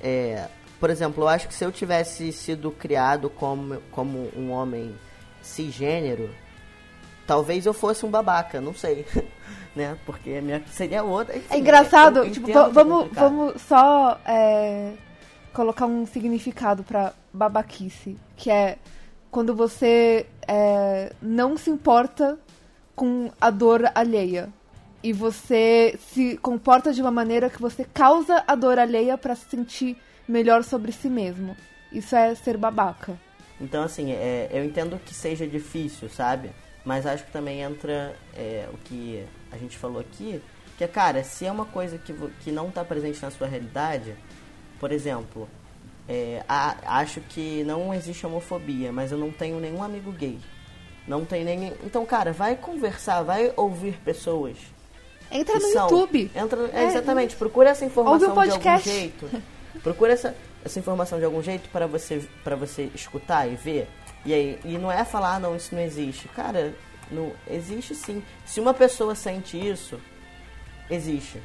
É, 0.00 0.46
por 0.80 0.90
exemplo, 0.90 1.24
eu 1.24 1.28
acho 1.28 1.48
que 1.48 1.54
se 1.54 1.64
eu 1.64 1.72
tivesse 1.72 2.32
sido 2.32 2.70
criado 2.70 3.28
como, 3.28 3.80
como 3.90 4.30
um 4.36 4.50
homem 4.50 4.94
cisgênero, 5.42 6.30
talvez 7.26 7.66
eu 7.66 7.74
fosse 7.74 8.06
um 8.06 8.10
babaca, 8.10 8.60
não 8.60 8.74
sei. 8.74 9.06
né? 9.74 9.96
Porque 10.04 10.40
minha 10.40 10.62
seria 10.66 11.02
outra. 11.02 11.40
É 11.50 11.58
engraçado, 11.58 12.28
tipo, 12.30 12.48
vamos, 12.72 13.08
vamos 13.12 13.62
só 13.62 14.18
é, 14.26 14.92
colocar 15.52 15.86
um 15.86 16.06
significado 16.06 16.82
para 16.82 17.12
babaquice, 17.32 18.16
que 18.36 18.50
é 18.50 18.78
quando 19.30 19.54
você 19.54 20.26
é, 20.46 21.12
não 21.20 21.56
se 21.56 21.70
importa 21.70 22.38
com 22.94 23.30
a 23.40 23.50
dor 23.50 23.90
alheia 23.94 24.48
e 25.02 25.12
você 25.12 25.98
se 26.12 26.36
comporta 26.38 26.92
de 26.92 27.00
uma 27.00 27.10
maneira 27.10 27.48
que 27.48 27.60
você 27.60 27.84
causa 27.84 28.42
a 28.46 28.54
dor 28.54 28.78
alheia 28.78 29.16
para 29.16 29.34
se 29.36 29.48
sentir 29.48 29.96
melhor 30.28 30.62
sobre 30.62 30.92
si 30.92 31.08
mesmo. 31.08 31.56
Isso 31.90 32.14
é 32.14 32.34
ser 32.34 32.56
babaca. 32.56 33.18
Então, 33.60 33.82
assim, 33.82 34.12
é, 34.12 34.48
eu 34.52 34.64
entendo 34.64 35.00
que 35.04 35.14
seja 35.14 35.46
difícil, 35.46 36.08
sabe? 36.08 36.50
Mas 36.84 37.06
acho 37.06 37.24
que 37.24 37.32
também 37.32 37.60
entra 37.60 38.14
é, 38.36 38.68
o 38.72 38.78
que 38.78 39.24
a 39.50 39.56
gente 39.56 39.76
falou 39.76 40.00
aqui, 40.00 40.40
que 40.76 40.84
é, 40.84 40.88
cara, 40.88 41.24
se 41.24 41.44
é 41.44 41.50
uma 41.50 41.64
coisa 41.64 41.98
que, 41.98 42.14
que 42.40 42.52
não 42.52 42.68
está 42.68 42.84
presente 42.84 43.20
na 43.20 43.30
sua 43.30 43.46
realidade, 43.46 44.14
por 44.78 44.92
exemplo, 44.92 45.48
é, 46.08 46.44
a, 46.48 46.98
acho 47.00 47.20
que 47.20 47.64
não 47.64 47.92
existe 47.92 48.24
homofobia, 48.24 48.92
mas 48.92 49.10
eu 49.10 49.18
não 49.18 49.30
tenho 49.30 49.58
nenhum 49.58 49.82
amigo 49.82 50.12
gay. 50.12 50.38
Não 51.06 51.24
tem 51.24 51.42
nem. 51.42 51.72
Então, 51.84 52.04
cara, 52.06 52.32
vai 52.32 52.54
conversar, 52.54 53.22
vai 53.22 53.52
ouvir 53.56 53.98
pessoas. 54.04 54.56
Entra 55.30 55.54
no 55.54 55.68
são, 55.72 55.82
YouTube. 55.82 56.30
Entra, 56.34 56.70
é, 56.72 56.84
exatamente, 56.84 57.34
procura 57.34 57.70
essa 57.70 57.84
informação 57.84 58.30
um 58.30 58.42
de 58.42 58.50
algum 58.50 58.78
jeito. 58.78 59.28
Procura 59.82 60.12
essa, 60.12 60.34
essa 60.64 60.78
informação 60.78 61.18
de 61.18 61.24
algum 61.24 61.42
jeito 61.42 61.68
para 61.70 61.86
você, 61.86 62.26
para 62.42 62.56
você 62.56 62.90
escutar 62.94 63.46
e 63.46 63.56
ver. 63.56 63.88
E 64.24 64.34
aí, 64.34 64.58
e 64.64 64.78
não 64.78 64.90
é 64.90 65.04
falar, 65.04 65.36
ah, 65.36 65.38
não, 65.38 65.56
isso 65.56 65.74
não 65.74 65.82
existe. 65.82 66.28
Cara, 66.28 66.74
não 67.10 67.32
existe 67.48 67.94
sim. 67.94 68.22
Se 68.44 68.60
uma 68.60 68.74
pessoa 68.74 69.14
sente 69.14 69.56
isso, 69.56 70.00
existe. 70.90 71.40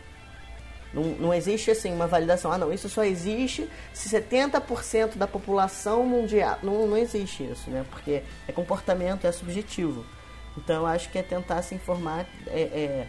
Não, 0.93 1.03
não 1.03 1.33
existe 1.33 1.71
assim 1.71 1.91
uma 1.91 2.07
validação. 2.07 2.51
Ah, 2.51 2.57
não, 2.57 2.71
isso 2.71 2.87
só 2.87 3.03
existe 3.03 3.69
se 3.93 4.09
70% 4.09 5.15
da 5.15 5.27
população 5.27 6.05
mundial. 6.05 6.59
Não, 6.61 6.87
não 6.87 6.97
existe 6.97 7.43
isso, 7.43 7.69
né? 7.69 7.85
Porque 7.89 8.21
é 8.47 8.51
comportamento, 8.51 9.25
é 9.25 9.31
subjetivo. 9.31 10.05
Então 10.57 10.81
eu 10.81 10.85
acho 10.85 11.09
que 11.09 11.17
é 11.17 11.23
tentar 11.23 11.61
se 11.63 11.73
informar, 11.73 12.27
é, 12.47 12.61
é, 12.61 13.07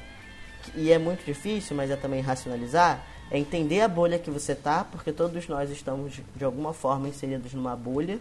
e 0.74 0.90
é 0.90 0.98
muito 0.98 1.24
difícil, 1.24 1.76
mas 1.76 1.90
é 1.90 1.96
também 1.96 2.22
racionalizar, 2.22 3.04
é 3.30 3.38
entender 3.38 3.80
a 3.80 3.88
bolha 3.88 4.18
que 4.18 4.30
você 4.30 4.54
tá, 4.54 4.84
porque 4.84 5.12
todos 5.12 5.48
nós 5.48 5.70
estamos 5.70 6.20
de 6.36 6.44
alguma 6.44 6.72
forma 6.72 7.08
inseridos 7.08 7.54
numa 7.54 7.74
bolha. 7.74 8.18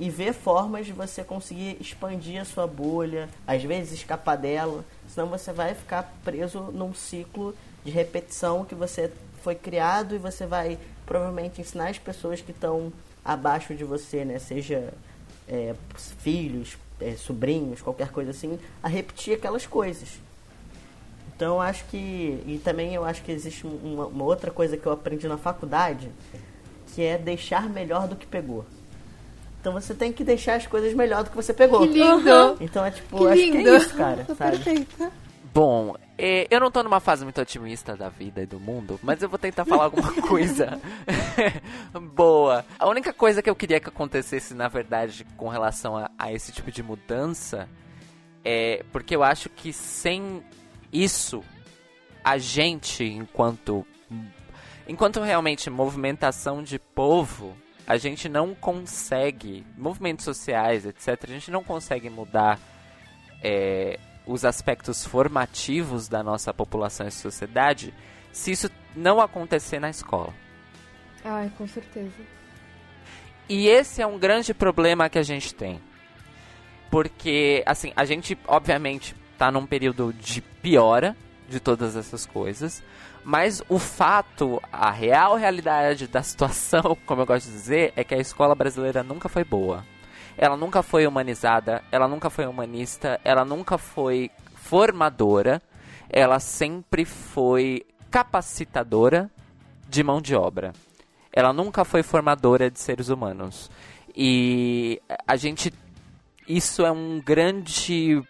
E 0.00 0.08
ver 0.10 0.32
formas 0.32 0.86
de 0.86 0.92
você 0.92 1.24
conseguir 1.24 1.76
expandir 1.80 2.40
a 2.40 2.44
sua 2.44 2.68
bolha, 2.68 3.28
às 3.44 3.64
vezes 3.64 3.92
escapar 3.94 4.36
dela, 4.36 4.84
senão 5.08 5.26
você 5.26 5.52
vai 5.52 5.74
ficar 5.74 6.14
preso 6.24 6.60
num 6.72 6.94
ciclo 6.94 7.52
de 7.84 7.90
repetição 7.90 8.64
que 8.64 8.76
você 8.76 9.12
foi 9.42 9.56
criado 9.56 10.14
e 10.14 10.18
você 10.18 10.46
vai 10.46 10.78
provavelmente 11.04 11.60
ensinar 11.60 11.88
as 11.88 11.98
pessoas 11.98 12.40
que 12.40 12.52
estão 12.52 12.92
abaixo 13.24 13.74
de 13.74 13.82
você, 13.82 14.24
né, 14.24 14.38
seja 14.38 14.92
é, 15.48 15.74
filhos, 16.18 16.78
é, 17.00 17.16
sobrinhos, 17.16 17.82
qualquer 17.82 18.10
coisa 18.10 18.30
assim, 18.30 18.58
a 18.82 18.88
repetir 18.88 19.34
aquelas 19.34 19.66
coisas. 19.66 20.20
Então 21.38 21.54
eu 21.54 21.60
acho 21.60 21.84
que. 21.84 22.42
E 22.48 22.60
também 22.64 22.94
eu 22.94 23.04
acho 23.04 23.22
que 23.22 23.30
existe 23.30 23.64
uma, 23.64 24.06
uma 24.06 24.24
outra 24.24 24.50
coisa 24.50 24.76
que 24.76 24.84
eu 24.84 24.90
aprendi 24.90 25.28
na 25.28 25.38
faculdade, 25.38 26.10
que 26.88 27.00
é 27.00 27.16
deixar 27.16 27.70
melhor 27.70 28.08
do 28.08 28.16
que 28.16 28.26
pegou. 28.26 28.66
Então 29.60 29.72
você 29.72 29.94
tem 29.94 30.12
que 30.12 30.24
deixar 30.24 30.56
as 30.56 30.66
coisas 30.66 30.92
melhor 30.94 31.22
do 31.22 31.30
que 31.30 31.36
você 31.36 31.54
pegou. 31.54 31.78
Que 31.86 31.94
lindo! 31.94 32.56
Então 32.60 32.84
é 32.84 32.90
tipo, 32.90 33.18
que 33.18 33.26
acho 33.28 33.40
lindo. 33.40 33.62
que 33.62 33.68
é 33.68 33.76
isso, 33.76 33.94
cara. 33.94 34.26
sabe? 34.36 34.58
Perfeita. 34.58 35.12
Bom, 35.54 35.94
é, 36.18 36.48
eu 36.50 36.58
não 36.58 36.72
tô 36.72 36.82
numa 36.82 36.98
fase 36.98 37.22
muito 37.22 37.40
otimista 37.40 37.96
da 37.96 38.08
vida 38.08 38.42
e 38.42 38.46
do 38.46 38.58
mundo, 38.58 38.98
mas 39.00 39.22
eu 39.22 39.28
vou 39.28 39.38
tentar 39.38 39.64
falar 39.64 39.84
alguma 39.84 40.12
coisa 40.20 40.80
boa. 42.16 42.64
A 42.76 42.88
única 42.88 43.12
coisa 43.12 43.40
que 43.40 43.48
eu 43.48 43.54
queria 43.54 43.78
que 43.78 43.88
acontecesse, 43.88 44.54
na 44.54 44.66
verdade, 44.66 45.24
com 45.36 45.48
relação 45.48 45.96
a, 45.96 46.10
a 46.18 46.32
esse 46.32 46.50
tipo 46.50 46.72
de 46.72 46.82
mudança, 46.82 47.68
é 48.44 48.84
porque 48.90 49.14
eu 49.14 49.22
acho 49.22 49.48
que 49.48 49.72
sem 49.72 50.42
isso, 50.92 51.42
a 52.24 52.38
gente, 52.38 53.04
enquanto 53.04 53.86
enquanto 54.88 55.20
realmente 55.20 55.68
movimentação 55.68 56.62
de 56.62 56.78
povo, 56.78 57.54
a 57.86 57.98
gente 57.98 58.28
não 58.28 58.54
consegue, 58.54 59.66
movimentos 59.76 60.24
sociais, 60.24 60.86
etc., 60.86 61.24
a 61.24 61.32
gente 61.32 61.50
não 61.50 61.62
consegue 61.62 62.08
mudar 62.08 62.58
é, 63.42 63.98
os 64.26 64.44
aspectos 64.44 65.06
formativos 65.06 66.08
da 66.08 66.22
nossa 66.22 66.52
população 66.52 67.06
e 67.06 67.10
sociedade 67.10 67.94
se 68.32 68.52
isso 68.52 68.70
não 68.94 69.20
acontecer 69.20 69.78
na 69.78 69.90
escola. 69.90 70.32
Ai, 71.24 71.50
com 71.56 71.66
certeza. 71.66 72.22
E 73.48 73.68
esse 73.68 74.02
é 74.02 74.06
um 74.06 74.18
grande 74.18 74.52
problema 74.52 75.08
que 75.08 75.18
a 75.18 75.22
gente 75.22 75.54
tem. 75.54 75.80
Porque, 76.90 77.62
assim, 77.66 77.92
a 77.96 78.04
gente, 78.04 78.38
obviamente, 78.46 79.14
está 79.38 79.52
num 79.52 79.64
período 79.64 80.12
de 80.12 80.42
piora 80.42 81.16
de 81.48 81.60
todas 81.60 81.94
essas 81.94 82.26
coisas. 82.26 82.82
Mas 83.24 83.62
o 83.68 83.78
fato, 83.78 84.60
a 84.72 84.90
real 84.90 85.36
realidade 85.36 86.08
da 86.08 86.22
situação, 86.24 86.98
como 87.06 87.22
eu 87.22 87.26
gosto 87.26 87.46
de 87.46 87.52
dizer, 87.52 87.92
é 87.94 88.02
que 88.02 88.16
a 88.16 88.18
escola 88.18 88.54
brasileira 88.56 89.04
nunca 89.04 89.28
foi 89.28 89.44
boa. 89.44 89.84
Ela 90.36 90.56
nunca 90.56 90.82
foi 90.82 91.06
humanizada, 91.06 91.82
ela 91.92 92.08
nunca 92.08 92.28
foi 92.28 92.46
humanista, 92.46 93.20
ela 93.24 93.44
nunca 93.44 93.78
foi 93.78 94.30
formadora, 94.56 95.62
ela 96.10 96.40
sempre 96.40 97.04
foi 97.04 97.86
capacitadora 98.10 99.30
de 99.88 100.02
mão 100.02 100.20
de 100.20 100.34
obra. 100.34 100.72
Ela 101.32 101.52
nunca 101.52 101.84
foi 101.84 102.02
formadora 102.02 102.70
de 102.70 102.80
seres 102.80 103.08
humanos. 103.08 103.70
E 104.16 105.00
a 105.26 105.36
gente. 105.36 105.72
Isso 106.48 106.84
é 106.84 106.90
um 106.90 107.20
grande 107.20 108.22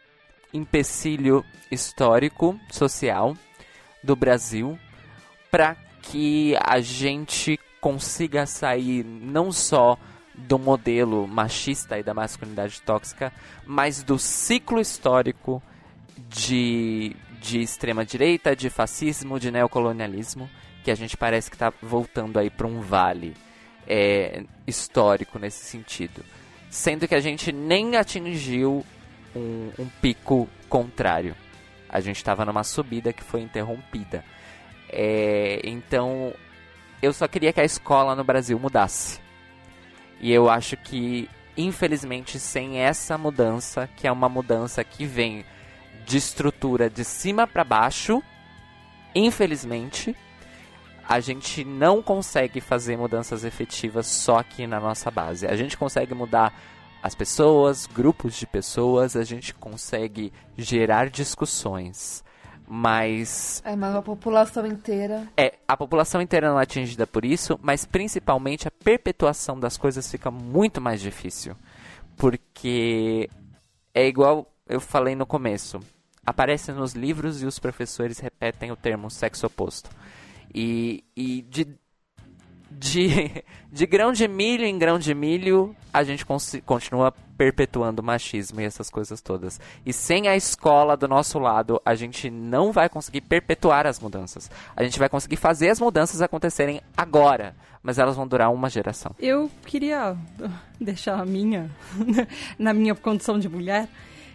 empecilho 0.53 1.45
histórico, 1.71 2.59
social 2.71 3.37
do 4.03 4.17
Brasil 4.17 4.79
para 5.51 5.77
que 6.03 6.55
a 6.61 6.81
gente 6.81 7.59
consiga 7.81 8.47
sair 8.47 9.05
não 9.05 9.53
só 9.53 9.99
do 10.35 10.59
modelo 10.59 11.27
machista 11.27 11.99
e 11.99 12.03
da 12.03 12.15
masculinidade 12.15 12.81
tóxica, 12.83 13.33
mas 13.67 14.03
do 14.03 14.19
ciclo 14.19 14.81
histórico 14.81 15.63
de, 16.29 17.17
de 17.41 17.61
extrema-direita, 17.61 18.55
de 18.55 18.71
fascismo, 18.71 19.41
de 19.41 19.51
neocolonialismo, 19.51 20.49
que 20.85 20.91
a 20.91 20.95
gente 20.95 21.17
parece 21.17 21.51
que 21.51 21.57
está 21.57 21.73
voltando 21.83 22.39
aí 22.39 22.51
para 22.51 22.67
um 22.67 22.81
vale 22.81 23.35
é, 23.87 24.45
histórico 24.67 25.39
nesse 25.39 25.65
sentido. 25.65 26.25
Sendo 26.71 27.09
que 27.09 27.15
a 27.15 27.21
gente 27.21 27.51
nem 27.51 27.97
atingiu 27.97 28.85
um, 29.35 29.71
um 29.79 29.89
pico 30.01 30.49
contrário. 30.69 31.35
A 31.89 32.01
gente 32.01 32.17
estava 32.17 32.45
numa 32.45 32.65
subida 32.65 33.13
que 33.13 33.23
foi 33.23 33.41
interrompida. 33.41 34.25
É, 34.91 35.61
então, 35.65 36.33
eu 37.01 37.13
só 37.13 37.27
queria 37.29 37.53
que 37.53 37.61
a 37.61 37.65
escola 37.65 38.15
no 38.15 38.25
Brasil 38.25 38.59
mudasse. 38.59 39.21
E 40.21 40.33
eu 40.33 40.51
acho 40.51 40.77
que, 40.77 41.29
infelizmente, 41.57 42.39
sem 42.39 42.79
essa 42.79 43.17
mudança, 43.17 43.89
que 43.97 44.07
é 44.07 44.13
uma 44.13 44.29
mudança 44.29 44.83
que 44.83 45.05
vem 45.07 45.45
de 46.05 46.17
estrutura 46.17 46.91
de 46.91 47.05
cima 47.05 47.47
para 47.47 47.63
baixo, 47.65 48.23
infelizmente, 49.15 50.17
a 51.09 51.21
gente 51.21 51.65
não 51.65 52.03
consegue 52.03 52.61
fazer 52.61 52.97
mudanças 52.97 53.45
efetivas 53.45 54.07
só 54.07 54.39
aqui 54.39 54.67
na 54.67 54.81
nossa 54.81 55.11
base. 55.11 55.47
A 55.47 55.57
gente 55.57 55.77
consegue 55.77 56.15
mudar 56.15 56.53
as 57.03 57.15
pessoas, 57.15 57.87
grupos 57.87 58.35
de 58.35 58.47
pessoas, 58.47 59.17
a 59.17 59.23
gente 59.23 59.55
consegue 59.55 60.33
gerar 60.57 61.11
discussões. 61.11 62.25
Mas. 62.67 63.63
É, 63.65 63.75
mas 63.75 63.95
a 63.95 64.03
população 64.03 64.67
inteira. 64.67 65.27
É, 65.37 65.55
a 65.67 65.77
população 65.77 66.21
inteira 66.21 66.51
não 66.51 66.61
é 66.61 66.65
atingida 66.65 67.07
por 67.07 67.25
isso, 67.25 67.59
mas 67.63 67.87
principalmente 67.87 68.69
a 68.69 68.71
perpetuação 68.71 69.59
das 69.59 69.79
coisas 69.79 70.11
fica 70.11 70.31
muito 70.31 70.81
mais 70.81 71.01
difícil. 71.01 71.57
Porque 72.17 73.31
é 73.95 74.07
igual 74.07 74.53
eu 74.69 74.81
falei 74.81 75.15
no 75.15 75.25
começo. 75.25 75.81
Aparece 76.27 76.73
nos 76.73 76.93
livros 76.93 77.43
e 77.43 77.47
os 77.47 77.59
professores 77.59 78.19
repetem 78.19 78.71
o 78.71 78.77
termo 78.77 79.11
sexo 79.11 79.47
oposto. 79.47 79.89
E, 80.55 81.03
e 81.17 81.41
de 81.43 81.67
de, 82.71 83.43
de 83.73 83.87
grão 83.87 84.13
de 84.13 84.29
milho 84.29 84.65
em 84.65 84.79
grão 84.79 84.99
de 84.99 85.15
milho, 85.15 85.75
a 85.93 86.05
gente 86.05 86.25
continua 86.65 87.13
perpetuando 87.37 88.03
o 88.03 88.05
machismo 88.05 88.61
e 88.61 88.65
essas 88.65 88.91
coisas 88.91 89.21
todas. 89.21 89.61
E 89.87 89.93
sem 89.93 90.29
a 90.29 90.37
escola 90.37 90.97
do 90.97 91.07
nosso 91.07 91.39
lado, 91.39 91.81
a 91.85 91.95
gente 91.95 92.29
não 92.29 92.73
vai 92.73 92.89
conseguir 92.89 93.21
perpetuar 93.21 93.87
as 93.87 94.01
mudanças. 94.01 94.51
A 94.77 94.83
gente 94.83 94.99
vai 94.99 95.09
conseguir 95.09 95.37
fazer 95.37 95.71
as 95.71 95.81
mudanças 95.81 96.21
acontecerem 96.21 96.81
agora, 96.97 97.55
mas 97.83 97.99
elas 97.99 98.17
vão 98.17 98.27
durar 98.27 98.53
uma 98.53 98.69
geração. 98.69 99.15
Eu 99.19 99.51
queria 99.65 100.17
deixar 100.81 101.21
a 101.21 101.25
minha, 101.25 101.71
na 102.59 102.75
minha 102.75 102.95
condição 102.95 103.39
de 103.39 103.49
mulher, 103.49 103.89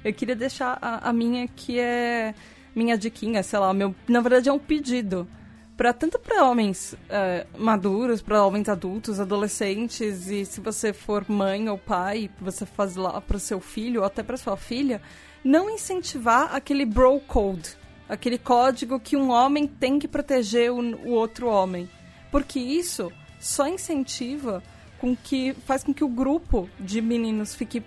eu 0.04 0.14
queria 0.14 0.36
deixar 0.36 0.78
a, 0.82 1.10
a 1.10 1.14
minha 1.14 1.48
que 1.48 1.80
é 1.80 2.34
minha 2.76 2.98
diquinha, 2.98 3.44
sei 3.44 3.60
lá, 3.60 3.72
meu, 3.74 3.94
na 4.08 4.20
verdade 4.20 4.50
é 4.50 4.54
um 4.54 4.58
pedido 4.58 5.28
para 5.76 5.92
tanto 5.92 6.20
para 6.20 6.44
homens 6.44 6.94
uh, 6.94 7.62
maduros, 7.62 8.22
para 8.22 8.46
homens 8.46 8.70
adultos, 8.70 9.20
adolescentes 9.20 10.28
e 10.28 10.46
se 10.46 10.62
você 10.62 10.94
for 10.94 11.26
mãe 11.28 11.68
ou 11.68 11.78
pai, 11.78 12.30
você 12.40 12.66
faz 12.66 12.96
lá 12.96 13.20
para 13.20 13.38
o 13.38 13.40
seu 13.40 13.60
filho 13.60 14.02
ou 14.02 14.06
até 14.06 14.22
para 14.22 14.38
sua 14.38 14.56
filha, 14.56 15.02
não 15.44 15.70
incentivar 15.70 16.56
aquele 16.56 16.86
bro 16.86 17.20
code, 17.20 17.76
aquele 18.08 18.38
código 18.38 19.00
que 19.00 19.18
um 19.18 19.32
homem 19.32 19.68
tem 19.68 19.98
que 19.98 20.08
proteger 20.08 20.72
o, 20.72 20.80
o 20.80 21.10
outro 21.10 21.48
homem, 21.48 21.90
porque 22.32 22.60
isso 22.60 23.12
só 23.40 23.68
incentiva 23.68 24.62
com 25.00 25.16
que 25.16 25.54
faz 25.66 25.84
com 25.84 25.94
que 25.94 26.04
o 26.04 26.08
grupo 26.08 26.70
de 26.80 27.02
meninos 27.02 27.56
fique 27.56 27.84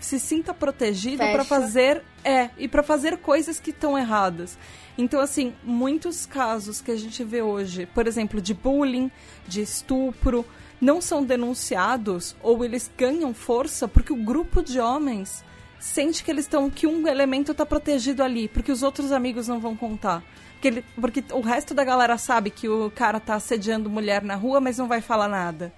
se 0.00 0.18
sinta 0.20 0.52
protegido 0.54 1.18
para 1.18 1.44
fazer 1.44 2.02
é 2.24 2.50
e 2.58 2.68
para 2.68 2.82
fazer 2.82 3.18
coisas 3.18 3.60
que 3.60 3.70
estão 3.70 3.96
erradas. 3.96 4.58
Então, 4.98 5.20
assim, 5.20 5.54
muitos 5.62 6.26
casos 6.26 6.80
que 6.80 6.90
a 6.90 6.96
gente 6.96 7.22
vê 7.22 7.42
hoje, 7.42 7.86
por 7.86 8.06
exemplo, 8.06 8.40
de 8.40 8.54
bullying, 8.54 9.10
de 9.46 9.60
estupro, 9.60 10.44
não 10.80 11.00
são 11.00 11.24
denunciados 11.24 12.36
ou 12.42 12.64
eles 12.64 12.90
ganham 12.96 13.32
força 13.32 13.86
porque 13.86 14.12
o 14.12 14.16
grupo 14.16 14.62
de 14.62 14.80
homens 14.80 15.44
sente 15.78 16.24
que 16.24 16.30
eles 16.30 16.44
estão 16.44 16.70
que 16.70 16.86
um 16.86 17.06
elemento 17.06 17.52
está 17.52 17.64
protegido 17.64 18.22
ali, 18.22 18.48
porque 18.48 18.72
os 18.72 18.82
outros 18.82 19.12
amigos 19.12 19.46
não 19.48 19.60
vão 19.60 19.76
contar. 19.76 20.22
Porque, 20.54 20.68
ele, 20.68 20.84
porque 20.98 21.24
o 21.32 21.40
resto 21.40 21.74
da 21.74 21.84
galera 21.84 22.16
sabe 22.16 22.50
que 22.50 22.68
o 22.68 22.90
cara 22.90 23.20
tá 23.20 23.34
assediando 23.34 23.90
mulher 23.90 24.22
na 24.22 24.34
rua, 24.34 24.60
mas 24.60 24.78
não 24.78 24.88
vai 24.88 25.00
falar 25.00 25.28
nada. 25.28 25.72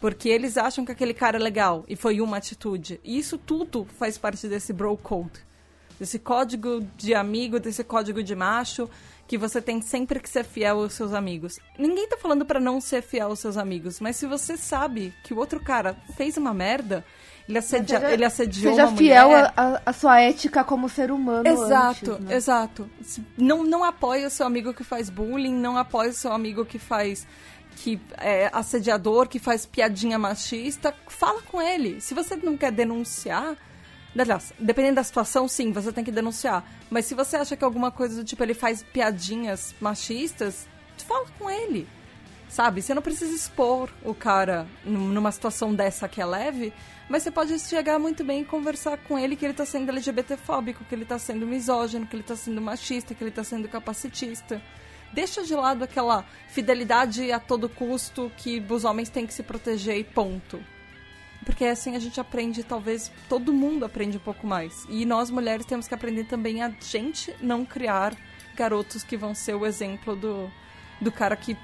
Porque 0.00 0.28
eles 0.28 0.56
acham 0.56 0.84
que 0.84 0.92
aquele 0.92 1.12
cara 1.12 1.38
é 1.38 1.40
legal 1.40 1.84
e 1.88 1.96
foi 1.96 2.20
uma 2.20 2.36
atitude. 2.36 3.00
E 3.02 3.18
isso 3.18 3.36
tudo 3.36 3.86
faz 3.98 4.16
parte 4.16 4.46
desse 4.46 4.72
bro 4.72 4.96
code 4.96 5.48
desse 5.98 6.18
código 6.18 6.86
de 6.96 7.14
amigo, 7.14 7.58
desse 7.58 7.82
código 7.82 8.22
de 8.22 8.34
macho, 8.34 8.88
que 9.26 9.36
você 9.36 9.60
tem 9.60 9.82
sempre 9.82 10.20
que 10.20 10.28
ser 10.28 10.44
fiel 10.44 10.80
aos 10.80 10.94
seus 10.94 11.12
amigos. 11.12 11.58
Ninguém 11.78 12.08
tá 12.08 12.16
falando 12.16 12.46
para 12.46 12.60
não 12.60 12.80
ser 12.80 13.02
fiel 13.02 13.28
aos 13.28 13.40
seus 13.40 13.56
amigos, 13.56 14.00
mas 14.00 14.16
se 14.16 14.26
você 14.26 14.56
sabe 14.56 15.12
que 15.22 15.34
o 15.34 15.38
outro 15.38 15.60
cara 15.60 15.96
fez 16.16 16.36
uma 16.36 16.54
merda, 16.54 17.04
ele, 17.46 17.58
assedia, 17.58 17.98
seja, 17.98 18.12
ele 18.12 18.24
assediou 18.24 18.74
seja 18.74 18.96
fiel 18.96 19.30
à 19.84 19.92
sua 19.92 20.20
ética 20.20 20.64
como 20.64 20.88
ser 20.88 21.10
humano. 21.10 21.46
Exato, 21.46 22.12
antes, 22.12 22.24
né? 22.24 22.36
exato. 22.36 22.90
Não, 23.36 23.64
não 23.64 23.84
apoie 23.84 24.24
o 24.24 24.30
seu 24.30 24.46
amigo 24.46 24.72
que 24.72 24.84
faz 24.84 25.10
bullying, 25.10 25.54
não 25.54 25.76
apoie 25.76 26.08
o 26.08 26.14
seu 26.14 26.32
amigo 26.32 26.64
que 26.64 26.78
faz 26.78 27.26
que 27.78 28.00
é 28.18 28.50
assediador, 28.52 29.28
que 29.28 29.38
faz 29.38 29.64
piadinha 29.64 30.18
machista, 30.18 30.94
fala 31.06 31.40
com 31.42 31.60
ele. 31.62 32.00
Se 32.00 32.14
você 32.14 32.36
não 32.36 32.56
quer 32.56 32.72
denunciar, 32.72 33.56
Aliás, 34.18 34.52
dependendo 34.58 34.96
da 34.96 35.04
situação, 35.04 35.46
sim, 35.46 35.70
você 35.70 35.92
tem 35.92 36.02
que 36.02 36.10
denunciar. 36.10 36.64
Mas 36.90 37.06
se 37.06 37.14
você 37.14 37.36
acha 37.36 37.56
que 37.56 37.64
alguma 37.64 37.90
coisa 37.90 38.16
do 38.16 38.24
tipo 38.24 38.42
ele 38.42 38.54
faz 38.54 38.82
piadinhas 38.82 39.74
machistas, 39.80 40.66
fala 41.06 41.26
com 41.38 41.48
ele. 41.48 41.86
Sabe? 42.48 42.80
Você 42.80 42.94
não 42.94 43.02
precisa 43.02 43.32
expor 43.32 43.90
o 44.02 44.14
cara 44.14 44.66
numa 44.84 45.30
situação 45.30 45.74
dessa 45.74 46.08
que 46.08 46.20
é 46.20 46.24
leve, 46.24 46.72
mas 47.08 47.22
você 47.22 47.30
pode 47.30 47.58
chegar 47.58 47.98
muito 47.98 48.24
bem 48.24 48.40
e 48.40 48.44
conversar 48.44 48.96
com 48.98 49.18
ele 49.18 49.36
que 49.36 49.44
ele 49.44 49.54
tá 49.54 49.66
sendo 49.66 49.90
LGBTfóbico, 49.90 50.84
que 50.84 50.94
ele 50.94 51.04
tá 51.04 51.18
sendo 51.18 51.46
misógino, 51.46 52.06
que 52.06 52.16
ele 52.16 52.22
tá 52.22 52.34
sendo 52.34 52.60
machista, 52.60 53.14
que 53.14 53.22
ele 53.22 53.30
tá 53.30 53.44
sendo 53.44 53.68
capacitista. 53.68 54.60
Deixa 55.12 55.42
de 55.42 55.54
lado 55.54 55.84
aquela 55.84 56.24
fidelidade 56.48 57.30
a 57.32 57.38
todo 57.38 57.68
custo 57.68 58.30
que 58.36 58.62
os 58.68 58.84
homens 58.84 59.08
têm 59.08 59.26
que 59.26 59.34
se 59.34 59.42
proteger 59.42 59.96
e 59.96 60.04
ponto. 60.04 60.60
Porque 61.44 61.64
assim 61.64 61.96
a 61.96 61.98
gente 61.98 62.20
aprende, 62.20 62.62
talvez 62.62 63.10
todo 63.28 63.52
mundo 63.52 63.84
aprende 63.84 64.16
um 64.16 64.20
pouco 64.20 64.46
mais. 64.46 64.84
E 64.88 65.06
nós 65.06 65.30
mulheres 65.30 65.64
temos 65.64 65.88
que 65.88 65.94
aprender 65.94 66.24
também 66.24 66.62
a 66.62 66.70
gente 66.80 67.34
não 67.40 67.64
criar 67.64 68.14
garotos 68.54 69.02
que 69.02 69.16
vão 69.16 69.34
ser 69.34 69.54
o 69.54 69.64
exemplo 69.64 70.14
do, 70.16 70.50
do 71.00 71.10
cara 71.10 71.36
que 71.36 71.56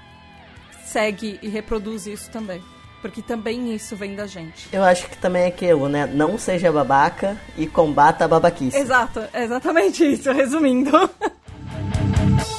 segue 0.85 1.39
e 1.41 1.49
reproduz 1.49 2.07
isso 2.07 2.31
também. 2.31 2.63
Porque 3.01 3.21
também 3.21 3.75
isso 3.75 3.95
vem 3.95 4.15
da 4.15 4.25
gente. 4.25 4.67
Eu 4.71 4.83
acho 4.83 5.07
que 5.07 5.17
também 5.17 5.43
é 5.43 5.47
aquilo, 5.47 5.87
né? 5.87 6.07
Não 6.07 6.39
seja 6.39 6.71
babaca 6.71 7.39
e 7.55 7.67
combata 7.67 8.25
a 8.25 8.27
babaquice. 8.27 8.75
Exato, 8.75 9.23
é 9.31 9.43
exatamente 9.43 10.03
isso, 10.03 10.31
resumindo. 10.31 10.91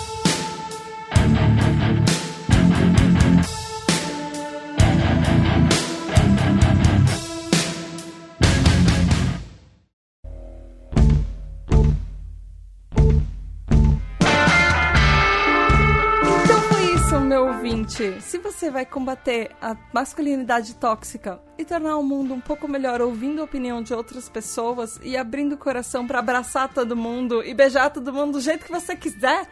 ouvinte, 17.97 18.21
se 18.21 18.37
você 18.39 18.71
vai 18.71 18.85
combater 18.85 19.51
a 19.61 19.75
masculinidade 19.93 20.75
tóxica 20.75 21.41
e 21.57 21.65
tornar 21.65 21.97
o 21.97 22.03
mundo 22.03 22.35
um 22.35 22.41
pouco 22.41 22.67
melhor 22.69 23.01
ouvindo 23.01 23.41
a 23.41 23.45
opinião 23.45 23.81
de 23.83 23.95
outras 23.95 24.29
pessoas 24.29 25.01
e 25.03 25.17
abrindo 25.17 25.55
o 25.55 25.59
coração 25.59 26.07
para 26.07 26.19
abraçar 26.19 26.71
todo 26.73 26.95
mundo 26.95 27.43
e 27.43 27.55
beijar 27.55 27.89
todo 27.91 28.13
mundo 28.13 28.33
do 28.33 28.41
jeito 28.41 28.67
que 28.67 28.73
você 28.73 28.95
quiser, 28.95 29.49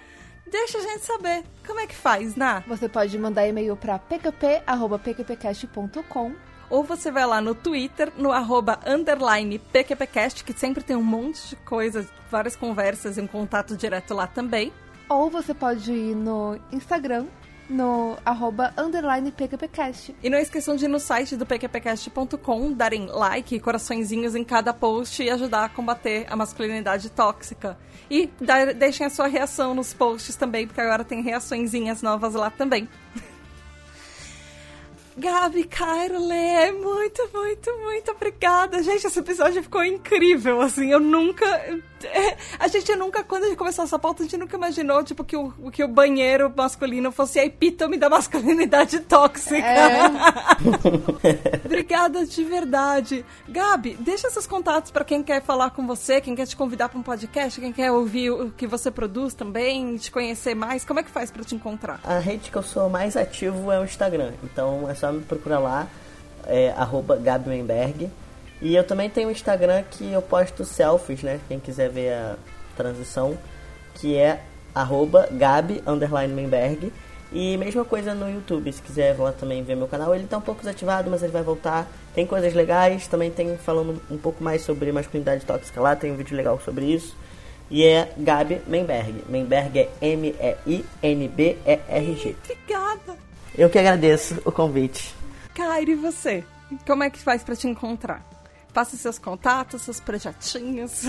deixa 0.50 0.76
a 0.78 0.82
gente 0.82 1.06
saber. 1.06 1.42
Como 1.66 1.80
é 1.80 1.86
que 1.86 1.94
faz, 1.94 2.36
Ná? 2.36 2.62
Você 2.66 2.86
pode 2.88 3.18
mandar 3.18 3.48
e-mail 3.48 3.76
para 3.76 3.98
pqp.pqpcast.com 3.98 6.34
ou 6.68 6.82
você 6.82 7.10
vai 7.10 7.26
lá 7.26 7.40
no 7.40 7.54
Twitter, 7.54 8.12
no 8.16 8.30
arroba 8.32 8.78
underline 8.86 9.58
PQPcast, 9.58 10.44
que 10.44 10.52
sempre 10.52 10.82
tem 10.82 10.96
um 10.96 11.02
monte 11.02 11.48
de 11.50 11.56
coisas, 11.56 12.06
várias 12.30 12.56
conversas 12.56 13.16
e 13.16 13.20
um 13.20 13.26
contato 13.26 13.76
direto 13.76 14.12
lá 14.12 14.26
também. 14.26 14.72
Ou 15.08 15.30
você 15.30 15.54
pode 15.54 15.92
ir 15.92 16.16
no 16.16 16.58
Instagram, 16.72 17.26
no 17.68 18.16
arroba 18.24 18.72
underline 18.76 19.30
PQPcast. 19.32 20.14
E 20.22 20.30
não 20.30 20.38
esqueçam 20.38 20.76
de 20.76 20.84
ir 20.84 20.88
no 20.88 21.00
site 21.00 21.36
do 21.36 21.46
pqpcast.com, 21.46 22.72
darem 22.72 23.06
like, 23.06 23.58
coraçõezinhos 23.60 24.34
em 24.34 24.44
cada 24.44 24.72
post 24.72 25.22
e 25.22 25.30
ajudar 25.30 25.64
a 25.64 25.68
combater 25.68 26.26
a 26.28 26.36
masculinidade 26.36 27.10
tóxica. 27.10 27.76
E 28.10 28.30
deixem 28.76 29.06
a 29.06 29.10
sua 29.10 29.26
reação 29.26 29.74
nos 29.74 29.94
posts 29.94 30.36
também, 30.36 30.66
porque 30.66 30.80
agora 30.80 31.04
tem 31.04 31.22
reaçõezinhas 31.22 32.02
novas 32.02 32.34
lá 32.34 32.50
também. 32.50 32.88
Gabi, 35.16 35.64
Cairo, 35.64 36.18
Lê, 36.26 36.72
muito, 36.72 37.28
muito, 37.32 37.70
muito 37.84 38.10
obrigada. 38.10 38.82
Gente, 38.82 39.06
esse 39.06 39.18
episódio 39.18 39.62
ficou 39.62 39.84
incrível, 39.84 40.60
assim, 40.60 40.90
eu 40.90 40.98
nunca... 40.98 41.46
É, 42.04 42.36
a 42.58 42.68
gente 42.68 42.94
nunca, 42.96 43.24
quando 43.24 43.44
a 43.44 43.46
gente 43.46 43.56
começou 43.56 43.84
essa 43.84 43.98
pauta, 43.98 44.22
a 44.22 44.26
gente 44.26 44.36
nunca 44.36 44.56
imaginou, 44.56 45.02
tipo, 45.02 45.24
que 45.24 45.36
o, 45.36 45.52
que 45.70 45.82
o 45.82 45.88
banheiro 45.88 46.52
masculino 46.54 47.10
fosse 47.10 47.38
a 47.38 47.46
epítome 47.46 47.96
da 47.96 48.10
masculinidade 48.10 49.00
tóxica. 49.00 49.66
É. 49.66 50.00
Obrigada 51.64 52.26
de 52.26 52.44
verdade. 52.44 53.24
Gabi, 53.48 53.96
deixa 53.98 54.28
seus 54.28 54.46
contatos 54.46 54.90
para 54.90 55.04
quem 55.04 55.22
quer 55.22 55.42
falar 55.42 55.70
com 55.70 55.86
você, 55.86 56.20
quem 56.20 56.34
quer 56.34 56.46
te 56.46 56.56
convidar 56.56 56.90
para 56.90 56.98
um 56.98 57.02
podcast, 57.02 57.58
quem 57.58 57.72
quer 57.72 57.90
ouvir 57.90 58.30
o 58.30 58.50
que 58.50 58.66
você 58.66 58.90
produz 58.90 59.32
também, 59.32 59.96
te 59.96 60.10
conhecer 60.10 60.54
mais. 60.54 60.84
Como 60.84 61.00
é 61.00 61.02
que 61.02 61.10
faz 61.10 61.30
para 61.30 61.42
te 61.42 61.54
encontrar? 61.54 62.00
A 62.04 62.18
rede 62.18 62.50
que 62.50 62.56
eu 62.56 62.62
sou 62.62 62.90
mais 62.90 63.16
ativo 63.16 63.72
é 63.72 63.80
o 63.80 63.84
Instagram, 63.84 64.32
então 64.42 64.90
é 64.90 64.94
só 64.94 65.03
me 65.12 65.22
procurar 65.22 65.58
lá, 65.58 65.86
é, 66.46 66.70
arroba. 66.76 67.18
E 68.60 68.74
eu 68.74 68.84
também 68.84 69.10
tenho 69.10 69.28
um 69.28 69.30
Instagram 69.30 69.82
que 69.90 70.12
eu 70.12 70.22
posto 70.22 70.64
selfies, 70.64 71.22
né? 71.22 71.40
Quem 71.48 71.58
quiser 71.60 71.90
ver 71.90 72.12
a 72.12 72.36
transição, 72.76 73.36
que 73.94 74.16
é 74.16 74.40
arroba 74.74 75.28
Gabi. 75.30 75.82
E 77.32 77.56
mesma 77.56 77.84
coisa 77.84 78.14
no 78.14 78.30
YouTube, 78.30 78.72
se 78.72 78.80
quiser 78.80 79.18
lá 79.18 79.32
também 79.32 79.62
ver 79.62 79.74
meu 79.74 79.88
canal. 79.88 80.14
Ele 80.14 80.26
tá 80.26 80.38
um 80.38 80.40
pouco 80.40 80.60
desativado, 80.60 81.10
mas 81.10 81.22
ele 81.22 81.32
vai 81.32 81.42
voltar. 81.42 81.86
Tem 82.14 82.24
coisas 82.24 82.54
legais, 82.54 83.08
também 83.08 83.30
tem 83.30 83.56
falando 83.56 84.00
um 84.10 84.16
pouco 84.16 84.42
mais 84.42 84.62
sobre 84.62 84.92
masculinidade 84.92 85.44
tóxica 85.44 85.80
lá, 85.80 85.96
tem 85.96 86.12
um 86.12 86.16
vídeo 86.16 86.36
legal 86.36 86.60
sobre 86.64 86.84
isso. 86.84 87.16
E 87.70 87.84
é 87.84 88.12
Gabi 88.16 88.60
Menberg. 88.66 89.24
Menberg 89.28 89.78
é 89.80 89.88
M-E-I-N-B-E-R-G. 90.00 90.76
Obrigada! 92.44 93.33
Eu 93.56 93.70
que 93.70 93.78
agradeço 93.78 94.40
o 94.44 94.50
convite. 94.50 95.14
Cairo, 95.54 95.92
e 95.92 95.94
você? 95.94 96.44
Como 96.86 97.04
é 97.04 97.10
que 97.10 97.18
faz 97.20 97.44
para 97.44 97.54
te 97.54 97.68
encontrar? 97.68 98.24
Passe 98.72 98.98
seus 98.98 99.18
contatos, 99.18 99.82
seus 99.82 100.00
projetinhos. 100.00 101.04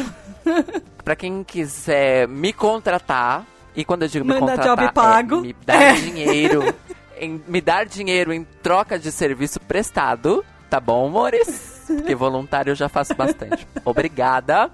para 1.04 1.16
quem 1.16 1.44
quiser 1.44 2.28
me 2.28 2.54
contratar, 2.54 3.46
e 3.76 3.84
quando 3.84 4.04
eu 4.04 4.08
digo 4.08 4.24
me 4.24 4.34
Manda 4.34 4.52
contratar, 4.52 4.78
job 4.78 4.94
pago. 4.94 5.36
É 5.38 5.42
me 5.42 5.56
dar 5.66 5.82
é. 5.82 5.94
dinheiro, 5.94 6.76
em, 7.18 7.44
me 7.48 7.60
dar 7.60 7.86
dinheiro 7.88 8.32
em 8.32 8.44
troca 8.44 9.00
de 9.00 9.12
serviço 9.12 9.60
prestado, 9.60 10.46
tá 10.70 10.80
bom, 10.80 11.08
amores? 11.08 11.84
Porque 11.88 12.14
voluntário 12.14 12.72
eu 12.72 12.76
já 12.76 12.88
faço 12.88 13.16
bastante. 13.16 13.68
Obrigada. 13.84 14.70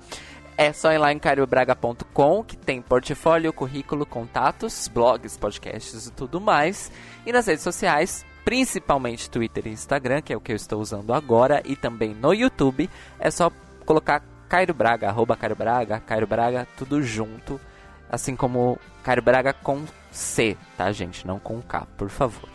É 0.61 0.71
só 0.71 0.93
ir 0.93 0.99
lá 0.99 1.11
em 1.11 1.17
cariobraga.com, 1.17 2.43
que 2.43 2.55
tem 2.55 2.83
portfólio, 2.83 3.51
currículo, 3.51 4.05
contatos, 4.05 4.88
blogs, 4.88 5.35
podcasts 5.35 6.05
e 6.05 6.11
tudo 6.11 6.39
mais. 6.39 6.91
E 7.25 7.31
nas 7.31 7.47
redes 7.47 7.63
sociais, 7.63 8.23
principalmente 8.45 9.27
Twitter 9.27 9.65
e 9.65 9.71
Instagram, 9.71 10.21
que 10.21 10.31
é 10.31 10.38
o 10.38 10.39
que 10.39 10.51
eu 10.51 10.55
estou 10.55 10.79
usando 10.79 11.15
agora, 11.15 11.63
e 11.65 11.75
também 11.75 12.13
no 12.13 12.31
YouTube, 12.31 12.88
é 13.19 13.31
só 13.31 13.51
colocar 13.88 14.21
Cairo 14.47 14.71
Braga, 14.71 15.09
arroba 15.09 15.35
Cairo 15.35 15.55
Braga, 15.55 15.99
Cairo 15.99 16.27
Braga, 16.27 16.67
tudo 16.77 17.01
junto, 17.01 17.59
assim 18.07 18.35
como 18.35 18.77
Cairo 19.01 19.23
Braga 19.23 19.53
com 19.53 19.83
C, 20.11 20.55
tá, 20.77 20.91
gente? 20.91 21.25
Não 21.25 21.39
com 21.39 21.59
K, 21.59 21.88
por 21.97 22.09
favor. 22.11 22.47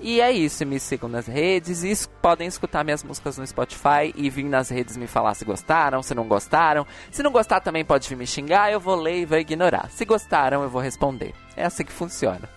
E 0.00 0.20
é 0.20 0.30
isso, 0.30 0.64
me 0.64 0.78
sigam 0.78 1.08
nas 1.08 1.26
redes 1.26 1.82
e 1.82 2.08
podem 2.22 2.46
escutar 2.46 2.84
minhas 2.84 3.02
músicas 3.02 3.36
no 3.36 3.46
Spotify 3.46 4.12
e 4.14 4.30
vir 4.30 4.44
nas 4.44 4.68
redes 4.68 4.96
me 4.96 5.06
falar 5.06 5.34
se 5.34 5.44
gostaram, 5.44 6.02
se 6.02 6.14
não 6.14 6.24
gostaram. 6.24 6.86
Se 7.10 7.22
não 7.22 7.32
gostar 7.32 7.60
também 7.60 7.84
pode 7.84 8.08
vir 8.08 8.16
me 8.16 8.26
xingar, 8.26 8.70
eu 8.70 8.78
vou 8.78 8.94
ler 8.94 9.22
e 9.22 9.26
vou 9.26 9.38
ignorar. 9.38 9.90
Se 9.90 10.04
gostaram, 10.04 10.62
eu 10.62 10.68
vou 10.68 10.80
responder. 10.80 11.34
É 11.56 11.64
assim 11.64 11.84
que 11.84 11.92
funciona. 11.92 12.48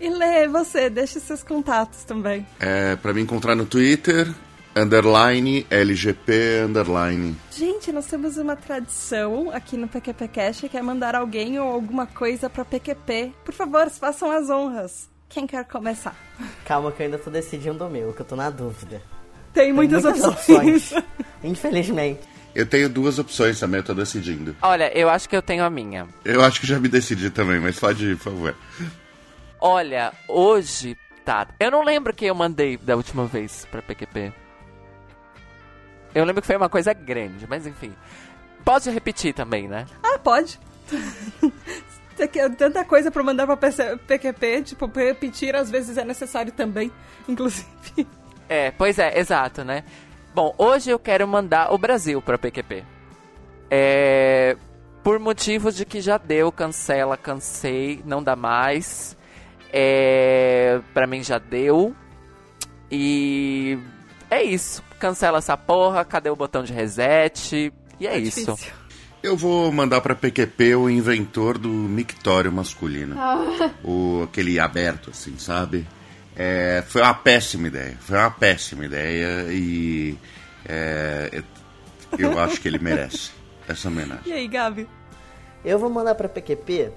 E 0.00 0.08
Lê, 0.10 0.46
você, 0.46 0.88
deixe 0.88 1.18
seus 1.18 1.42
contatos 1.42 2.04
também. 2.04 2.46
É, 2.60 2.94
para 2.96 3.12
me 3.12 3.20
encontrar 3.20 3.56
no 3.56 3.66
Twitter, 3.66 4.32
underline, 4.76 5.66
LGP, 5.70 6.64
underline. 6.66 7.36
Gente, 7.50 7.90
nós 7.92 8.06
temos 8.06 8.36
uma 8.36 8.54
tradição 8.54 9.50
aqui 9.52 9.76
no 9.76 9.88
PQP 9.88 10.28
Cash 10.28 10.60
que 10.70 10.76
é 10.76 10.82
mandar 10.82 11.14
alguém 11.14 11.58
ou 11.58 11.68
alguma 11.68 12.06
coisa 12.06 12.48
para 12.48 12.64
PQP. 12.64 13.32
Por 13.44 13.54
favor, 13.54 13.90
façam 13.90 14.30
as 14.30 14.48
honras. 14.48 15.08
Quem 15.28 15.46
quer 15.46 15.64
começar? 15.64 16.16
Calma 16.64 16.90
que 16.90 17.02
eu 17.02 17.06
ainda 17.06 17.18
tô 17.18 17.30
decidindo 17.30 17.84
o 17.84 17.90
meu, 17.90 18.12
que 18.12 18.22
eu 18.22 18.26
tô 18.26 18.34
na 18.34 18.48
dúvida. 18.50 19.02
Tem 19.52 19.72
muitas, 19.72 20.04
muitas 20.04 20.24
opções. 20.24 20.92
opções. 20.92 21.04
Infelizmente. 21.44 22.20
Eu 22.54 22.66
tenho 22.66 22.88
duas 22.88 23.18
opções 23.18 23.60
também, 23.60 23.78
eu 23.80 23.84
tô 23.84 23.94
decidindo. 23.94 24.56
Olha, 24.62 24.90
eu 24.98 25.08
acho 25.08 25.28
que 25.28 25.36
eu 25.36 25.42
tenho 25.42 25.64
a 25.64 25.70
minha. 25.70 26.08
Eu 26.24 26.42
acho 26.42 26.60
que 26.60 26.66
já 26.66 26.80
me 26.80 26.88
decidi 26.88 27.30
também, 27.30 27.60
mas 27.60 27.78
pode 27.78 28.06
ir, 28.06 28.16
por 28.16 28.24
favor. 28.32 28.56
Olha, 29.60 30.12
hoje, 30.26 30.96
tá. 31.24 31.46
Eu 31.60 31.70
não 31.70 31.84
lembro 31.84 32.14
quem 32.14 32.28
eu 32.28 32.34
mandei 32.34 32.76
da 32.76 32.96
última 32.96 33.26
vez 33.26 33.66
pra 33.70 33.82
PQP. 33.82 34.32
Eu 36.14 36.24
lembro 36.24 36.40
que 36.40 36.46
foi 36.46 36.56
uma 36.56 36.68
coisa 36.68 36.92
grande, 36.92 37.46
mas 37.46 37.66
enfim. 37.66 37.94
Pode 38.64 38.90
repetir 38.90 39.34
também, 39.34 39.68
né? 39.68 39.86
Ah, 40.02 40.18
pode. 40.18 40.58
Tem 42.26 42.50
tanta 42.50 42.84
coisa 42.84 43.10
pra 43.10 43.22
mandar 43.22 43.46
pra 43.46 43.56
PQP, 43.56 44.62
tipo, 44.62 44.86
repetir 44.86 45.54
às 45.54 45.70
vezes 45.70 45.96
é 45.96 46.04
necessário 46.04 46.52
também, 46.52 46.90
inclusive. 47.28 48.06
É, 48.48 48.70
pois 48.72 48.98
é, 48.98 49.18
exato, 49.18 49.62
né? 49.62 49.84
Bom, 50.34 50.54
hoje 50.58 50.90
eu 50.90 50.98
quero 50.98 51.26
mandar 51.28 51.72
o 51.72 51.78
Brasil 51.78 52.20
pra 52.20 52.38
PQP. 52.38 52.84
É. 53.70 54.56
Por 55.02 55.18
motivos 55.18 55.74
de 55.76 55.84
que 55.84 56.00
já 56.00 56.18
deu, 56.18 56.50
cancela, 56.50 57.16
cansei, 57.16 58.02
não 58.04 58.22
dá 58.22 58.36
mais. 58.36 59.16
É, 59.72 60.80
pra 60.92 61.06
mim 61.06 61.22
já 61.22 61.38
deu. 61.38 61.94
E 62.90 63.78
é 64.30 64.42
isso. 64.42 64.82
Cancela 64.98 65.38
essa 65.38 65.56
porra, 65.56 66.04
cadê 66.04 66.30
o 66.30 66.36
botão 66.36 66.62
de 66.62 66.72
reset? 66.72 67.72
E 68.00 68.06
é, 68.06 68.14
é 68.14 68.18
isso. 68.18 68.40
Difícil. 68.54 68.77
Eu 69.22 69.36
vou 69.36 69.70
mandar 69.72 70.00
pra 70.00 70.14
PQP 70.14 70.76
o 70.76 70.88
inventor 70.88 71.58
do 71.58 71.68
mictório 71.68 72.52
masculino. 72.52 73.16
Ah. 73.18 73.70
O, 73.82 74.22
aquele 74.24 74.60
aberto, 74.60 75.10
assim, 75.10 75.36
sabe? 75.38 75.86
É, 76.36 76.84
foi 76.86 77.02
uma 77.02 77.14
péssima 77.14 77.66
ideia. 77.66 77.96
Foi 78.00 78.16
uma 78.16 78.30
péssima 78.30 78.84
ideia 78.84 79.52
e 79.52 80.16
é, 80.64 81.42
eu 82.16 82.38
acho 82.38 82.60
que 82.60 82.68
ele 82.68 82.78
merece 82.78 83.32
essa 83.66 83.88
homenagem. 83.88 84.22
E 84.26 84.32
aí, 84.32 84.46
Gabi? 84.46 84.88
Eu 85.64 85.78
vou 85.78 85.90
mandar 85.90 86.14
pra 86.14 86.28
PQP 86.28 86.92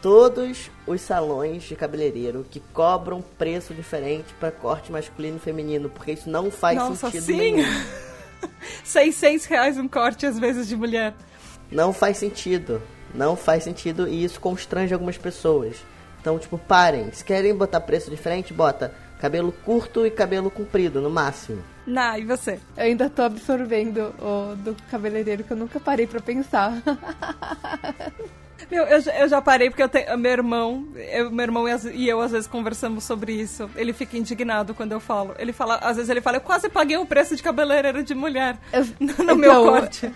todos 0.00 0.70
os 0.86 1.00
salões 1.00 1.64
de 1.64 1.74
cabeleireiro 1.74 2.46
que 2.48 2.60
cobram 2.72 3.20
preço 3.36 3.74
diferente 3.74 4.32
para 4.38 4.52
corte 4.52 4.92
masculino 4.92 5.38
e 5.38 5.40
feminino, 5.40 5.88
porque 5.88 6.12
isso 6.12 6.30
não 6.30 6.50
faz 6.50 6.78
Nossa, 6.78 7.10
sentido 7.10 7.24
sim? 7.24 7.36
nenhum. 7.36 7.64
600 8.86 9.46
reais 9.46 9.78
um 9.78 9.88
corte 9.88 10.26
às 10.26 10.38
vezes 10.38 10.68
de 10.68 10.76
mulher. 10.76 11.12
Não 11.70 11.92
faz 11.92 12.16
sentido. 12.18 12.80
Não 13.12 13.36
faz 13.36 13.64
sentido 13.64 14.06
e 14.08 14.22
isso 14.22 14.40
constrange 14.40 14.94
algumas 14.94 15.18
pessoas. 15.18 15.76
Então, 16.20 16.38
tipo, 16.38 16.56
parem. 16.58 17.10
Se 17.12 17.24
querem 17.24 17.54
botar 17.54 17.80
preço 17.80 18.10
diferente, 18.10 18.52
bota 18.52 18.94
cabelo 19.20 19.52
curto 19.64 20.06
e 20.06 20.10
cabelo 20.10 20.50
comprido, 20.50 21.00
no 21.00 21.10
máximo. 21.10 21.62
Na, 21.86 22.18
e 22.18 22.24
você? 22.24 22.60
Eu 22.76 22.84
ainda 22.84 23.08
tô 23.08 23.22
absorvendo 23.22 24.14
o 24.20 24.54
do 24.56 24.76
cabeleireiro 24.90 25.44
que 25.44 25.52
eu 25.52 25.56
nunca 25.56 25.80
parei 25.80 26.06
para 26.06 26.20
pensar. 26.20 26.72
Meu, 28.70 28.84
eu, 28.84 29.00
eu 29.00 29.28
já 29.28 29.40
parei 29.40 29.70
porque 29.70 29.82
eu 29.82 29.88
tenho, 29.88 30.16
meu 30.18 30.32
irmão, 30.32 30.86
eu, 30.96 31.30
meu 31.30 31.42
irmão 31.44 31.64
e 31.92 32.08
eu 32.08 32.20
às 32.20 32.32
vezes 32.32 32.46
conversamos 32.46 33.04
sobre 33.04 33.32
isso. 33.32 33.70
Ele 33.76 33.92
fica 33.92 34.16
indignado 34.16 34.74
quando 34.74 34.92
eu 34.92 35.00
falo. 35.00 35.34
Ele 35.38 35.52
fala, 35.52 35.76
às 35.76 35.96
vezes 35.96 36.10
ele 36.10 36.20
fala, 36.20 36.38
eu 36.38 36.40
quase 36.40 36.68
paguei 36.68 36.96
o 36.96 37.06
preço 37.06 37.36
de 37.36 37.42
cabeleireiro 37.42 38.02
de 38.02 38.14
mulher 38.14 38.58
eu, 38.72 38.84
no 38.98 39.12
então, 39.22 39.36
meu 39.36 39.62
corte. 39.62 40.10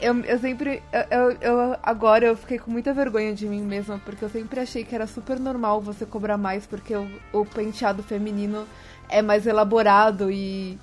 Eu, 0.00 0.18
eu 0.24 0.38
sempre. 0.38 0.82
Eu, 0.92 1.30
eu, 1.30 1.36
eu- 1.40 1.76
agora 1.82 2.26
eu 2.26 2.36
fiquei 2.36 2.58
com 2.58 2.70
muita 2.70 2.92
vergonha 2.92 3.32
de 3.34 3.46
mim 3.48 3.62
mesma, 3.62 4.00
porque 4.04 4.24
eu 4.24 4.28
sempre 4.28 4.58
achei 4.60 4.84
que 4.84 4.94
era 4.94 5.06
super 5.06 5.38
normal 5.38 5.80
você 5.80 6.04
cobrar 6.04 6.36
mais, 6.36 6.66
porque 6.66 6.94
o, 6.96 7.08
o 7.32 7.44
penteado 7.44 8.02
feminino 8.02 8.66
é 9.08 9.22
mais 9.22 9.46
elaborado 9.46 10.30
e. 10.30 10.78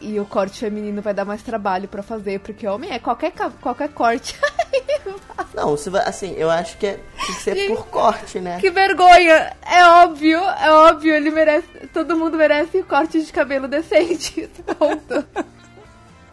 E 0.00 0.20
o 0.20 0.26
corte 0.26 0.60
feminino 0.60 1.00
vai 1.00 1.14
dar 1.14 1.24
mais 1.24 1.42
trabalho 1.42 1.88
pra 1.88 2.02
fazer, 2.02 2.40
porque 2.40 2.66
homem 2.66 2.90
é 2.90 2.98
qualquer, 2.98 3.32
qualquer 3.60 3.88
corte. 3.88 4.38
Não, 5.54 5.76
se 5.76 5.88
assim, 5.98 6.34
eu 6.36 6.50
acho 6.50 6.76
que 6.76 6.86
é, 6.86 6.94
tem 6.94 7.26
que 7.26 7.32
ser 7.34 7.68
por 7.68 7.86
corte, 7.86 8.40
né? 8.40 8.58
que 8.60 8.70
vergonha! 8.70 9.56
É 9.62 9.84
óbvio, 10.04 10.38
é 10.38 10.70
óbvio, 10.70 11.14
ele 11.14 11.30
merece. 11.30 11.66
Todo 11.92 12.16
mundo 12.16 12.36
merece 12.36 12.82
corte 12.82 13.22
de 13.22 13.32
cabelo 13.32 13.66
decente. 13.66 14.50
Ponto. 14.78 15.26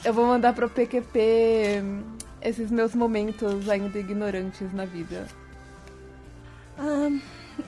Eu 0.04 0.14
vou 0.14 0.26
mandar 0.26 0.52
pro 0.52 0.70
PQP 0.70 1.82
hum, 1.82 2.04
esses 2.42 2.70
meus 2.70 2.94
momentos 2.94 3.70
ainda 3.70 3.98
ignorantes 3.98 4.74
na 4.74 4.84
vida. 4.84 5.26
Ahn, 6.78 7.20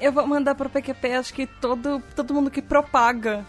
eu 0.01 0.11
vou 0.11 0.27
mandar 0.27 0.55
pro 0.55 0.69
PQP, 0.69 1.13
acho 1.13 1.33
que 1.33 1.47
todo, 1.47 2.03
todo 2.15 2.33
mundo 2.33 2.51
que 2.51 2.61
propaga 2.61 3.45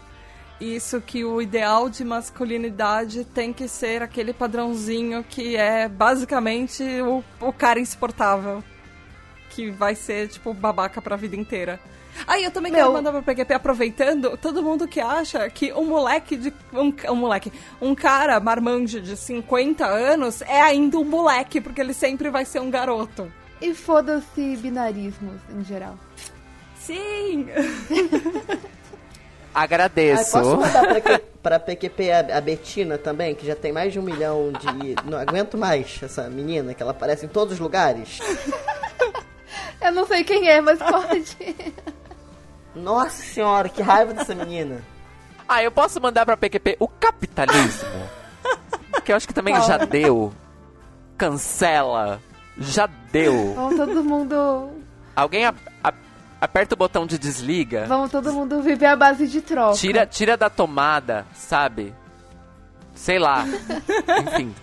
isso, 0.59 0.99
que 0.99 1.23
o 1.23 1.41
ideal 1.41 1.89
de 1.89 2.03
masculinidade 2.03 3.23
tem 3.25 3.53
que 3.53 3.67
ser 3.67 4.01
aquele 4.01 4.33
padrãozinho 4.33 5.23
que 5.23 5.55
é 5.55 5.87
basicamente 5.87 6.83
o, 7.01 7.23
o 7.39 7.53
cara 7.53 7.79
insuportável. 7.79 8.63
Que 9.51 9.69
vai 9.69 9.95
ser, 9.95 10.27
tipo, 10.27 10.53
babaca 10.53 11.01
pra 11.01 11.15
vida 11.15 11.35
inteira. 11.35 11.79
Aí 12.25 12.43
eu 12.43 12.51
também 12.51 12.71
quero 12.71 12.85
Meu. 12.85 12.93
mandar 12.93 13.11
pro 13.11 13.21
PQP, 13.21 13.53
aproveitando, 13.53 14.37
todo 14.37 14.63
mundo 14.63 14.87
que 14.87 14.99
acha 14.99 15.47
que 15.49 15.71
um 15.73 15.85
moleque 15.85 16.35
de. 16.35 16.53
Um, 16.73 16.93
um 17.11 17.15
moleque. 17.15 17.51
Um 17.79 17.93
cara 17.93 18.39
marmanjo 18.39 18.99
de 18.99 19.15
50 19.15 19.85
anos 19.85 20.41
é 20.41 20.61
ainda 20.61 20.97
um 20.97 21.03
moleque, 21.03 21.61
porque 21.61 21.81
ele 21.81 21.93
sempre 21.93 22.29
vai 22.29 22.45
ser 22.45 22.59
um 22.59 22.71
garoto. 22.71 23.31
E 23.61 23.73
foda-se 23.73 24.55
binarismos 24.57 25.39
em 25.51 25.63
geral. 25.63 25.97
Sim! 26.79 27.47
Ah, 29.59 29.63
Agradeço. 29.63 30.31
posso 30.33 30.55
mandar 30.57 31.01
pra, 31.01 31.19
pra 31.41 31.59
PQP 31.59 32.11
a, 32.11 32.37
a 32.37 32.41
Betina 32.41 32.97
também, 32.97 33.33
que 33.33 33.45
já 33.45 33.55
tem 33.55 33.71
mais 33.71 33.91
de 33.91 33.99
um 33.99 34.03
milhão 34.03 34.51
de. 34.51 34.95
Não 35.09 35.17
aguento 35.17 35.57
mais 35.57 35.99
essa 36.03 36.29
menina, 36.29 36.75
que 36.75 36.83
ela 36.83 36.91
aparece 36.91 37.25
em 37.25 37.29
todos 37.29 37.55
os 37.55 37.59
lugares. 37.59 38.19
Eu 39.81 39.91
não 39.91 40.05
sei 40.05 40.23
quem 40.23 40.47
é, 40.47 40.61
mas 40.61 40.77
pode. 40.79 41.55
Nossa 42.75 43.23
senhora, 43.23 43.67
que 43.69 43.81
raiva 43.81 44.13
dessa 44.13 44.35
menina. 44.35 44.81
Ah, 45.47 45.63
eu 45.63 45.71
posso 45.71 45.99
mandar 46.01 46.25
pra 46.25 46.35
PQP 46.37 46.75
o 46.79 46.87
capitalismo. 46.87 47.87
que 49.05 49.11
eu 49.11 49.15
acho 49.15 49.27
que 49.27 49.33
também 49.33 49.55
já 49.63 49.77
deu. 49.77 50.33
Cancela. 51.17 52.21
Já 52.59 52.87
deu. 53.11 53.53
Vamos 53.55 53.75
todo 53.77 54.03
mundo. 54.03 54.69
Alguém 55.15 55.45
a- 55.45 55.53
aperta 56.39 56.75
o 56.75 56.77
botão 56.77 57.05
de 57.05 57.17
desliga. 57.17 57.85
Vamos 57.87 58.11
todo 58.11 58.33
mundo 58.33 58.61
viver 58.61 58.87
à 58.87 58.95
base 58.95 59.27
de 59.27 59.41
troca. 59.41 59.77
Tira, 59.77 60.05
tira 60.05 60.37
da 60.37 60.49
tomada, 60.49 61.25
sabe? 61.33 61.93
Sei 62.93 63.19
lá. 63.19 63.45
Enfim. 64.25 64.53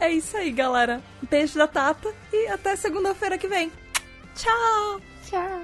É 0.00 0.10
isso 0.10 0.36
aí, 0.36 0.50
galera. 0.50 1.00
Beijo 1.30 1.56
da 1.58 1.66
Tata 1.66 2.12
e 2.32 2.48
até 2.48 2.76
segunda-feira 2.76 3.38
que 3.38 3.48
vem. 3.48 3.70
Tchau! 4.34 5.00
Tchau. 5.28 5.60